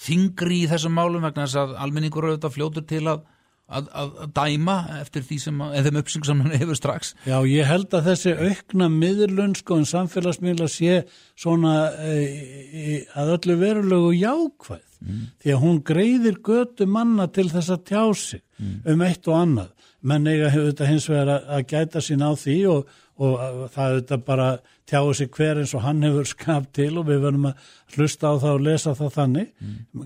þingri 0.00 0.64
í 0.64 0.70
þessum 0.70 0.96
málum 0.96 1.24
vegna 1.24 1.46
þess 1.46 1.60
að 1.60 1.76
almenningur 1.84 2.32
þetta 2.34 2.52
fljótur 2.52 2.84
til 2.88 3.02
að, 3.08 3.24
að, 3.68 3.88
að, 4.02 4.12
að 4.24 4.36
dæma 4.36 4.76
eftir 4.98 5.24
því 5.28 5.40
sem, 5.46 5.64
eða 5.70 5.86
þeim 5.88 6.02
uppsing 6.02 6.28
sem 6.28 6.44
hann 6.44 6.58
hefur 6.60 6.78
strax. 6.78 7.14
Já, 7.28 7.38
ég 7.48 7.68
held 7.68 7.96
að 7.96 8.12
þessi 8.12 8.36
aukna 8.36 8.90
miðurlun 8.92 9.56
sko 9.56 9.80
en 9.80 9.88
samfélagsmiðla 9.88 10.68
sé 10.72 11.02
svona 11.32 11.74
e, 11.96 12.14
e, 12.68 13.00
að 13.16 13.34
öllu 13.38 13.58
verulegu 13.64 14.14
jákvæð 14.20 14.86
því 15.00 15.52
að 15.54 15.62
hún 15.62 15.82
greiðir 15.86 16.40
götu 16.44 16.86
manna 16.88 17.24
til 17.32 17.48
þess 17.48 17.72
að 17.72 17.84
tjá 17.88 18.02
sig 18.20 18.42
um 18.94 19.04
eitt 19.06 19.28
og 19.30 19.38
annað. 19.38 19.70
Menn 20.00 20.26
eiga 20.30 20.50
þetta 20.54 20.88
hins 20.88 21.06
vegar 21.10 21.28
að, 21.36 21.48
að 21.56 21.64
gæta 21.74 22.00
sín 22.04 22.22
á 22.24 22.30
því 22.40 22.58
og, 22.72 22.92
og 23.20 23.40
að, 23.44 23.56
það 23.74 23.96
þetta 23.98 24.18
bara 24.24 24.50
tjáu 24.90 25.10
sig 25.14 25.28
hver 25.36 25.60
eins 25.60 25.74
og 25.76 25.84
hann 25.84 26.02
hefur 26.06 26.28
skapt 26.34 26.72
til 26.78 26.92
og 26.98 27.08
við 27.10 27.20
verðum 27.26 27.50
að 27.52 27.72
hlusta 27.96 28.32
á 28.32 28.34
það 28.40 28.54
og 28.54 28.62
lesa 28.68 28.94
það 28.96 29.16
þannig. 29.18 29.50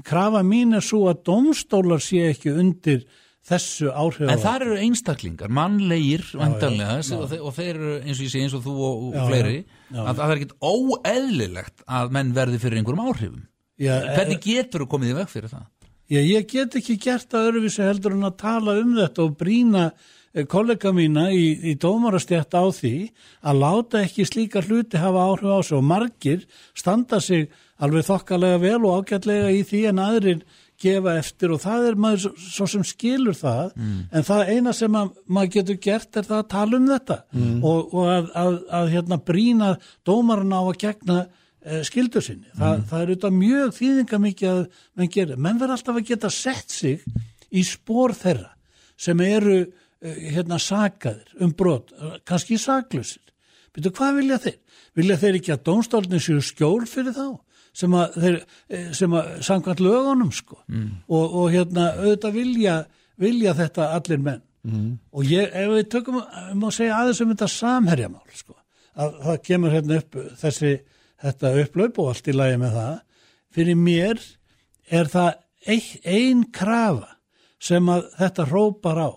Krafa 0.08 0.42
mín 0.46 0.74
er 0.74 0.84
svo 0.84 1.04
að 1.12 1.22
domstólar 1.30 2.02
sé 2.02 2.24
ekki 2.32 2.54
undir 2.54 3.04
þessu 3.44 3.90
áhrif 3.92 4.30
En 4.32 4.40
það 4.40 4.62
eru 4.64 4.76
einstaklingar, 4.80 5.50
mannlegir 5.52 6.22
vantanlega 6.32 6.94
og, 7.18 7.26
þeir, 7.28 7.42
og 7.44 7.52
þeir 7.52 7.72
eru 7.74 7.90
eins 8.00 8.16
og 8.16 8.24
ég 8.24 8.30
sé 8.32 8.40
eins 8.40 8.54
og 8.56 8.62
þú 8.64 8.76
og, 8.78 9.02
og 9.10 9.18
Já, 9.18 9.24
fleiri 9.28 9.56
já, 9.58 9.66
já. 9.90 9.98
að 10.00 10.14
það 10.20 10.24
er 10.32 10.38
ekkit 10.38 10.54
óeðlilegt 10.70 11.84
að 11.98 12.14
menn 12.16 12.30
verði 12.38 12.60
fyrir 12.62 12.80
einhverjum 12.80 13.04
áhrifum. 13.04 13.42
Já, 13.84 13.94
Hvernig 14.14 14.40
getur 14.44 14.84
þú 14.84 14.88
komið 14.94 15.12
í 15.12 15.16
veg 15.18 15.30
fyrir 15.32 15.50
það? 15.52 15.66
Já, 16.12 16.20
ég 16.20 16.44
get 16.50 16.74
ekki 16.76 16.98
gert 17.00 17.32
að 17.32 17.48
öruvísi 17.48 17.84
heldur 17.84 18.12
en 18.12 18.28
að 18.28 18.36
tala 18.42 18.76
um 18.82 18.90
þetta 18.98 19.24
og 19.24 19.36
brína 19.40 19.84
eh, 20.34 20.44
kollega 20.44 20.92
mína 20.92 21.30
í, 21.32 21.46
í 21.70 21.76
dómarastjætt 21.80 22.52
á 22.52 22.64
því 22.76 22.96
að 23.40 23.62
láta 23.62 24.02
ekki 24.04 24.26
slíka 24.28 24.60
hluti 24.66 25.00
hafa 25.00 25.30
áhrif 25.30 25.48
á 25.48 25.60
sig 25.64 25.78
og 25.78 25.86
margir 25.88 26.44
standa 26.76 27.22
sig 27.24 27.48
alveg 27.80 28.04
þokkalega 28.10 28.60
vel 28.60 28.82
og 28.84 29.00
ágætlega 29.00 29.54
í 29.56 29.62
því 29.64 29.80
en 29.90 30.02
aðrir 30.04 30.44
gefa 30.84 31.14
eftir 31.20 31.54
og 31.54 31.62
það 31.62 31.86
er 31.88 31.96
maður 32.04 32.34
svo, 32.36 32.66
sem 32.68 32.84
skilur 32.84 33.36
það. 33.38 33.72
En 34.12 34.26
það 34.26 34.50
eina 34.50 34.72
sem 34.76 34.98
að, 34.98 35.14
maður 35.26 35.52
getur 35.56 35.78
gert 35.86 36.18
er 36.18 36.28
það 36.28 36.42
að 36.42 36.50
tala 36.50 36.80
um 36.80 36.90
þetta 36.90 37.18
og, 37.62 37.94
og 37.94 38.10
að, 38.10 38.28
að, 38.42 38.58
að 38.80 38.92
hérna 38.96 39.20
brína 39.30 39.70
dómarna 40.04 40.60
á 40.60 40.64
að 40.66 40.78
gegna 40.84 41.18
skildur 41.86 42.24
sinni. 42.24 42.50
Þa, 42.52 42.72
Það 42.88 42.98
er 43.00 43.12
auðvitað 43.12 43.36
mjög 43.38 43.76
þýðinga 43.78 44.20
mikið 44.24 44.50
að 44.50 44.64
menn 44.94 45.12
gera. 45.14 45.36
Menn 45.36 45.60
verður 45.60 45.76
alltaf 45.78 46.00
að 46.00 46.10
geta 46.10 46.30
sett 46.34 46.74
sig 46.74 47.04
í 47.54 47.64
spór 47.66 48.14
þeirra 48.18 48.50
sem 49.00 49.20
eru 49.24 49.56
eh, 49.62 50.18
hérna 50.36 50.58
sakaðir 50.62 51.44
um 51.44 51.54
brot, 51.56 51.94
eh, 51.96 52.18
kannski 52.28 52.58
saklusir. 52.60 53.22
Byrju, 53.74 53.90
hvað 53.96 54.20
vilja 54.20 54.38
þeir? 54.44 54.60
Vilja 54.94 55.16
þeir 55.18 55.40
ekki 55.40 55.54
að 55.54 55.64
dómstólni 55.66 56.20
séu 56.22 56.44
skjól 56.44 56.84
fyrir 56.90 57.16
þá? 57.16 57.28
sem 57.74 57.94
að 57.98 58.18
þeir, 58.22 58.36
eh, 58.70 58.90
sem 58.94 59.14
að 59.18 59.30
samkvæmt 59.48 59.80
lögunum 59.82 60.32
sko 60.34 60.60
og, 60.62 61.24
og 61.24 61.46
hérna 61.50 61.88
auðvitað 61.98 62.36
vilja, 62.38 62.74
vilja 63.18 63.54
þetta 63.58 63.88
allir 63.96 64.20
menn 64.22 64.42
og 65.12 65.24
ég, 65.28 65.50
ef 65.50 65.72
við 65.74 65.88
tökum, 65.92 66.20
ég 66.22 66.54
má 66.56 66.70
segja 66.72 67.00
aðeins 67.00 67.20
um 67.20 67.32
þetta 67.34 67.48
samherjamál 67.52 68.36
sko, 68.38 68.54
að 68.96 69.18
það 69.26 69.40
kemur 69.48 69.74
hérna 69.74 69.98
upp 70.00 70.20
þessi, 70.40 70.70
þetta 71.24 71.52
upplaup 71.62 72.00
og 72.02 72.10
allt 72.12 72.30
í 72.30 72.36
lagi 72.36 72.60
með 72.60 72.78
það, 72.78 72.96
fyrir 73.54 73.78
mér 73.80 74.24
er 74.92 75.10
það 75.12 75.30
ein, 75.64 75.84
ein 76.04 76.42
krafa 76.52 77.14
sem 77.62 77.88
að 77.88 78.08
þetta 78.18 78.48
rópar 78.50 79.00
á 79.00 79.10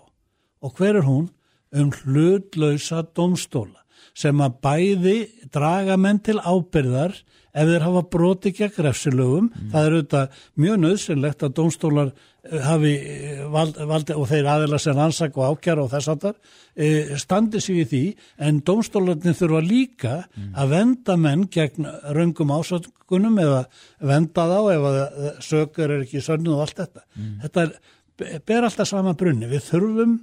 og 0.64 0.78
hver 0.78 1.00
er 1.00 1.06
hún? 1.06 1.28
Um 1.68 1.90
hlutlausa 1.92 3.02
domstóla 3.12 3.82
sem 4.16 4.38
að 4.40 4.54
bæði 4.64 5.18
draga 5.52 5.98
menn 6.00 6.22
til 6.24 6.38
ábyrðar 6.40 7.12
ef 7.58 7.68
þeir 7.68 7.84
hafa 7.84 8.02
broti 8.12 8.52
gegn 8.56 8.84
refsilögum. 8.86 9.48
Það 9.72 9.86
er 9.86 9.96
auðvitað 9.96 10.42
mjög 10.62 10.78
nöðsynlegt 10.84 11.44
að 11.46 11.54
domstólar 11.58 12.12
eh, 12.12 12.62
hafi 12.64 12.92
eh, 12.98 13.42
vald, 13.52 13.80
vald, 13.90 14.12
og 14.14 14.28
þeir 14.30 14.50
aðeila 14.52 14.80
sem 14.82 14.96
rannsak 14.96 15.36
og 15.38 15.56
ákjara 15.56 15.84
og 15.84 15.90
þess 15.92 16.12
aftar 16.14 16.38
eh, 16.76 17.12
standi 17.20 17.62
sig 17.64 17.82
í 17.82 17.88
því 17.90 18.02
en 18.48 18.62
domstólarnir 18.66 19.36
þurfa 19.38 19.64
líka 19.66 20.14
að 20.54 20.72
venda 20.76 21.18
menn 21.20 21.44
gegn 21.52 21.90
raungum 22.16 22.54
ásökunum 22.56 23.38
eða 23.42 23.62
venda 24.12 24.48
þá 24.52 24.58
ef 24.76 24.88
að 24.92 24.98
sögur 25.44 25.94
er 25.98 26.06
ekki 26.06 26.24
sönnuð 26.24 26.56
og 26.56 26.66
allt 26.66 26.82
þetta. 26.82 27.06
Þetta 27.44 27.66
er, 27.66 27.78
ber 28.46 28.66
alltaf 28.66 28.90
sama 28.90 29.14
brunni. 29.18 29.50
Við 29.50 29.70
þurfum, 29.70 30.18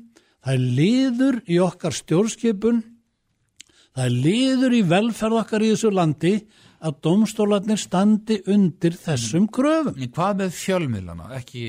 það 0.45 0.59
er 0.59 0.67
liður 0.81 1.41
í 1.47 1.63
okkar 1.63 1.95
stjórnskipun 1.95 2.83
Það 3.95 4.09
er 4.09 4.15
liður 4.25 4.73
í 4.75 4.81
velferð 4.91 5.37
okkar 5.39 5.63
í 5.63 5.71
þessu 5.71 5.89
landi 5.95 6.33
að 6.85 6.97
domstólarnir 7.07 7.79
standi 7.81 8.37
undir 8.51 8.95
þessum 9.01 9.47
kröfum. 9.53 9.95
En 9.97 10.11
hvað 10.13 10.41
með 10.43 10.55
fjölmiðlana, 10.59 11.29
ekki 11.39 11.63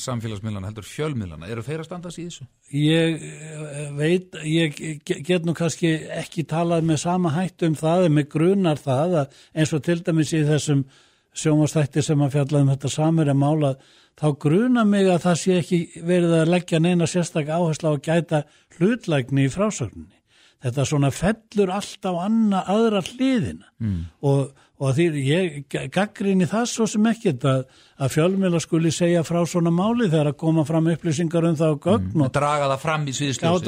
samfélagsmiðlana, 0.00 0.70
heldur 0.70 0.86
fjölmiðlana, 0.86 1.48
eru 1.50 1.64
þeir 1.66 1.82
að 1.82 1.88
standa 1.88 2.12
sig 2.14 2.24
í 2.24 2.28
þessu? 2.30 2.46
Ég 2.78 3.24
eh, 3.28 3.88
veit, 3.98 4.38
ég 4.46 4.78
ge- 5.02 5.20
get 5.26 5.48
nú 5.48 5.56
kannski 5.58 5.94
ekki 6.22 6.46
talað 6.48 6.86
með 6.88 7.02
sama 7.04 7.34
hættu 7.34 7.68
um 7.70 7.78
það 7.78 8.06
en 8.06 8.16
með 8.20 8.30
grunar 8.36 8.80
það 8.82 9.18
að 9.24 9.40
eins 9.56 9.74
og 9.74 9.82
til 9.88 9.98
dæmis 10.06 10.32
í 10.36 10.44
þessum 10.46 10.86
sjónvastætti 11.32 12.04
sem 12.04 12.22
að 12.22 12.34
fjalla 12.36 12.62
um 12.62 12.72
þetta 12.72 12.92
samir 12.92 13.30
að 13.32 13.40
mála 13.40 13.74
þá 14.20 14.26
gruna 14.44 14.84
mig 14.84 15.08
að 15.08 15.22
það 15.24 15.38
sé 15.40 15.54
ekki 15.58 15.78
verið 16.04 16.34
að 16.42 16.50
leggja 16.52 16.80
neina 16.84 17.08
sérstak 17.08 17.48
áherslu 17.48 17.88
á 17.88 17.92
að 17.96 18.02
gæta 18.08 18.42
hlutlægni 18.76 19.46
í 19.48 19.52
frásögninni. 19.52 20.21
Þetta 20.62 20.84
svona 20.86 21.10
fellur 21.10 21.72
alltaf 21.74 22.18
anna 22.22 22.60
aðra 22.70 23.00
hliðina 23.02 23.66
mm. 23.82 23.96
og, 24.30 24.52
og 24.78 24.92
því 24.94 25.06
ég 25.26 25.76
gaggrinni 25.90 26.46
það 26.50 26.68
svo 26.70 26.86
sem 26.90 27.08
ekkert 27.10 27.46
að, 27.50 27.64
að 27.98 28.12
fjölmjöla 28.14 28.60
skuli 28.62 28.92
segja 28.94 29.24
frá 29.26 29.40
svona 29.48 29.72
máli 29.74 30.06
þegar 30.06 30.30
að 30.30 30.38
koma 30.44 30.64
fram 30.68 30.86
upplýsingar 30.92 31.48
um 31.50 31.58
það 31.58 31.74
og 31.74 31.88
gögn 31.88 32.24
og 32.26 32.32
Draga 32.38 32.70
það 32.76 32.84
fram 32.84 33.08
í 33.10 33.16
sviðsljósi. 33.18 33.64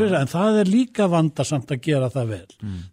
sviðs, 0.00 0.18
en 0.18 0.32
það 0.34 0.60
er 0.64 0.72
líka 0.72 1.08
vandasamt 1.14 1.74
að 1.76 1.82
gera 1.86 2.10
það 2.14 2.32
vel. 2.34 2.44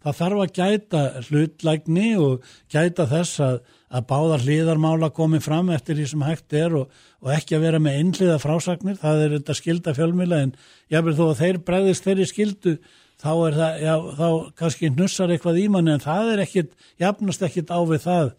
Það 0.06 0.20
þarf 0.22 0.46
að 0.46 0.56
gæta 0.62 1.04
hlutlægni 1.28 2.08
og 2.22 2.50
gæta 2.70 3.10
þess 3.10 3.46
að, 3.50 3.62
að 3.94 4.10
báðar 4.14 4.46
hliðarmála 4.46 5.14
komi 5.14 5.42
fram 5.42 5.74
eftir 5.74 5.98
því 5.98 6.12
sem 6.14 6.26
hægt 6.30 6.54
er 6.54 6.78
og, 6.84 7.06
og 7.26 7.34
ekki 7.34 7.58
að 7.58 7.66
vera 7.66 7.82
með 7.82 8.02
einhliða 8.02 8.42
frásagnir, 8.42 9.02
það 9.02 9.26
er 9.26 9.40
þetta 9.40 9.58
skilda 9.58 9.94
fjölmila 9.98 10.44
en 10.46 10.60
ég 10.94 11.06
vil 11.06 11.18
þó 11.18 11.32
að 11.32 11.40
þeir 11.42 11.66
bregðist 11.66 12.06
þeirri 12.06 12.30
skildu 12.30 12.82
þá 13.24 13.32
er 13.34 13.60
það, 13.60 13.84
já, 13.84 13.94
þá 14.20 14.28
kannski 14.60 14.90
hnussar 14.92 15.34
eitthvað 15.34 15.62
í 15.62 15.68
manni 15.72 15.94
en 15.96 16.04
það 16.04 16.34
er 16.34 16.44
ekkit, 16.44 16.74
jafnast 17.02 17.46
ekkit 17.48 17.72
á 17.72 17.80
við 17.88 18.02
það 18.04 18.32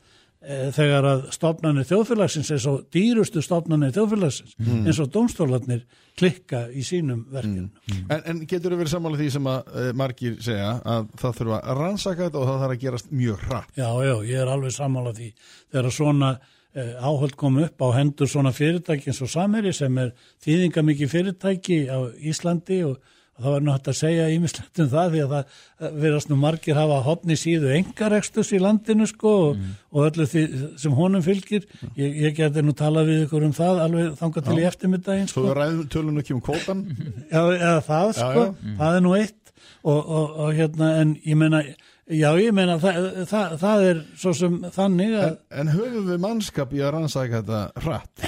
e, 0.44 0.58
þegar 0.76 1.08
að 1.08 1.22
stofnanir 1.34 1.88
þjóðfélagsins 1.88 2.50
eins 2.54 2.66
og 2.70 2.82
dýrustu 2.94 3.44
stofnanir 3.44 3.94
þjóðfélagsins 3.96 4.56
eins 4.60 5.00
og 5.00 5.12
dómstólarnir 5.14 5.84
klikka 6.18 6.66
í 6.70 6.84
sínum 6.86 7.24
verkefnum. 7.32 7.70
En, 8.04 8.20
en 8.20 8.42
getur 8.50 8.74
þú 8.74 8.82
verið 8.82 8.92
sammála 8.92 9.20
því 9.22 9.30
sem 9.34 9.48
að 9.50 9.70
uh, 9.72 9.86
margir 9.96 10.36
segja 10.44 10.74
að 10.94 11.08
það 11.22 11.38
þurfa 11.40 11.62
að 11.62 11.80
rannsaka 11.80 12.26
þetta 12.26 12.42
og 12.42 12.50
það 12.50 12.60
þarf 12.64 12.76
að 12.76 12.84
gerast 12.84 13.14
mjög 13.14 13.48
hratt. 13.48 13.72
Já, 13.78 13.88
já, 14.04 14.14
ég 14.28 14.44
er 14.44 14.52
alveg 14.52 14.76
sammála 14.76 15.14
því. 15.16 15.30
Þegar 15.72 15.96
svona 15.96 16.30
eh, 16.36 16.94
áhöld 17.00 17.34
kom 17.40 17.58
upp 17.64 17.82
á 17.82 17.88
hendur 17.96 18.30
svona 18.30 18.54
fyrirtæki 18.54 19.10
eins 19.10 19.24
og 19.24 19.32
Sameri 19.32 19.74
sem 19.74 19.98
er 20.04 20.14
þýðinga 20.44 20.86
mikið 20.92 21.12
fyrirtæki 21.16 21.80
á 21.88 21.98
Íslandi 22.20 22.84
og, 22.86 23.00
og 23.34 23.42
það 23.44 23.54
var 23.54 23.64
hægt 23.74 23.88
að 23.90 23.96
segja 23.98 24.26
ímislegt 24.30 24.80
um 24.84 24.88
það 24.92 25.08
því 25.14 25.22
að 25.24 25.32
það 25.34 25.44
eh, 25.80 25.94
verðast 26.04 26.30
nú 26.30 26.36
margir 26.38 26.78
hafa 26.78 26.98
hotni 27.06 27.36
síðu 27.40 27.72
engarekstus 27.78 28.52
í 28.54 28.60
landinu 28.62 29.08
sko 29.10 29.32
og, 29.48 29.62
og 29.90 30.06
öllu 30.08 30.26
því 30.30 30.44
sem 30.84 30.94
honum 30.98 31.24
fylgir. 31.26 31.66
Ég, 31.98 32.18
ég 32.28 32.36
geti 32.38 32.62
nú 32.62 32.74
talað 32.78 33.10
við 33.10 33.24
ykkur 33.26 33.48
um 33.48 33.56
það 33.56 33.82
alveg 33.88 34.12
þangað 34.20 34.46
til 34.50 34.58
í 34.60 34.68
eftirmiddaginn 34.70 35.30
Svo 35.32 35.40
sko. 35.40 35.48
við 35.48 35.58
ræðum 35.60 35.88
tölun 35.96 36.22
ekki 36.22 36.36
um 36.36 36.44
kvótan. 36.46 36.84
Já, 37.34 37.40
eða 37.58 37.80
það 37.88 38.06
Já, 38.12 38.20
sko, 38.20 38.46
já. 38.54 38.76
það 38.84 39.00
er 39.00 39.04
nú 39.08 39.16
eitt 39.18 39.52
og, 39.84 39.98
og, 39.98 40.38
og 40.46 40.54
hérna, 40.56 40.92
en 41.02 41.16
ég 41.26 41.36
meina 41.40 41.60
já, 42.04 42.30
ég 42.40 42.52
meina, 42.56 42.78
það, 42.80 42.98
það, 43.28 43.52
það 43.60 43.84
er 43.90 44.00
svo 44.20 44.32
sem 44.36 44.56
þannig 44.74 45.14
að 45.16 45.28
En, 45.30 45.38
en 45.62 45.70
höfum 45.74 46.08
við 46.10 46.18
mannskap 46.24 46.72
í 46.76 46.82
að 46.84 46.92
rannsaka 46.98 47.40
þetta 47.42 47.84
hratt? 47.84 48.26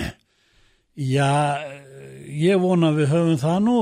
Já, 0.96 1.28
ég 2.27 2.61
vona 2.62 2.90
við 2.97 3.11
höfum 3.12 3.39
það 3.40 3.59
nú, 3.66 3.77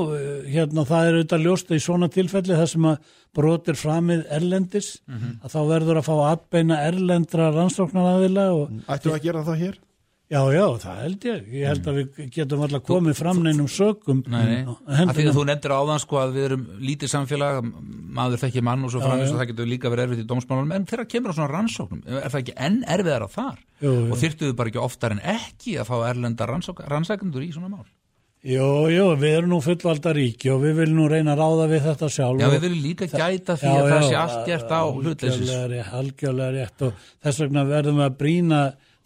hérna 0.51 0.85
það 0.89 1.09
er 1.09 1.19
auðvitað 1.19 1.47
ljóst 1.47 1.71
að 1.73 1.79
í 1.79 1.85
svona 1.85 2.11
tilfelli 2.13 2.59
það 2.59 2.69
sem 2.75 2.91
að 2.91 3.15
brotir 3.35 3.79
framið 3.79 4.27
erlendis, 4.37 4.91
að 5.09 5.55
þá 5.55 5.59
verður 5.73 6.01
að 6.01 6.07
fá 6.11 6.15
atbeina 6.29 6.83
erlendra 6.87 7.51
rannsóknaraðila 7.55 8.47
og 8.55 8.79
Ættum 8.87 9.11
við 9.13 9.19
að 9.19 9.27
gera 9.29 9.45
það 9.49 9.61
hér? 9.65 9.81
já, 10.35 10.41
já, 10.55 10.65
það 10.81 11.01
held 11.03 11.25
ég, 11.29 11.49
ég 11.53 11.69
held 11.69 11.89
að 11.91 11.99
við 11.99 12.21
getum 12.33 12.63
alltaf 12.65 12.85
komið 12.89 13.19
fram 13.19 13.41
neinum 13.45 13.67
sökum 13.71 14.23
Nei, 14.33 14.65
því 14.65 14.97
hendina. 14.99 15.25
að 15.31 15.37
þú 15.37 15.45
nefndir 15.51 15.75
áðan 15.77 16.03
sko 16.03 16.21
að 16.23 16.33
við 16.37 16.47
erum 16.49 16.63
lítið 16.89 17.13
samfélag, 17.13 17.59
maður 18.19 18.43
þekki 18.45 18.63
mann 18.65 18.87
og 18.87 18.95
svo 18.95 19.03
framins 19.05 19.35
og 19.35 19.41
það 19.43 19.51
getur 19.53 19.69
líka 19.71 19.93
verið 19.93 20.09
erfitt 20.09 20.25
í 20.25 20.29
dómsmálunum, 20.31 20.73
en 20.79 20.89
þegar 20.91 21.11
kemur 21.13 21.35
á 21.35 21.37
svona 21.37 21.51
rannsóknum, 21.53 22.01
er 22.09 22.31
það 22.33 22.41
ekki 22.41 22.57
enn 22.69 22.81
erfiðar 22.97 23.27
á 23.27 23.29
þar? 23.35 23.61
Jú, 23.85 23.93
jú. 23.93 24.09
Og 24.09 24.23
þyrftuðu 24.23 24.57
bara 24.59 24.73
ekki 24.73 24.83
oftar 24.83 25.15
en 25.17 25.23
ekki 25.35 25.77
að 25.83 25.91
fá 25.93 25.97
erlenda 26.09 26.49
rannsækendur 26.49 27.45
í 27.45 27.53
svona 27.55 27.71
mál? 27.75 27.85
Jú, 28.45 28.65
jú, 28.93 29.05
við 29.17 29.35
erum 29.39 29.53
nú 29.55 29.59
fullvalda 29.65 30.13
ríki 30.13 30.51
og 30.53 30.59
við 30.67 30.75
viljum 30.83 30.99
nú 30.99 31.05
reyna 31.09 31.33
að 31.33 31.39
ráða 31.41 31.69
við 31.71 31.85
þetta 31.87 32.09
sjálf. 32.13 32.41
Já, 32.43 32.49
við 32.53 32.65
viljum 32.67 32.83
líka 32.85 33.07
gæta 33.09 33.55
því 33.57 33.71
að 33.73 33.87
það 33.89 34.03
sé 34.11 34.17
allt 34.21 34.43
gert 34.51 34.75
á 34.77 34.83
hlutleysis. 34.85 35.53
Algjörlega 35.97 36.51
rétt, 36.59 36.83
og 36.85 37.07
þess 37.25 37.41
vegna 37.41 37.63
verðum 37.71 38.03
við 38.03 38.05
að 38.11 38.19
brína 38.21 38.59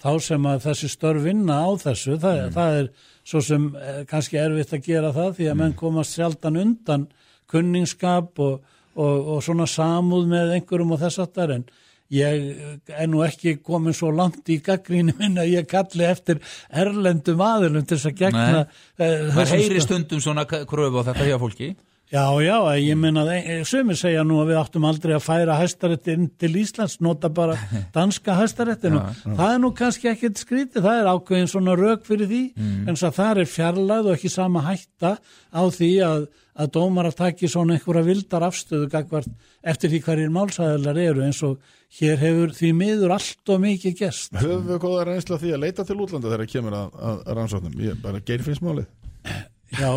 þá 0.02 0.10
sem 0.26 0.48
að 0.50 0.64
þessi 0.66 0.90
störf 0.90 1.22
vinna 1.22 1.60
á 1.62 1.68
þessu. 1.84 2.16
Það, 2.18 2.40
Mm. 2.48 2.52
það 2.58 2.80
er 2.80 2.90
svo 3.28 3.40
sem 3.46 3.68
eh, 3.76 4.04
kannski 4.10 4.36
erfitt 4.42 4.72
að 4.74 4.84
gera 4.90 5.12
það 5.14 5.30
því 5.38 5.46
að 5.46 5.54
Mm. 5.54 5.58
menn 5.62 5.74
komast 5.74 6.14
sjaldan 6.18 6.56
undan 6.64 7.06
kunningskap 7.52 8.38
og, 8.42 8.60
og, 8.96 9.28
og 9.36 9.42
svona 9.46 9.66
samúð 9.70 10.26
með 10.30 10.54
einhverjum 10.58 10.92
og 10.96 11.00
þess 11.00 11.18
aftar 11.22 11.54
en 11.54 11.64
ég 12.14 12.86
er 12.88 13.08
nú 13.10 13.22
ekki 13.26 13.58
komin 13.64 13.96
svo 13.96 14.10
langt 14.14 14.48
í 14.48 14.58
gaggríni 14.64 15.14
minn 15.18 15.40
að 15.40 15.52
ég 15.52 15.68
kalli 15.68 16.06
eftir 16.08 16.40
erlendum 16.68 17.42
aðilum 17.44 17.84
til 17.84 17.98
þess 17.98 18.10
að 18.12 18.22
gegna 18.22 18.62
eh, 18.62 19.28
Maður 19.28 19.42
þessum 19.42 19.62
heyri 19.64 19.84
stundum 19.84 20.24
svona 20.24 20.46
kröfu 20.48 21.04
á 21.04 21.06
þetta 21.10 21.28
hjá 21.28 21.36
fólki. 21.42 21.74
Já, 22.08 22.24
já, 22.40 22.56
ég 22.80 22.96
meina, 22.96 23.20
eh, 23.36 23.64
sumir 23.68 23.96
segja 24.00 24.22
nú 24.24 24.38
að 24.40 24.48
við 24.48 24.58
áttum 24.62 24.84
aldrei 24.88 25.12
að 25.12 25.26
færa 25.26 25.58
hæstaréttin 25.60 26.30
til 26.40 26.54
Íslands, 26.56 27.02
nota 27.04 27.28
bara 27.28 27.52
danska 27.96 28.32
hæstaréttin 28.38 28.96
og 28.96 29.10
það 29.26 29.52
er 29.52 29.60
nú 29.60 29.72
kannski 29.76 30.08
ekkert 30.08 30.40
skrítið, 30.40 30.86
það 30.86 31.02
er 31.02 31.10
ákveðin 31.12 31.52
svona 31.52 31.76
rauk 31.76 32.08
fyrir 32.08 32.30
því, 32.30 32.42
en 32.56 32.94
þess 32.94 33.08
að 33.10 33.18
það 33.18 33.42
er 33.42 33.52
fjarlæð 33.52 34.08
og 34.08 34.16
ekki 34.16 34.30
sama 34.32 34.64
hætta 34.64 35.10
á 35.52 35.62
því 35.68 35.90
að, 36.08 36.24
að 36.56 36.70
dómar 36.78 37.10
að 37.10 37.18
taki 37.20 37.50
svona 37.52 37.76
einhverja 37.76 38.08
vildar 38.08 38.46
afstöðu 38.48 38.88
gagvart 38.88 39.28
eftir 39.60 39.92
því 39.92 40.00
hverjir 40.08 40.32
málsæðilar 40.32 41.02
eru 41.04 41.26
eins 41.28 41.42
og 41.44 41.60
hér 42.00 42.20
hefur 42.20 42.52
því 42.56 42.70
miður 42.76 43.14
allt 43.16 43.52
og 43.52 43.60
mikið 43.62 44.00
gest. 44.00 44.32
Höfum 44.36 44.64
við 44.68 44.80
góða 44.82 45.06
reynsla 45.08 45.38
því 45.40 45.52
að 45.54 45.62
leita 45.64 45.84
til 45.88 45.96
útlanda 46.00 46.32
þegar 46.32 46.50
kemur 46.52 46.76
að, 46.76 46.96
að, 47.10 47.22
rannsóknum? 47.38 47.78
Ég 47.84 48.00
bara 48.02 48.20
geirfinnsmálið. 48.24 48.88
Já, 49.68 49.90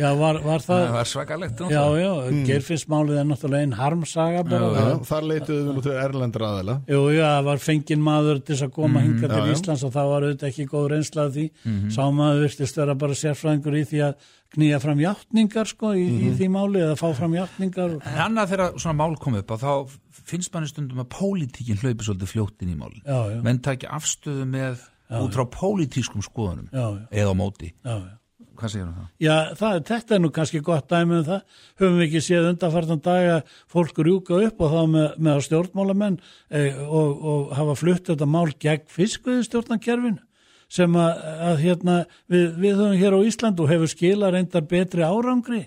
já 0.00 0.08
var, 0.18 0.40
var 0.42 0.62
það, 0.64 0.80
Það 0.84 0.94
var 0.96 1.08
svakalegt. 1.10 1.60
já, 1.70 1.82
já, 2.00 2.10
gerfinsmálið 2.48 3.18
er 3.20 3.26
náttúrulega 3.28 3.62
einn 3.66 3.74
harmsaga 3.78 4.40
bara. 4.48 4.70
Já, 4.74 4.86
þar 5.06 5.26
leituðum 5.30 5.68
við 5.68 5.76
nú 5.76 5.84
til 5.84 5.92
erlendra 6.02 6.48
aðila. 6.50 6.74
Jú, 6.90 7.02
já, 7.14 7.26
það 7.28 7.44
var 7.50 7.62
fenginn 7.62 8.02
maður 8.08 8.40
til 8.48 8.56
að 8.58 8.72
koma 8.74 9.02
hinga 9.04 9.28
til 9.28 9.38
já, 9.38 9.44
já. 9.46 9.54
Íslands 9.54 9.84
og 9.86 9.92
það 9.94 10.10
var 10.10 10.26
auðvitað 10.28 10.48
ekki 10.50 10.66
góð 10.72 10.88
reynsla 10.94 11.26
af 11.28 11.36
því. 11.36 11.44
Sá 11.94 12.02
maður 12.18 12.42
virtist 12.48 12.80
vera 12.80 12.96
bara 13.04 13.18
sérfræðingur 13.20 13.78
í 13.78 13.84
því 13.92 14.02
að 14.08 14.32
knýja 14.54 14.78
fram 14.82 15.00
játningar 15.02 15.66
sko 15.70 15.92
í, 15.98 16.02
í 16.28 16.32
því 16.38 16.48
máli 16.54 16.82
eða 16.82 16.98
fá 16.98 17.06
fram 17.18 17.32
játningar. 17.38 17.94
En 18.06 18.20
annað 18.28 18.52
þegar 18.54 18.76
svona 18.78 18.98
mál 19.00 19.16
kom 19.22 19.38
upp 19.38 19.54
að 19.56 19.64
þá 19.66 19.96
finnst 20.30 20.52
manni 20.54 20.70
stundum 20.70 21.02
að 21.02 21.08
pólitíkin 21.14 21.80
hlaupi 21.82 22.06
svolítið 22.06 22.30
fljótt 22.34 22.62
inn 22.66 22.74
í 22.74 22.76
málin. 22.78 23.02
Já, 23.02 23.18
já. 23.34 23.40
Menn 23.46 23.58
takja 23.66 23.90
afstöðu 23.96 24.46
með 24.50 24.84
út 25.20 25.34
frá 25.36 25.44
pólitískum 25.52 26.22
skoðunum 26.24 26.70
Já, 26.70 26.86
já. 26.86 27.08
eða 27.22 27.34
á 27.34 27.36
móti. 27.38 27.72
Já, 27.84 27.96
já. 27.98 28.14
Hvað 28.64 28.72
segir 28.72 28.84
um 28.86 28.92
það? 28.96 29.08
Já, 29.20 29.34
það, 29.60 29.78
þetta 29.90 30.14
er 30.16 30.20
nú 30.24 30.28
kannski 30.32 30.60
gott 30.64 30.86
dæmi 30.88 31.18
um 31.18 31.24
það. 31.26 31.56
Höfum 31.80 31.98
við 31.98 32.06
ekki 32.06 32.22
séð 32.24 32.46
undanfartan 32.50 33.02
daga 33.04 33.40
fólk 33.74 33.98
rjúka 34.00 34.38
upp 34.46 34.62
og 34.64 34.70
þá 34.72 34.92
með, 34.94 35.08
með 35.26 35.40
stjórnmálamenn 35.48 36.16
eh, 36.48 36.78
og, 36.84 37.26
og 37.34 37.52
hafa 37.58 37.74
flutt 37.76 38.08
þetta 38.08 38.30
mál 38.30 38.46
gegn 38.64 38.86
fiskviði 38.94 39.44
stjórnankerfinu 39.50 40.22
sem 40.74 40.96
að, 40.96 41.20
að 41.44 41.60
hérna, 41.60 41.98
við, 42.32 42.46
við 42.62 42.80
höfum 42.80 42.96
hér 43.02 43.14
á 43.14 43.26
Ísland 43.28 43.60
og 43.60 43.68
hefur 43.68 43.90
skila 43.92 44.32
reyndar 44.32 44.64
betri 44.66 45.04
árangri 45.04 45.60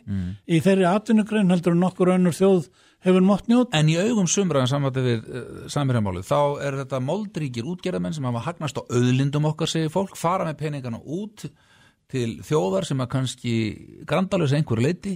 í 0.50 0.58
þeirri 0.66 0.88
atvinnugrein 0.90 1.54
heldur 1.54 1.78
nokkur 1.78 2.16
önnur 2.16 2.36
þjóð 2.36 2.66
hefur 3.06 3.24
mátt 3.24 3.46
njóta. 3.48 3.78
En 3.78 3.94
í 3.94 3.96
augum 4.02 4.26
sumraðan 4.28 4.72
samvætti 4.72 5.06
við 5.06 5.30
uh, 5.30 5.46
samverjamálið, 5.72 6.26
þá 6.28 6.40
er 6.66 6.80
þetta 6.82 7.04
moldríkir 7.06 7.70
útgerðamenn 7.70 8.18
sem 8.18 8.26
hafa 8.26 8.44
hagnast 8.50 8.82
á 8.82 8.84
auðlindum 8.90 9.48
okkar, 9.52 9.70
segir 9.70 9.94
fólk, 9.94 10.18
fara 10.18 10.50
með 10.50 10.60
peningana 10.66 11.00
út 11.06 11.46
til 12.12 12.28
þjóðar 12.48 12.88
sem 12.88 13.02
að 13.04 13.10
kannski 13.16 13.54
grandalösa 14.08 14.60
einhverju 14.60 14.86
leiti, 14.86 15.16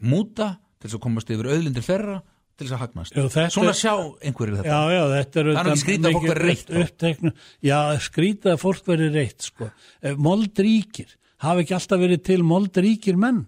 múta 0.00 0.52
til 0.78 0.88
þess 0.88 0.98
að 0.98 1.04
komast 1.06 1.32
yfir 1.34 1.50
auðlindir 1.50 1.86
þeirra 1.86 2.18
til 2.58 2.66
þess 2.66 2.76
að 2.76 2.82
hagnast. 2.84 3.18
Svona 3.54 3.74
sjá 3.74 3.94
einhverju 4.22 4.60
þetta. 4.60 4.68
Já, 4.68 4.94
já, 4.94 5.02
þetta 5.16 5.42
er 5.42 5.50
ekki 5.54 5.78
skrýtið 5.82 6.06
að 6.10 6.18
fólk 6.18 6.28
verði 6.28 6.50
reitt 6.52 6.76
uppteknu, 6.82 7.34
Já, 7.66 7.78
skrýtið 8.06 8.52
að 8.52 8.62
fólk 8.62 8.92
verið 8.92 9.18
reitt 9.18 9.48
sko. 9.48 9.70
Eh, 10.02 10.14
Moldríkir, 10.28 11.16
hafa 11.42 11.64
ekki 11.64 11.76
alltaf 11.78 12.04
verið 12.04 12.22
til 12.30 12.42
moldríkir 12.46 13.18
menn 13.18 13.44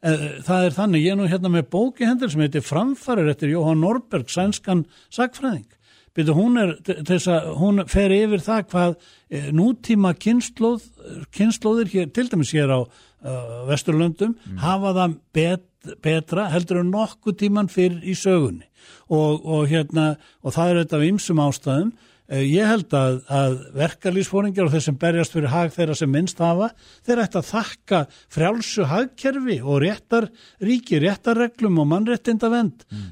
Eh, 0.00 0.40
Það 0.46 0.62
er 0.64 0.72
þannig, 0.76 1.02
ég 1.04 1.12
er 1.12 1.18
nú 1.20 1.26
hérna 1.28 1.50
með 1.52 1.66
bóki 1.74 2.06
hendur 2.08 2.30
sem 2.32 2.40
heitir 2.40 2.64
Framfarir 2.64 3.28
eftir 3.28 3.50
Jóhann 3.52 3.82
Norberg, 3.84 4.30
sænskan 4.32 4.86
sagfræðing 5.12 5.66
Byrju, 6.16 6.34
hún, 6.34 6.58
er, 6.58 6.72
til 6.86 7.04
þess 7.06 7.28
að, 7.30 7.48
hún 7.60 7.82
fer 7.90 8.10
yfir 8.14 8.42
það 8.42 8.64
hvað 8.72 8.94
eh, 8.98 9.50
nútíma 9.54 10.10
kynnslóð, 10.18 10.88
kynnslóðir 11.36 11.92
hér, 11.92 12.08
til 12.10 12.26
dæmis 12.32 12.50
hér 12.56 12.72
á 12.74 12.80
uh, 12.82 13.60
Vesturlöndum 13.68 14.34
hafa 14.58 14.94
það 14.96 15.14
bet, 15.36 15.66
betra 16.02 16.48
heldur 16.50 16.82
en 16.82 16.90
nokkuð 16.90 17.38
tíman 17.44 17.70
fyrir 17.70 18.02
í 18.02 18.16
sögunni. 18.18 18.66
Og, 19.10 19.44
og, 19.44 19.66
hérna, 19.70 20.14
og 20.42 20.54
það 20.56 20.72
er 20.72 20.80
þetta 20.82 20.98
af 20.98 21.06
ymsum 21.06 21.42
ástæðum 21.44 21.92
Ég 22.30 22.62
held 22.62 22.94
að, 22.94 23.16
að 23.26 23.54
verkalýsfóringar 23.74 24.68
og 24.68 24.74
þeir 24.74 24.84
sem 24.84 24.98
berjast 25.00 25.32
fyrir 25.34 25.50
hag 25.50 25.72
þeirra 25.74 25.96
sem 25.98 26.12
minnst 26.14 26.38
hafa, 26.38 26.68
þeir 27.06 27.22
ætti 27.24 27.40
að 27.40 27.48
þakka 27.48 28.00
frjálsu 28.36 28.86
hagkerfi 28.86 29.56
og 29.64 29.80
réttar 29.82 30.28
ríki, 30.62 31.00
réttarreglum 31.02 31.80
og 31.82 31.88
mannréttinda 31.90 32.52
vend 32.52 32.86
mm. 32.86 33.08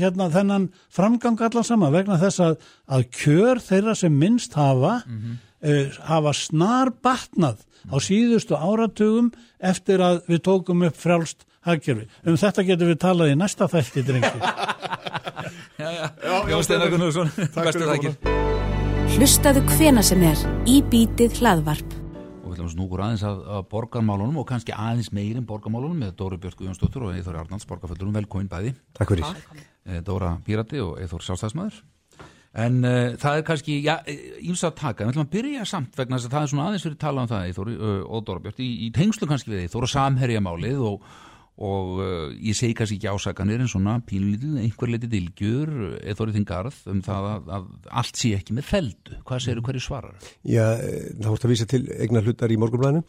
hérna 0.00 0.26
þennan 0.34 0.68
framgang 0.90 1.38
allan 1.46 1.68
sama 1.68 1.92
vegna 1.94 2.18
þess 2.18 2.42
að, 2.42 2.56
að 2.90 3.06
kjör 3.14 3.62
þeirra 3.62 3.94
sem 4.02 4.18
minnst 4.18 4.58
hafa 4.58 4.98
uh, 5.06 5.98
hafa 6.10 6.34
snar 6.34 6.90
batnað 7.02 7.62
á 7.86 7.96
síðustu 8.02 8.58
áratugum 8.58 9.30
eftir 9.62 10.02
að 10.02 10.24
við 10.30 10.42
tókum 10.48 10.82
upp 10.88 10.98
frjálst 10.98 11.46
hagkerfi. 11.66 12.08
Um 12.24 12.38
þetta 12.40 12.66
getum 12.70 12.92
við 12.92 13.00
talað 13.02 13.32
í 13.34 13.38
næsta 13.38 13.68
þætti, 13.70 14.06
drengi. 14.06 14.34
Já, 15.76 15.90
já, 15.92 16.08
já, 16.48 16.56
Steinar 16.64 16.88
Gunnarsson, 16.90 17.28
bestu 17.36 17.84
þakkir. 17.86 18.14
Hlustaðu 19.12 19.60
hvena 19.76 20.02
sem 20.04 20.22
er 20.24 20.40
í 20.68 20.78
bítið 20.90 21.36
hlaðvarp. 21.42 21.92
Og 22.40 22.48
við 22.48 22.54
ætlum 22.54 22.70
að 22.70 22.72
snúkur 22.72 23.02
aðeins 23.04 23.24
að, 23.28 23.42
að 23.58 23.66
borgarmálunum 23.74 24.40
og 24.40 24.46
kannski 24.48 24.72
aðeins 24.72 25.12
meir 25.14 25.36
en 25.36 25.44
borgarmálunum 25.46 26.00
með 26.00 26.14
Dóri 26.18 26.38
Björk 26.40 26.56
Guðjónsdóttur 26.62 27.04
og 27.06 27.12
Eithor 27.12 27.36
Arnalds 27.42 27.68
borgarföldurum 27.68 28.16
velkomin 28.16 28.48
bæði. 28.50 28.72
Takk 28.96 29.12
fyrir. 29.12 29.36
Eh, 29.84 30.00
Dóra 30.06 30.32
Pírati 30.46 30.80
og 30.82 30.96
Eithor 31.04 31.22
Sjálfstæðismæður. 31.28 31.78
En 32.56 32.80
uh, 32.88 33.12
það 33.20 33.38
er 33.38 33.46
kannski, 33.50 33.78
já, 33.84 33.98
ímsa 34.48 34.70
að 34.70 34.78
taka, 34.80 35.04
við 35.04 35.12
ætlum 35.12 35.26
að 35.26 35.32
byrja 35.34 35.68
samt 35.68 35.98
vegna 36.00 36.16
þess 36.16 36.30
að 36.30 36.36
það 36.38 36.46
er 36.46 36.52
svona 36.54 36.68
aðeins 36.70 36.86
fyrir 36.86 37.00
talað 37.04 37.26
um 37.26 37.32
það, 37.34 37.48
Eithor 37.50 37.72
uh, 37.74 37.98
og 38.08 38.24
Dóra 38.24 38.44
Björk, 38.46 38.62
í, 38.64 38.70
í 38.86 38.92
tengslu 38.96 39.28
kannski 39.28 39.52
við 39.52 39.66
Eithor 39.66 39.84
og 39.84 39.92
samherjamálið 39.92 40.80
og, 40.88 41.10
og 41.56 41.92
uh, 42.02 42.32
ég 42.36 42.56
segi 42.58 42.74
kannski 42.76 42.98
ekki 42.98 43.08
ásakanir 43.08 43.62
en 43.64 43.70
svona 43.70 43.96
pínlítið, 44.04 44.58
einhver 44.60 44.92
litið 44.92 45.12
dilgjur, 45.14 45.72
Eithor 46.02 46.32
í 46.32 46.36
þinn 46.36 46.48
garð 46.48 46.80
um 46.92 47.00
það 47.06 47.28
að, 47.30 47.52
að 47.56 47.70
allt 48.02 48.20
sé 48.20 48.32
ekki 48.36 48.56
með 48.58 48.68
feldu. 48.68 49.20
Hvað 49.28 49.44
segir 49.46 49.62
hverju 49.64 49.84
svarar? 49.86 50.28
Já, 50.44 50.64
eh, 50.76 51.08
þá 51.16 51.30
vorst 51.30 51.48
að 51.48 51.54
vísa 51.54 51.68
til 51.70 51.82
eignar 51.96 52.28
hlutar 52.28 52.52
í 52.52 52.60
morgunblæðinu. 52.60 53.06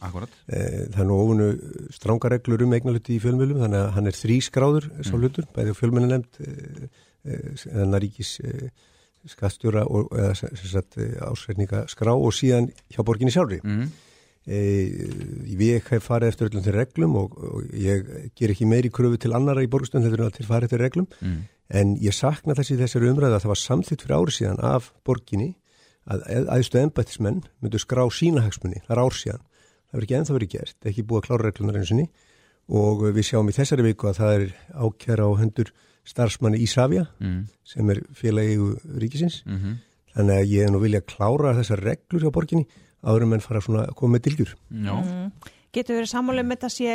Það 0.48 1.02
er 1.04 1.10
nú 1.10 1.18
ofunu 1.20 1.50
stránga 1.92 2.32
reglur 2.32 2.64
um 2.64 2.76
eignar 2.78 2.96
hluti 2.96 3.18
í 3.18 3.22
fjölmjölum, 3.22 3.60
þannig 3.66 3.84
að 3.84 3.92
hann 3.98 4.10
er 4.10 4.18
þrískráður, 4.22 4.90
sá 5.04 5.14
hlutur, 5.18 5.48
bæði 5.52 5.76
á 5.76 5.80
fjölmjölu 5.82 6.10
nefnd, 6.14 6.42
að 7.28 7.98
ríkis 8.02 8.38
eh, 8.44 8.68
skattstjóra 9.28 9.84
og 9.84 10.12
eða, 10.16 10.32
ásreikninga 11.28 11.84
skrá 11.90 12.14
og 12.14 12.32
síðan 12.36 12.70
hjá 12.92 13.02
borginni 13.04 13.34
sjálfri. 13.34 13.60
Mm. 13.64 13.88
E, 14.48 14.58
ég 15.60 15.84
hef 15.92 16.06
farið 16.08 16.30
eftir 16.32 16.48
öllum 16.48 16.62
til 16.64 16.72
reglum 16.72 17.16
og, 17.20 17.34
og 17.36 17.64
ég 17.76 18.06
ger 18.38 18.52
ekki 18.54 18.64
meiri 18.64 18.88
kröfu 18.88 19.18
til 19.20 19.34
annara 19.36 19.60
í 19.60 19.68
borgstönd 19.68 20.06
heldur 20.06 20.22
en 20.24 20.30
að 20.30 20.36
til 20.38 20.46
farið 20.48 20.70
til 20.72 20.80
reglum 20.80 21.06
Mm. 21.20 21.42
en 21.68 21.96
ég 22.00 22.14
sakna 22.16 22.54
þessi 22.56 22.78
þessari 22.80 23.10
umræða 23.12 23.36
að 23.36 23.42
það 23.44 23.52
var 23.52 23.60
samþitt 23.62 24.02
fyrir 24.06 24.16
ári 24.16 24.32
síðan 24.38 24.62
af 24.64 24.92
borginni 25.04 25.50
að 26.08 26.24
aðstu 26.48 26.80
embættismenn 26.80 27.42
myndu 27.60 27.78
skrá 27.78 28.06
sína 28.08 28.40
hagsmunni, 28.46 28.80
það 28.88 28.94
er 28.96 29.02
ár 29.04 29.12
síðan 29.18 29.42
það 29.44 29.92
verður 29.92 30.06
ekki 30.08 30.16
ennþá 30.18 30.36
verið 30.38 30.52
gert, 30.54 30.76
ekki 30.88 31.04
búið 31.04 31.20
að 31.20 31.26
klára 31.28 31.44
reglunar 31.50 31.76
einu 31.76 31.86
sinni 31.90 32.08
og 32.68 33.04
við 33.12 33.24
sjáum 33.28 33.48
í 33.52 33.56
þessari 33.58 33.84
viku 33.84 34.08
að 34.08 34.18
það 34.22 34.32
er 34.38 34.48
ákjæra 34.80 35.28
á 35.28 35.32
hendur 35.44 35.72
starfsmanni 36.08 36.62
Ísafja 36.64 37.04
Mm. 37.20 37.44
sem 37.64 37.90
er 37.90 38.00
félagi 38.16 38.56
ríkisins 38.96 39.42
Mm 39.44 39.56
-hmm. 39.60 39.76
þannig 40.16 40.36
að 40.40 40.48
ég 40.56 40.64
er 40.64 40.70
nú 40.72 40.80
vilja 40.80 41.00
klára 41.04 41.52
þessar 41.60 41.80
reglur 41.84 42.22
hjá 42.24 42.30
borginni 42.32 42.66
áður 43.04 43.28
en 43.32 43.40
fara 43.44 43.60
svona 43.64 43.86
að 43.86 43.94
koma 43.94 44.16
með 44.16 44.26
dilgjur 44.28 44.54
Já, 44.70 44.94
Mm. 44.98 45.30
Getur 45.72 45.98
verið 45.98 46.08
sammála 46.10 46.40
um 46.42 46.50
þetta 46.54 46.68
sé 46.72 46.92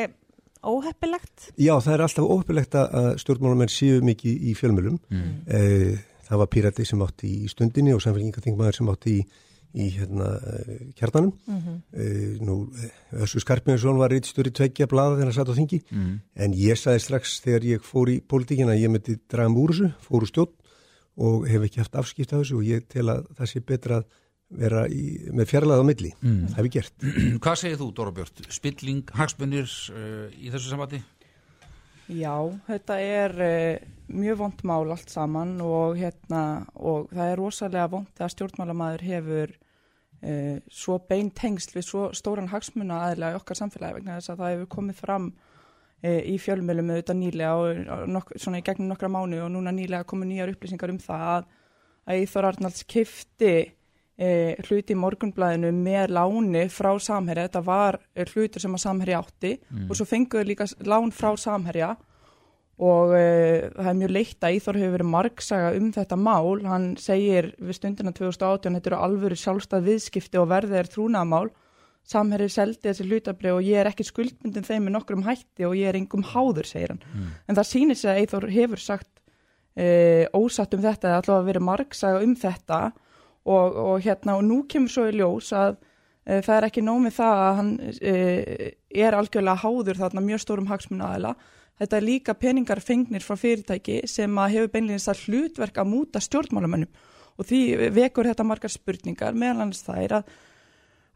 óheppilegt? 0.64 1.52
Já, 1.60 1.74
það 1.84 1.94
er 1.94 2.04
alltaf 2.08 2.32
óöpilegt 2.34 2.76
að 2.80 3.08
stjórnmálamenn 3.22 3.72
séu 3.72 4.02
mikið 4.06 4.46
í 4.50 4.54
fjölmjölum. 4.58 5.00
Mm. 5.12 5.32
Eh, 5.48 5.98
það 6.28 6.42
var 6.42 6.48
Pírati 6.54 6.86
sem 6.88 7.04
átti 7.06 7.32
í 7.44 7.50
stundinni 7.52 7.94
og 7.94 8.02
samfélgingatingmaður 8.04 8.78
sem 8.80 8.90
átti 8.94 9.16
í, 9.20 9.26
í 9.74 9.90
hérna, 9.98 10.30
eh, 10.40 10.80
kjarnanum. 10.98 11.34
eh, 11.94 12.40
nú, 12.42 12.58
Össu 13.12 13.40
Skarpjónsson 13.44 13.98
var 14.00 14.10
reyndstjóri 14.10 14.54
tveggja 14.54 14.88
blaða 14.88 15.18
þegar 15.18 15.30
hann 15.30 15.38
satt 15.38 15.52
á 15.54 15.60
þingi. 15.60 15.82
Mm. 15.92 16.20
En 16.36 16.54
ég 16.54 16.80
saði 16.80 17.00
strax 17.04 17.42
þegar 17.44 17.62
ég 17.76 17.82
fór 17.82 18.08
í 18.10 18.22
pólitíkin 18.22 18.72
að 18.72 18.82
ég 18.82 18.90
myndi 18.90 19.20
draga 19.30 19.50
um 19.50 19.58
úr 19.58 19.70
þessu, 19.76 19.94
fór 20.02 20.22
úr 20.24 20.32
stjórn 20.32 20.54
og 21.18 21.48
hef 21.48 21.62
ekki 21.62 21.78
haft 21.84 21.94
afskipt 21.96 22.34
af 22.34 22.42
þessu 22.42 22.58
og 22.58 22.64
ég 22.66 22.88
tel 22.90 23.06
að 23.06 23.28
það 23.38 23.52
sé 23.52 23.60
betra 23.62 23.98
að 24.02 24.06
vera 24.60 24.84
í, 24.92 25.04
með 25.34 25.50
fjarlæð 25.50 25.82
á 25.82 25.86
milli 25.88 26.12
Mm. 26.24 26.46
það 26.52 26.60
hef 26.60 26.68
ég 26.70 26.76
gert 26.78 27.08
Hvað 27.44 27.60
segir 27.64 27.80
þú, 27.82 27.90
Dóra 27.98 28.14
Björn? 28.16 28.48
Spilling, 28.54 29.04
hagspunnir 29.18 29.68
uh, 29.94 30.30
í 30.38 30.52
þessu 30.54 30.70
sambandi? 30.74 31.02
Já, 32.12 32.36
þetta 32.68 32.98
er 33.00 33.34
uh, 33.40 33.92
mjög 34.12 34.40
vond 34.42 34.64
mál 34.68 34.92
allt 34.92 35.10
saman 35.10 35.56
og, 35.64 35.96
hérna, 35.98 36.42
og 36.76 37.08
það 37.14 37.30
er 37.32 37.40
rosalega 37.40 37.88
vond 37.94 38.20
að 38.22 38.34
stjórnmálamæður 38.36 39.06
hefur 39.08 39.54
uh, 39.56 40.58
svo 40.68 41.00
bein 41.10 41.32
tengsl 41.32 41.78
við 41.78 41.88
svo 41.88 42.10
stóran 42.16 42.52
hagsmuna 42.52 43.00
aðlega 43.08 43.38
í 43.38 43.40
okkar 43.40 43.60
samfélagi 43.62 44.02
vegna 44.02 44.20
þess 44.20 44.34
að 44.36 44.44
það 44.44 44.54
hefur 44.58 44.72
komið 44.76 45.00
fram 45.00 45.30
uh, 45.32 46.20
í 46.28 46.36
fjölmjölum 46.44 46.92
auðvitað 46.94 47.22
nýlega 47.22 47.54
og 47.56 47.94
og 47.96 48.12
nok 48.18 48.36
svona 48.36 48.60
í 48.60 48.66
gegnum 48.68 48.92
nokkra 48.92 49.12
mánu 49.16 49.40
og 49.46 49.54
núna 49.56 49.72
nýlega 49.74 50.04
komu 50.12 50.28
nýjar 50.28 50.52
upplýsingar 50.54 50.92
um 50.92 51.00
það 51.02 51.26
að, 51.38 51.48
að 52.04 52.26
Íþór 52.26 52.50
Arnalds 52.52 52.84
kifti 52.84 53.56
eh, 54.18 54.56
hluti 54.68 54.96
í 54.96 55.00
morgunblæðinu 55.00 55.72
með 55.76 56.16
láni 56.18 56.66
frá 56.72 56.92
samherja, 57.02 57.48
þetta 57.50 57.64
var 57.68 58.00
eh, 58.16 58.26
hlutur 58.30 58.64
sem 58.64 58.74
að 58.74 58.84
samherja 58.86 59.22
átti. 59.24 59.54
Og 59.90 59.96
svo 59.98 60.08
fenguðu 60.10 60.50
líka 60.52 60.68
lán 60.86 61.14
frá 61.16 61.34
samherja. 61.40 61.96
Og 62.84 63.14
eh, 63.16 63.70
það 63.76 63.90
er 63.90 64.00
mjög 64.00 64.16
leitt 64.18 64.44
að 64.44 64.56
Íþór 64.58 64.80
hefur 64.82 64.96
verið 64.98 65.12
margsaga 65.14 65.74
um 65.78 65.92
þetta 65.94 66.18
mál, 66.18 66.64
hann 66.66 66.88
segir 66.98 67.52
við 67.62 67.78
stundina 67.78 68.12
2018, 68.12 68.80
þetta 68.80 68.90
eru 68.92 69.04
alvöru 69.08 69.38
sjálfstæð 69.38 69.92
viðskipti 69.92 70.42
og 70.42 70.50
verðið 70.50 70.82
er 70.82 70.90
trúnaðamál 70.90 71.52
samherri 72.08 72.50
seldi 72.52 72.90
þessi 72.90 73.06
hlutabrið 73.08 73.58
og 73.58 73.66
ég 73.66 73.80
er 73.80 73.90
ekki 73.90 74.06
skuldbundin 74.08 74.66
þeim 74.68 74.88
með 74.88 74.96
nokkrum 74.98 75.24
hætti 75.28 75.68
og 75.68 75.76
ég 75.80 75.92
er 75.92 76.00
engum 76.00 76.26
háður, 76.34 76.68
segir 76.68 76.94
hann. 76.94 77.04
En 77.48 77.56
það 77.56 77.70
sýnir 77.70 78.00
sig 78.00 78.12
að 78.12 78.20
Eithor 78.24 78.48
hefur 78.52 78.82
sagt 78.84 79.22
e, 79.76 80.28
ósatt 80.36 80.76
um 80.76 80.84
þetta 80.84 81.10
eða 81.10 81.22
allavega 81.22 81.48
verið 81.48 81.66
margsaga 81.70 82.24
um 82.26 82.36
þetta 82.36 82.82
og, 83.46 83.76
og 83.76 84.06
hérna 84.06 84.38
og 84.40 84.46
nú 84.48 84.62
kemur 84.70 84.92
svo 84.92 85.08
í 85.10 85.18
ljós 85.18 85.52
að 85.58 85.76
e, 86.26 86.40
það 86.40 86.56
er 86.58 86.70
ekki 86.70 86.86
nómið 86.86 87.18
það 87.18 87.42
að 87.48 87.58
hann 87.60 87.74
e, 87.98 88.14
er 89.04 89.18
algjörlega 89.18 89.64
háður 89.64 90.00
þarna 90.04 90.26
mjög 90.30 90.44
stórum 90.46 90.72
hagsmuna 90.72 91.12
aðila 91.12 91.36
þetta 91.82 91.98
er 91.98 92.08
líka 92.08 92.36
peningar 92.38 92.82
fengnir 92.84 93.26
frá 93.26 93.36
fyrirtæki 93.40 94.02
sem 94.10 94.40
að 94.40 94.56
hefur 94.58 94.74
beinleginst 94.76 95.12
að 95.12 95.28
hlutverk 95.28 95.82
að 95.82 95.92
múta 95.92 96.22
stjórnmálamönnum. 96.24 96.92
Og 97.34 97.48
því 97.50 97.62
vekur 97.96 98.30
þetta 98.30 98.46
margar 98.46 98.72
spurningar 98.72 99.38
meðal 99.38 99.64
annars 99.64 99.82
það 99.86 100.02
er 100.04 100.18
að 100.20 100.34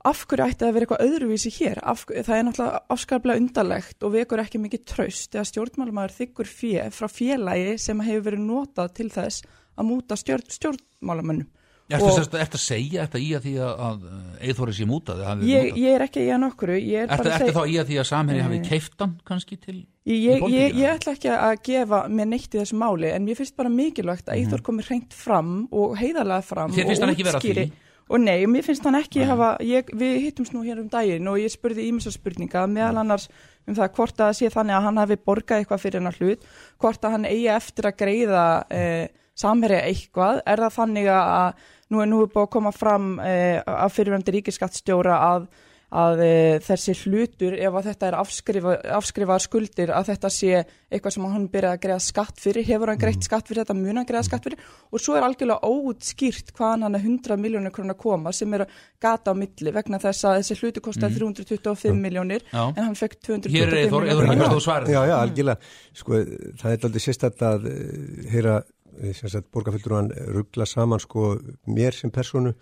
af 0.08 0.24
hverju 0.30 0.46
ætti 0.48 0.66
að 0.66 0.74
vera 0.74 0.86
eitthvað 0.88 1.04
öðruvísi 1.06 1.52
hér? 1.58 1.82
Af, 1.84 2.06
það 2.08 2.34
er 2.38 2.46
náttúrulega 2.48 2.82
afskaplega 2.96 3.42
undarlegt 3.42 4.06
og 4.08 4.14
vekur 4.16 4.42
ekki 4.42 4.62
mikið 4.64 4.84
traust 4.88 5.36
eða 5.36 5.46
stjórnmálumæður 5.52 6.16
þykkur 6.18 6.50
fjö 6.50 6.88
frá 6.96 7.08
félagi 7.12 7.78
sem 7.82 8.02
hefur 8.08 8.26
verið 8.32 8.46
notað 8.48 8.94
til 8.98 9.10
þess 9.14 9.46
að 9.78 9.90
múta 9.92 10.18
stjórn, 10.18 10.48
stjórnmálamönnum 10.58 11.50
Ertu 11.88 12.04
Og- 12.04 12.18
að 12.20 12.58
segja 12.60 13.06
þetta 13.08 13.20
í 13.24 13.28
að 13.38 13.44
því 13.46 13.52
að, 13.64 13.74
að 13.88 14.02
Eithóri 14.44 14.74
sé 14.76 14.86
mútað? 14.90 15.22
ég, 15.48 15.70
ég 15.80 15.94
er 15.96 16.04
ekki 16.04 16.20
í 16.26 16.32
að 16.36 16.42
nokkru 16.44 16.76
er 16.76 17.08
Ertu, 17.08 17.30
segja 17.32 17.54
þá 17.56 17.62
í 17.64 17.76
að 17.80 17.88
því 17.88 18.00
að 18.02 18.08
samherji 18.10 18.42
hafi 18.44 18.60
Nei. 18.60 18.68
keift 18.68 19.00
hann 19.00 19.14
kannski 19.24 19.58
til 19.62 19.78
Ég, 20.08 20.44
ég, 20.52 20.76
ég, 20.76 20.90
ætla 20.98 21.14
ekki 21.16 21.32
að 21.32 21.56
gefa 21.64 22.02
mér 22.12 22.28
neitt 22.28 22.52
í 22.56 22.60
þessu 22.60 22.76
máli 22.80 23.10
en 23.14 23.24
mér 23.28 23.36
finnst 23.40 23.56
bara 23.56 23.70
mikilvægt 23.72 24.28
að 24.28 24.40
Íþór 24.44 24.62
komi 24.68 24.84
hreint 24.84 25.14
fram 25.16 25.68
og 25.72 25.96
heiðarlega 26.00 26.44
fram 26.44 26.72
Mhm. 26.72 26.76
Þér 26.78 26.88
finnst 26.92 27.02
hann 27.06 27.14
ekki 27.16 27.24
vera 27.28 27.40
því? 27.40 27.72
og 28.10 28.20
nei, 28.24 28.46
mér 28.48 28.64
finnst 28.64 28.84
hann 28.88 28.96
ekki 28.96 29.24
hafa 29.28 29.58
ég, 29.64 29.86
við 29.96 30.20
hittumst 30.28 30.54
nú 30.56 30.64
hér 30.64 30.80
um 30.80 30.88
daginn 30.90 31.28
og 31.28 31.38
ég 31.40 31.52
spurði 31.52 31.88
ímessa 31.92 32.12
spurninga 32.12 32.68
meðal 32.68 33.00
annars 33.00 33.30
um 33.68 33.76
það 33.76 33.94
hvort 33.96 34.18
að 34.28 34.34
sé 34.40 34.48
þannig 34.52 34.76
að 34.76 34.84
hann 34.84 34.98
hafi 34.98 35.16
borgað 35.18 35.60
eitthvað 35.64 35.82
fyrir 35.84 36.00
hennar 36.00 36.20
hlut 36.20 36.44
hvort 36.80 37.02
að 37.04 37.12
hann 37.12 37.26
eigi 37.26 37.48
eftir 37.52 37.84
að 37.92 37.98
greiða 38.00 38.46
eh, 38.72 39.08
samherja 39.36 39.82
eitthvað 39.88 40.40
er 40.48 40.58
það 40.64 40.78
þannig 40.80 41.08
að 41.12 41.54
nú 41.94 42.04
er 42.04 42.12
nú 42.12 42.22
er 42.24 42.32
búið 42.34 42.46
að 42.48 42.54
koma 42.58 42.74
fram 42.76 43.16
eh, 43.24 43.62
af 43.64 43.96
fyrirvændi 43.96 44.38
ríkiskattstjóra 44.38 45.22
að 45.30 45.50
að 45.88 46.20
e, 46.20 46.32
þessi 46.66 46.94
hlutur 47.06 47.54
ef 47.56 47.76
að 47.80 47.86
þetta 47.88 48.08
er 48.10 48.16
afskrifa, 48.20 48.74
afskrifaðar 48.98 49.44
skuldir 49.44 49.94
að 49.96 50.10
þetta 50.10 50.32
sé 50.36 50.50
eitthvað 50.92 51.14
sem 51.16 51.28
hann 51.32 51.46
byrjaði 51.52 51.78
að 51.78 51.84
greiða 51.86 52.00
skatt 52.04 52.42
fyrir, 52.44 52.68
hefur 52.68 52.92
hann 52.92 53.00
greitt 53.00 53.24
skatt 53.24 53.48
fyrir 53.48 53.64
þetta 53.64 53.76
mun 53.78 54.02
hann 54.02 54.08
greiða 54.08 54.26
skatt 54.28 54.48
fyrir 54.50 54.66
og 54.92 55.04
svo 55.04 55.16
er 55.16 55.28
algjörlega 55.28 55.72
óutskýrt 55.72 56.52
hvaðan 56.58 56.88
hann 56.88 57.00
er 57.00 57.08
100 57.08 57.40
miljónir 57.40 57.76
krónar 57.76 58.00
koma 58.00 58.36
sem 58.36 58.58
er 58.58 58.66
gata 59.04 59.32
á 59.32 59.40
milli 59.40 59.76
vegna 59.76 60.02
þess 60.04 60.28
að 60.28 60.42
þessi 60.42 60.60
hluti 60.60 60.84
kostaði 60.84 61.22
325 61.22 61.96
miljónir 62.04 62.44
Já. 62.52 62.66
en 62.68 62.84
hann 62.84 63.00
fekk 63.00 63.20
225 63.22 63.56
Hér 63.56 63.72
er 63.72 63.82
Eyþór, 63.86 64.10
Eyþór 64.10 64.28
miljónir 64.28 64.42
Ingi 64.42 64.52
stóð 64.52 64.66
svarið 64.68 64.96
Já, 64.98 65.02
já, 65.08 65.16
algjörlega. 65.22 65.76
Sko, 65.96 66.20
það 66.60 66.74
er 66.74 66.88
aldrei 66.90 67.04
sérstætt 67.04 67.48
að 67.48 67.72
eh, 67.72 68.28
heyra 68.34 68.60
eh, 69.02 69.94
hann 69.94 70.12
ruggla 70.34 70.66
saman 70.66 71.00
sko 71.00 71.38
mér 71.68 71.94
sem 71.94 72.12
personu 72.12 72.54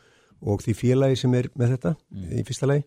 og 0.42 0.62
því 0.62 0.76
félagi 0.78 1.20
sem 1.24 1.34
er 1.34 1.50
með 1.56 1.76
þetta 1.76 1.96
í 2.36 2.44
fyrsta 2.46 2.70
lagi. 2.70 2.86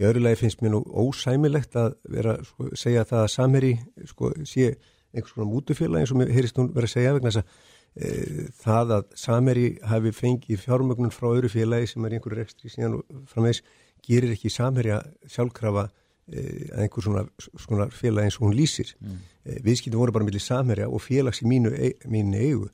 Í 0.00 0.06
öðru 0.08 0.22
lagi 0.24 0.40
finnst 0.40 0.62
mér 0.62 0.74
nú 0.74 0.80
ósæmilegt 0.86 1.76
að 1.76 1.96
vera 2.08 2.38
sko, 2.44 2.70
segja 2.78 3.04
það 3.08 3.24
að 3.24 3.32
samheri 3.34 3.72
sko 4.08 4.32
sé 4.48 4.70
einhvers 5.10 5.34
konar 5.34 5.50
mútufélagi 5.50 6.04
eins 6.04 6.14
og 6.14 6.20
mér 6.20 6.32
heyrist 6.32 6.60
hún 6.60 6.70
vera 6.74 6.88
að 6.88 6.94
segja 6.94 7.14
vegna 7.16 7.32
þess 7.34 7.42
að 7.42 7.48
e, 7.96 8.46
það 8.62 8.92
að 8.96 9.08
samheri 9.18 9.66
hafi 9.90 10.12
fengið 10.14 10.62
fjármögnun 10.62 11.14
frá 11.14 11.28
öðru 11.32 11.50
félagi 11.52 11.90
sem 11.90 12.06
er 12.06 12.16
einhverju 12.16 12.38
rekstri 12.38 12.70
síðan 12.72 13.00
og 13.00 13.24
framvegs 13.32 13.64
gerir 14.06 14.36
ekki 14.36 14.52
samherja 14.54 15.00
sjálfkrafa 15.28 15.88
e, 15.88 15.92
að 16.30 16.84
einhver 16.84 17.04
svona, 17.04 17.24
svona 17.58 17.88
félagi 17.94 18.30
eins 18.30 18.38
og 18.38 18.46
hún 18.46 18.56
lýsir. 18.58 18.94
Mm. 19.00 19.18
E, 19.44 19.58
viðskipti 19.64 19.98
voru 19.98 20.14
bara 20.14 20.26
millir 20.26 20.42
samherja 20.44 20.88
og 20.88 21.02
félags 21.02 21.42
í 21.42 21.48
mínu, 21.50 21.72
mínu 22.10 22.40
eigu. 22.40 22.68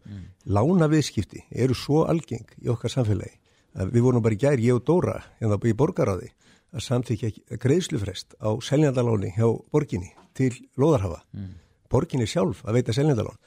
Lána 0.45 0.89
viðskipti 0.93 1.45
eru 1.51 1.75
svo 1.75 2.05
algeng 2.11 2.47
í 2.63 2.71
okkar 2.73 2.93
samfélagi 2.93 3.39
að 3.77 3.93
við 3.93 4.07
vorum 4.07 4.25
bara 4.25 4.37
í 4.37 4.41
gær, 4.41 4.61
ég 4.61 4.77
og 4.79 4.85
Dóra, 4.89 5.19
hérna 5.41 5.59
í 5.61 5.77
borgaráði 5.77 6.31
að 6.77 6.85
samþykja 6.85 7.59
greiðslufrest 7.61 8.37
á 8.41 8.51
seljandaláni 8.65 9.33
hjá 9.37 9.47
borginni 9.73 10.13
til 10.37 10.53
loðarhafa. 10.81 11.23
Mm. 11.37 11.57
Borginni 11.93 12.29
sjálf 12.29 12.63
að 12.67 12.81
veita 12.81 12.95
seljandalán. 12.97 13.39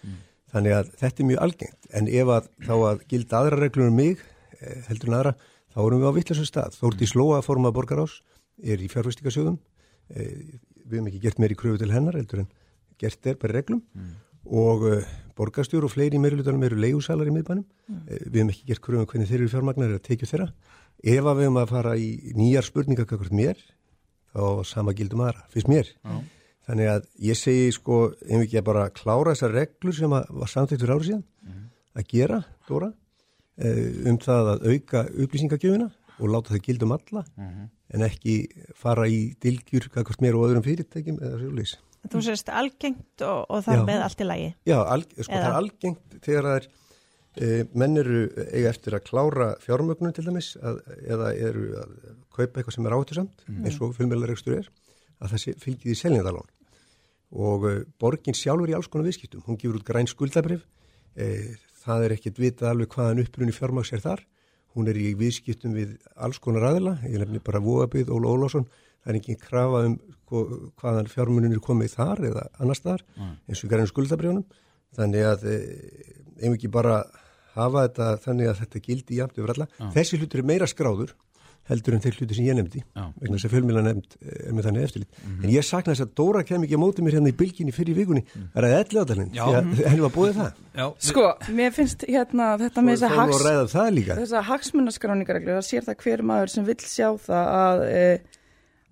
Þannig 0.49 0.75
að 0.75 0.91
þetta 0.97 1.21
er 1.21 1.29
mjög 1.29 1.43
algengt. 1.45 1.89
En 1.93 2.09
ef 2.09 2.31
að 2.33 2.49
þá 2.65 2.75
að 2.77 3.01
gilda 3.11 3.39
aðra 3.39 3.59
reglur 3.59 3.91
um 3.91 3.99
mig, 3.99 4.23
eh, 4.59 4.81
heldur 4.87 5.11
en 5.11 5.17
aðra, 5.19 5.33
þá 5.73 5.79
erum 5.83 6.01
við 6.01 6.09
á 6.09 6.17
vittlisum 6.17 6.47
stað. 6.49 6.77
Þórti 6.79 7.09
Slóa 7.09 7.41
forma 7.45 7.71
borgarás 7.71 8.21
er 8.63 8.81
í 8.81 8.89
fjárfæstikasjóðum. 8.89 9.59
Eh, 10.15 10.57
við 10.89 10.97
hefum 10.97 11.11
ekki 11.11 11.21
gert 11.23 11.39
meir 11.41 11.53
í 11.53 11.59
kröfu 11.59 11.79
til 11.81 11.91
hennar 11.93 12.17
heldur 12.17 12.43
en 12.43 12.49
gert 12.99 13.29
er 13.29 13.37
bara 13.39 13.59
reglum. 13.59 13.83
Og 14.49 14.85
uh, 14.87 15.09
borgarstjór 15.37 15.85
og 15.85 15.91
fleiri 15.93 16.17
í 16.17 16.21
meirilutunum 16.23 16.63
eru 16.65 16.79
leigusalar 16.79 17.29
í 17.29 17.33
miðbænum. 17.35 17.65
Eh, 18.07 18.25
við 18.25 18.39
hefum 18.41 18.53
ekki 18.55 18.69
gert 18.71 18.83
kröfu 18.85 19.03
um 19.03 19.09
hvernig 19.11 19.29
þeir 19.29 19.41
eru 19.43 19.51
fjármagnar 19.53 19.95
að 19.97 20.05
tekið 20.07 20.33
þeirra. 20.33 20.49
Ef 20.99 21.29
að 21.29 21.37
við 21.37 21.47
hefum 21.47 21.61
að 21.61 21.73
fara 21.75 21.93
í 21.99 22.09
nýjar 22.35 22.67
spurningar 22.67 23.07
kakvart 23.07 23.35
mér, 23.35 23.61
þá 24.33 24.43
sama 24.67 24.95
gildum 24.97 25.23
aðra, 25.23 25.45
finnst 25.53 25.71
mér. 25.71 25.91
Já. 26.03 26.17
Þannig 26.69 26.89
að 26.91 27.05
ég 27.25 27.37
segi 27.39 27.69
sko, 27.73 27.99
ef 28.21 28.43
ekki 28.43 28.59
að 28.59 28.65
bara 28.67 28.89
klára 28.93 29.33
þessar 29.33 29.55
reglur 29.55 29.95
sem 29.97 30.11
var 30.13 30.51
samþýtt 30.51 30.83
fyrir 30.83 30.95
árið 30.95 31.07
síðan 31.07 31.23
að 31.97 32.11
gera, 32.11 32.43
Dóra, 32.67 32.91
eh, 33.57 33.87
um 34.09 34.19
það 34.21 34.51
að 34.53 34.67
auka 34.69 35.01
upplýsingagjöfuna 35.23 35.89
og 36.19 36.33
láta 36.33 36.53
það 36.53 36.65
gildum 36.67 36.95
alla 36.95 37.23
en 37.39 38.05
ekki 38.05 38.35
fara 38.77 39.07
í 39.09 39.21
dilgjur 39.41 39.89
kakvart 39.93 40.21
mér 40.23 40.37
og 40.37 40.49
öðrum 40.49 40.65
fyrirtækjum 40.65 41.21
eða 41.21 41.39
svolítið. 41.41 41.85
Þú 42.09 42.21
sést 42.23 42.49
algengt 42.55 43.23
og, 43.27 43.39
og 43.51 43.65
Já. 43.67 43.81
með 43.83 44.03
allt 44.05 44.21
í 44.23 44.27
lagi. 44.27 44.51
Já, 44.69 44.77
alg, 44.87 45.09
sko, 45.17 45.31
það 45.33 45.47
er 45.47 45.57
algengt 45.57 46.19
þegar 46.23 46.45
það 46.47 46.59
er 46.59 46.67
e, 47.35 47.49
menn 47.81 47.99
eru 47.99 48.21
eiga 48.45 48.69
eftir 48.71 48.95
að 48.95 49.05
klára 49.09 49.49
fjármögnun 49.63 50.15
til 50.15 50.25
dæmis 50.27 50.53
að, 50.61 50.79
eða 51.03 51.33
eru 51.35 51.65
að 51.81 51.97
kaupa 52.35 52.61
eitthvað 52.61 52.77
sem 52.77 52.87
er 52.87 52.95
áhættusamt 52.95 53.43
eins 53.49 53.81
og 53.83 53.97
fjölmjölaregstur 53.97 54.57
er 54.61 54.71
að 55.19 55.33
það 55.33 55.43
sé, 55.43 55.55
fylgir 55.59 55.91
því 55.91 55.99
seljandalón 55.99 56.49
og 57.49 57.67
e, 57.69 57.75
borgin 58.01 58.37
sjálfur 58.37 58.71
í 58.71 58.77
alls 58.77 58.89
konar 58.91 59.09
viðskiptum 59.09 59.43
hún 59.45 59.59
gefur 59.59 59.81
út 59.81 59.87
græn 59.87 60.09
skuldabrif 60.09 60.63
e, 61.19 61.55
það 61.83 62.07
er 62.07 62.15
ekkit 62.15 62.39
vitað 62.41 62.71
alveg 62.73 62.95
hvaðan 62.95 63.23
upprunni 63.25 63.55
fjármags 63.55 63.91
er 63.93 64.03
þar 64.03 64.23
hún 64.75 64.87
er 64.91 64.97
í 65.01 65.13
viðskiptum 65.17 65.73
við 65.75 65.95
alls 66.15 66.39
konar 66.39 66.67
aðila 66.69 66.97
ég 67.05 67.17
nefnir 67.21 67.41
bara 67.45 67.59
Vóabið, 67.63 68.09
Óla 68.13 68.29
Ólásson 68.35 68.67
það 68.69 69.09
er 69.13 69.17
engin 69.19 69.39
krafa 69.41 69.85
um 69.87 69.95
hvo- 70.29 70.71
hvaðan 70.79 71.07
fjármunin 71.09 71.55
er 71.55 71.63
komið 71.63 71.95
þar 71.95 72.21
eða 72.29 72.43
annars 72.59 72.83
þar 72.85 73.01
eins 73.47 73.63
og 73.63 73.69
græn 73.71 73.87
skuldabrjónum 73.89 74.45
þannig 74.97 75.25
að 75.25 75.47
e, 75.49 75.57
ef 76.39 76.53
ekki 76.53 76.69
bara 76.71 76.99
hafa 77.55 77.87
þetta 77.87 78.09
þannig 78.25 78.47
að 78.51 78.59
þetta 78.63 78.79
gildi 78.85 79.17
jafnt 79.19 79.37
yfir 79.41 79.51
alla. 79.55 79.67
Þessi 79.95 80.17
hlutur 80.19 80.39
er 80.39 80.45
meira 80.45 80.67
skráður 80.69 81.15
heldur 81.69 81.95
en 81.95 82.01
þeir 82.03 82.15
hlutur 82.17 82.35
sem 82.39 82.47
ég 82.49 82.57
nefndi 82.57 82.81
Já. 82.83 83.03
vegna 83.21 83.35
þess 83.37 83.47
að 83.47 83.53
fjölmjöla 83.55 83.83
nefnd 83.85 84.15
eh, 84.19 84.39
er 84.49 84.55
með 84.57 84.67
þannig 84.69 84.87
eftirlit. 84.87 85.19
En 85.43 85.49
ég 85.53 85.67
sakna 85.67 85.93
þess 85.93 86.05
að 86.07 86.13
Dóra 86.19 86.43
kem 86.49 86.65
ekki 86.65 86.79
á 86.79 86.81
móti 86.81 87.05
mér 87.05 87.17
hérna 87.19 87.31
í 87.31 87.37
bylginni 87.39 87.75
fyrir 87.75 87.97
vikunni 87.99 88.23
það 88.33 88.57
er 88.63 88.67
að 88.69 88.75
elli 88.79 89.03
ádalinn, 89.03 89.29
Já. 89.37 89.43
því 89.45 89.59
að 89.59 89.83
henni 89.91 90.05
var 90.07 90.13
búið 90.17 90.33
það. 90.39 90.59
Já, 90.79 90.85
Sko, 91.09 91.25
mér 91.59 91.75
finnst 91.75 92.05
hérna 92.09 92.49
þetta 92.63 92.83
með 92.89 93.05
hags, 93.13 93.37
að 93.39 93.45
ræða 93.49 93.67
það 93.75 93.89
líka. 93.99 94.17
þessa 94.23 94.43
hagsmunaskráningareglur 94.49 95.59
það 95.59 95.67
sér 95.69 95.87
það 95.89 96.03
hver 96.05 96.25
maður 96.31 96.53
sem 96.55 96.67
vill 96.69 96.79
sjá 96.83 97.07
það 97.29 97.53
að, 97.59 97.85
e, 97.89 98.03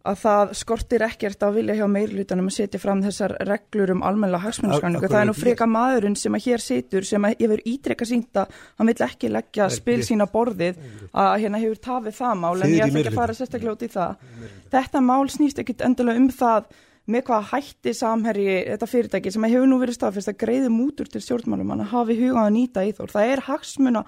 að 0.07 0.19
það 0.21 0.53
skortir 0.59 1.03
ekkert 1.05 1.43
á 1.43 1.49
vilja 1.55 1.75
hjá 1.77 1.85
meirlutanum 1.91 2.49
að 2.49 2.55
setja 2.55 2.81
fram 2.81 3.03
þessar 3.03 3.35
reglur 3.47 3.93
um 3.95 4.03
almenna 4.07 4.39
hagsmunarskráningu. 4.41 5.09
Það 5.11 5.19
er 5.19 5.29
nú 5.29 5.35
freka 5.37 5.67
maðurinn 5.69 6.17
sem 6.19 6.37
að 6.37 6.47
hér 6.47 6.63
situr 6.63 7.07
sem 7.07 7.27
að 7.27 7.43
hefur 7.43 7.63
ítrekka 7.73 8.07
sínta, 8.07 8.47
hann 8.79 8.91
vill 8.91 9.05
ekki 9.07 9.31
leggja 9.33 9.69
spil 9.73 9.99
sín 10.07 10.23
á 10.23 10.27
borðið 10.31 10.81
að 11.11 11.37
hérna 11.43 11.61
hefur 11.63 11.81
tafið 11.89 12.19
það 12.21 12.41
mál 12.43 12.55
en 12.57 12.75
ég 12.75 12.85
ætla 12.87 13.03
ekki 13.03 13.13
að 13.13 13.21
fara 13.21 13.37
sérstaklega 13.37 13.75
út 13.77 13.87
í 13.87 13.91
það. 13.93 14.27
Þetta 14.73 15.03
mál 15.11 15.23
snýst 15.33 15.63
ekkit 15.63 15.83
endilega 15.87 16.23
um 16.23 16.29
það 16.33 16.71
með 17.07 17.23
hvað 17.29 17.51
hætti 17.53 17.93
samherji 17.95 18.55
þetta 18.67 18.89
fyrirtæki 18.91 19.31
sem 19.31 19.45
hefur 19.47 19.69
nú 19.71 19.77
verið 19.79 19.95
staðfest 19.95 20.31
að 20.33 20.39
greiði 20.41 20.71
mútur 20.73 21.07
til 21.11 21.21
stjórnmálum 21.23 21.77
að 21.77 21.85
hafi 21.93 22.17
hugað 22.19 22.41
að 22.41 22.55
nýta 22.57 22.83
í 22.83 22.91
þór. 22.97 23.13
Það 23.13 23.31
er 23.31 23.43
hagsmuna 23.47 24.03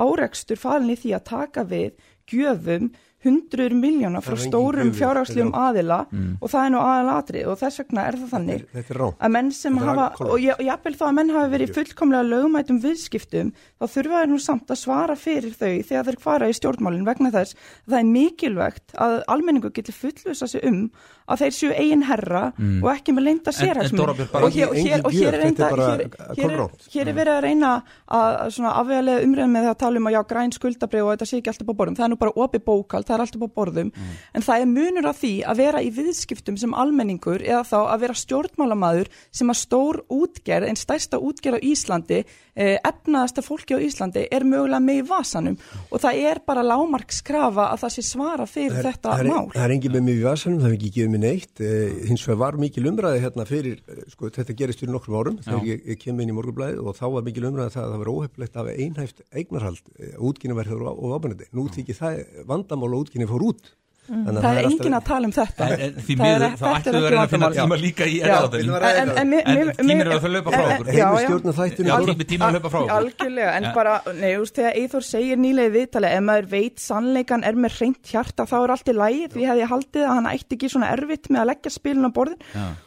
árekstur 0.00 0.58
falin 0.58 0.90
í 0.90 0.98
því 0.98 1.14
að 1.14 1.28
taka 1.30 1.64
við 1.70 2.08
gjöfum 2.30 2.90
hundruður 3.24 3.74
miljóna 3.76 4.22
frá 4.24 4.36
stórum 4.40 4.92
fjárhagslegum 4.96 5.52
aðila 5.56 5.98
og 6.40 6.46
það 6.48 6.62
er 6.62 6.72
nú 6.72 6.80
aðalatrið 6.80 7.50
og 7.52 7.58
þess 7.60 7.82
vegna 7.82 8.06
er 8.08 8.18
það 8.20 8.32
þannig 8.34 8.64
Þetta 8.70 8.94
er 8.94 9.02
að 9.10 9.34
menn 9.36 9.50
sem 9.52 9.76
Þetta 9.76 9.90
hafa, 9.90 10.28
og 10.30 10.64
jafnvel 10.70 10.94
þá 10.96 11.04
að 11.08 11.14
menn 11.18 11.32
hafa 11.34 11.52
verið 11.54 11.74
fullkomlega 11.76 12.28
lögumætum 12.30 12.80
viðskiptum, 12.84 13.52
þá 13.76 13.84
þurfa 13.94 14.22
þeir 14.22 14.32
nú 14.32 14.40
samt 14.46 14.72
að 14.72 14.80
svara 14.80 15.16
fyrir 15.20 15.56
þau 15.56 15.74
þegar 15.90 16.08
þeir 16.08 16.20
fara 16.24 16.50
í 16.50 16.56
stjórnmálinn 16.56 17.08
vegna 17.08 17.32
þess 17.34 17.56
að 17.56 17.94
það 17.94 18.00
er 18.00 18.10
mikilvægt 18.14 18.96
að 18.96 19.16
almenningu 19.36 19.72
getur 19.76 19.98
fullvisa 20.00 20.48
sig 20.48 20.64
um 20.64 20.82
að 21.30 21.42
þeir 21.44 21.54
séu 21.56 21.70
eigin 21.78 22.02
herra 22.08 22.42
og 22.82 22.88
ekki 22.92 23.14
með 23.16 23.24
leinda 23.28 23.52
bara 24.32 24.44
og 24.46 24.52
hér, 24.52 24.68
og 24.70 24.76
engin 24.76 24.90
hér, 24.90 25.04
og 25.06 25.12
hér 25.14 25.34
er 25.34 25.40
reynda 25.44 25.68
er 25.70 25.80
hér, 26.36 26.50
er- 26.50 27.08
er 27.08 27.14
verið 27.20 27.34
að 27.36 27.42
reyna 27.46 27.70
að 28.10 28.50
afvegalega 28.80 29.24
umræðum 29.26 29.54
með 29.54 29.64
það 29.66 29.70
að 29.74 29.78
tala 29.84 29.96
um 30.00 30.06
að 30.10 30.14
já 30.16 30.22
græn 30.30 30.52
skuldabrið 30.56 31.04
og 31.06 31.10
þetta 31.14 31.28
sé 31.30 31.38
ekki 31.40 31.52
alltaf 31.52 31.70
á 31.70 31.74
borðum, 31.80 31.96
það 31.96 32.04
er 32.06 32.12
nú 32.14 32.18
bara 32.20 32.36
opið 32.44 32.64
bókald, 32.66 33.06
það 33.06 33.14
er 33.16 33.24
alltaf 33.24 33.44
á 33.46 33.48
borðum. 33.60 33.92
En 34.34 34.42
það 34.42 34.60
er 34.60 34.68
munur 34.70 35.06
á 35.10 35.12
því 35.14 35.32
að 35.46 35.56
vera 35.62 35.82
í 35.82 35.90
viðskiptum 35.94 36.58
sem 36.58 36.74
almenningur 36.74 37.40
eða 37.46 37.62
þá 37.70 37.78
að 37.94 38.00
vera 38.04 38.14
stjórnmálamaður 38.20 39.10
sem 39.30 39.48
að 39.52 39.60
stór 39.60 40.00
útgerð, 40.10 40.68
en 40.70 40.76
stærsta 40.80 41.20
útgerð 41.20 41.60
á 41.60 41.66
Íslandi, 41.70 42.24
eh, 42.56 42.78
efnaðasta 42.84 43.42
fólki 43.46 43.76
á 43.76 43.80
Íslandi 43.80 44.26
er 44.30 44.42
mögulega 44.44 44.80
með 44.82 45.02
í 45.02 45.06
vasanum. 45.08 45.56
Og 45.90 46.00
það 46.00 46.22
er 46.30 46.40
bara 46.46 46.62
lámarkskrafa 46.66 47.70
að 47.72 47.78
það 47.84 47.94
sé 47.96 48.02
svara 48.10 48.46
fyrir 48.46 48.82
þetta 48.82 49.18
er, 49.20 49.24
mál. 49.30 49.48
það 49.54 49.64
er 49.64 49.74
engin 49.76 49.92
með 49.96 50.02
mig 50.08 50.18
í 50.20 50.24
vasanum, 50.26 50.58
það 50.60 50.66
hefur 50.70 50.78
ekki 50.80 50.92
gefið 50.96 51.10
mér 51.20 51.34
neitt 51.34 51.60
eh, 51.60 52.06
hins 52.08 52.24
vegar 52.26 52.40
var 52.40 52.58
mikil 52.60 52.88
umræði 52.90 53.20
hérna 53.24 53.44
fyrir 53.48 53.80
eh, 53.88 54.04
sko, 54.12 54.30
þetta 54.32 54.56
gerist 54.56 54.82
fyrir 54.82 54.94
nokkrum 54.94 55.18
árum 55.20 55.38
þegar 55.44 55.66
ég, 55.68 55.82
ég 55.92 56.00
kem 56.00 56.20
inn 56.20 56.32
í 56.32 56.36
morgunblæði 56.36 56.80
og 56.80 56.96
þá 56.98 57.04
var 57.16 57.26
mikil 57.26 57.46
umræði 57.50 57.74
það 57.74 57.84
að 57.84 57.92
það 57.92 58.02
var 58.02 58.12
óheflegt 58.14 58.58
af 58.60 58.70
einhæft 58.72 59.22
eignarhald 59.30 59.92
eh, 59.98 60.14
útginni 60.30 60.56
verður 60.58 60.86
og 60.92 61.14
ábænandi 61.16 61.50
nú 61.56 61.66
þykir 61.74 62.00
það 62.00 62.22
vandamál 62.50 62.92
og 62.94 63.04
útginni 63.04 63.28
fór 63.30 63.46
út 63.50 63.70
að 63.70 63.76
Það 64.10 64.56
er 64.58 64.66
engin 64.66 64.94
að 64.98 65.04
tala 65.06 65.28
um 65.28 65.32
þetta. 65.36 65.66
En, 65.70 65.80
en 65.86 65.92
því 66.02 66.14
Það 66.18 66.26
miður, 66.26 66.42
þá 66.50 66.60
þetta 66.60 66.70
ættum 66.80 66.94
við 66.96 67.04
að 67.10 67.20
að 67.20 67.28
finna 67.30 67.48
tíma 67.54 67.76
líka 67.80 68.04
í 68.10 68.16
ræða 68.20 68.40
En- 68.40 68.50
þetta? 68.50 69.20
en 69.20 69.28
mi- 69.30 69.42
En 69.44 69.54
mi- 69.60 69.74
tíminn 69.80 70.00
er 70.00 70.08
mi- 70.10 70.14
að 70.14 70.20
fara 70.20 70.30
að 70.30 70.34
hlaupa 70.34 70.50
frá 70.50 70.64
okkur. 70.70 70.86
já, 70.86 70.90
já. 70.90 71.06
Heimilistjórn 71.10 71.46
og 71.50 71.54
þættinum 71.60 71.86
Já, 71.90 71.94
fór- 72.00 72.10
tími- 72.10 72.26
tíminn 72.30 72.46
að 72.48 72.54
hlaupa 72.56 72.70
frá 72.74 72.80
okkur. 72.80 72.94
Algjörlega, 72.96 73.52
en 73.56 73.62
Ja. 73.62 73.72
bara, 73.74 73.94
nei, 74.20 74.30
þú 74.34 74.40
veist, 74.40 74.54
þegar 74.58 74.74
Eithor 74.80 75.04
segir 75.10 75.36
nýlega 75.38 75.68
í 75.70 75.74
viðtali, 75.78 76.08
ef 76.10 76.22
maður 76.26 76.46
veit 76.50 76.76
sannleikan 76.80 77.44
er 77.46 77.54
með 77.54 77.72
reynt 77.80 78.02
hjarta, 78.10 78.46
þá 78.50 78.56
er 78.64 78.70
allt 78.74 78.88
í 78.90 78.94
lægi, 78.98 79.28
því 79.30 79.42
hefði 79.46 79.62
ég 79.62 79.70
haldið 79.70 80.02
að 80.02 80.14
hann 80.14 80.26
ætti 80.26 80.52
ekki 80.58 80.68
svona 80.74 80.90
erfitt 80.90 81.26
með 81.30 81.40
að 81.40 81.46
leggja 81.54 81.70
spilin 81.70 82.06
á 82.06 82.10
borðin 82.10 82.40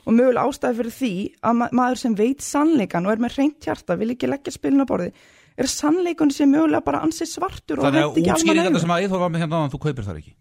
og 0.07 0.11
mögulega 0.13 0.43
ástæði 0.43 0.75
fyrir 0.75 0.93
því 0.99 1.13
að 1.43 1.53
ma 1.55 1.67
maður 1.71 1.97
sem 2.03 2.15
veit 2.15 2.39
sannleikan 2.41 3.05
og 3.07 3.11
er 3.15 3.17
með 3.23 3.37
reynt 3.37 3.59
hjarta 3.63 3.97
vil 3.97 4.11
ekki 4.11 4.27
leggja 4.27 4.51
spilin 4.51 4.83
á 4.83 4.87
borði, 4.91 5.11
er 5.57 5.65
sannleikun 5.71 6.31
sem 6.33 6.51
mögulega 6.51 6.83
bara 6.83 6.99
ansið 7.05 7.27
svartur 7.31 7.79
og 7.79 7.85
Þannig 7.87 8.03
að 8.03 8.17
útskýringarna 8.17 8.65
almanna 8.67 8.79
sem 8.79 8.89
að 8.89 9.01
Eithor 9.03 9.19
var 9.19 9.29
með 9.29 9.39
hérna 9.43 9.55
áðan, 9.61 9.71
þú 9.71 9.79
kaupir 9.79 10.03
þar 10.03 10.17
ekki. 10.19 10.33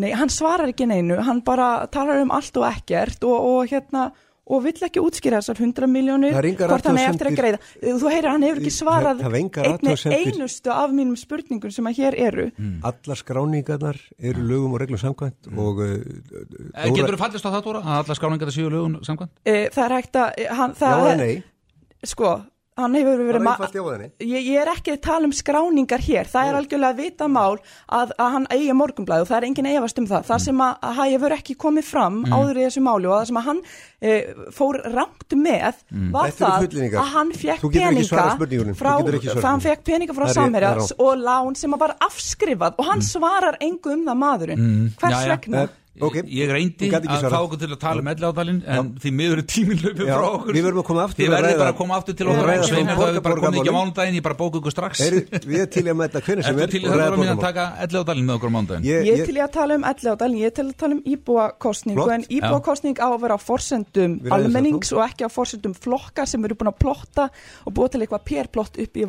Nei, 0.00 0.10
hann 0.16 0.30
svarar 0.32 0.70
ekki 0.72 0.86
neinu, 0.88 1.18
hann 1.20 1.42
bara 1.44 1.86
talar 1.92 2.22
um 2.22 2.30
allt 2.32 2.56
og 2.56 2.64
ekkert 2.70 3.24
og, 3.28 3.36
og 3.44 3.66
hérna 3.72 4.10
og 4.52 4.64
vill 4.64 4.80
ekki 4.84 4.98
útskýra 4.98 5.38
þessar 5.38 5.60
100 5.62 5.86
miljónir 5.86 6.34
hvort 6.34 6.86
hann 6.88 6.96
er 6.98 7.12
eftir 7.12 7.28
að 7.30 7.36
greiða. 7.38 7.58
Þú 8.00 8.08
heyrir, 8.10 8.28
hann 8.32 8.42
hefur 8.42 8.58
ekki 8.62 8.72
svarað 8.74 9.20
einni 9.22 9.94
einustu 10.16 10.72
af 10.74 10.90
mínum 10.96 11.14
spurningum 11.20 11.70
sem 11.72 11.86
að 11.88 12.00
hér 12.00 12.16
eru. 12.26 12.46
Allar 12.88 13.20
skráningarnar 13.20 14.00
eru 14.18 14.42
lögum 14.48 14.74
og 14.74 14.82
reglum 14.82 14.98
samkvæmt 15.00 15.52
og 15.54 15.78
uh, 15.84 15.94
Eh, 16.74 16.88
Getur 16.90 17.14
þú 17.14 17.20
fallist 17.20 17.46
á 17.46 17.50
það, 17.52 17.62
Dóra, 17.68 17.84
að 17.84 18.02
alla 18.02 18.16
skráningar 18.18 18.48
það 18.50 18.56
séu 18.58 18.72
lögun 18.72 18.98
samkvæmt? 19.06 19.32
e, 19.44 19.56
það 19.76 19.84
er 19.84 19.94
hægt 19.98 20.16
að 20.16 20.42
hann, 20.58 20.72
já 20.74 20.80
það, 20.82 21.02
eða 21.06 21.16
nei, 21.20 21.32
sko, 22.12 22.32
hann 22.80 22.94
hefur 22.96 23.18
verið 23.20 23.36
er 23.36 23.42
ma- 23.44 23.52
einfalt 23.52 23.74
já 23.76 23.82
eða 23.84 23.98
nei 24.00 24.10
ég, 24.24 24.46
ég 24.48 24.60
er 24.62 24.68
ekki 24.72 24.92
að 24.94 25.00
tala 25.04 25.28
um 25.28 25.32
skráningar 25.36 26.00
hér. 26.00 26.24
Það 26.32 26.48
er 26.48 26.56
algjörlega 26.60 26.96
vita 26.96 27.26
mál 27.28 27.58
að, 27.92 28.14
að 28.16 28.30
hann 28.32 28.46
eigi 28.54 28.72
morgunblæð 28.78 29.24
og 29.24 29.28
það 29.28 29.36
er 29.42 29.46
engin 29.50 29.68
efast 29.74 29.98
um 30.00 30.06
það. 30.08 30.24
Það 30.30 30.40
sem 30.46 30.62
að, 30.64 30.72
að 30.88 30.94
hann 30.98 31.10
hefur 31.12 31.34
ekki 31.36 31.56
komið 31.66 31.84
fram 31.90 32.16
áður 32.32 32.60
í 32.62 32.64
þessu 32.64 32.82
máli 32.86 33.10
og 33.10 33.16
það 33.18 33.26
sem 33.28 33.40
að 33.42 33.46
hann 33.50 33.60
e, 34.00 34.14
fór 34.56 34.80
rangt 34.94 35.36
með 35.36 35.82
var 36.16 36.32
Þetta 36.32 36.48
eru 36.62 36.80
það 36.80 36.96
að 37.02 37.12
hann 37.12 37.34
fekk 37.42 37.68
peninga 37.76 38.74
frá, 38.80 38.96
hann 39.44 39.60
fekk 39.66 39.84
peninga 39.84 40.16
frá 40.16 40.24
Það 40.24 40.30
er- 40.30 40.32
það 40.32 40.32
er 40.32 40.40
samherja 40.40 40.72
rangt. 40.80 40.96
og 40.98 41.12
lán 41.28 41.56
sem 41.60 41.76
að 41.76 41.84
var 41.84 41.94
afskrifað 42.08 42.74
og 42.80 42.88
hann 42.88 43.02
svarar 43.04 43.56
engu 43.60 43.92
um 43.92 44.04
það 44.08 44.20
maðurinn. 44.24 44.66
Hvers 44.96 45.12
Já, 45.12 45.22
já. 45.26 45.36
vegna 45.36 45.68
Eh, 45.92 46.00
ok. 46.06 46.14
Ég 46.24 46.48
reyndi 46.48 46.88
Þú 46.88 47.00
að 47.04 47.24
fá 47.28 47.36
okkur 47.44 47.58
til 47.60 47.68
að 47.68 47.78
tala 47.82 48.00
um 48.00 48.06
elláðalinn 48.08 48.60
en 48.64 48.86
því 48.96 49.10
miður 49.12 49.40
er 49.42 49.46
tíminn 49.52 49.80
Já, 49.82 50.14
frá 50.16 50.24
okkur. 50.38 50.52
við 50.56 50.62
verðum 50.64 50.80
að 50.80 50.86
koma 50.88 51.02
aftur 51.04 51.20
Þið 51.26 51.32
ræða- 51.36 51.58
bara 51.60 51.72
að 51.72 51.76
koma 51.76 51.96
aftur 52.00 52.14
til 52.16 52.26
okkur 52.32 52.46
þá 52.48 52.64
það 52.64 53.02
hefur 53.12 53.20
bara 53.26 53.36
komið 53.42 53.58
ekki 53.60 53.68
á 53.68 53.76
mánudaginn 53.76 54.16
ég 54.16 54.22
bara 54.24 54.34
bóku 54.40 54.56
ykkur 54.62 54.72
strax. 54.72 55.00
Er, 55.04 55.12
við 55.20 55.58
erum 55.60 55.72
til 55.74 55.84
að 55.84 55.96
mæta 56.00 56.22
hvernig 56.24 56.38
Er 56.38 56.48
sem 56.48 56.56
þú 56.56 56.62
er 56.64 56.72
til 56.72 56.80
og 56.82 56.88
það 56.88 56.96
ræða 56.96 57.04
að 57.04 57.12
mín 57.12 57.28
að 57.28 57.36
borgarmál. 57.36 57.44
taka 57.44 57.64
elláðalinn 57.84 58.24
með 58.24 58.34
okkur 58.38 58.48
á 58.48 58.54
mánudaginn? 58.56 58.84
Ég- 58.88 59.04
Ég 59.04 59.12
er 59.12 59.18
ég- 59.20 59.26
til 59.28 59.36
í 59.36 59.42
að 59.44 59.52
tala 59.52 59.74
um 59.76 59.84
elliðádalinn, 59.92 60.40
ég 60.40 60.46
er 60.48 60.54
til 60.56 60.64
að 60.64 60.76
tala 60.80 60.92
um 60.96 61.02
íbúakostningu 61.12 62.08
en 62.16 62.24
íbúakostning 62.32 62.96
á 62.96 63.06
að 63.12 63.20
vera 63.20 63.36
á 63.36 63.40
forsendum 63.44 64.12
almennings 64.32 64.92
og 64.96 65.00
ekki 65.04 65.28
á 65.28 65.30
forsendum 65.30 65.74
flokka 65.76 66.24
sem 66.26 66.40
eru 66.48 66.54
búin 66.56 66.72
að 66.72 66.78
plotta 66.80 67.28
og 67.68 67.74
búið 67.76 67.90
til 67.92 68.00
eitthvað 68.00 68.24
perplott 68.24 68.80
upp 68.80 68.96
í 68.96 69.04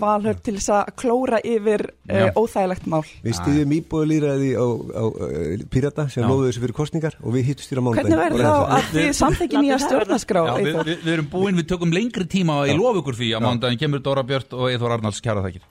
að 6.73 6.81
á, 6.81 6.89
á, 6.89 6.89
á 6.89 6.93
fyrir 6.93 7.13
kostningar 7.13 7.17
og 7.21 7.33
við 7.33 7.49
hittum 7.49 7.65
stýra 7.65 7.83
mánudaginn. 7.83 8.13
Hvernig 8.13 8.23
verður 8.23 8.45
þá 8.45 8.75
að 8.75 8.87
þið 8.93 9.09
samþekki 9.17 9.61
nýja 9.63 9.79
stjórnarskrá? 9.83 10.43
Já, 10.43 10.53
við, 10.57 10.77
við, 10.83 11.01
við 11.03 11.13
erum 11.13 11.29
búin, 11.31 11.57
við 11.57 11.67
tökum 11.69 11.93
lengri 11.93 12.27
tíma 12.29 12.67
ég 12.67 12.77
lofa 12.77 13.01
ykkur 13.01 13.19
því 13.19 13.31
að 13.37 13.45
mánudaginn. 13.47 13.81
Kemur 13.83 14.03
Dóra 14.03 14.23
Björt 14.27 14.53
og 14.53 14.69
Eithor 14.71 14.95
Arnalds 14.97 15.21
kæra 15.23 15.43
þakkir. 15.45 15.67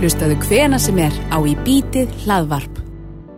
Hlustaðu 0.00 0.38
hvena 0.46 0.78
sem 0.82 0.98
er 0.98 1.12
á 1.30 1.38
í 1.44 1.56
bítið 1.66 2.12
hlaðvarp. 2.24 2.80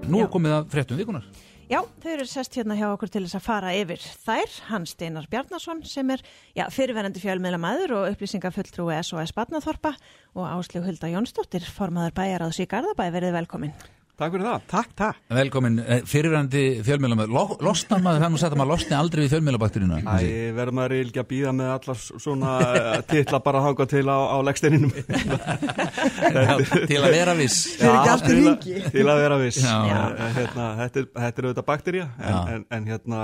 Nú 0.08 0.24
er 0.24 0.30
komið 0.32 0.58
að 0.58 0.70
fréttum 0.72 1.00
vikunar 1.00 1.24
Já, 1.64 1.78
þau 1.80 2.10
eru 2.12 2.24
sest 2.28 2.58
hérna 2.58 2.76
hjá 2.76 2.90
okkur 2.90 3.08
til 3.08 3.22
þess 3.24 3.38
að 3.38 3.44
fara 3.46 3.70
yfir 3.72 4.02
þær, 4.20 4.50
Hans 4.68 4.92
Steinar 4.92 5.24
Bjarnason 5.32 5.80
sem 5.88 6.10
er 6.12 6.20
já, 6.52 6.66
fyrirverandi 6.68 7.22
fjölmiðla 7.22 7.56
maður 7.62 7.94
og 7.96 8.10
upplýsingafulltrúi 8.10 8.98
SOS 9.00 9.32
Batnaþorpa 9.32 9.94
og 10.36 10.44
Áslug 10.44 10.84
Hulda 10.84 11.08
Jónsdóttir, 11.08 11.64
formaður 11.64 12.18
bæjaráðs 12.20 12.60
í 12.60 12.68
Garðabæ, 12.68 13.08
verið 13.16 13.38
velkomin. 13.40 13.72
Takk 14.14 14.30
fyrir 14.30 14.44
það. 14.46 14.60
Takk, 14.70 14.90
takk. 14.94 15.16
Velkomin, 15.34 15.78
eh, 15.82 16.02
fyrirverandi 16.06 16.60
fjölmjölamöður 16.86 17.32
Lo- 17.34 17.56
Losnar 17.66 17.98
maður, 18.04 18.22
er 18.28 18.36
sagt 18.38 18.54
að 18.54 18.60
maður 18.60 18.70
losni 18.70 18.94
aldrei 18.94 19.24
við 19.24 19.32
fjölmjölabakteríuna 19.32 19.96
Æ, 20.06 20.52
verður 20.54 20.76
maður 20.78 20.94
eiginlega 20.94 21.24
að 21.24 21.28
býða 21.32 21.54
með 21.58 21.72
allar 21.72 21.98
svona 22.22 22.52
eh, 22.68 23.00
titla 23.10 23.40
bara 23.42 23.58
að 23.58 23.66
hanga 23.66 23.86
til 23.90 24.04
á, 24.06 24.18
á 24.30 24.36
leggsteininum. 24.46 24.92
Til 26.90 27.00
að 27.02 27.10
vera 27.16 27.34
viss 27.38 27.58
Já, 27.80 27.90
til, 28.22 28.38
að, 28.46 28.68
til 28.94 29.04
að 29.10 29.20
vera 29.24 29.40
viss. 29.42 29.58
Hérna, 29.66 30.68
þetta, 30.78 31.02
er, 31.02 31.10
þetta 31.18 31.42
er 31.42 31.48
auðvitað 31.48 31.68
bakterja, 31.72 32.06
en, 32.22 32.38
en, 32.54 32.64
en 32.78 32.88
hérna, 32.92 33.20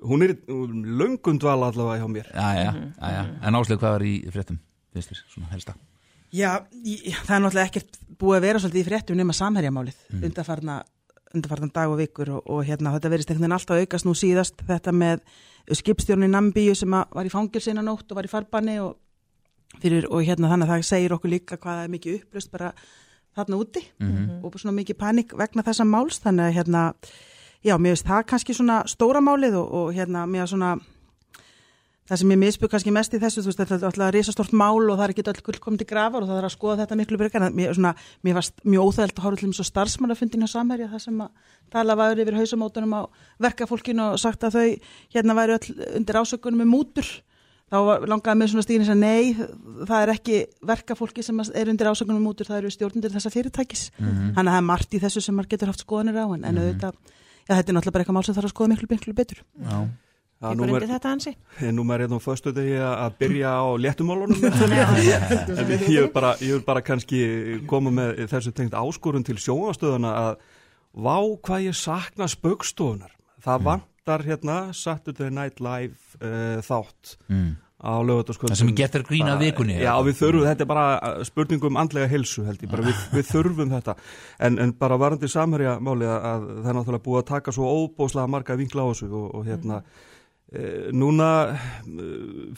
hún 0.00 0.24
er 0.24 0.34
löngum 0.48 1.38
dvala 1.44 1.68
allavega 1.74 2.00
hjá 2.00 2.08
mér. 2.16 2.32
Já, 2.32 2.48
já, 2.56 2.72
já, 2.72 3.12
já. 3.18 3.22
En 3.44 3.60
áslega 3.60 3.82
hvað 3.84 3.96
var 3.98 4.08
í 4.08 4.16
fréttum, 4.32 4.60
finnst 4.96 5.12
þér, 5.12 5.22
svona 5.36 5.52
helsta 5.52 5.76
Já, 6.32 6.60
í- 6.86 7.10
það 7.26 7.36
er 7.36 7.42
náttúrulega 7.44 7.66
ekkert 7.70 7.98
búið 8.20 8.36
að 8.38 8.44
vera 8.46 8.58
svolítið 8.62 8.80
í 8.84 8.88
fréttum 8.88 9.16
nema 9.18 9.32
samherjamálið 9.34 9.96
Mm. 10.12 10.24
undarfarna, 10.28 10.76
undarfarna 11.34 11.70
dag 11.74 11.90
og 11.90 11.98
vikur 11.98 12.30
og, 12.36 12.42
og 12.50 12.64
hérna 12.66 12.92
þetta 12.94 13.10
verist 13.10 13.30
einhvern 13.30 13.42
veginn 13.48 13.56
alltaf 13.58 13.80
aukast 13.80 14.06
nú 14.06 14.14
síðast 14.14 14.62
þetta 14.66 14.92
með 14.92 15.20
skipstjórn 15.72 16.24
í 16.26 16.30
Nambíu 16.30 16.74
sem 16.76 16.90
var 16.90 17.26
í 17.26 17.30
fangilsina 17.30 17.82
nótt 17.82 18.10
og 18.10 18.16
var 18.16 18.24
í 18.24 18.30
farbanni 18.30 18.78
og, 18.82 18.96
fyrir, 19.80 20.06
og 20.10 20.22
hérna 20.26 20.48
þannig 20.50 20.66
að 20.68 20.72
það 20.74 20.86
segir 20.90 21.12
okkur 21.14 21.30
líka 21.34 21.56
hvað 21.58 21.84
er 21.84 21.88
mikið 21.94 22.16
upplust 22.22 22.50
bara 22.50 22.72
þarna 23.36 23.58
úti 23.62 23.82
Mhm. 24.00 24.44
og 24.44 24.52
svona 24.58 24.74
mikið 24.82 24.98
panik 24.98 25.32
vegna 25.38 25.62
þessa 25.62 25.84
máls 25.86 26.18
þannig 26.22 26.46
að 26.50 26.54
hérna, 26.58 26.94
já, 27.64 27.74
mér 27.78 27.94
finnst 27.94 28.06
það 28.06 28.26
kannski 28.26 28.54
svona 28.54 28.82
stóra 28.86 29.20
málið 29.22 29.54
og, 29.58 29.72
og 29.72 29.94
hérna 29.94 30.26
mér 30.26 30.46
svona 30.46 30.78
það 32.10 32.18
sem 32.20 32.32
ég 32.34 32.38
misbjöð 32.42 32.70
kannski 32.72 32.92
mest 32.92 33.12
í 33.14 33.20
þessu, 33.22 33.42
þú 33.44 33.50
veist, 33.52 33.60
þetta 33.62 33.76
er 33.78 33.84
alltaf 33.86 34.10
risastort 34.16 34.52
mál 34.58 34.82
og 34.90 34.96
það 34.98 35.04
er 35.06 35.12
ekki 35.14 35.24
öll 35.30 35.42
gull 35.46 35.60
komið 35.62 35.78
til 35.84 35.88
grafar 35.92 36.24
og 36.24 36.28
það 36.32 36.40
er 36.40 36.48
að 36.48 36.54
skoða 36.56 36.78
þetta 36.82 36.98
miklu 36.98 37.18
byrgar, 37.20 37.46
en 37.46 37.54
mér, 37.54 37.72
svona, 37.78 37.94
mér 38.26 38.34
varst 38.40 38.54
mjög 38.66 38.90
óþægilt 38.90 39.18
að 39.20 39.24
horfa 39.28 39.40
til 39.40 39.48
um 39.48 39.54
svo 39.54 39.66
starfsmannafundin 39.70 40.42
á 40.42 40.48
samherja, 40.50 40.88
það 40.90 41.04
sem 41.06 41.20
að 41.22 41.30
tala 41.70 41.94
var 42.00 42.18
yfir 42.18 42.34
hausamótunum 42.40 42.94
á 42.98 43.02
verkafólkinu 43.46 44.08
og 44.10 44.18
sagt 44.18 44.42
að 44.42 44.58
þau 44.58 44.68
hérna 45.14 45.36
væri 45.38 45.56
öll 45.58 45.96
undir 46.00 46.18
ásökunum 46.18 46.60
með 46.64 46.70
mútur, 46.74 47.06
þá 47.70 47.76
var- 47.86 48.06
langaði 48.10 48.38
mér 48.42 48.50
svona 48.50 48.66
stíðin 48.66 48.90
að 48.90 48.98
nei, 48.98 49.34
það 49.86 50.02
er 50.02 50.10
ekki 50.16 50.36
verkafólki 50.66 51.22
sem 51.22 51.38
er 51.40 51.70
undir 51.70 51.86
ásökunum 51.86 52.18
með 52.18 52.26
mútur, 52.26 52.50
það 52.50 52.58
eru 52.64 52.70
stjórnundir 52.74 53.14
þessa 53.14 53.30
fyrirtækis, 53.30 53.90
Mhm. 54.02 54.34
þannig 54.34 54.50
að 54.50 54.54
það 54.54 54.58
er 54.58 54.68
margt 54.72 54.90
í 54.90 55.00
þessu 55.00 55.22
sem 55.22 55.34
maður 55.38 55.48
getur 55.54 55.70
haft 55.70 55.86
skoðanir 55.86 56.18
á, 56.18 56.26
en, 56.34 56.44
en 56.44 56.58
auðvitað 56.58 56.94
já, 57.46 57.54
þetta 57.54 57.68
er 57.70 57.74
náttúrulega 57.78 57.92
bara 57.94 58.02
eitthvað 58.04 58.18
mál 58.18 58.24
sem 58.26 58.34
þarf 58.34 58.50
að 58.50 58.54
skoða 58.54 58.68
miklu, 58.74 58.86
miklu 58.90 59.14
betur. 59.14 59.38
Já. 59.62 59.86
Tekur 60.40 60.56
nú 60.56 60.72
undir 60.72 60.88
þetta 60.88 61.10
hansi? 61.12 61.34
er 61.60 61.72
nú 61.76 61.84
maður 61.84 62.06
hérna 62.06 62.16
á 62.16 62.22
föstu 62.24 62.52
degi 62.56 62.78
að 62.80 63.16
byrja 63.20 63.50
á 63.60 63.66
léttumálunum. 63.76 64.40
Ég 65.90 66.00
vil 66.00 66.10
bara, 66.14 66.34
ég 66.40 66.54
vil 66.56 66.64
bara 66.64 66.80
kannski 66.84 67.20
koma 67.68 67.92
með 67.92 68.22
þessu 68.30 68.52
tengt 68.56 68.72
áskorun 68.76 69.26
til 69.26 69.36
sjónastöðuna 69.36 70.12
að 70.24 70.36
vá 70.96 71.16
hvað 71.44 71.66
ég 71.68 71.76
sakna 71.78 72.26
spöggstofunar 72.30 73.12
það 73.44 73.66
vantar 73.68 74.24
hérna 74.26 74.56
Saturday 74.76 75.30
Night 75.30 75.60
Live 75.60 75.98
uh, 76.24 76.58
þátt 76.66 77.14
Mm. 77.30 77.52
á 77.80 77.92
lögutaskvöldum 78.04 78.52
Það 78.52 78.58
sem 78.60 78.68
er 78.72 78.76
gert 78.80 78.96
er 78.98 79.04
grín 79.08 79.28
að 79.30 79.42
vikunni, 79.46 79.76
Já, 79.80 79.92
við 80.04 80.18
þurfum, 80.18 80.42
þetta 80.50 80.64
er 80.66 80.68
bara 80.68 81.24
spurning 81.24 81.62
um 81.64 81.78
andlega 81.80 82.10
helsu 82.10 82.42
held 82.44 82.60
ég, 82.64 82.68
bara 82.72 82.84
við, 82.84 82.98
við 83.14 83.28
þurfum 83.30 83.70
þetta. 83.72 83.94
En, 84.44 84.58
en 84.60 84.72
bara 84.76 84.98
varandi 85.00 85.30
samherja 85.32 85.78
máli 85.80 86.04
að, 86.10 86.26
að 86.32 86.44
það 86.58 86.68
er 86.72 86.76
náttúrulega 86.80 87.04
búið 87.06 87.20
að 87.22 87.28
taka 87.30 87.54
svo 87.56 87.70
óbóðslega 87.84 88.32
marga 88.34 88.56
vinkla 88.60 88.84
á 88.84 88.88
þessu 88.90 89.08
og, 89.08 89.30
og 89.38 89.48
hérna 89.48 89.78
e, 89.80 90.09
núna 90.92 91.26
e, 91.50 92.06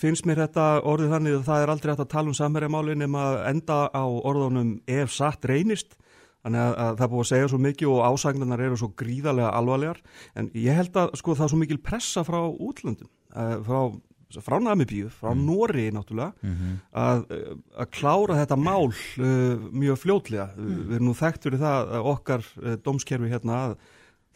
finnst 0.00 0.24
mér 0.24 0.46
þetta 0.46 0.68
orðið 0.88 1.10
þannig 1.12 1.34
að 1.36 1.48
það 1.50 1.64
er 1.64 1.72
aldrei 1.74 1.90
hægt 1.92 2.04
að 2.06 2.12
tala 2.14 2.32
um 2.32 2.36
samherja 2.38 2.70
máli 2.72 2.94
nema 2.96 3.24
að 3.26 3.40
enda 3.50 3.80
á 3.92 4.04
orðunum 4.08 4.78
ef 4.88 5.12
satt 5.12 5.44
reynist 5.44 5.98
Þannig 6.42 6.58
að, 6.58 6.72
að 6.82 6.96
það 6.98 7.10
búið 7.12 7.22
að 7.22 7.28
segja 7.30 7.50
svo 7.52 7.58
mikið 7.62 7.90
og 7.92 8.06
ásagnanar 8.10 8.62
eru 8.66 8.78
svo 8.80 8.88
gríðarlega 8.98 9.50
alvarlegar 9.58 10.00
en 10.38 10.48
ég 10.58 10.78
held 10.80 10.96
að 10.98 11.12
sko 11.20 11.36
það 11.38 11.44
er 11.46 11.52
svo 11.52 11.60
mikil 11.60 11.78
pressa 11.86 12.24
frá 12.26 12.38
útlöndum, 12.50 13.10
uh, 13.30 13.52
frá, 13.62 14.40
frá 14.42 14.56
Namibíu, 14.64 15.10
frá 15.14 15.30
mm. 15.30 15.44
Nóri 15.46 15.86
náttúrulega, 15.94 16.32
Mhm. 16.42 16.74
að, 16.98 17.22
uh, 17.30 17.54
að 17.78 17.90
klára 17.94 18.40
þetta 18.40 18.58
mál 18.58 18.90
uh, 18.90 19.70
mjög 19.70 20.02
fljótlega. 20.02 20.48
Mm. 20.56 20.82
Við 20.88 20.94
erum 20.98 21.10
nú 21.12 21.14
þekkt 21.22 21.46
fyrir 21.46 21.62
það 21.62 21.94
að 21.94 22.10
okkar 22.16 22.48
uh, 22.58 22.76
dómskerfi 22.82 23.30
hérna 23.30 23.60
að 23.68 23.76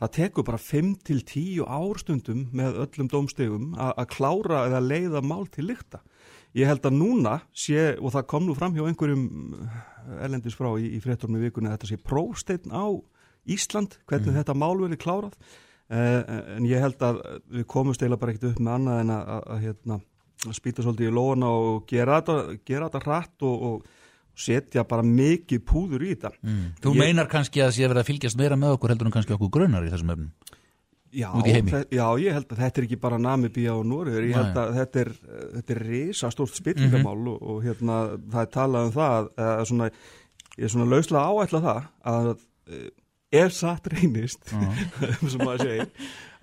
það 0.01 0.13
tekur 0.19 0.45
bara 0.45 0.59
5 0.61 0.95
til 1.09 1.23
10 1.25 1.65
árstundum 1.67 2.47
með 2.53 2.81
öllum 2.85 3.09
dómstegum 3.13 3.71
að 3.81 4.07
klára 4.13 4.67
eða 4.69 4.81
leiða 4.85 5.23
mál 5.25 5.47
til 5.49 5.67
lykta. 5.71 6.03
Ég 6.57 6.67
held 6.71 6.85
að 6.89 6.97
núna 6.97 7.35
sé, 7.53 7.97
og 8.01 8.13
það 8.15 8.27
kom 8.33 8.47
nú 8.49 8.55
fram 8.57 8.73
hjá 8.77 8.85
einhverjum 8.89 9.25
ellendis 10.23 10.55
frá 10.57 10.71
í, 10.81 10.89
í 10.97 11.01
fréttormi 11.05 11.41
vikunni, 11.43 11.69
þetta 11.73 11.89
sé 11.91 11.99
prósteinn 12.01 12.73
á 12.73 12.87
Ísland, 13.47 13.99
hvernig 14.09 14.33
Mhm. 14.33 14.39
þetta 14.41 14.55
mál 14.59 14.77
verið 14.81 14.99
klárað. 14.99 15.35
Uh, 15.87 16.57
en 16.57 16.65
ég 16.67 16.81
held 16.83 16.99
að 16.99 17.21
við 17.47 17.65
komumst 17.71 18.01
eiginlega 18.03 18.19
bara 18.19 18.33
ekkert 18.33 18.49
upp 18.51 18.59
með 18.59 18.73
annað 18.75 19.01
en 19.05 19.11
að, 19.15 19.29
að, 19.29 19.43
að, 19.55 19.61
hérna, 19.63 19.99
að 20.51 20.57
spýta 20.59 20.83
svolítið 20.83 21.07
í 21.07 21.15
lóna 21.15 21.47
og 21.55 21.85
gera 21.87 22.17
þetta, 22.21 22.59
gera 22.67 22.89
þetta 22.89 23.03
hratt 23.05 23.45
og, 23.47 23.63
og 23.63 23.87
setja 24.37 24.85
bara 24.89 25.05
mikið 25.07 25.63
púður 25.65 26.05
í 26.05 26.13
þetta. 26.15 26.35
Mm. 26.45 26.67
Þú 26.85 26.93
Ég- 26.93 27.01
meinar 27.01 27.31
kannski 27.33 27.65
að 27.65 27.73
sé 27.77 27.89
verið 27.89 28.03
að 28.03 28.11
fylgjast 28.11 28.41
meira 28.41 28.61
með 28.61 28.77
okkur 28.77 28.93
heldur 28.93 29.09
en 29.09 29.17
kannski 29.17 29.37
okkur 29.37 29.53
grunnar 29.57 29.87
í 29.87 29.93
þessum 29.93 30.13
efnum? 30.15 30.31
Já, 31.17 31.31
já, 31.89 32.07
ég 32.21 32.35
held 32.35 32.51
að 32.51 32.59
þetta 32.61 32.81
er 32.81 32.85
ekki 32.85 32.99
bara 33.01 33.19
Namibíja 33.23 33.73
og 33.79 33.87
Norður, 33.89 34.27
ég 34.27 34.37
held 34.37 34.59
að 34.59 34.75
þetta 34.77 35.01
er, 35.01 35.11
þetta 35.55 35.73
er 35.73 35.81
risastórt 35.87 36.59
spillingamál 36.59 37.31
og, 37.33 37.39
og 37.41 37.63
hérna 37.65 37.99
það 38.27 38.41
er 38.43 38.51
talað 38.53 38.89
um 38.89 38.93
það 38.93 39.29
að 39.47 39.63
svona, 39.71 39.89
ég 40.59 40.67
er 40.67 40.75
svona 40.75 40.89
lauslega 40.91 41.31
áætla 41.31 41.63
það 41.65 41.87
að 42.13 42.29
eh, 42.35 42.91
ef 43.41 43.57
satt 43.57 43.89
reynist 43.95 44.51
sem 44.51 45.41
maður 45.47 45.65
segir 45.65 45.89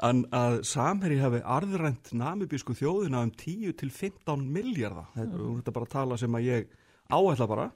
að, 0.04 0.24
að 0.40 0.58
Samherji 0.72 1.22
hafi 1.22 1.44
arðrænt 1.58 2.12
namibísku 2.24 2.76
þjóðina 2.80 3.24
um 3.28 3.32
10 3.44 3.78
til 3.84 3.92
15 3.94 4.48
miljardar 4.58 5.12
þetta, 5.14 5.38
mm. 5.38 5.54
þetta 5.60 5.74
er 5.74 5.78
bara 5.78 5.94
tala 5.94 6.20
sem 6.24 6.40
að 6.40 6.50
ég 6.50 6.74
áætla 7.14 7.50
bara 7.52 7.70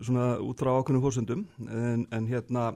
svona 0.00 0.34
út 0.40 0.60
frá 0.60 0.72
ákveðnum 0.78 1.04
fórsöndum 1.04 1.46
en, 1.68 2.06
en 2.14 2.26
hérna 2.30 2.70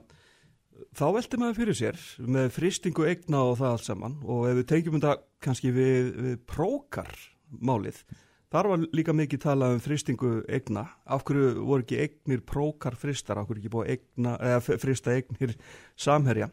þá 0.99 1.05
velti 1.17 1.41
maður 1.41 1.59
fyrir 1.63 1.79
sér 1.79 2.01
með 2.29 2.53
fristingu 2.55 3.07
eigna 3.09 3.43
og 3.49 3.59
það 3.61 3.75
allt 3.75 3.87
saman 3.89 4.17
og 4.25 4.47
ef 4.51 4.59
við 4.61 4.71
tengjum 4.75 4.99
þetta 4.99 5.17
kannski 5.45 5.73
við, 5.75 6.11
við 6.29 6.41
prókar 6.49 7.11
málið 7.49 8.03
þar 8.53 8.71
var 8.71 8.85
líka 8.97 9.13
mikið 9.13 9.43
talað 9.43 9.75
um 9.77 9.81
fristingu 9.85 10.31
eigna. 10.49 10.87
Af 11.05 11.21
hverju 11.29 11.67
voru 11.69 11.85
ekki 11.85 11.99
eignir 12.01 12.41
prókar 12.49 12.95
fristar, 12.97 13.37
af 13.37 13.45
hverju 13.49 13.61
ekki 13.61 13.73
búið 13.75 13.91
eigna, 13.93 14.39
eða 14.41 14.79
frista 14.81 15.13
eignir 15.13 15.53
samherja? 16.01 16.49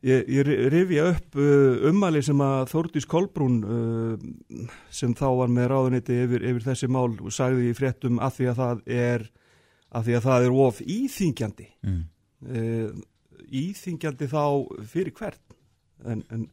Ég, 0.00 0.22
ég 0.32 0.46
ri- 0.48 0.56
rifja 0.72 1.10
upp 1.10 1.36
uh, 1.36 1.82
ummæli 1.90 2.22
sem 2.24 2.40
að 2.40 2.70
Þórdís 2.72 3.04
Kolbrún 3.04 3.58
uh, 3.60 4.70
sem 4.88 5.12
þá 5.12 5.26
var 5.42 5.52
með 5.52 5.68
ráðuniti 5.74 6.16
yfir, 6.22 6.46
yfir 6.54 6.64
þessi 6.70 6.88
mál 6.88 7.10
og 7.20 7.28
sagði 7.36 7.68
í 7.68 7.76
fréttum 7.76 8.16
að 8.24 8.38
því 8.38 8.48
að 8.48 8.62
það 8.62 8.80
er 8.96 9.26
að 9.90 10.08
því 10.08 10.16
að 10.18 10.26
það 10.28 10.46
er 10.48 10.56
of 10.66 10.80
íþingjandi 10.96 11.68
Mm. 11.82 12.00
uh, 12.46 12.90
íþingjandi 13.50 14.28
þá 14.30 14.42
fyrir 14.86 15.14
hvern 15.16 15.56
en, 16.06 16.20
en 16.30 16.44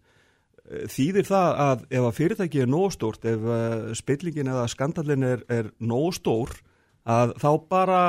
eh, 0.66 0.86
þýðir 0.92 1.28
það 1.28 1.60
að 1.64 1.84
ef 2.00 2.06
að 2.08 2.16
fyrirtæki 2.18 2.62
er 2.64 2.72
nóg 2.72 2.92
stórt, 2.96 3.26
ef 3.28 3.44
uh, 3.44 3.92
spillingin 3.96 4.50
eða 4.52 4.66
skandalin 4.72 5.24
er, 5.28 5.44
er 5.52 5.70
nóg 5.80 6.16
stór 6.18 6.56
að 7.08 7.36
þá 7.40 7.50
bara 7.70 8.02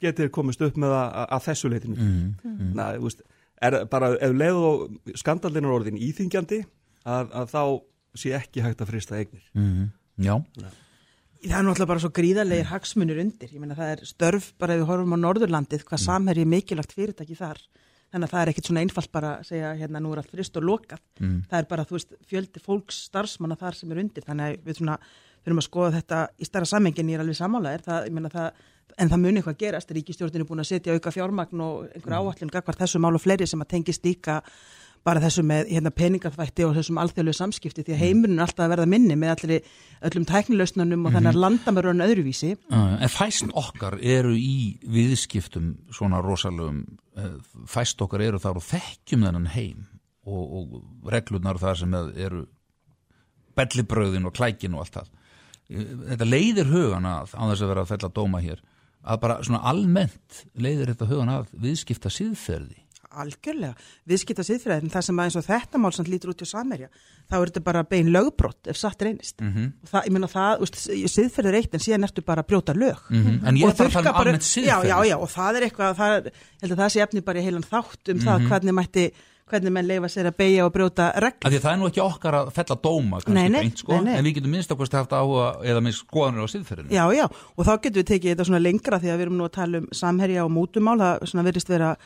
getur 0.00 0.30
komist 0.32 0.62
upp 0.64 0.78
með 0.80 0.94
að, 0.96 1.18
að 1.36 1.44
þessu 1.48 1.72
leitinu 1.72 1.96
Mm, 1.96 2.30
mm. 2.44 2.70
Na, 2.76 2.92
þú 2.96 3.08
veist, 3.08 3.24
er 3.64 3.76
bara 3.90 4.12
ef 4.20 4.32
leið 4.36 4.62
og 4.68 5.16
skandalin 5.20 5.64
er 5.66 5.74
orðin 5.74 6.00
íþingjandi 6.00 6.62
að, 7.04 7.30
að 7.32 7.52
þá 7.52 7.62
sé 8.14 8.32
ekki 8.38 8.62
hægt 8.64 8.80
að 8.84 8.90
frista 8.92 9.18
eignir 9.18 9.44
mm. 9.58 9.90
Já, 10.24 10.36
Það 11.44 11.58
er 11.58 11.64
náttúrulega 11.66 11.90
bara 11.90 12.00
svo 12.00 12.10
gríðarlegir 12.16 12.68
hagsmunir 12.70 13.18
undir. 13.20 13.50
Ég 13.52 13.60
meina 13.60 13.76
það 13.76 13.90
er 13.94 14.02
störf 14.08 14.52
bara 14.60 14.76
ef 14.76 14.80
við 14.80 14.88
horfum 14.88 15.16
á 15.16 15.18
Norðurlandið, 15.20 15.82
hvað 15.84 15.98
mm. 15.98 16.04
samherji 16.04 16.44
er 16.44 16.52
mikilvægt 16.54 16.94
fyrirtæki 16.96 17.36
þar. 17.36 17.60
Þannig 18.14 18.28
að 18.28 18.32
það 18.32 18.40
er 18.40 18.50
ekkit 18.52 18.68
svona 18.70 18.82
einfalt 18.84 19.10
bara 19.12 19.30
að 19.40 19.48
segja 19.50 19.72
hérna 19.76 20.00
nú 20.00 20.12
er 20.14 20.22
allt 20.22 20.30
frist 20.32 20.56
og 20.56 20.64
lokað. 20.64 21.02
Mm. 21.20 21.38
Það 21.50 21.58
er 21.58 21.68
bara, 21.72 21.84
þú 21.88 21.96
veist, 21.98 22.14
fjöldi 22.30 22.62
fólks 22.62 23.00
starfsmanna 23.10 23.58
þar 23.60 23.76
sem 23.76 23.92
er 23.92 24.00
undir. 24.04 24.24
Þannig 24.24 24.46
að 24.46 24.68
við 24.68 24.78
svona 24.78 24.96
þurfum 25.44 25.60
að 25.60 25.66
skoða 25.66 25.90
þetta 25.98 26.20
í 26.38 26.48
starra 26.48 26.70
sammengin 26.70 27.10
ég 27.10 27.18
er 27.18 27.24
alveg 27.24 27.38
sammálaðir. 27.40 27.84
Það, 27.88 28.06
ég 28.08 28.16
meina 28.16 28.30
það, 28.32 28.62
en 28.94 29.12
það 29.12 29.22
muni 29.26 29.42
eitthvað 29.42 29.58
gerast. 29.64 29.92
Ríkistjórnin 29.98 30.46
er 30.46 30.48
búin 30.48 30.64
að 30.64 30.70
setja 30.70 30.94
auka 30.94 31.12
fjármagn 31.12 31.64
og 31.66 31.90
einhver 31.90 32.16
áallin 32.20 32.54
gagvart 32.54 32.84
þessu 32.86 33.02
mál 33.02 33.12
og 33.18 33.24
fleiri 33.24 33.50
sem 33.50 33.66
að 33.66 33.72
tengist 33.74 34.06
líka 34.06 34.38
bara 35.04 35.20
þessu 35.20 35.44
með 35.44 35.68
hérna, 35.68 35.92
peningarþvætti 35.92 36.64
og 36.64 36.74
þessum 36.78 36.98
alþjóðlegu 37.02 37.36
samskipti 37.36 37.84
því 37.84 37.94
að 37.94 38.02
heimurinn 38.02 38.38
er 38.38 38.46
alltaf 38.46 38.64
að 38.64 38.72
verða 38.72 38.86
minni 38.88 39.16
með 39.20 39.32
allir 39.34 39.72
öllum 40.08 40.26
tæknilausnunum 40.30 41.04
og 41.04 41.16
þannig 41.16 41.30
að 41.30 41.40
landamörun 41.42 42.04
öðruvísi. 42.06 42.52
Uh, 42.72 42.94
en 43.04 43.12
fæst 43.12 43.52
okkar 43.52 43.98
eru 44.00 44.32
í 44.38 44.78
viðskiptum 44.94 45.74
svona 45.92 46.22
rosalögum 46.24 46.84
uh, 47.20 47.34
fæst 47.68 48.00
okkar 48.04 48.24
eru 48.24 48.40
þar 48.40 48.60
og 48.60 48.66
þekkjum 48.70 49.26
þennan 49.28 49.50
heim 49.52 49.82
og, 50.24 50.44
og 50.44 51.10
reglunar 51.12 51.60
þar 51.60 51.82
sem 51.82 51.98
eru 52.00 52.46
bellibröðin 53.54 54.30
og 54.30 54.34
klækin 54.34 54.78
og 54.78 54.86
allt 54.86 55.02
það. 55.02 55.10
Uh, 55.68 55.90
þetta 56.14 56.30
leiðir 56.30 56.72
hugan 56.72 57.10
að 57.10 57.36
á 57.36 57.42
þess 57.50 57.66
að 57.66 57.74
vera 57.74 57.84
að 57.84 57.92
fella 57.92 58.14
dóma 58.16 58.40
hér 58.44 58.64
að 59.04 59.20
bara 59.20 59.36
svona 59.44 59.60
almennt 59.68 60.46
leiðir 60.56 60.94
þetta 60.94 61.10
hugan 61.10 61.34
að 61.34 61.52
viðskipta 61.60 62.08
síðferði 62.08 62.83
algjörlega, 63.22 63.74
viðskipta 64.08 64.44
siðfræðin 64.46 64.90
það 64.92 65.02
sem 65.08 65.16
að 65.20 65.24
eins 65.28 65.36
og 65.40 65.44
þetta 65.48 65.80
mál 65.82 65.92
sem 65.96 66.04
lítur 66.10 66.32
út 66.34 66.42
í 66.42 66.48
Samerja 66.48 66.88
þá 67.30 67.34
er 67.40 67.50
þetta 67.52 67.64
bara 67.64 67.82
bein 67.84 68.10
lögbrott 68.12 68.66
ef 68.68 68.76
satt 68.76 69.02
reynist 69.02 69.40
Mhm. 69.40 69.72
og 69.82 69.88
það, 69.92 70.04
ég 70.06 70.12
meina 70.12 70.26
það, 70.28 70.64
siðferði 71.08 71.48
er 71.48 71.60
eitt 71.60 71.74
en 71.74 71.80
síðan 71.80 72.04
ertu 72.08 72.24
bara 72.24 72.42
að 72.42 72.48
brjóta 72.52 72.74
lög 72.74 72.98
Mhm, 73.10 73.46
en 73.46 73.54
ég 73.56 73.68
er 73.68 73.74
bara 73.76 73.88
að 73.88 73.92
tala 73.92 74.10
um 74.10 74.16
almennt 74.24 74.42
siðferði. 74.42 74.66
já, 74.66 74.82
já, 74.84 75.04
já, 75.08 75.16
og 75.18 75.28
það 75.30 75.56
er 75.56 75.68
eitthvað, 75.70 75.94
það 75.96 76.16
er, 76.18 76.32
held 76.62 76.72
að 76.72 76.82
það 76.84 76.90
sé 76.96 77.02
efni 77.06 77.20
bara 77.24 77.38
í 77.40 77.44
heilan 77.44 77.62
þátt 77.70 78.08
um 78.10 78.18
Mhm. 78.18 78.24
það 78.26 78.48
hvernig 78.48 78.74
mætti 78.74 79.12
hvernig 79.44 79.72
menn 79.72 79.84
leifa 79.86 80.08
sér 80.08 80.24
að 80.30 80.36
beigja 80.38 80.64
og 80.64 80.72
brjóta 80.72 81.12
reglur 81.20 81.44
Af 81.44 81.52
því 81.52 81.58
að 81.58 81.64
það 81.66 81.72
er 81.74 81.76
nú 81.76 81.88
ekki 81.90 82.00
okkar 82.00 82.32
að 82.34 82.52
fella 82.56 82.76
dóma 82.80 83.18
Nei, 83.28 83.48
nei, 83.50 83.60
beint, 83.60 83.76
sko, 83.78 84.00
nei, 84.00 84.14
en 84.16 84.24
við 84.24 84.34
getum 84.38 84.50
minnst 84.56 84.70
okkur 84.72 84.88
haft 84.90 85.10
áhuga 85.12 85.60
eða 85.62 85.82
minnst 85.84 86.00
skoðanur 86.06 86.48
á 86.48 86.48
síðferðinu 86.48 86.90
Já, 86.90 87.04
já, 87.12 87.24
og 87.28 87.66
þá 87.66 87.72
getum 87.82 88.00
við 88.00 88.08
tekið 88.08 88.30
þetta 88.34 88.46
svona 88.48 88.62
lengra 88.64 88.98
því 88.98 89.08
að 89.12 89.16
við 89.18 89.20
erum 89.26 89.36
nú 89.36 89.44
að 89.44 89.52
tala 89.52 89.76
um 89.78 89.86
samherja 89.92 90.44
og 90.46 90.50
mútumál, 90.50 90.96
það 91.20 91.44
verðist 91.44 91.68
vera 91.68 91.96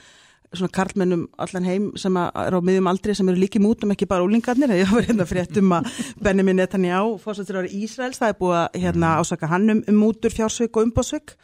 svona 0.55 0.73
karlmennum 0.73 1.27
allan 1.41 1.67
heim 1.69 1.89
sem 2.01 2.17
er 2.17 2.57
á 2.57 2.61
miðjum 2.65 2.91
aldri 2.91 3.15
sem 3.17 3.29
eru 3.29 3.41
líki 3.43 3.61
mútum, 3.63 3.93
ekki 3.93 4.09
bara 4.09 4.25
úlingarnir, 4.25 4.73
ég 4.83 4.93
var 4.93 5.07
hérna 5.07 5.27
fréttum 5.29 5.75
að 5.77 5.91
Benjamin 6.25 6.61
Netanyahu, 6.63 7.17
fórsættur 7.23 7.61
ári 7.63 7.73
Ísraels, 7.83 8.21
það 8.21 8.35
er 8.35 8.39
búið 8.41 8.59
að 8.63 8.83
hérna, 8.85 9.15
ásaka 9.21 9.51
hann 9.53 9.75
um, 9.75 9.83
um 9.89 9.99
mútur, 10.01 10.35
fjársvik 10.35 10.77
og 10.77 10.89
umbóðsvik 10.89 11.37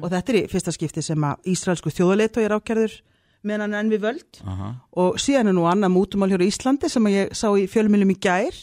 og 0.00 0.10
þetta 0.12 0.32
er 0.32 0.38
í 0.38 0.44
fyrsta 0.50 0.74
skipti 0.74 1.02
sem 1.02 1.24
að 1.26 1.48
Ísraelsku 1.52 1.90
þjóðuleitu 1.90 2.42
er 2.42 2.54
ákjærður 2.54 2.98
meðan 3.42 3.64
hann 3.66 3.78
enn 3.80 3.90
við 3.90 4.04
völd. 4.04 4.42
Aha. 4.46 4.68
og 5.02 5.18
síðan 5.18 5.50
er 5.50 5.56
nú 5.56 5.64
annað 5.66 5.94
mútumál 5.96 6.30
hér 6.30 6.44
á 6.46 6.50
Íslandi 6.50 6.90
sem 6.92 7.08
að 7.08 7.16
ég 7.16 7.32
sá 7.34 7.48
í 7.58 7.66
fjölmjölum 7.70 8.14
í 8.14 8.18
gær 8.22 8.60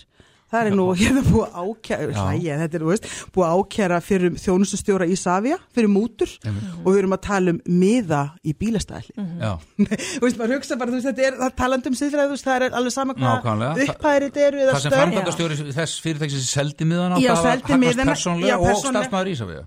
það 0.51 0.69
er 0.69 0.76
nú 0.80 0.85
hérna. 0.99 1.23
búið 1.30 1.45
að 1.47 1.69
ákjæra 1.69 2.23
hlæja, 2.23 2.57
þetta 2.63 2.80
er, 2.80 2.84
þú 2.85 2.89
veist, 2.93 3.09
búið 3.35 3.47
að 3.49 3.59
ákjæra 3.59 3.99
fyrir 4.05 4.38
þjónustustjóra 4.43 5.07
Ísafja, 5.13 5.57
fyrir 5.76 5.91
mútur. 5.93 6.31
Og 6.84 6.88
við 6.89 6.99
erum 7.03 7.15
að 7.17 7.21
tala 7.27 7.53
um 7.53 7.59
miða 7.80 8.21
í 8.43 8.53
bílastæðli 8.57 9.13
Já, 9.39 9.51
þú 9.80 10.23
veist, 10.26 10.39
maður 10.39 10.55
hugsa 10.57 10.77
bara, 10.80 10.89
þú 10.93 10.99
veist, 10.99 11.09
þetta 11.09 11.27
er 11.30 11.38
það 11.39 11.47
er 11.49 11.55
talandi 11.59 11.91
um 11.91 11.97
siðfræði, 11.99 12.27
þú 12.30 12.35
veist, 12.38 12.47
það 12.49 12.65
er 12.67 12.77
alveg 12.80 12.95
sama 12.95 13.15
hvað 13.19 13.38
upphæðir 13.89 14.26
þetta 14.30 14.45
eru 14.47 14.63
eða 14.63 14.73
það 14.73 14.84
sem 14.85 14.95
framkvæmdastjóri 14.95 15.73
þess 15.80 16.01
fyrirtækis 16.03 16.49
seldi 16.53 16.88
miðana 16.89 17.19
Já, 17.19 17.30
það 17.30 17.39
var 17.39 17.49
seldi 17.49 17.69
Hagnars 17.69 17.84
miðana, 17.85 18.13
persónlega 18.13 18.57
og 18.59 18.65
persónulega. 18.69 19.05
starfsmæður 19.09 19.31
Ísafja 19.34 19.61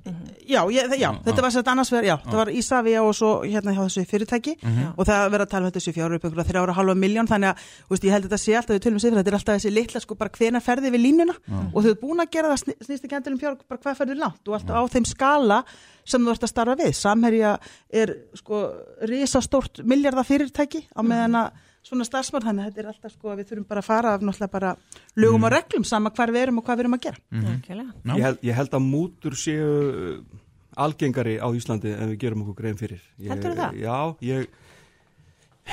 Já, 0.49 0.61
ég, 0.75 0.91
já, 0.99 1.09
þetta 1.25 1.43
var 1.45 1.53
sett 1.55 1.69
annars 1.71 1.91
verið, 1.93 2.09
já, 2.11 2.17
það 2.25 2.37
var 2.41 2.51
Ísafja 2.51 3.03
og 3.07 3.13
svo 3.15 3.31
hérna 3.47 3.75
hjá 3.77 3.83
þessu 3.87 4.05
fyrirtæki. 4.11 4.55
Og 4.97 5.07
það 5.07 5.27
verið 5.35 5.45
að 5.47 5.51
tala 5.53 5.67
um 5.71 5.75
þessu 5.77 5.93
fjára 5.95 6.17
upp 6.19 6.25
einhverja 6.29 6.49
þrjára 6.51 6.75
halva 6.77 6.95
miljón 6.99 7.29
þannig 7.31 7.53
að, 7.53 7.63
þú 7.87 7.95
veist, 7.95 8.05
ég 8.09 8.13
held 8.17 8.25
að 8.25 8.31
þetta 8.33 8.41
sé 8.43 8.57
alltaf 8.59 8.75
við 8.77 8.83
tölum 8.87 9.03
sér, 9.05 9.17
þetta 9.19 9.31
er 9.33 9.39
alltaf 9.39 9.57
þessi 9.61 9.73
litla 9.75 10.01
sko 10.03 10.15
bara 10.19 10.31
hvena 10.39 10.61
ferði 10.61 10.91
við 10.97 11.05
línuna. 11.07 11.37
Og 11.73 11.79
þau 11.83 11.91
eru 11.93 12.01
búin 12.03 12.25
að 12.25 12.31
gera 12.35 12.49
það 12.53 12.63
sný- 12.65 12.79
snýst 12.89 13.05
ekki 13.07 13.17
endur 13.21 13.33
um 13.33 13.39
fjára, 13.39 13.57
bara 13.69 13.81
hvað 13.87 13.99
ferði 14.03 14.19
langt 14.19 14.49
og 14.49 14.55
alltaf 14.59 14.77
á 14.77 14.83
þeim 14.97 15.07
skala 15.07 15.65
sem 16.05 16.25
þú 16.27 16.31
ert 16.35 16.43
að 16.49 16.53
starfa 16.55 16.77
við. 16.83 16.93
Samherja 16.99 17.53
er 17.93 18.17
sko 18.35 18.63
risastórt 19.07 19.83
miljardar 19.85 20.27
fyrirtæki 20.27 20.87
á 20.97 21.01
meðan 21.03 21.39
að 21.45 21.51
svona 21.83 22.05
starfsmann, 22.07 22.45
þannig 22.47 22.63
að 22.65 22.69
þetta 22.71 22.83
er 22.85 22.91
alltaf 22.93 23.13
sko 23.17 23.33
að 23.33 23.41
við 23.43 23.49
þurfum 23.53 23.67
bara 23.73 23.83
að 23.83 23.89
fara 23.89 24.13
af 24.15 24.23
náttúrulega 24.23 24.53
bara 24.53 24.71
lögum 25.19 25.45
og 25.49 25.53
reglum 25.57 25.85
sama 25.89 26.13
hvar 26.15 26.31
við 26.35 26.43
erum 26.47 26.59
og 26.63 26.65
hvað 26.69 26.77
við 26.79 26.85
erum 26.87 26.97
að 26.99 27.05
gera. 27.09 27.23
Algjörlega. 27.43 27.93
Ég 28.17 28.27
held, 28.29 28.43
ég 28.49 28.59
held 28.61 28.77
að 28.79 28.87
mútur 28.87 29.37
séu 29.39 29.67
uh, 29.67 30.41
algengari 30.87 31.35
á 31.43 31.49
Íslandi 31.53 31.93
en 31.97 32.13
við 32.15 32.21
gerum 32.23 32.45
okkur 32.47 32.61
grein 32.63 32.79
fyrir. 32.81 33.03
Ég, 33.19 33.33
Heldurðu 33.35 33.59
það? 33.59 33.81
Já, 33.83 33.99
ég, 34.31 34.47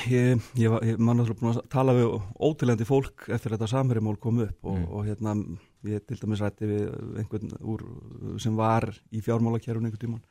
ég, 0.10 0.41
ég, 0.60 0.69
var- 0.73 0.84
ég 0.86 0.98
man 0.99 1.18
náttúrulega 1.19 1.40
búin 1.44 1.56
að 1.57 1.69
tala 1.73 1.95
við 1.98 2.18
ótilandi 2.49 2.86
fólk 2.90 3.30
eftir 3.34 3.56
þetta 3.56 3.69
samherjumál 3.72 4.18
kom 4.22 4.41
upp 4.45 4.65
og, 4.69 4.81
og 4.90 5.06
hérna 5.07 5.34
ég 5.88 6.03
til 6.10 6.18
dæmis 6.19 6.41
rætti 6.44 6.68
við 6.68 6.90
einhvern 7.22 7.53
úr, 7.64 7.86
sem 8.41 8.56
var 8.60 8.90
í 9.15 9.22
fjármálakerun 9.23 9.86
einhvern 9.88 10.02
tíman 10.03 10.23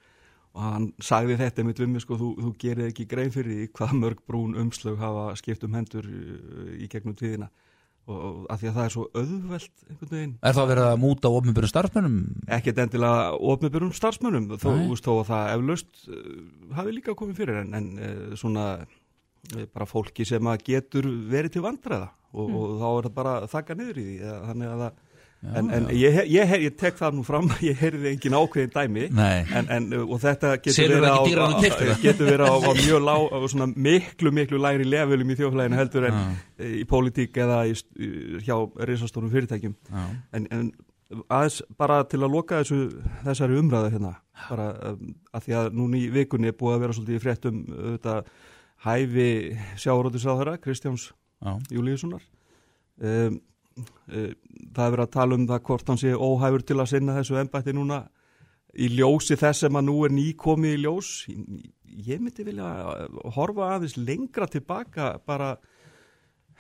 og 0.56 0.64
hann 0.64 0.90
sagði 1.04 1.38
þetta 1.38 1.62
einmitt 1.62 1.80
við 1.82 1.90
mig 1.92 2.04
sko, 2.04 2.18
þú, 2.18 2.32
þú 2.40 2.50
gerir 2.62 2.90
ekki 2.90 3.06
grein 3.10 3.32
fyrir 3.34 3.54
því 3.54 3.70
hvað 3.78 3.96
mörg 4.00 4.20
brún 4.26 4.56
umslög 4.58 4.98
hafa 5.00 5.30
skipt 5.38 5.64
um 5.66 5.76
hendur 5.78 6.06
uh, 6.08 6.70
í 6.78 6.88
gegnum 6.90 7.16
tíðina. 7.18 7.50
Og, 8.08 8.46
af 8.48 8.62
því 8.62 8.70
að 8.70 8.76
það 8.78 8.86
er 8.86 8.92
svo 8.94 9.02
auðvelt 9.12 9.82
einhvern 9.84 10.12
veginn. 10.14 10.36
Er 10.40 10.54
það 10.56 10.62
að 10.62 10.70
vera 10.72 10.84
að 10.88 11.00
múta 11.02 11.32
ofnbjörnum 11.36 11.72
starfsmönnum? 11.74 12.14
ekkert 12.56 12.80
endilega 12.84 13.26
ofnbjörnum 13.52 13.90
starfsmönnum 13.98 14.46
þó, 14.56 14.70
að 15.12 15.26
það 15.28 15.50
eflaust 15.56 16.06
uh, 16.08 16.30
hafi 16.78 16.94
líka 16.96 17.16
komið 17.18 17.42
fyrir 17.42 17.60
en, 17.66 17.74
en 17.76 17.90
uh, 17.98 18.38
svona 18.40 18.70
bara 19.74 19.86
fólki 19.88 20.24
sem 20.28 20.48
að 20.50 20.64
getur 20.66 21.06
verið 21.28 21.58
til 21.58 21.64
vandræða. 21.64 22.08
Og, 22.32 22.48
og 22.48 22.72
þá 22.80 22.88
er 22.88 23.06
það 23.06 23.14
bara 23.20 23.36
að 23.42 23.52
þakka 23.54 23.76
niður 23.76 24.00
í 24.00 24.06
því 24.08 24.32
þannig 24.48 24.72
að 24.72 24.82
það 24.82 25.04
en, 25.42 25.70
en 25.70 25.86
ég, 25.94 26.16
ég, 26.32 26.52
ég, 26.64 26.74
tek 26.78 26.96
það 26.98 27.18
nú 27.18 27.24
fram 27.26 27.50
ég 27.68 27.78
heyrði 27.78 28.12
engin 28.12 28.36
ákveðin 28.38 28.74
dæmi. 28.74 29.06
En, 29.14 29.70
en, 29.76 29.88
uh, 29.94 30.04
og 30.08 30.22
þetta 30.22 30.56
getur 30.64 30.94
verið, 30.96 31.08
á, 31.08 31.18
á, 31.18 31.94
getur 32.02 32.30
verið 32.32 32.44
á, 32.48 32.54
á 32.58 32.70
mjög 32.82 33.06
lá, 33.06 33.14
miklu 33.76 34.34
miklu 34.34 34.60
lægri 34.62 34.88
levelum 34.88 35.30
í 35.30 35.38
þjóflæginu 35.38 35.78
heldur 35.78 36.10
en 36.10 36.20
í 36.82 36.84
pólitík 36.90 37.38
eða 37.44 37.62
í, 37.70 37.76
hjá 38.46 38.56
risastórum 38.90 39.32
fyrirtækjum. 39.34 39.76
En, 40.34 40.50
en 40.50 40.70
aðeins 41.08 41.62
bara 41.78 42.02
til 42.08 42.20
að 42.20 42.34
loka 42.34 42.62
þessu, 42.62 42.80
þessari 43.24 43.58
umræðu 43.62 43.92
hérna 43.94 44.14
bara 44.48 44.68
um, 44.90 45.14
að 45.34 45.46
því 45.46 45.56
að 45.60 45.68
núna 45.78 45.98
í 45.98 46.08
vikunni 46.12 46.50
er 46.50 46.56
búið 46.58 46.74
að 46.74 46.82
vera 46.84 46.96
svolítið 46.96 47.16
í 47.16 47.22
fréttum 47.22 47.62
auðvitað 47.72 48.32
hæfi 48.84 49.30
sjárótisáðara 49.80 50.58
Kristjáns 50.62 51.08
Já. 51.38 51.54
Júlíussonar. 51.72 52.24
Um, 52.98 53.40
það 54.08 54.84
er 54.84 54.94
verið 54.94 55.04
að 55.04 55.14
tala 55.16 55.38
um 55.38 55.48
það 55.48 55.64
hvort 55.68 55.90
hann 55.92 56.00
sé 56.00 56.14
óhæfur 56.14 56.64
til 56.66 56.78
að 56.78 56.90
sinna 56.92 57.16
þessu 57.18 57.40
embætti 57.40 57.74
núna 57.76 58.02
í 58.78 58.90
ljósi 58.92 59.38
þess 59.38 59.64
sem 59.64 59.78
að 59.80 59.88
nú 59.88 59.96
er 60.06 60.14
nýkomið 60.14 60.76
í 60.76 60.82
ljós 60.84 61.10
ég 62.08 62.22
myndi 62.22 62.46
vilja 62.46 62.68
horfa 63.36 63.74
aðeins 63.74 63.96
lengra 64.00 64.48
tilbaka 64.50 65.16
bara 65.26 65.54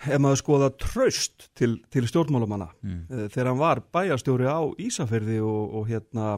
ef 0.06 0.20
maður 0.22 0.40
skoða 0.42 0.70
tröst 0.78 1.48
til, 1.58 1.78
til 1.90 2.06
stjórnmálamanna 2.08 2.68
mm. 2.82 3.00
þegar 3.34 3.50
hann 3.50 3.60
var 3.60 3.82
bæjarstjóri 3.94 4.46
á 4.46 4.60
Ísafyrði 4.78 5.40
og, 5.42 5.74
og 5.80 5.90
hérna 5.90 6.36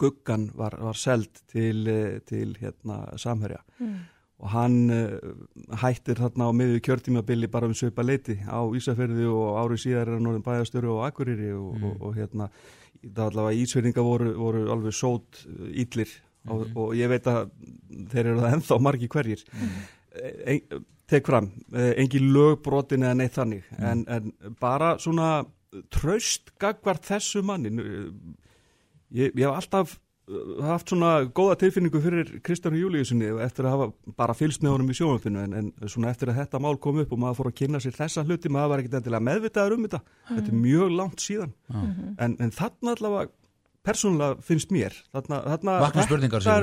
Guggan 0.00 0.48
var, 0.56 0.78
var 0.80 0.96
seld 0.96 1.42
til, 1.52 1.84
eh, 1.90 2.20
til 2.24 2.56
hérna 2.60 3.04
Samherja 3.20 3.62
Mm. 3.74 3.96
Og 4.44 4.52
hann 4.52 4.78
uh, 4.92 5.16
hættir 5.80 6.20
þarna 6.20 6.50
á 6.52 6.56
miðju 6.56 6.82
kjörtímabili 6.84 7.48
bara 7.50 7.70
um 7.70 7.76
söpa 7.76 8.04
leiti 8.04 8.36
á 8.44 8.60
Ísafyrði 8.76 9.26
og 9.30 9.58
árið 9.62 9.84
síðar 9.86 10.10
er 10.10 10.18
hann 10.18 10.30
orðin 10.30 10.46
bæjarstjóri 10.46 10.90
og 10.92 11.02
Akureyri 11.08 11.50
og, 11.56 11.80
og, 11.80 11.94
og 12.04 12.18
hérna 12.18 12.50
það 13.04 13.24
allavega 13.30 13.64
Ísfyrðinga 13.64 14.04
voru, 14.04 14.34
voru 14.38 14.64
alveg 14.74 14.96
sót 14.96 15.44
uh, 15.48 15.68
illir. 15.72 16.12
Og, 16.52 16.66
og 16.76 16.90
ég 16.92 17.08
veit 17.08 17.24
að 17.30 17.46
þeir 18.12 18.26
eru 18.26 18.42
það 18.42 18.54
ennþá 18.58 18.76
margi 18.84 19.06
hverjir. 19.08 19.44
E, 20.12 20.58
tek 21.08 21.24
fram, 21.24 21.50
eh, 21.72 21.94
engin 22.02 22.32
lögbrotin 22.34 23.04
eða 23.04 23.16
neitt 23.16 23.36
þannig. 23.36 23.68
En, 23.80 24.04
en 24.12 24.32
bara 24.60 24.94
svona 25.00 25.46
tröst 25.94 26.52
gagvart 26.60 27.06
þessu 27.08 27.42
mannin 27.46 27.80
ég, 27.80 29.32
ég 29.34 29.40
hef 29.42 29.56
alltaf 29.56 29.96
eh, 29.96 30.00
haft 30.64 30.88
svona 30.88 31.10
góða 31.36 31.58
tilfinningu 31.60 32.00
fyrir 32.00 32.30
Kristjánu 32.44 32.78
Júliusinni 32.80 33.28
eftir 33.44 33.66
að 33.68 33.74
hafa 33.74 34.14
bara 34.16 34.36
fylst 34.36 34.62
með 34.64 34.76
honum 34.76 34.92
í 34.92 34.96
sjónvöldinu 34.96 35.42
en, 35.44 35.56
en 35.60 35.90
svona 35.90 36.12
eftir 36.14 36.32
að 36.32 36.38
þetta 36.40 36.60
mál 36.64 36.78
kom 36.80 37.02
upp 37.02 37.12
og 37.12 37.20
maður 37.20 37.40
fór 37.40 37.50
að 37.50 37.56
kynna 37.60 37.80
sér 37.84 37.96
þessa 37.98 38.24
hluti, 38.24 38.52
maður 38.52 38.72
var 38.72 38.82
ekkert 38.82 38.98
endilega 39.00 39.26
meðvitaður 39.28 39.76
um 39.76 39.84
þetta. 39.84 40.00
Þetta 40.30 40.54
er 40.54 40.60
mjög 40.62 40.94
langt 40.96 41.24
síðan. 41.24 41.52
En, 42.16 42.36
en 42.40 42.54
þarna 42.54 42.94
allavega 42.96 43.32
persónulega 43.84 44.40
finnst 44.44 44.72
mér. 44.74 44.96
Þarna, 45.12 45.40
þarna, 45.52 45.76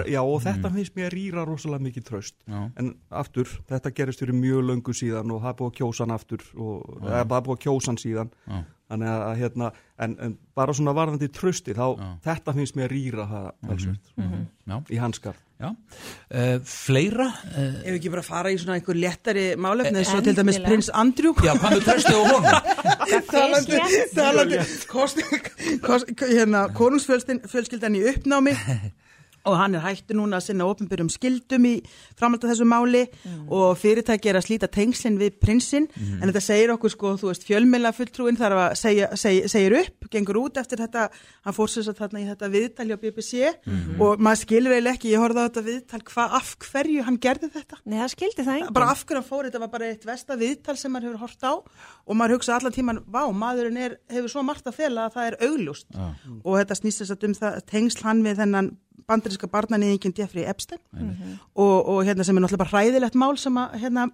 þetta? 0.01 0.09
Já, 0.11 0.19
og 0.21 0.41
þetta 0.45 0.71
finnst 0.75 0.95
mér 0.97 1.15
rýra 1.15 1.45
rosalega 1.47 1.85
mikið 1.87 2.07
tröst 2.07 2.37
Já. 2.49 2.59
en 2.81 2.91
aftur, 3.21 3.51
þetta 3.69 3.93
gerist 3.99 4.23
fyrir 4.23 4.37
mjög 4.37 4.65
löngu 4.71 4.95
síðan 4.97 5.33
og 5.35 5.43
það 5.43 5.53
er 5.53 5.57
búið 5.61 5.71
að 5.71 5.77
kjósa 5.79 6.05
hann 6.05 6.15
aftur 6.17 6.45
og 6.57 6.99
það 7.03 7.17
er 7.19 7.29
bara 7.33 7.45
búið 7.47 7.57
að 7.59 7.63
kjósa 7.67 7.91
hann 7.91 8.01
síðan. 8.01 8.33
Þannig 8.91 9.07
að 9.07 9.37
hérna 9.39 9.67
en, 10.03 10.17
en 10.19 10.33
bara 10.57 10.73
svona 10.75 10.91
varðandi 10.97 11.29
trösti 11.31 11.77
þá 11.77 11.85
þetta 12.25 12.55
finnst 12.57 12.75
mér 12.75 12.91
rýra 12.91 13.27
það 13.29 13.47
talsvert. 13.69 14.11
Já. 14.67 14.75
í 14.91 14.99
hanskar 14.99 15.37
Já. 15.61 15.69
Uh, 15.69 16.55
fleira? 16.65 17.27
Uh, 17.51 17.75
Ef 17.85 17.97
ekki 17.99 18.09
bara 18.13 18.23
fara 18.25 18.49
í 18.49 18.57
svona 18.57 18.79
einhver 18.79 18.97
léttari 18.97 19.43
málefni 19.61 19.99
eins 20.01 20.09
og 20.09 20.21
Endilega. 20.21 20.31
til 20.31 20.39
dæmis 20.39 20.59
prins 20.65 20.89
Andrew 21.03 21.35
já, 21.45 21.51
hvað 21.53 21.75
með 21.75 21.83
tröstið 21.85 22.17
og 22.17 22.25
honum? 22.31 22.47
talandi, 23.35 23.81
talandi 24.17 24.61
kost, 24.89 25.21
kost, 25.85 26.09
hérna, 26.23 26.65
konungsfjölskyldan 26.77 27.99
í 27.99 28.03
uppnámi 28.15 28.55
og 29.47 29.57
hann 29.57 29.75
er 29.77 29.83
hættu 29.85 30.15
núna 30.17 30.39
að 30.39 30.47
sinna 30.49 30.67
ofnbyrjum 30.69 31.09
skildum 31.11 31.65
í 31.69 31.73
framhald 32.19 32.43
af 32.45 32.51
þessu 32.53 32.67
máli. 32.69 33.03
Og 33.49 33.77
fyrirtæki 33.81 34.31
er 34.31 34.39
að 34.39 34.47
slíta 34.47 34.69
tengslinn 34.71 35.19
við 35.21 35.39
prinsinn. 35.41 35.87
En 36.19 36.27
þetta 36.29 36.43
segir 36.45 36.73
okkur 36.75 36.93
sko, 36.93 37.13
þú 37.21 37.31
veist, 37.31 37.45
fjölmjöla 37.47 37.93
fulltrúin 37.97 38.39
þarf 38.39 38.61
að 38.65 38.75
segja, 38.81 39.09
seg, 39.17 39.47
segir 39.51 39.77
upp, 39.81 40.09
gengur 40.13 40.41
út 40.43 40.59
eftir 40.61 40.81
þetta, 40.83 41.07
hann 41.47 41.57
fór 41.57 41.71
sér 41.71 41.87
satt 41.87 42.01
þarna 42.01 42.21
í 42.21 42.27
þetta 42.29 42.51
viðtali 42.53 42.95
á 42.95 43.01
BBC 43.01 43.51
og 44.01 44.21
maður 44.21 44.41
skilur 44.43 44.75
eiginlega 44.75 44.97
ekki, 44.97 45.11
ég 45.13 45.23
horfði 45.23 45.41
á 45.41 45.47
þetta 45.47 45.63
viðtal, 45.69 46.01
hvað, 46.11 46.35
af 46.39 46.51
hverju 46.65 47.05
hann 47.07 47.19
gerði 47.21 47.49
þetta? 47.55 47.79
Nei, 47.85 47.97
það 48.01 48.13
skildi 48.15 48.45
það 48.45 48.59
enginn. 48.59 48.75
bara 48.77 48.91
af 48.91 49.03
hverju 49.05 49.21
hann 49.21 49.29
fór, 49.29 49.47
þetta 49.47 49.63
var 49.63 49.71
bara 49.73 49.89
eitt 49.91 50.05
vesta 50.07 50.37
viðtal 50.39 50.77
sem 50.79 50.93
maður 50.93 51.11
hefur 51.11 51.23
hort 51.25 51.47
á. 51.47 51.53
Og 52.05 52.17
maður 52.19 52.37
hugsa 52.37 52.57
allan 52.57 52.75
tíman, 52.75 53.01
vá, 53.07 53.23
maðurinn 53.31 53.79
er, 53.81 53.97
hefur 54.11 54.33
svo 54.35 54.45
margt 54.45 54.67
að 54.69 54.77
fela 54.77 55.07
að 55.07 55.17
það 55.17 55.29
er 55.31 55.39
augljóst. 55.47 55.99
Og 56.43 56.57
þetta 56.59 56.79
að 57.01 57.27
um 57.27 57.35
það 57.37 57.59
tengsl 57.71 58.05
hann 58.07 58.23
við 58.25 58.41
þennan 58.41 58.71
bandaríska 59.07 59.49
barnanýðingin 59.51 60.15
Jeffrey 60.17 60.45
Epstein. 60.47 60.81
Og, 61.55 61.87
og 61.87 62.03
hérna 62.05 62.23
sem 62.23 62.37
er 62.37 62.43
náttúrulega 62.43 62.63
bara 62.63 62.75
hræðilegt 62.75 63.17
mál 63.19 63.37
sem 63.37 63.57
að 63.57 63.77
hérna 63.83 64.09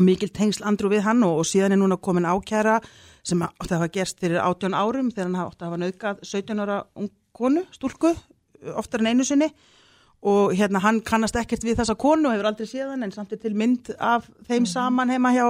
mikil 0.00 0.30
tengsl 0.32 0.64
andru 0.68 0.90
við 0.92 1.04
hann 1.04 1.24
og, 1.26 1.40
og 1.42 1.48
síðan 1.48 1.74
er 1.74 1.80
núna 1.80 1.98
komin 2.00 2.28
ákjæra 2.28 2.78
sem 3.26 3.42
að, 3.42 3.56
það 3.66 3.76
hafa 3.76 3.90
gerst 3.96 4.22
fyrir 4.22 4.40
18 4.40 4.76
árum 4.76 5.10
þegar 5.10 5.28
hann 5.28 5.40
átti 5.42 5.64
að 5.64 5.68
hafa 5.68 5.80
nauðgað 5.82 6.22
17 6.30 6.62
ára 6.64 6.78
ung 6.96 7.10
konu, 7.36 7.64
stúlku, 7.74 8.14
oftar 8.76 9.04
en 9.04 9.12
einu 9.12 9.26
sinni. 9.26 9.50
Og 10.20 10.52
hérna 10.52 10.82
hann 10.84 10.98
kannast 11.00 11.36
ekkert 11.40 11.64
við 11.64 11.78
þessa 11.78 11.96
konu 11.96 12.28
og 12.28 12.34
hefur 12.34 12.50
aldrei 12.50 12.68
séð 12.68 12.90
hann 12.92 13.06
en 13.06 13.12
samt 13.14 13.32
er 13.32 13.40
til 13.40 13.54
mynd 13.56 13.88
af 13.96 14.26
þeim 14.48 14.66
saman 14.68 15.12
heima 15.12 15.32
hjá 15.32 15.46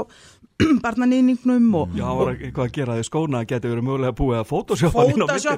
barnanýningnum 0.84 1.68
og 1.80 1.94
Já, 1.98 2.06
var 2.18 2.30
eitthvað 2.34 2.66
að 2.66 2.74
gera 2.76 2.96
því 2.98 3.04
skóna 3.08 3.40
geti 3.48 3.70
verið 3.70 3.86
mögulega 3.86 4.16
búið 4.18 4.38
að 4.40 4.48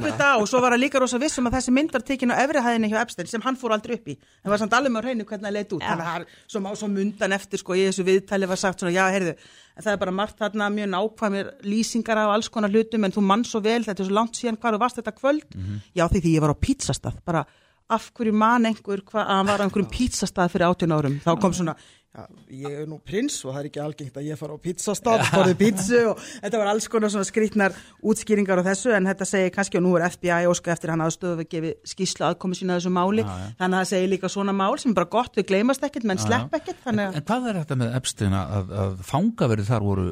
myndina. 0.02 0.12
þetta 0.12 0.28
og 0.42 0.48
svo 0.52 0.60
var 0.64 0.74
hann 0.76 0.82
líka 0.82 1.02
rosa 1.02 1.20
vissum 1.22 1.48
að 1.50 1.56
þessi 1.58 1.74
mynd 1.76 1.92
var 1.96 2.04
tekin 2.10 2.34
á 2.34 2.36
efri 2.44 2.62
hæðinni 2.66 2.90
hjá 2.92 3.00
Epstein 3.02 3.30
sem 3.32 3.44
hann 3.46 3.58
fór 3.60 3.74
aldrei 3.76 3.96
upp 3.98 4.08
í. 4.12 4.16
En 4.44 4.52
var 4.54 4.62
samt 4.62 4.76
alveg 4.78 4.94
með 4.94 5.08
hreinu 5.08 5.26
hvernig 5.28 5.48
það 5.48 5.56
leit 5.58 5.72
út. 5.76 5.82
Þannig 5.82 6.06
að 6.06 6.12
það 6.12 6.20
er 6.20 6.26
svo, 6.54 6.62
má- 6.66 6.76
svo 6.82 6.88
mundan 6.92 7.36
eftir 7.38 7.62
sko 7.62 7.76
í 7.78 7.86
þessu 7.88 8.06
viðtali 8.08 8.48
var 8.52 8.60
sagt 8.62 8.82
svona 8.84 8.94
já 8.94 9.04
heyrðu 9.12 9.34
það 9.82 9.92
er 9.94 10.00
bara 10.02 10.12
margt 10.12 10.36
þarna 10.38 10.66
mjög 10.68 10.88
nákvæmir 10.92 11.46
lýsingar 11.64 12.18
af 12.20 12.34
alls 12.34 12.48
konar 12.52 12.68
hlutum 12.70 13.04
en 13.08 13.14
þú 13.14 13.22
mann 13.24 13.44
svo 13.48 13.62
vel 13.64 13.80
þetta 13.86 14.02
er 14.04 14.08
svo 14.10 14.16
langt 14.18 14.36
síðan 14.36 14.58
hvað 14.60 14.76
þú 14.76 14.80
varst 14.82 14.98
þetta 15.00 15.14
kvöld? 15.16 15.56
Já 15.96 16.04
því 16.12 16.20
því 16.26 16.34
ég 16.36 16.44
var 16.44 16.52
á 16.52 16.56
pizzastað. 16.60 17.16
Bara 17.24 17.44
af 17.92 18.10
hverju 18.12 18.32
man 18.36 18.68
einhver 18.68 19.00
hvað 19.04 19.24
að 19.24 19.32
hann 19.36 19.48
var 19.48 19.60
á 19.60 19.64
einhverjum 19.64 19.90
pizzastað 19.92 20.52
fyrir 20.52 20.68
18 20.68 20.92
árum? 20.96 21.16
Þá 21.24 21.32
kom 21.40 21.52
svona 21.56 21.74
Já, 22.12 22.26
ég 22.52 22.74
er 22.82 22.88
nú 22.90 22.98
prins 23.00 23.38
og 23.40 23.54
það 23.54 23.58
er 23.62 23.66
ekki 23.70 23.80
algengt 23.80 24.16
að 24.20 24.26
ég 24.26 24.36
fara 24.36 24.52
á 24.52 24.60
pizzastad, 24.60 25.22
borðið 25.32 25.54
pizzu 25.62 26.00
og 26.10 26.18
þetta 26.42 26.58
var 26.60 26.68
alls 26.74 26.88
konar 26.92 27.12
svona 27.14 27.24
skrítnar 27.24 27.78
útskýringar 28.04 28.60
á 28.60 28.68
þessu 28.68 28.92
en 28.92 29.08
þetta 29.08 29.28
segir 29.30 29.54
kannski 29.54 29.80
og 29.80 29.86
nú 29.86 29.94
er 29.96 30.04
FBI 30.10 30.50
óska 30.50 30.74
eftir 30.74 30.92
hann 30.92 31.00
aðstöðu 31.06 31.38
við 31.40 31.48
gefi 31.54 31.70
skýslu 31.94 32.26
aðkomi 32.28 32.58
sína 32.58 32.76
að 32.76 32.82
þessu 32.82 32.92
máli. 32.98 33.24
Þannig 33.24 33.64
að 33.64 33.78
það 33.78 33.88
segir 33.94 34.12
líka 34.12 34.32
svona 34.34 34.56
mál 34.58 34.76
sem 34.76 34.92
er 34.92 34.98
bara 35.00 35.12
gott 35.16 35.40
við 35.40 35.48
gleymast 35.54 35.88
ekkert 35.88 36.10
menn 36.10 36.20
slepp 36.20 36.58
ekkert 36.60 36.84
að 36.92 37.00
En 37.06 37.24
hvað 37.30 37.48
er 37.48 37.60
þetta 37.62 37.80
með 37.80 37.96
Epstein 38.02 38.36
að, 38.36 38.52
að, 38.60 38.76
að 38.84 39.02
fangaverið 39.08 39.72
þar 39.72 39.88
voru 39.88 40.06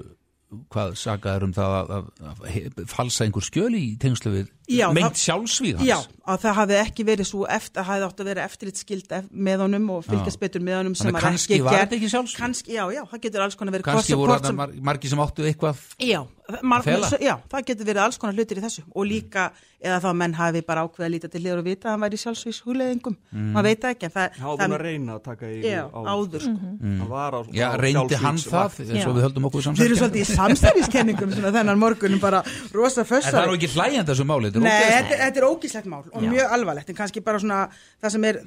hvað 0.72 0.96
sagaður 0.98 1.46
um 1.46 1.52
það 1.54 1.74
að, 1.76 1.92
að, 1.94 2.08
að 2.30 2.80
falsa 2.90 3.26
einhver 3.26 3.44
skjöl 3.46 3.74
í 3.76 3.84
tengslu 4.02 4.32
við 4.34 4.48
Já, 4.48 4.59
meint 4.94 5.14
það- 5.14 5.22
sjálfsvíð 5.24 5.76
hans? 5.80 5.88
Já, 5.90 5.98
að 6.30 6.38
það 6.44 6.54
hafi 6.60 6.74
ekki 6.84 7.04
verið 7.10 7.26
svo 7.30 7.46
eftir, 7.48 7.74
það 7.80 7.88
hafi 7.90 8.04
átt 8.08 8.20
að 8.20 8.28
vera 8.30 8.44
eftirlitskild 8.48 9.12
ef- 9.18 9.30
með 9.34 9.58
honum 9.66 9.90
og 9.90 10.04
fylgjast 10.06 10.40
betur 10.40 10.60
með 10.62 10.76
honum 10.80 10.94
sem 10.96 11.06
Þannig 11.10 11.12
var 11.18 11.26
kannski 11.30 11.54
ekki 11.54 11.64
var 11.64 11.72
gert. 11.72 11.80
þetta 11.90 11.96
ekki 12.00 12.10
sjálfsvíg? 12.14 12.38
Kannski, 12.44 12.70
já, 12.78 12.84
já, 12.94 13.02
það 13.10 13.20
getur 13.26 13.40
alls 13.46 13.54
konar 13.56 13.72
verið. 13.74 13.84
Kannski 13.90 14.14
voru 14.20 14.38
sem- 14.46 14.56
mar 14.56 14.68
margi 14.90 15.08
sem 15.08 15.18
áttu 15.18 15.42
eitthvað 15.48 15.76
Já, 16.00 16.20
mar, 16.62 16.80
Að 16.80 16.84
fela? 16.84 17.06
já, 17.20 17.34
það 17.50 17.64
getur 17.66 17.84
verið 17.90 18.02
alls 18.04 18.18
konar 18.18 18.34
hlutir 18.34 18.58
í 18.58 18.62
þessu. 18.62 18.82
Og 18.94 19.04
líka, 19.06 19.50
eða 19.82 19.98
þá 20.02 20.08
að 20.10 20.16
menn 20.16 20.34
hafi 20.34 20.60
bara 20.66 20.82
ákveða 20.86 21.06
að 21.06 21.12
líta 21.14 21.28
til 21.30 21.40
liður 21.42 21.58
og 21.58 21.64
vita 21.64 21.88
að 21.88 21.90
hann 21.94 22.00
væri 22.04 22.18
sjálfsvís 22.20 22.62
hugleðingum, 22.66 23.16
Mm. 23.34 23.52
maður 23.54 23.62
veit 23.70 23.80
það 23.80 23.90
ekki 23.94 24.04
en 24.04 24.10
það, 24.10 24.32
hann 24.36 24.48
var 24.50 24.56
búin 24.68 24.74
að 24.76 24.82
reyna 24.82 25.12
að 25.18 25.22
taka 25.24 25.46
í 25.46 25.62
Já, 25.62 25.82
áður, 25.90 26.40
sko. 26.40 26.56
hann 26.82 27.08
var 27.08 27.32
á, 27.32 27.40
Já, 27.54 27.68
reyndi 27.80 28.14
hann 28.20 28.36
það 28.36 28.70
eins 28.90 29.06
og 29.06 29.14
við 29.16 29.22
höldum 29.24 29.44
okkur 29.48 29.62
Þeir 29.70 29.86
eru 29.86 29.96
svolítið 29.96 30.20
í 30.20 30.28
samstæðiskenningum 30.36 31.30
þennan 31.32 31.78
morgunum 31.78 32.20
bara 32.20 32.42
rosa 32.74 33.00
En 33.00 33.06
það 33.06 33.16
er 33.16 33.22
fössar 33.22 33.54
ekki 33.56 33.68
hlægjandi 33.74 34.10
þessu 34.10 34.26
máli 34.26 34.50
þetta 34.64 34.80
er 34.80 34.80
Nei, 34.80 34.96
ógeðslegt. 35.00 35.20
þetta, 35.20 35.40
er 35.40 35.48
ógíslegt 35.50 35.88
mál 35.92 36.02
og 36.12 36.22
Já. 36.22 36.30
mjög 36.34 36.52
alvarlegt 36.58 36.90
en 36.92 36.98
kannski 37.00 37.22
bara 37.24 37.38
svona 37.42 37.60
það 38.02 38.10
sem 38.16 38.24
er 38.30 38.40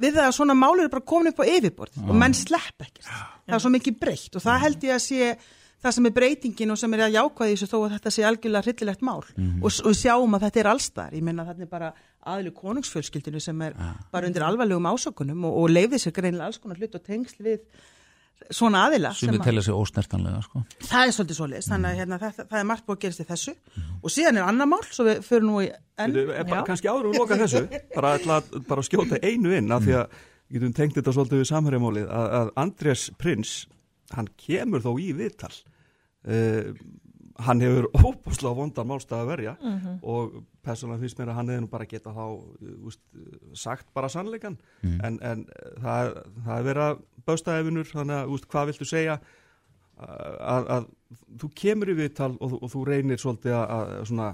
við 0.00 0.14
það 0.16 0.26
að 0.30 0.36
svona 0.36 0.54
mál 0.56 0.74
eru 0.80 0.88
bara 0.92 1.04
komin 1.12 1.28
upp 1.32 1.40
á 1.40 1.44
yfirbord 1.44 1.96
og 2.08 2.14
menn 2.16 2.34
slepp 2.34 2.80
ekkert. 2.86 3.08
Það 3.46 3.56
er 3.58 3.64
svo 3.64 3.72
mikið 3.74 3.98
breytt 4.00 4.36
og 4.36 4.42
það 4.44 4.62
held 4.64 4.86
ég 4.88 4.94
að 4.96 5.02
sé 5.04 5.34
það 5.80 5.94
sem 5.96 6.06
er 6.06 6.12
breytingin 6.12 6.70
og 6.74 6.78
sem 6.80 6.94
er 6.94 7.02
að 7.06 7.14
jákvæði 7.16 7.54
þessu 7.56 7.68
þó 7.70 7.76
að 7.86 7.92
þetta 7.96 8.10
sé 8.12 8.24
algjörlega 8.28 8.64
hryllilegt 8.66 9.02
mál. 9.02 9.22
Mhm. 9.36 9.62
og, 9.64 9.70
og 9.88 9.94
sjáum 9.96 10.34
að 10.36 10.42
þetta 10.46 10.60
er 10.60 10.68
allstar 10.74 11.14
ég 11.16 11.22
menna 11.24 11.44
þetta 11.48 11.62
er 11.64 11.70
bara 11.72 11.92
aðlu 12.28 12.52
konungsfjölskyldinu 12.52 13.40
sem 13.40 13.62
er 13.64 13.72
bara 14.12 14.26
undir 14.28 14.44
alvarlegum 14.44 14.88
ásökunum 14.92 15.44
og, 15.48 15.56
og 15.62 15.70
leiði 15.72 15.96
sér 16.00 16.12
greinilega 16.12 16.50
alls 16.50 16.58
konar 16.60 16.76
hlut 16.76 16.94
og 17.00 17.02
tengsl 17.06 17.40
við 17.44 17.60
svona 18.50 18.84
aðila 18.88 19.12
sem 19.14 19.30
við 19.34 19.44
telja 19.44 19.62
sig 19.62 19.74
ósnertanlega 19.76 20.40
sko. 20.46 20.62
Það 20.88 21.04
er 21.06 21.12
svolítið 21.16 21.38
svolítið, 21.40 21.68
þannig 21.70 21.90
að 21.90 22.00
hérna, 22.00 22.18
það, 22.22 22.40
það 22.50 22.58
er 22.62 22.68
margt 22.70 22.86
búið 22.86 22.96
að 22.96 23.02
gerast 23.04 23.20
í 23.20 23.28
þessu 23.28 23.54
og 24.02 24.14
síðan 24.16 24.40
er 24.40 24.48
annar 24.48 24.70
mál, 24.72 24.80
svo 24.90 25.04
við 25.10 25.20
fyrir 25.28 25.46
nú 25.46 25.60
í 25.62 25.68
enn. 26.00 26.16
Er 26.34 26.64
kannski 26.66 26.88
áður 26.90 27.10
og 27.12 27.18
loka 27.20 27.38
þessu 27.42 27.64
bara, 27.96 28.14
ætla, 28.18 28.40
að- 28.40 28.64
bara 28.70 28.80
að 28.84 28.88
skjóta 28.90 29.20
einu 29.22 29.52
inn 29.58 29.70
af 29.76 29.84
því 29.86 29.98
að 30.00 30.16
við 30.50 30.58
getum 30.60 30.72
tengt 30.80 30.96
þetta 30.98 31.12
svolítið 31.14 31.42
við 31.44 31.50
samhærimálið 31.52 32.08
að, 32.10 32.30
að 32.40 32.48
Andrés 32.64 33.04
Prins 33.20 33.52
hann 34.16 34.26
kemur 34.40 34.82
þó 34.82 34.90
í 34.98 35.12
viðtal 35.14 35.52
uh, 36.26 36.72
hann 37.40 37.62
hefur 37.64 37.86
óbúslega 37.96 38.52
vondan 38.58 38.88
málstað 38.90 39.22
að 39.22 39.28
verja 39.30 39.52
Mhm. 39.62 39.92
og 40.02 40.34
persónulega 40.60 41.00
finnst 41.00 41.18
mér 41.22 41.30
að 41.32 41.36
hann 41.38 41.48
hefði 41.48 41.60
nú 41.64 41.70
bara 41.72 41.86
geta 41.88 42.10
þá 42.12 42.24
uh, 42.36 42.74
úst, 42.90 43.00
sagt 43.56 43.86
bara 43.96 44.10
sannleikan 44.12 44.58
Mhm. 44.82 44.98
en, 45.06 45.18
en 45.22 45.46
það, 45.80 46.10
það 46.44 46.58
er 46.58 46.66
verið 46.66 46.82
að 46.90 46.98
bausta 47.26 47.58
efinur 47.60 47.84
þannig 47.90 48.16
að 48.22 48.32
úst, 48.34 48.46
hvað 48.50 48.70
viltu 48.72 48.88
segja? 48.88 49.18
Að, 50.00 50.68
að 50.72 50.84
þú 51.42 51.48
kemur 51.60 51.90
í 51.92 51.96
viðtal 51.98 52.30
og, 52.40 52.54
og 52.62 52.70
þú 52.72 52.84
reynir 52.88 53.20
svolítið 53.20 53.52
að, 53.58 53.72
að 53.74 54.06
svona 54.08 54.28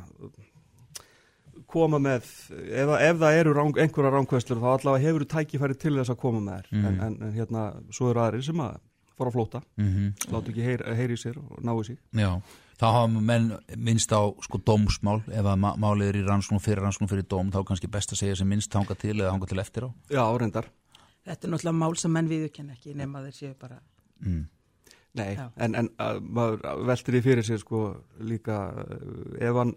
koma 1.66 1.98
með, 2.02 2.26
ef, 2.52 2.92
ef 3.00 3.16
það 3.22 3.38
eru 3.40 3.54
rang, 3.56 3.78
einhverja 3.82 4.12
rángveslur 4.14 4.60
þá 4.62 4.68
allavega 4.74 5.06
hefur 5.08 5.24
þú 5.24 5.28
tækifæri 5.32 5.78
til 5.80 5.94
þess 5.96 6.12
að 6.12 6.20
koma 6.22 6.42
með 6.44 6.60
þær. 6.60 6.68
Mhm. 6.76 6.86
en, 6.86 7.16
en, 7.22 7.32
hérna, 7.34 7.64
svo 7.96 8.12
eru 8.12 8.22
aðrir 8.22 8.44
sem 8.46 8.62
að 8.62 8.76
fara 9.16 9.32
að 9.32 9.36
flóta, 9.38 9.62
Mhm. 9.80 10.06
láta 10.30 10.52
ekki 10.52 10.62
heyri, 10.68 10.94
heyri 11.00 11.16
sér 11.16 11.38
og 11.40 11.62
ná 11.64 11.72
í 11.80 11.84
sig. 11.88 11.98
Já, 12.12 12.30
þá 12.78 12.86
hafa 12.92 13.20
menn 13.32 13.46
minnst 13.76 14.12
á 14.12 14.20
sko 14.44 14.58
dómsmál. 14.60 15.22
Ef 15.32 15.44
að 15.48 15.56
málið 15.80 16.10
er 16.12 16.18
í 16.20 16.26
rannsókn 16.28 16.60
fyrir 16.60 16.84
rannsókn 16.84 17.08
fyrir 17.08 17.24
dóm 17.26 17.50
þá 17.50 17.64
kannski 17.64 17.88
best 17.90 18.12
að 18.12 18.20
segja 18.20 18.36
sem 18.36 18.48
minnst 18.48 18.72
hanga 18.76 18.94
til 18.94 19.16
eða 19.16 19.32
hanga 19.32 19.46
til 19.48 19.58
eftir 19.58 19.88
á. 19.88 19.90
Já, 20.12 20.22
reyndar 20.38 20.68
Þetta 21.26 21.46
er 21.48 21.52
náttúrulega 21.54 21.78
mál 21.80 21.96
sem 21.98 22.12
menn 22.14 22.28
viðurkenna 22.30 22.76
ekki 22.76 22.94
nema 22.98 23.22
þeir 23.26 23.34
séu 23.40 23.54
bara... 23.60 23.80
mm. 24.22 24.44
Nei, 25.16 25.30
Já. 25.32 25.46
en, 25.64 25.74
en 25.80 25.86
að, 26.04 26.18
maður 26.36 26.58
veltir 26.90 27.14
því 27.16 27.20
fyrir 27.24 27.46
sér 27.48 27.60
sko 27.62 27.78
líka 28.28 28.56
uh, 28.68 29.36
ef 29.40 29.56
hann 29.56 29.70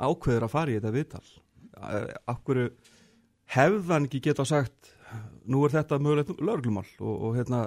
ákveður 0.00 0.46
að 0.46 0.52
fara 0.54 0.72
í 0.72 0.78
þetta 0.78 0.92
viðtal 0.94 1.24
uh, 1.28 2.06
akkur 2.32 2.60
hefði 3.56 3.92
hann 3.92 4.06
ekki 4.08 4.22
geta 4.24 4.46
sagt 4.48 4.94
nú 5.44 5.60
er 5.66 5.74
þetta 5.76 5.98
mögulegt 6.00 6.32
lögreglumál 6.40 6.88
og, 7.04 7.12
og 7.28 7.36
hérna 7.36 7.60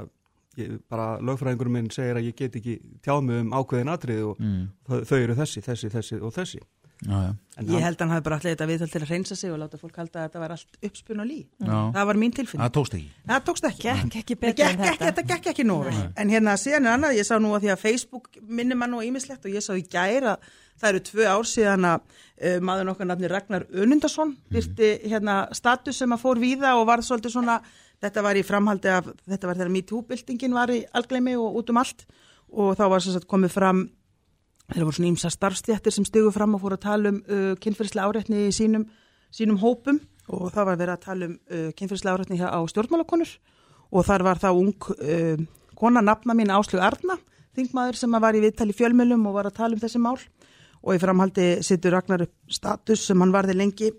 ég, 0.57 0.74
bara 0.90 1.20
lögfræðingur 1.22 1.70
minn 1.78 1.91
segir 1.94 2.18
að 2.18 2.32
ég 2.32 2.40
get 2.41 2.57
ekki 2.60 2.80
tjáð 3.06 3.22
mig 3.30 3.44
um 3.45 3.53
ákveðin 3.61 3.94
atrið 3.94 4.26
og 4.32 4.41
Mm. 4.41 4.66
þau, 4.90 4.98
þau 5.06 5.18
eru 5.22 5.38
þessi, 5.38 5.61
þessi, 5.70 5.94
þessi 5.94 6.20
og 6.26 6.34
þessi 6.36 6.64
Já, 7.00 7.36
Ég 7.60 7.84
held 7.84 8.00
að 8.00 8.06
hann 8.06 8.12
hafi 8.14 8.24
bara 8.24 8.38
allir 8.40 8.54
þetta 8.54 8.68
viðtal 8.70 8.88
til 8.92 9.00
að 9.02 9.10
reynsa 9.12 9.36
sig 9.36 9.52
og 9.52 9.60
láta 9.60 9.78
fólk 9.80 9.98
halda 10.00 10.22
að 10.22 10.26
þetta 10.30 10.42
var 10.42 10.54
allt 10.56 10.78
uppspun 10.88 11.24
og 11.24 11.28
lí. 11.28 11.40
Já. 11.60 11.76
Það 11.96 12.08
var 12.10 12.20
mín 12.22 12.34
tilfinning. 12.36 12.64
Það 12.64 12.74
tókst 12.78 12.96
ekki 12.96 13.10
Það 13.32 13.44
tókst 13.50 13.68
ekki. 13.70 13.84
Gekk 13.90 14.18
ekki 14.22 14.38
betur 14.40 14.66
en 14.66 14.80
þetta. 14.80 15.10
þetta 15.10 15.26
gekk 15.32 15.50
ekki 15.52 15.66
vel. 15.70 15.98
En 16.16 16.32
hérna 16.32 16.56
síðan 16.60 16.88
er 16.88 16.96
annað, 16.96 17.18
ég 17.20 17.28
sá 17.28 17.36
nú 17.40 17.52
að 17.56 17.66
því 17.66 17.72
að 17.74 17.84
Facebook 17.84 18.30
minnir 18.48 18.80
mann 18.80 18.96
og 18.96 19.04
ímislegt 19.04 19.48
og 19.48 19.56
ég 19.56 19.66
sá 19.66 19.74
í 19.76 19.84
gær 19.92 20.30
að 20.36 20.48
það 20.80 20.90
eru 20.94 21.04
tvö 21.10 21.28
ár 21.28 21.50
síðan 21.52 21.90
að 21.90 22.00
uh, 22.00 22.58
maður 22.64 22.94
okkar 22.94 23.12
nafni 23.12 23.32
Ragnar 23.32 23.68
Önundarsson 23.76 24.34
virti 24.54 24.94
hérna 25.04 25.42
status 25.56 26.00
sem 26.00 26.16
að 26.16 26.24
fór 26.24 26.40
víða 26.40 26.78
og 26.80 26.88
var 26.88 27.04
svolítið 27.04 27.36
svona, 27.36 27.60
þetta 28.00 28.24
var 28.24 28.40
í 28.40 28.46
framhaldi 28.48 28.94
af, 28.96 29.12
þetta 29.28 29.52
var 29.52 29.60
þegar 29.60 29.76
MeToo-byltingin 29.76 30.56
var 30.56 30.72
í 30.72 30.86
algleimi 30.96 31.36
og 31.36 31.60
út 31.60 31.74
um 31.74 31.82
allt 31.84 32.08
og 32.50 32.78
þá 32.80 32.86
var 32.96 33.04
sem 33.04 33.14
sagt 33.18 33.28
komið 33.30 33.52
fram 33.54 33.84
þeir 34.74 34.86
voru 34.86 34.98
svona 34.98 35.12
ímsa 35.12 35.32
starfstjættir 35.34 35.96
sem 35.96 36.08
stigu 36.08 36.32
fram 36.34 36.56
og 36.56 36.64
fóru 36.64 36.78
að 36.78 36.86
tala 36.86 37.14
um 37.14 37.20
uh, 37.26 37.54
kynferðislega 37.62 38.10
áreitni 38.10 38.48
í 38.48 38.56
sínum, 38.56 38.86
sínum 39.34 39.60
hópum. 39.62 40.02
Og 40.30 40.52
það 40.54 40.68
var 40.70 40.82
verið 40.82 40.94
að 40.94 41.06
tala 41.06 41.30
um 41.30 41.38
uh, 41.38 41.70
kynferðislega 41.78 42.18
áreitni 42.18 42.41
á 42.41 42.60
stjórnmálakonur. 42.74 43.32
Og 43.90 44.06
þar 44.06 44.26
var 44.28 44.41
það 44.41 44.62
ung 44.62 44.90
uh, 44.98 45.48
kona 45.80 46.04
nafna 46.06 46.36
mín 46.38 46.54
Áslug 46.54 46.84
Arna, 46.86 47.18
þingmaður 47.58 47.98
sem 48.02 48.14
að 48.14 48.26
var 48.28 48.38
í 48.38 48.44
viðtali 48.44 48.76
fjölmjölum 48.78 49.26
og 49.30 49.40
var 49.40 49.50
að 49.50 49.58
tala 49.62 49.78
um 49.78 49.82
þessi 49.82 50.04
mál. 50.04 50.18
Og 50.86 50.96
í 50.96 51.02
framhaldi 51.02 51.48
sittur 51.66 51.98
Ragnar 51.98 52.28
upp 52.28 52.54
status 52.54 53.08
sem 53.10 53.20
hann 53.20 53.34
varði 53.34 53.58
lengi 53.58 53.90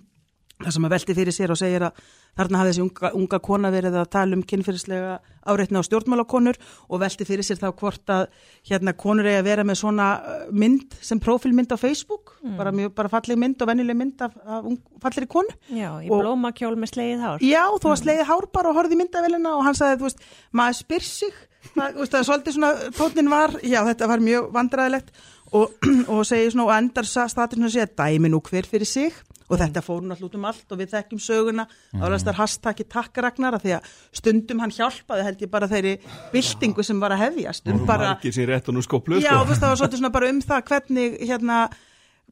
þar 0.62 0.76
sem 0.76 0.86
að 0.86 0.94
velti 0.94 1.16
fyrir 1.16 1.36
sér 1.36 1.52
og 1.52 1.58
segir 1.60 1.88
að 1.88 2.04
þarna 2.38 2.60
hafði 2.60 2.72
þessi 2.72 2.82
unga, 2.84 3.10
unga 3.18 3.38
kona 3.42 3.70
verið 3.74 3.96
að 4.00 4.10
tala 4.14 4.36
um 4.38 4.42
kynfyrirslega 4.46 5.18
áreitna 5.50 5.80
á 5.80 5.86
stjórnmálakonur 5.88 6.58
og 6.92 7.00
velti 7.00 7.24
fyrir 7.26 7.44
sér 7.46 7.58
þá 7.62 7.70
hvort 7.80 8.12
að 8.12 8.26
hérna 8.68 8.92
konur 8.92 9.26
eigi 9.26 9.40
að 9.40 9.48
vera 9.48 9.64
með 9.64 9.78
svona 9.80 10.08
uh, 10.20 10.42
mynd 10.52 10.94
sem 11.00 11.20
prófilmynd 11.20 11.72
á 11.72 11.78
Facebook 11.80 12.36
Mm. 12.40 12.54
bara 12.56 12.70
mjög 12.72 12.94
bara 12.96 13.08
falleg 13.12 13.36
mynd 13.36 13.60
og 13.60 13.68
venjuleg 13.68 13.96
mynd 14.00 14.22
af, 14.24 14.32
af 14.48 14.64
ung, 14.64 14.78
fallegri 15.02 15.26
konu 15.28 15.50
Já, 15.76 15.90
í 16.00 16.06
Og- 16.08 16.22
blómakjól 16.22 16.72
með 16.80 16.88
slegið 16.94 17.20
hár. 17.20 17.42
Já, 17.44 17.66
þú 17.76 17.90
var 17.90 17.98
slegið 18.00 18.28
hár 18.30 18.46
bara 18.54 18.70
og 18.70 18.78
horfði 18.78 18.96
í 18.96 19.00
myndavélina 19.02 19.52
og 19.58 19.64
hann 19.66 19.76
sagði, 19.76 19.98
þú 20.00 20.06
veist, 20.08 20.22
maður 20.56 20.78
spyr 20.78 21.04
sig 21.04 21.34
þú 21.74 21.98
veist, 22.00 22.14
það 22.14 22.18
er 22.22 22.28
svolítið 22.30 22.56
svona, 22.56 22.70
tónin 22.96 23.28
var 23.28 23.52
já, 23.60 23.82
þetta 23.90 24.08
var 24.08 24.24
mjög 24.24 24.48
vandræðilegt 24.56 25.12
og, 25.52 25.76
og 26.16 26.22
segir 26.30 26.54
svona, 26.54 26.64
og 26.70 26.72
endar 26.78 27.04
statusinu 27.12 27.68
að 27.68 27.76
segja, 27.76 27.90
dæmi 28.00 28.32
nú 28.32 28.40
hver 28.48 28.64
fyrir 28.72 28.88
sig 28.88 29.12
og 29.50 29.58
þetta 29.58 29.82
fór 29.84 30.04
náttúrulega 30.06 30.30
út 30.30 30.38
um 30.38 30.46
allt 30.50 30.74
og 30.74 30.80
við 30.80 30.92
þekkjum 30.94 31.22
söguna. 31.24 31.66
Mm. 31.90 32.04
álega 32.04 32.22
þar 32.28 32.38
hashtaggi 32.40 32.86
takk 32.94 33.20
Ragnar 33.24 33.58
af 33.58 33.64
því 33.64 33.74
að 33.76 33.90
stundum 34.20 34.62
hann 34.62 34.74
hjálpaði 34.74 35.26
held 35.26 35.44
ég 35.44 35.52
bara 35.52 35.70
þeirri 35.70 35.96
byltingu 36.34 36.86
sem 36.86 37.02
var 37.02 37.16
að 37.16 37.24
hefjast. 37.26 37.66
Um 37.70 37.84
bara, 37.88 38.14
skoplu 38.86 39.20
Já, 39.20 39.34
þú 39.40 39.50
veist, 39.50 39.62
það 39.62 39.74
var 39.74 39.82
svolítið 39.82 40.02
svona 40.02 40.14
bara 40.14 40.30
um 40.30 40.40
það 40.50 40.64
hvernig 40.70 41.18
hérna, 41.26 41.58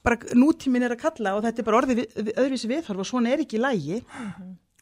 bara 0.06 0.38
nútímin 0.38 0.86
er 0.86 0.94
að 0.94 1.02
kalla 1.02 1.34
og 1.36 1.44
þetta 1.46 1.62
er 1.62 1.68
bara 1.68 1.82
orðið 1.82 2.02
við, 2.02 2.32
öðruvísi 2.36 2.70
viðhorf 2.70 3.04
og 3.04 3.10
svona 3.10 3.34
er 3.34 3.44
ekki 3.44 3.58
í 3.58 3.62
lægi 3.66 4.00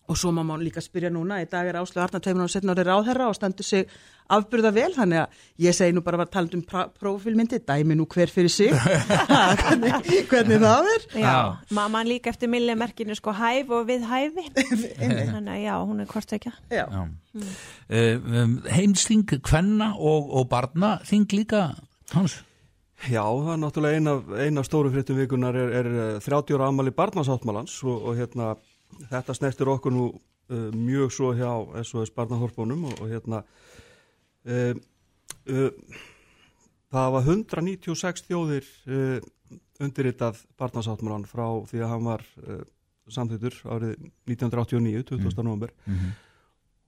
og 0.07 0.19
svo 0.19 0.33
má 0.35 0.43
maður 0.43 0.67
líka 0.67 0.83
spyrja 0.85 1.11
núna 1.13 1.41
í 1.43 1.49
dag 1.51 1.69
er 1.69 1.79
Áslu 1.81 2.03
Arna 2.03 2.21
tveimur 2.23 2.47
og 2.47 2.53
setna 2.53 2.75
árið 2.75 2.89
ráðherra 2.91 3.29
og 3.31 3.37
stendur 3.39 3.67
sig 3.67 3.91
afburða 4.33 4.73
vel 4.75 4.91
þannig 4.95 5.23
að 5.23 5.43
ég 5.67 5.77
segi 5.77 5.95
nú 5.95 6.03
bara 6.07 6.25
að 6.25 6.33
tala 6.35 6.59
um 6.59 6.65
prófílmyndi, 6.99 7.61
dæmi 7.67 7.97
nú 7.99 8.07
hver 8.11 8.33
fyrir 8.33 8.53
sig 8.53 8.75
hvernig, 9.63 9.95
hvernig 10.31 10.63
það 10.63 10.91
er 10.95 11.07
Já, 11.23 11.37
maður 11.71 11.95
mann 11.95 12.11
líka 12.11 12.33
eftir 12.33 12.51
millimerkinu 12.51 13.17
sko 13.19 13.35
hæf 13.37 13.71
og 13.71 13.87
við 13.91 14.07
hæfi. 14.11 14.47
Þannig 15.35 15.53
að 15.55 15.63
já, 15.63 15.75
hún 15.83 16.03
er 16.03 16.11
hvort 16.11 16.35
ekki. 16.37 16.53
Já. 16.75 16.85
Já. 16.87 17.07
Um, 17.87 18.59
heimsþing 18.73 19.27
kvenna 19.45 19.93
og, 19.95 20.31
og 20.41 20.51
barna 20.51 20.97
þing 21.07 21.31
líka 21.37 21.69
hans 22.15 22.41
Já, 23.05 23.21
það 23.21 23.51
er 23.53 23.59
náttúrulega 23.61 23.99
eina, 24.01 24.13
eina 24.41 24.63
stóru 24.65 24.91
fréttum 24.91 25.19
vikunar 25.21 25.57
er, 25.61 25.73
er 25.83 25.89
eh, 26.17 26.25
30 26.25 26.57
ára 26.57 26.71
amali 26.73 26.95
barnasáttmálans 26.97 27.75
og, 27.85 28.07
og 28.09 28.17
hérna, 28.17 28.55
þetta 29.11 29.35
snertir 29.37 29.71
okkur 29.73 29.95
nú 29.95 30.05
uh, 30.11 30.69
mjög 30.75 31.13
svo 31.15 31.33
hjá 31.37 31.51
SOS 31.85 32.13
barnahorfónum 32.17 32.85
og, 32.91 33.01
og 33.03 33.11
hérna 33.11 33.43
uh, 34.47 34.75
uh, 35.51 35.71
það 36.93 37.11
var 37.17 37.29
196 37.35 38.27
þjóðir 38.29 38.69
uh, 38.89 39.19
undirritað 39.83 40.39
barnasáttmálan 40.59 41.27
frá 41.29 41.45
því 41.69 41.83
að 41.85 41.91
hann 41.93 42.07
var 42.09 42.23
samþýttur 43.13 43.59
árið 43.71 43.93
1989, 44.27 45.03
20. 45.11 45.43
november 45.45 45.71
Mhm. 45.87 46.15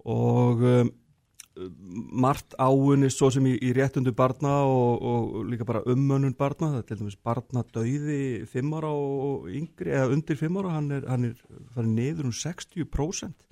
og 0.08 0.62
um, 0.64 0.90
margt 2.24 2.54
áunni 2.58 3.10
svo 3.10 3.30
sem 3.34 3.46
í, 3.50 3.54
í 3.64 3.72
réttundu 3.76 4.12
barna 4.16 4.60
og, 4.68 5.02
og 5.02 5.48
líka 5.48 5.66
bara 5.68 5.82
ummönnun 5.90 6.36
barna, 6.38 6.72
það 6.74 6.78
er 6.80 6.86
til 6.88 6.98
dæmis 7.00 7.18
barna 7.24 7.64
döiði 7.74 8.20
fimm 8.50 8.74
ára 8.78 8.92
og 8.94 9.48
yngri 9.50 9.94
eða 9.94 10.12
undir 10.14 10.38
fimm 10.38 10.60
ára, 10.60 10.76
hann 10.76 10.90
er, 10.94 11.06
hann 11.10 11.28
er 11.30 11.36
farið 11.74 11.94
niður 11.96 12.30
um 12.30 12.36
60% 12.36 13.48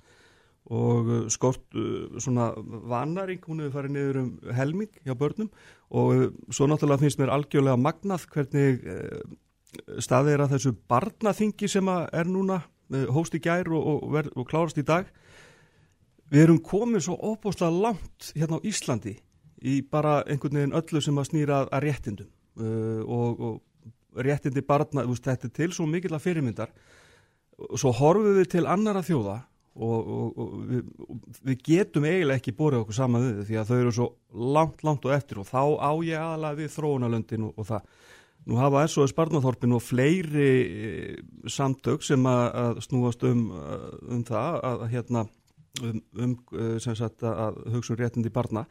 og 0.67 1.07
uh, 1.07 1.19
skort 1.31 1.63
uh, 1.79 2.19
svona 2.19 2.49
vanaring, 2.91 3.43
hún 3.47 3.63
hefur 3.63 3.79
farið 3.79 3.93
niður 3.95 4.21
um 4.21 4.31
helming 4.55 5.03
hjá 5.05 5.15
börnum. 5.15 5.51
Og 5.95 6.09
uh, 6.15 6.25
svo 6.51 6.67
náttúrulega 6.67 7.05
finnst 7.05 7.21
mér 7.21 7.31
algjörlega 7.31 7.79
magnað 7.79 8.27
hvernig 8.33 8.81
staðið 10.03 10.33
er 10.33 10.43
að 10.43 10.53
þessu 10.55 10.73
barnaþingi 10.89 11.69
sem 11.69 11.89
er 11.91 12.27
núna 12.27 12.61
hóst 13.11 13.35
í 13.35 13.41
gær 13.43 13.67
og, 13.75 14.07
og, 14.07 14.29
og 14.31 14.47
klárast 14.47 14.79
í 14.79 14.85
dag 14.87 15.09
við 16.31 16.43
erum 16.43 16.59
komið 16.63 17.07
svo 17.07 17.17
óbúslega 17.17 17.71
langt 17.71 18.31
hérna 18.35 18.59
á 18.59 18.65
Íslandi 18.67 19.15
í 19.63 19.79
bara 19.81 20.21
einhvern 20.27 20.59
veginn 20.59 20.77
öllu 20.77 21.01
sem 21.01 21.17
að 21.17 21.29
snýra 21.31 21.63
að, 21.65 21.83
réttindum. 21.87 22.29
Uh, 22.57 23.01
og, 23.05 23.41
og 23.41 24.23
réttindi 24.25 24.63
barna, 24.65 25.05
veist, 25.07 25.25
þetta 25.25 25.49
er 25.49 25.55
til 25.55 25.69
svo 25.75 25.85
mikill 25.89 26.15
að 26.17 26.25
fyrirmyndar. 26.25 26.73
Og 27.57 27.77
svo 27.81 27.93
horfum 27.95 28.37
við 28.37 28.51
til 28.53 28.65
annara 28.69 29.03
þjóða 29.05 29.39
og, 29.77 30.11
og, 30.17 30.37
og 30.41 30.53
við, 31.45 31.57
getum 31.65 32.05
eiginlega 32.07 32.41
ekki 32.41 32.53
borðið 32.57 32.83
okkur 32.83 32.97
saman 32.97 33.25
við 33.25 33.41
því 33.49 33.57
að 33.61 33.71
þau 33.71 33.77
eru 33.77 33.95
svo 33.97 34.07
langt, 34.57 34.85
langt 34.85 35.05
og 35.05 35.15
eftir 35.15 35.41
og 35.41 35.49
þá 35.49 35.61
á 35.77 35.91
ég 36.05 36.21
aðalega 36.21 36.59
við 36.61 36.71
þróunalöndin 36.75 37.49
og, 37.49 37.65
það. 37.67 37.89
Nú 38.47 38.55
hafa 38.61 38.85
SOS 38.87 39.11
Barnaþorpin 39.11 39.75
og 39.75 39.81
fleiri 39.83 40.51
e, 40.63 40.91
samtök 41.51 42.05
sem 42.05 42.29
að, 42.29 42.77
snúast 42.85 43.25
um, 43.27 43.49
um 44.07 44.21
það 44.27 44.59
að, 44.69 44.85
hérna, 44.93 45.25
um, 45.83 46.01
um 46.17 46.37
sagt, 46.79 47.23
að 47.23 47.61
hugsa 47.73 47.93
um 47.93 47.99
réttindi 47.99 48.31
barna 48.33 48.65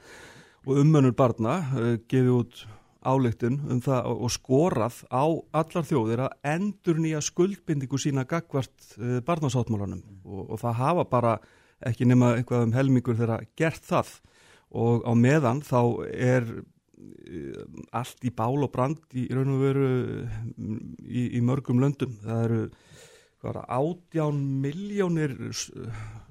og 0.66 0.81
ummönnur 0.82 1.14
barna 1.16 1.60
uh, 1.77 1.94
gefið 2.10 2.32
út 2.35 2.64
álygtun 3.06 3.60
um 3.70 3.81
það 3.85 4.09
og 4.10 4.32
skorað 4.35 5.02
á 5.14 5.24
allar 5.60 5.86
þjóðir 5.86 6.24
að 6.27 6.39
endur 6.55 6.98
nýja 7.02 7.20
skuldbindingu 7.23 8.01
sína 8.02 8.27
gagvart 8.28 8.97
uh, 8.98 9.20
barnasáttmálanum. 9.27 10.02
Og, 10.24 10.43
og 10.51 10.62
það 10.62 10.81
hafa 10.81 11.06
bara 11.10 11.36
ekki 11.86 12.09
nema 12.09 12.35
eitthvað 12.36 12.66
um 12.66 12.74
helmingur 12.74 13.18
þegar 13.18 13.47
gert 13.59 13.85
það. 13.86 14.16
Og 14.77 15.05
á 15.06 15.12
meðan 15.14 15.62
þá 15.62 15.81
er 16.10 16.48
allt 17.97 18.24
í 18.24 18.32
bál 18.35 18.64
og 18.64 18.70
brand 18.73 19.16
í 19.16 19.27
raun 19.35 19.55
og 19.55 19.62
veru 19.62 19.89
í, 21.05 21.27
í 21.36 21.43
mörgum 21.44 21.81
löndum. 21.82 22.16
Það 22.23 22.44
eru 22.47 22.60
átján 23.45 24.35
miljónir 24.63 25.37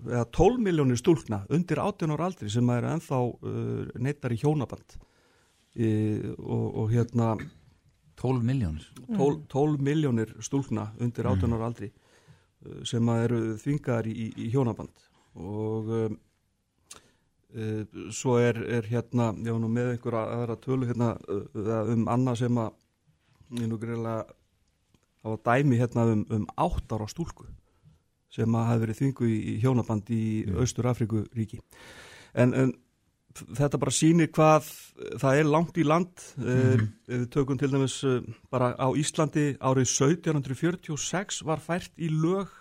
eða 0.06 0.24
tól 0.34 0.58
miljónir 0.58 0.98
stúlna 0.98 1.46
undir 1.50 1.80
átján 1.80 2.12
ára 2.16 2.26
aldri 2.26 2.50
sem 2.50 2.70
eru 2.70 2.90
enþá 2.96 3.20
uh, 3.22 3.86
neittar 4.02 4.34
í 4.34 4.40
hjónaband. 4.42 4.98
E, 5.76 5.88
og, 6.40 6.66
og 6.76 6.92
hérna 6.92 7.36
tól 8.16 8.40
miljónir 8.40 8.86
tól, 9.18 9.42
tól 9.52 9.78
miljónir 9.78 10.32
stúlna 10.40 10.94
undir 11.00 11.28
átján 11.28 11.54
ára 11.54 11.70
aldri 11.70 11.92
uh, 11.92 12.84
sem 12.84 13.10
eru 13.16 13.58
þvingar 13.62 14.08
í, 14.08 14.32
í 14.36 14.52
hjónaband. 14.54 15.10
Og 15.36 15.92
um, 16.04 16.22
Uh, 17.56 17.86
svo 18.12 18.34
er, 18.44 18.58
er 18.68 18.84
hérna, 18.84 19.30
ég 19.40 19.54
var 19.54 19.62
nú 19.64 19.70
með 19.72 19.94
einhverja 19.94 20.24
aðra 20.28 20.56
tölu 20.60 20.90
hérna 20.90 21.14
uh, 21.32 21.92
um 21.94 22.02
annað 22.12 22.42
sem 22.42 22.58
að 22.60 22.74
ég 23.62 23.70
nú 23.72 23.78
greiðlega 25.26 25.42
á 25.42 25.58
dæmi 25.58 25.80
hérna 25.80 26.06
um, 26.14 26.26
um 26.30 26.48
áttar 26.56 27.02
á 27.02 27.08
stúlku 27.10 27.46
sem 28.30 28.56
að 28.56 28.68
hafi 28.70 28.82
verið 28.84 29.00
þvingu 29.00 29.28
í, 29.28 29.38
í 29.56 29.60
hjónaband 29.64 30.10
í 30.12 30.24
mm. 30.46 30.58
Austur 30.60 30.88
Afriku 30.88 31.26
ríki 31.36 31.60
en, 32.36 32.54
en 32.54 32.74
þetta 33.36 33.80
bara 33.80 33.92
sýnir 33.92 34.32
hvað 34.32 34.68
það 35.20 35.40
er 35.40 35.50
langt 35.50 35.78
í 35.78 35.84
land 35.84 36.26
mm. 36.38 36.86
við 37.08 37.30
tökum 37.34 37.60
til 37.60 37.72
dæmis 37.72 38.00
bara 38.52 38.74
á 38.76 38.88
Íslandi 38.96 39.56
árið 39.60 39.90
1746 39.92 41.44
var 41.48 41.64
fært 41.64 41.94
í 41.98 42.12
lög 42.12 42.52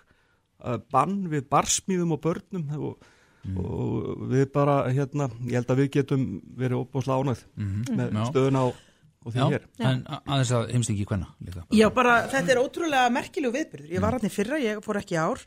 bann 0.91 1.27
við 1.29 1.49
barsmíðum 1.51 2.17
og 2.17 2.25
börnum 2.25 2.71
og 2.79 3.11
Mm. 3.45 3.59
og 3.61 4.21
við 4.31 4.47
bara, 4.55 4.75
hérna, 4.89 5.27
ég 5.45 5.59
held 5.59 5.69
að 5.69 5.81
við 5.83 5.89
getum 5.99 6.23
verið 6.57 6.87
ánægð 6.97 7.43
mm 7.45 7.67
-hmm. 7.67 7.97
með 7.99 8.23
stöðun 8.31 8.57
á 8.57 8.65
og 9.25 9.35
því 9.35 9.47
hér. 9.55 9.69
En 9.81 10.03
aðeins 10.09 10.53
að 10.55 10.75
heimstingi 10.75 11.07
hvenna 11.09 11.31
líka. 11.41 11.65
Já, 11.75 11.89
bara 11.95 12.19
þetta 12.33 12.55
er 12.55 12.61
ótrúlega 12.61 13.15
merkilegu 13.15 13.57
viðbyrður 13.57 13.97
ég 13.97 14.05
var 14.05 14.19
hann 14.19 14.29
í 14.29 14.33
fyrra, 14.33 14.61
ég 14.61 14.85
fór 14.85 15.01
ekki 15.01 15.17
ár. 15.21 15.43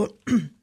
Og 0.00 0.14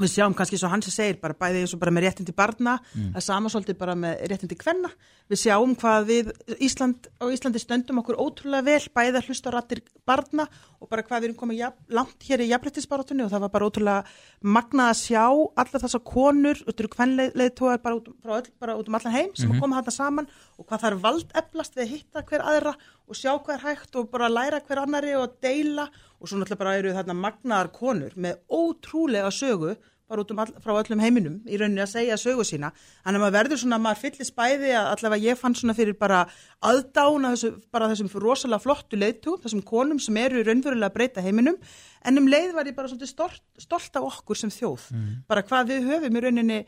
við 0.00 0.10
sjáum 0.10 0.34
kannski 0.34 0.58
svo 0.58 0.68
hans 0.72 0.88
að 0.90 0.96
segir 0.96 1.18
bara 1.22 1.36
bæði 1.38 1.62
eins 1.62 1.74
og 1.74 1.80
bara 1.82 1.92
með 1.94 2.08
réttindi 2.08 2.34
barna 2.34 2.76
mm. 2.80 3.12
það 3.14 3.20
er 3.20 3.24
sama 3.24 3.50
svolítið 3.52 3.76
bara 3.78 3.94
með 3.98 4.24
réttindi 4.32 4.58
kvenna. 4.58 4.90
Við 5.30 5.40
sjáum 5.44 5.74
hvað 5.78 6.08
við 6.08 6.30
Ísland 6.66 7.06
á 7.22 7.24
Íslandi 7.32 7.62
stöndum 7.62 8.00
okkur 8.02 8.18
ótrúlega 8.18 8.66
vel 8.66 8.90
bæði 8.94 9.20
að 9.20 9.28
hlusta 9.30 9.52
á 9.52 9.56
rattir 9.56 9.84
barna 10.04 10.48
og 10.82 10.90
bara 10.90 11.04
hvað 11.06 11.22
við 11.22 11.28
erum 11.28 11.38
komið 11.38 11.60
jafn, 11.62 11.84
langt 11.96 12.26
hér 12.28 12.42
í 12.44 12.50
jafnrættisbaratunni 12.50 13.24
og 13.24 13.30
það 13.32 13.44
var 13.46 13.52
bara 13.54 13.68
ótrúlega 13.70 14.50
magnað 14.56 14.90
að 14.90 15.00
sjá 15.00 15.24
alla 15.62 15.82
þessa 15.84 16.02
konur, 16.10 16.60
þetta 16.66 16.84
eru 16.84 16.92
kvenleiðtóðar 16.96 17.84
bara, 17.86 18.42
bara 18.60 18.76
út 18.80 18.90
um 18.90 18.98
allan 18.98 19.14
heim 19.14 19.30
sem 19.32 19.48
mm 19.48 19.54
-hmm. 19.54 19.62
koma 19.62 19.80
þetta 19.80 19.94
saman 19.94 20.28
og 20.58 20.68
hvað 20.68 20.86
er 20.90 20.98
vald 21.02 21.32
eflast 21.40 21.76
við 21.76 21.84
að 21.84 21.94
hitta 21.94 22.24
hver 22.28 22.44
aðra 22.44 22.74
og 23.08 23.18
sjá 23.18 23.32
hvað 23.32 23.54
er 23.56 23.64
hægt 23.68 23.98
og 24.00 24.10
bara 24.12 24.30
læra 24.32 24.60
hver 24.64 24.82
annari 24.84 25.16
og 25.18 25.38
deila. 25.44 25.88
Og 26.20 26.30
svo 26.30 26.38
náttúrulega 26.38 26.62
bara 26.62 26.76
eru 26.78 26.94
þarna 26.96 27.18
magnaðar 27.20 27.72
konur 27.74 28.14
með 28.16 28.38
ótrúlega 28.48 29.32
sögu 29.34 29.74
bara 30.08 30.20
út 30.20 30.32
um 30.34 30.40
all, 30.42 30.52
frá 30.60 30.74
öllum 30.76 31.00
heiminum 31.00 31.36
í 31.48 31.58
rauninni 31.58 31.82
að 31.82 31.94
segja 31.94 32.18
sögu 32.20 32.44
sína. 32.46 32.70
Þannig 33.04 33.18
að 33.18 33.24
maður 33.24 33.36
verður 33.38 33.60
svona, 33.62 33.78
maður 33.80 34.00
fyllir 34.02 34.28
spæði 34.28 34.74
að 34.76 34.90
allavega 34.92 35.30
ég 35.30 35.40
fann 35.40 35.56
svona 35.56 35.76
fyrir 35.76 35.96
bara 36.00 36.20
aðdána 36.68 37.32
þessu, 37.34 37.52
bara 37.72 37.88
þessum 37.92 38.10
rosalega 38.24 38.64
flottu 38.64 39.00
leiðtú, 39.00 39.38
þessum 39.42 39.64
konum 39.64 40.00
sem 40.02 40.18
eru 40.20 40.44
raunverulega 40.44 40.90
að 40.92 40.96
breyta 40.98 41.24
heiminum. 41.24 41.58
En 42.04 42.20
um 42.20 42.28
leið 42.28 42.52
var 42.56 42.68
ég 42.68 42.76
bara 42.76 42.92
stolt, 42.92 43.40
stolt 43.60 43.96
af 43.96 44.08
okkur 44.10 44.38
sem 44.38 44.52
þjóð, 44.52 44.90
mm. 44.92 45.12
bara 45.30 45.44
hvað 45.46 45.72
við 45.72 45.88
höfum 45.88 46.20
í 46.20 46.24
rauninni 46.26 46.60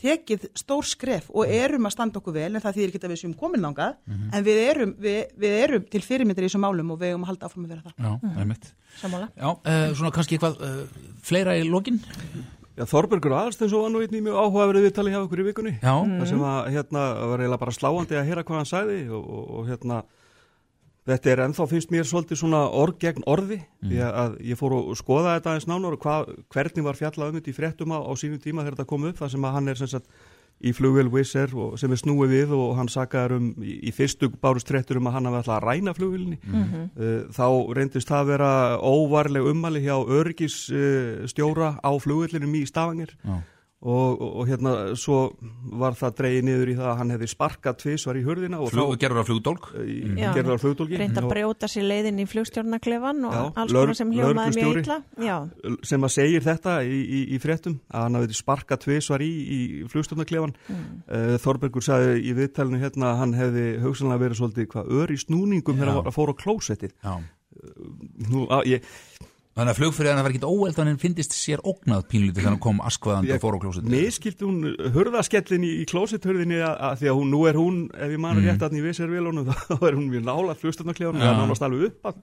tekið 0.00 0.48
stór 0.58 0.86
skref 0.88 1.28
og 1.30 1.50
erum 1.50 1.86
að 1.86 1.94
standa 1.94 2.18
okkur 2.18 2.34
vel 2.34 2.48
en 2.50 2.62
það 2.62 2.78
þýðir 2.78 2.92
ekki 2.92 3.02
að 3.02 3.12
við 3.12 3.20
séum 3.20 3.34
komin 3.38 3.62
nángað 3.62 3.98
mm 3.98 4.14
-hmm. 4.14 4.30
en 4.36 4.44
við 4.44 4.62
erum, 4.62 4.94
við, 4.98 5.20
við 5.36 5.58
erum 5.64 5.84
til 5.90 6.02
fyrirmyndir 6.02 6.44
í 6.44 6.48
þessum 6.48 6.64
málum 6.66 6.90
og 6.90 6.98
við 7.00 7.12
erum 7.12 7.26
að 7.26 7.30
halda 7.32 7.46
áfram 7.46 7.64
að 7.64 7.74
vera 7.74 7.82
það 7.82 7.94
Já, 7.98 8.12
mm. 8.22 8.38
einmitt 8.38 8.72
Já, 9.36 9.50
uh, 9.50 9.94
svona 9.94 10.10
kannski 10.10 10.38
eitthvað 10.38 10.58
uh, 10.60 10.82
fleira 11.22 11.56
í 11.56 11.68
lokin 11.68 12.00
Já, 12.72 12.86
Þorbergur 12.88 13.34
Aðarsteins 13.36 13.72
og 13.76 13.84
var 13.84 13.90
nú 13.92 14.00
einn 14.00 14.14
í 14.16 14.22
mjög 14.24 14.38
áhugaverið 14.40 14.86
viðtali 14.86 15.12
hjá 15.12 15.18
okkur 15.20 15.42
í 15.42 15.44
vikunni. 15.44 15.72
Já. 15.76 15.92
Það 15.92 16.28
sem 16.30 16.44
að, 16.48 16.60
hérna, 16.72 17.02
var 17.28 17.42
eiginlega 17.42 17.60
bara 17.60 17.74
sláandi 17.76 18.16
að 18.16 18.28
heyra 18.30 18.44
hvað 18.48 18.60
hann 18.62 18.70
sæði 18.70 18.96
og, 19.12 19.26
og, 19.28 19.50
og 19.58 19.66
hérna, 19.68 19.98
þetta 21.08 21.32
er 21.32 21.42
ennþá 21.46 21.68
finnst 21.70 21.94
mér 21.94 22.06
svolítið 22.08 22.42
svona 22.42 22.62
orð 22.78 23.00
gegn 23.02 23.24
orði, 23.30 23.58
mm. 23.62 23.88
því 23.88 24.04
að 24.08 24.36
ég 24.52 24.60
fór 24.60 24.76
að 24.78 24.92
skoða 25.00 25.38
þetta 25.38 25.56
eins 25.56 25.66
nánar 25.70 25.96
og 25.96 26.04
hvað, 26.04 26.36
hvernig 26.52 26.86
var 26.86 27.00
fjallað 27.00 27.32
um 27.32 27.40
þetta 27.40 27.50
í 27.50 27.56
fréttum 27.56 27.96
á, 27.96 27.98
á 28.06 28.12
sínum 28.18 28.42
tíma 28.42 28.62
þegar 28.62 28.78
þetta 28.78 28.90
kom 28.92 29.10
upp, 29.10 29.18
það 29.18 29.34
sem 29.34 29.48
að 29.48 29.58
hann 29.58 29.72
er 29.72 29.82
sem 29.82 29.90
sagt 29.90 30.14
í 30.62 30.70
flugvel 30.76 31.08
Wizz 31.10 31.34
Air 31.40 31.54
sem 31.80 31.90
er 31.90 31.98
snúið 31.98 32.34
við 32.36 32.52
og 32.54 32.76
hann 32.78 32.90
sakaður 32.92 33.38
um 33.40 33.46
í, 33.64 33.80
í 33.88 33.92
fyrstu 33.94 34.28
bárustrettur 34.30 35.00
um 35.00 35.08
að 35.10 35.16
hann 35.16 35.26
hafi 35.26 35.40
alltaf 35.40 35.56
að 35.56 35.64
ræna 35.66 35.94
flugvilni 35.96 36.38
mm 36.38 36.52
-hmm. 36.60 36.84
uh, 36.94 37.22
þá 37.34 37.46
reyndist 37.78 38.08
það 38.08 38.20
að 38.20 38.30
vera 38.30 38.50
óvarleg 38.78 39.48
ummali 39.50 39.82
hjá 39.82 39.96
örgisstjóra 39.98 41.70
uh, 41.72 41.80
á 41.82 41.90
flugvillinum 41.98 42.54
í 42.60 42.66
Stafangir 42.68 43.16
Já 43.24 43.34
Og, 43.34 43.42
og, 43.82 44.20
og 44.22 44.46
hérna 44.46 44.72
svo 44.98 45.32
var 45.74 45.96
það 45.98 46.14
dreyið 46.20 46.44
niður 46.46 46.70
í 46.70 46.74
það 46.78 46.88
að 46.92 46.98
hann 47.00 47.12
hefði 47.16 47.28
sparkat 47.32 47.80
tvísvar 47.82 48.18
í 48.20 48.22
hurðina 48.26 48.60
Flug, 48.70 48.92
gerður 49.02 49.22
á 49.22 49.26
flugdólk 49.26 49.66
mm. 49.74 50.20
gerður 50.36 50.54
á 50.54 50.62
flugdólki 50.62 51.00
reynda 51.00 51.24
að 51.24 51.32
brjóta 51.32 51.70
sér 51.70 51.88
leiðin 51.90 52.20
í 52.22 52.26
flugstjórnaklefan 52.30 53.26
og 53.26 53.34
já, 53.34 53.40
alls 53.64 53.74
konar 53.74 53.98
sem 53.98 54.12
hljómaði 54.14 54.54
mjög 54.60 54.78
illa. 54.82 55.38
Sem 55.88 56.06
að 56.06 56.14
segir 56.14 56.46
þetta 56.46 56.76
í, 56.86 57.00
í, 57.02 57.24
í 57.34 57.40
fréttum 57.42 57.80
að 57.90 58.06
hann 58.06 58.20
hefði 58.20 58.38
sparkat 58.38 58.86
tvísvar 58.86 59.26
í, 59.26 59.32
í 59.42 59.60
flugstjórnaklefan 59.90 60.54
mm. 60.54 60.86
uh, 61.10 61.34
Þorbergur 61.42 61.86
sagði 61.86 62.22
í 62.22 62.36
viðtælinu 62.38 62.82
hérna 62.84 63.10
að 63.10 63.20
hann 63.24 63.36
hefði 63.40 63.66
hugsanlega 63.82 64.26
verið 64.28 64.42
svolítið 64.42 64.70
hvað 64.76 64.94
ör 65.00 65.12
í 65.14 65.20
snúningum 65.24 65.82
þegar 65.82 65.94
hann 65.98 66.14
fór 66.14 66.30
á 66.30 66.34
klósettið. 66.38 66.94
Uh, 67.02 67.20
nú 68.30 68.46
að 68.46 68.76
ég 68.76 68.90
Þannig 69.52 69.74
að 69.74 69.78
flugfyrirðan 69.82 70.24
var 70.24 70.32
ekkit 70.32 70.44
óeldan 70.48 70.88
en 70.88 70.98
finnist 71.00 71.34
sér 71.36 71.60
ógnað 71.60 72.06
pínlítið 72.08 72.38
þegar 72.38 72.54
hann 72.54 72.60
kom 72.64 72.78
askvaðandi 72.88 73.34
og 73.34 73.42
fór 73.42 73.56
á 73.56 73.60
klósett. 73.60 73.88
Miskilt 73.92 74.40
hún 74.40 74.70
hörðaskellin 74.94 75.66
í, 75.68 75.72
í 75.82 75.84
klósetthörðinni 75.90 76.62
að 76.64 77.02
því 77.02 77.10
að 77.10 77.18
hún, 77.18 77.28
nú 77.34 77.40
er 77.50 77.58
hún, 77.60 77.82
ef 77.92 78.14
ég 78.14 78.22
mann 78.22 78.38
mm. 78.38 78.46
rétt 78.48 78.64
að 78.64 78.76
nývið 78.78 78.96
sér 78.96 79.12
viljónu, 79.12 79.44
þá 79.44 79.74
er 79.76 79.98
hún 79.98 80.06
mjög 80.08 80.24
nála 80.24 80.56
flugstofnarklefunum, 80.56 81.20
það 81.20 81.28
er 81.28 81.36
náttúrulega 81.36 81.68
alveg 81.68 81.84
upp 81.90 82.08
að 82.08 82.16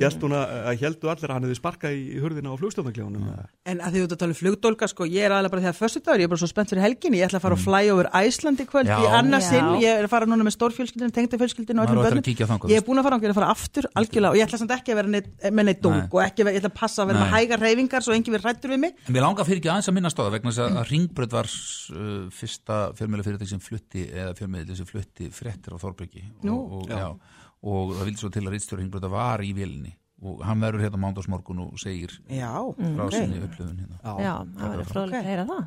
held 0.00 0.24
hún 0.24 0.36
að 0.38 0.80
heldu 0.80 1.12
allir 1.12 1.28
að 1.28 1.36
hann 1.36 1.46
hefði 1.50 1.58
sparkað 1.60 1.98
í 2.00 2.24
hörðina 2.24 2.48
á 2.48 2.60
flugstofnarklefunum. 2.62 3.28
En 3.68 3.84
að 3.84 3.92
því 3.92 4.00
þú 4.00 4.06
ert 4.08 4.16
að 4.16 4.22
tala 4.24 4.32
um 4.32 4.40
flugdólka, 4.40 4.88
sko, 4.88 5.04
ég 5.04 5.28
er 5.28 5.36
aðlega 5.36 5.52
bara 5.52 5.64
þegar 5.66 5.78
fyrstu 5.82 6.00
dagur, 6.00 6.24
ég 6.24 6.30
er 6.30 6.32
bara 6.32 6.40
svo 6.40 6.48
spennt 6.48 6.72
fyrir 6.72 6.84
helgin, 6.86 7.16
ég 7.20 7.28
ætla 7.28 7.40
að 7.40 7.44
fara 7.44 7.56
mm. 7.56 7.60
að 7.60 7.68
fly 7.68 7.92
over 7.92 8.08
Æslandi 8.20 8.64
kvöld 8.70 8.88
Já. 8.88 8.96
í 8.96 9.10
annarsinn, 9.20 9.68
ég 9.84 10.00
er 10.00 10.08
að 10.08 10.12
fara 10.14 10.28
núna 10.30 10.46
með 10.46 10.56
stórfjölskyldinu, 10.56 11.12
tengdafjölskyldinu 11.18 11.84
og 11.84 11.92
öllum 11.92 12.04
börnum. 12.08 12.70
Ég 12.70 12.80
er 12.80 12.86
búin 12.86 13.02
að 13.02 13.08
fara 13.10 13.20
á 13.20 13.20
að 13.20 13.36
fara 13.36 13.52
aftur, 13.52 13.88
algjörlega, 14.00 14.32
og 14.32 14.40
ég 14.40 14.48
ætla 14.48 14.60
samt 14.62 14.74
ekki 14.78 14.94
að 14.94 15.00
vera 15.02 15.12
neitt, 15.16 15.30
með 15.50 15.68
neitt 15.68 15.82
dólk 15.84 16.16
og 16.16 16.24
ekki, 16.24 16.46
ég 16.48 16.60
ætla 16.62 16.69
að 16.70 16.78
passa 16.80 17.04
að 17.04 17.12
vera 17.12 17.24
með 17.24 17.34
hægar 17.36 17.64
reyfingar 17.64 18.06
svo 18.06 18.16
engi 18.16 18.34
við 18.34 18.46
rættur 18.46 18.74
við 18.74 18.82
mig. 18.86 18.96
En 19.06 19.16
mér 19.16 19.26
langar 19.26 19.48
fyrir 19.48 19.62
ekki 19.62 19.72
aðeins 19.72 19.90
að 19.90 19.96
minna 19.98 20.12
stóða 20.14 20.34
vegna 20.36 20.54
þess 20.54 20.64
að 20.66 20.90
Ringbröð 20.90 21.36
var 21.36 21.50
uh, 21.52 22.26
fyrsta 22.40 22.80
fjölmjöla 22.98 23.26
fyrirtæk 23.26 23.52
sem 23.52 23.64
flutti 23.64 24.06
eða 24.08 24.34
fjölmjöla 24.38 24.80
sem 24.80 24.88
flutti 24.88 25.30
frettir 25.34 25.76
á 25.76 25.82
Þorbyrgi 25.82 26.26
og, 26.46 26.76
og, 26.80 26.84
já. 26.90 27.00
Já, 27.04 27.40
og 27.70 27.96
það 27.98 28.06
vildi 28.10 28.24
svo 28.24 28.32
til 28.34 28.46
að 28.46 28.54
Ritstjóri 28.56 28.84
Ringbröða 28.84 29.12
var 29.12 29.44
í 29.44 29.54
vilni 29.56 29.96
og 30.20 30.42
hann 30.44 30.60
verður 30.60 30.84
hérna 30.84 31.00
mándagsmorgun 31.00 31.62
og 31.64 31.80
segir 31.80 32.12
Já, 32.28 32.52
frá 32.52 33.04
ok. 33.06 33.14
sinni 33.14 33.40
upplöfun 33.40 33.78
hérna. 33.80 34.00
Já, 34.20 34.32
það 34.58 34.74
verður 34.74 34.90
fróðilegt 34.90 35.18
að 35.20 35.28
heyra 35.30 35.44
það. 35.48 35.62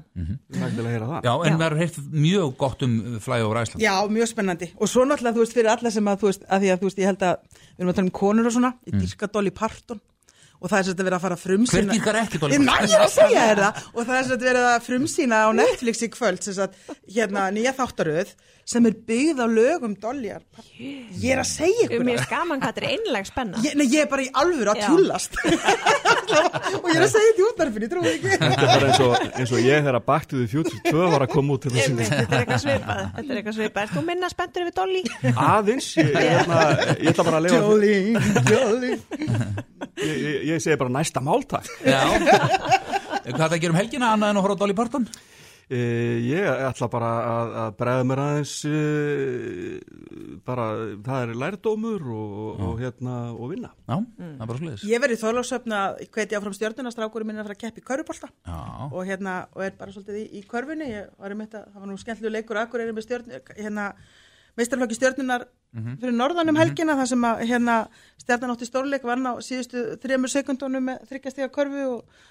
Nægtilega 0.60 0.84
að 0.84 0.94
heyra 0.94 1.08
það. 1.10 1.26
Já, 1.26 1.34
en 1.34 1.56
Já. 1.56 1.60
verður 1.64 1.82
heyrt 1.82 1.98
mjög 2.14 2.54
gott 2.62 2.86
um 2.86 2.96
Fly 3.26 3.40
over 3.42 3.62
Iceland. 3.64 3.84
Já, 3.84 3.96
mjög 4.14 4.30
spennandi 4.30 4.70
og 4.78 4.92
svo 4.92 5.08
náttúrulega, 5.10 5.38
þú 5.40 5.46
veist, 5.46 5.58
fyrir 5.58 5.74
alla 5.74 5.94
sem 5.96 6.12
að, 6.12 6.22
þú 6.22 6.30
veist, 6.30 6.46
að 6.46 6.66
því 6.66 6.74
að, 6.74 6.82
þú 6.84 6.90
veist, 6.90 7.02
ég 7.02 7.10
held 7.10 7.26
að 7.30 7.36
við 7.58 7.82
erum 7.82 7.94
að 7.94 7.98
tala 7.98 8.06
um 8.06 8.16
konur 8.22 8.50
og 8.50 8.56
svona, 8.60 8.74
ég 8.86 9.00
dýrka 9.02 9.32
Dolly 9.34 9.56
Parton 9.58 10.04
og 10.64 10.72
það 10.72 10.78
er 10.80 10.86
svolítið 10.88 11.08
verið 11.10 11.18
að 11.18 11.24
fara 11.26 11.36
að 11.38 11.44
frumsýna 11.44 11.84
Hver 11.84 11.90
dýrkar 11.98 12.20
ekki 12.24 12.40
Dolly 12.40 12.56
Ég 12.56 12.64
Parton? 12.64 12.88
nægir 12.88 13.04
að 13.04 13.12
segja 13.18 13.44
þér 13.50 13.62
það 13.64 13.82
og 13.94 14.08
það 14.08 14.16
er 14.20 14.28
svolítið 14.30 14.50
verið 14.50 14.68
að 14.70 14.86
frumsýna 14.88 15.42
á 15.44 15.50
Netflix 15.60 16.04
í 16.08 16.10
kvöld 16.14 16.46
sem 16.48 16.56
sagt, 16.60 16.78
hérna, 17.18 17.46
nýja 17.52 17.74
þáttaröð 17.76 18.32
sem 18.66 18.86
er 18.88 18.94
byggð 19.08 19.42
á 19.44 19.48
lögum 19.52 19.94
Dollyar 20.00 20.42
Ég 20.80 21.34
er 21.34 21.42
að 21.44 21.50
segja 21.50 21.88
ykkur 21.90 22.06
Mér 22.08 22.20
er 22.22 22.28
skaman 22.28 22.62
hvað 22.62 22.74
þetta 22.74 22.84
er 22.84 22.94
einleg 22.94 23.28
spenna. 23.28 23.60
Ég, 23.66 23.74
nei, 23.80 23.86
ég 23.92 24.06
er 24.06 24.10
bara 24.12 24.24
í 24.24 24.30
alvöru 24.40 24.72
að 24.72 24.80
Já. 24.80 24.86
tjúllast 24.88 25.36
og 26.84 26.88
ég 26.88 26.96
er 26.96 27.04
að 27.04 27.12
segja 27.12 27.28
þetta 27.28 27.42
í 27.44 27.46
útvarfinu, 27.50 27.90
trúið 27.92 28.10
ekki 28.14 28.32
Þetta 28.34 28.48
er 28.54 28.72
bara 28.72 28.88
eins 28.88 29.02
og, 29.04 29.16
eins 29.42 29.52
og 29.54 29.60
ég 29.68 29.84
þegar 29.84 30.00
Back 30.08 30.30
to 30.32 30.40
the 30.40 30.48
Future 30.52 30.80
2 30.88 31.10
var 31.14 31.26
að 31.28 31.34
koma 31.36 31.58
út 31.58 31.66
til 31.68 31.74
Einmitt, 31.74 32.14
Þetta 32.14 32.38
er 32.38 32.44
eitthvað 32.44 32.64
svipað. 32.64 33.04
Þetta 33.18 33.34
er 33.34 33.42
eitthvað 33.42 33.58
svipað. 33.60 33.84
Er 33.84 33.92
þú 33.94 34.04
minna 34.08 34.30
spenntur 34.32 34.66
yfir 34.66 34.76
Dolly? 34.80 35.04
aðeins, 35.34 35.90
ég, 36.00 36.10
ég, 36.14 36.56
ég 37.04 37.12
ætla 37.14 37.28
bara 37.28 37.42
að 37.42 37.46
lifa 37.48 37.62
Jolly, 37.64 37.96
jolly 38.54 38.94
ég, 38.94 40.16
ég, 40.24 40.40
ég 40.54 40.64
segi 40.64 40.80
bara 40.80 40.94
næsta 40.98 41.22
máltak 41.24 41.68
Já. 41.84 42.02
Hvað 43.24 43.46
það 43.54 43.60
gerum 43.64 43.78
helgina 43.80 44.14
annað 44.16 44.34
en 44.34 44.40
að 44.40 44.46
horfa 44.48 44.58
á 44.58 44.62
Dolly 44.64 44.76
Parton? 44.78 45.06
E, 45.70 45.80
ég 46.26 46.48
ætla 46.68 46.90
bara 46.92 47.12
að, 47.30 47.54
að 47.62 47.76
bregða 47.80 48.08
mér 48.10 48.22
aðeins 48.24 48.54
e, 48.70 48.82
bara, 50.48 50.68
það 51.06 51.26
er 51.28 51.34
lærdómur 51.44 52.10
og, 52.16 52.64
og 52.68 52.82
hérna, 52.82 53.18
og 53.36 53.54
vinna. 53.54 53.72
Já, 53.88 53.96
það 54.00 54.44
er 54.46 54.52
bara 54.52 54.62
sliðis. 54.62 54.86
Ég 54.90 55.04
verði 55.04 55.20
að 55.78 56.04
hveti 56.18 56.40
áfram 56.40 56.58
stjórnuna 56.58 56.94
strákurinn 56.94 57.32
minn 57.32 57.40
er 57.40 57.46
að 57.46 57.52
fara 57.52 57.60
að 57.60 57.64
keppa 57.64 57.84
í 57.84 57.88
körubólta 57.92 58.32
Já. 58.34 58.60
og 58.90 59.02
hérna, 59.08 59.38
og 59.54 59.66
er 59.66 59.80
bara 59.80 59.96
svolítið 59.96 60.22
í, 60.22 60.28
í 60.40 60.44
körfunni. 60.50 60.92
Ég 60.92 61.10
var 61.18 61.36
um 61.36 61.46
þetta, 61.46 61.66
það 61.72 61.82
var 61.82 61.92
nú 61.92 61.98
skemmtilegu 62.02 62.38
leikur 62.38 62.62
akkur 62.64 62.86
með 62.90 63.08
stjórn, 63.08 63.42
hérna 63.58 63.92
meistarflokki 64.58 64.98
stjórnunar 64.98 65.48
fyrir 65.74 66.14
norðan 66.14 66.52
um 66.52 66.60
helgina 66.60 66.96
þar 67.00 67.10
sem 67.10 67.24
að 67.26 67.42
hérna 67.50 67.78
stjarnan 68.22 68.54
átti 68.54 68.68
stórleik 68.70 69.06
vann 69.08 69.26
á 69.26 69.34
síðustu 69.42 69.86
þremur 70.04 70.32
sekundunum 70.32 70.92
með 70.92 71.08
þryggjastega 71.10 71.50
körfu 71.54 71.86
og 71.96 72.22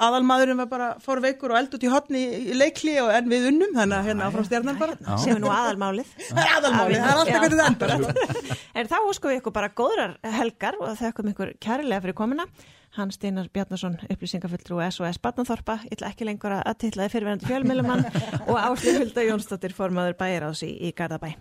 aðalmaðurinn 0.00 0.60
var 0.62 0.68
bara 0.70 0.88
fór 1.02 1.20
veikur 1.24 1.52
og 1.54 1.58
eld 1.60 1.74
út 1.76 1.86
í 1.86 1.90
hotni 1.92 2.22
í, 2.22 2.56
leikli 2.56 2.94
og 3.02 3.10
en 3.14 3.30
við 3.30 3.48
unnum 3.52 3.72
þannig 3.76 3.98
að 3.98 4.08
hérna 4.10 4.28
áfram 4.28 4.46
stjarnan 4.48 4.78
bara 4.80 5.16
Sem 5.20 5.36
er 5.36 5.42
nú 5.42 5.50
aðalmálið. 5.52 6.12
það 6.28 6.42
er 6.42 6.52
aðalmálið, 6.58 7.00
það 7.00 7.10
er 7.10 7.22
alltaf 7.22 7.42
hvernig 7.44 7.62
það 7.62 7.72
endar 7.72 7.96
En 8.82 8.92
þá 8.92 8.96
óskum 9.00 9.32
við 9.32 9.40
ykkur 9.40 9.56
bara 9.58 9.72
góðrar 9.82 10.14
helgar 10.38 10.78
og 10.80 10.94
þekkum 11.00 11.32
ykkur 11.32 11.52
kærilega 11.62 12.04
fyrir 12.06 12.18
komuna. 12.18 12.48
Hans 12.92 13.16
Steinar 13.16 13.46
Bjarnason, 13.48 13.94
upplýsingafulltrú 14.12 14.82
SOS 14.92 15.16
Batnaþorpa, 15.24 15.78
ég 15.86 15.96
ætla 15.96 16.10
ekki 16.12 16.28
lengur 16.28 16.52
að 16.58 16.74
tillaði 16.84 17.14
fyrirverandi 17.14 17.48
fjölmiðlumann 17.48 18.04
og 18.52 18.60
Áslið 18.60 19.00
Hulda 19.00 19.24
Jónsdóttir 19.30 19.72
formaður 19.76 20.18
bæjaráðs 20.20 20.66
í, 20.68 20.74
í 20.76 20.92
Garðabæ. 20.96 21.32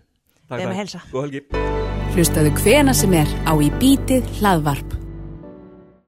Takk, 0.47 0.63
Við 0.63 0.79
helsa. 0.79 1.03
Góð 1.11 1.27
helgi 1.27 1.45
Hlustaðu 2.11 2.55
hvena 2.59 2.95
sem 2.95 3.13
er 3.19 3.37
á 3.47 3.55
í 3.55 3.71
bítið 3.79 4.27
hlaðvarp. 4.39 5.00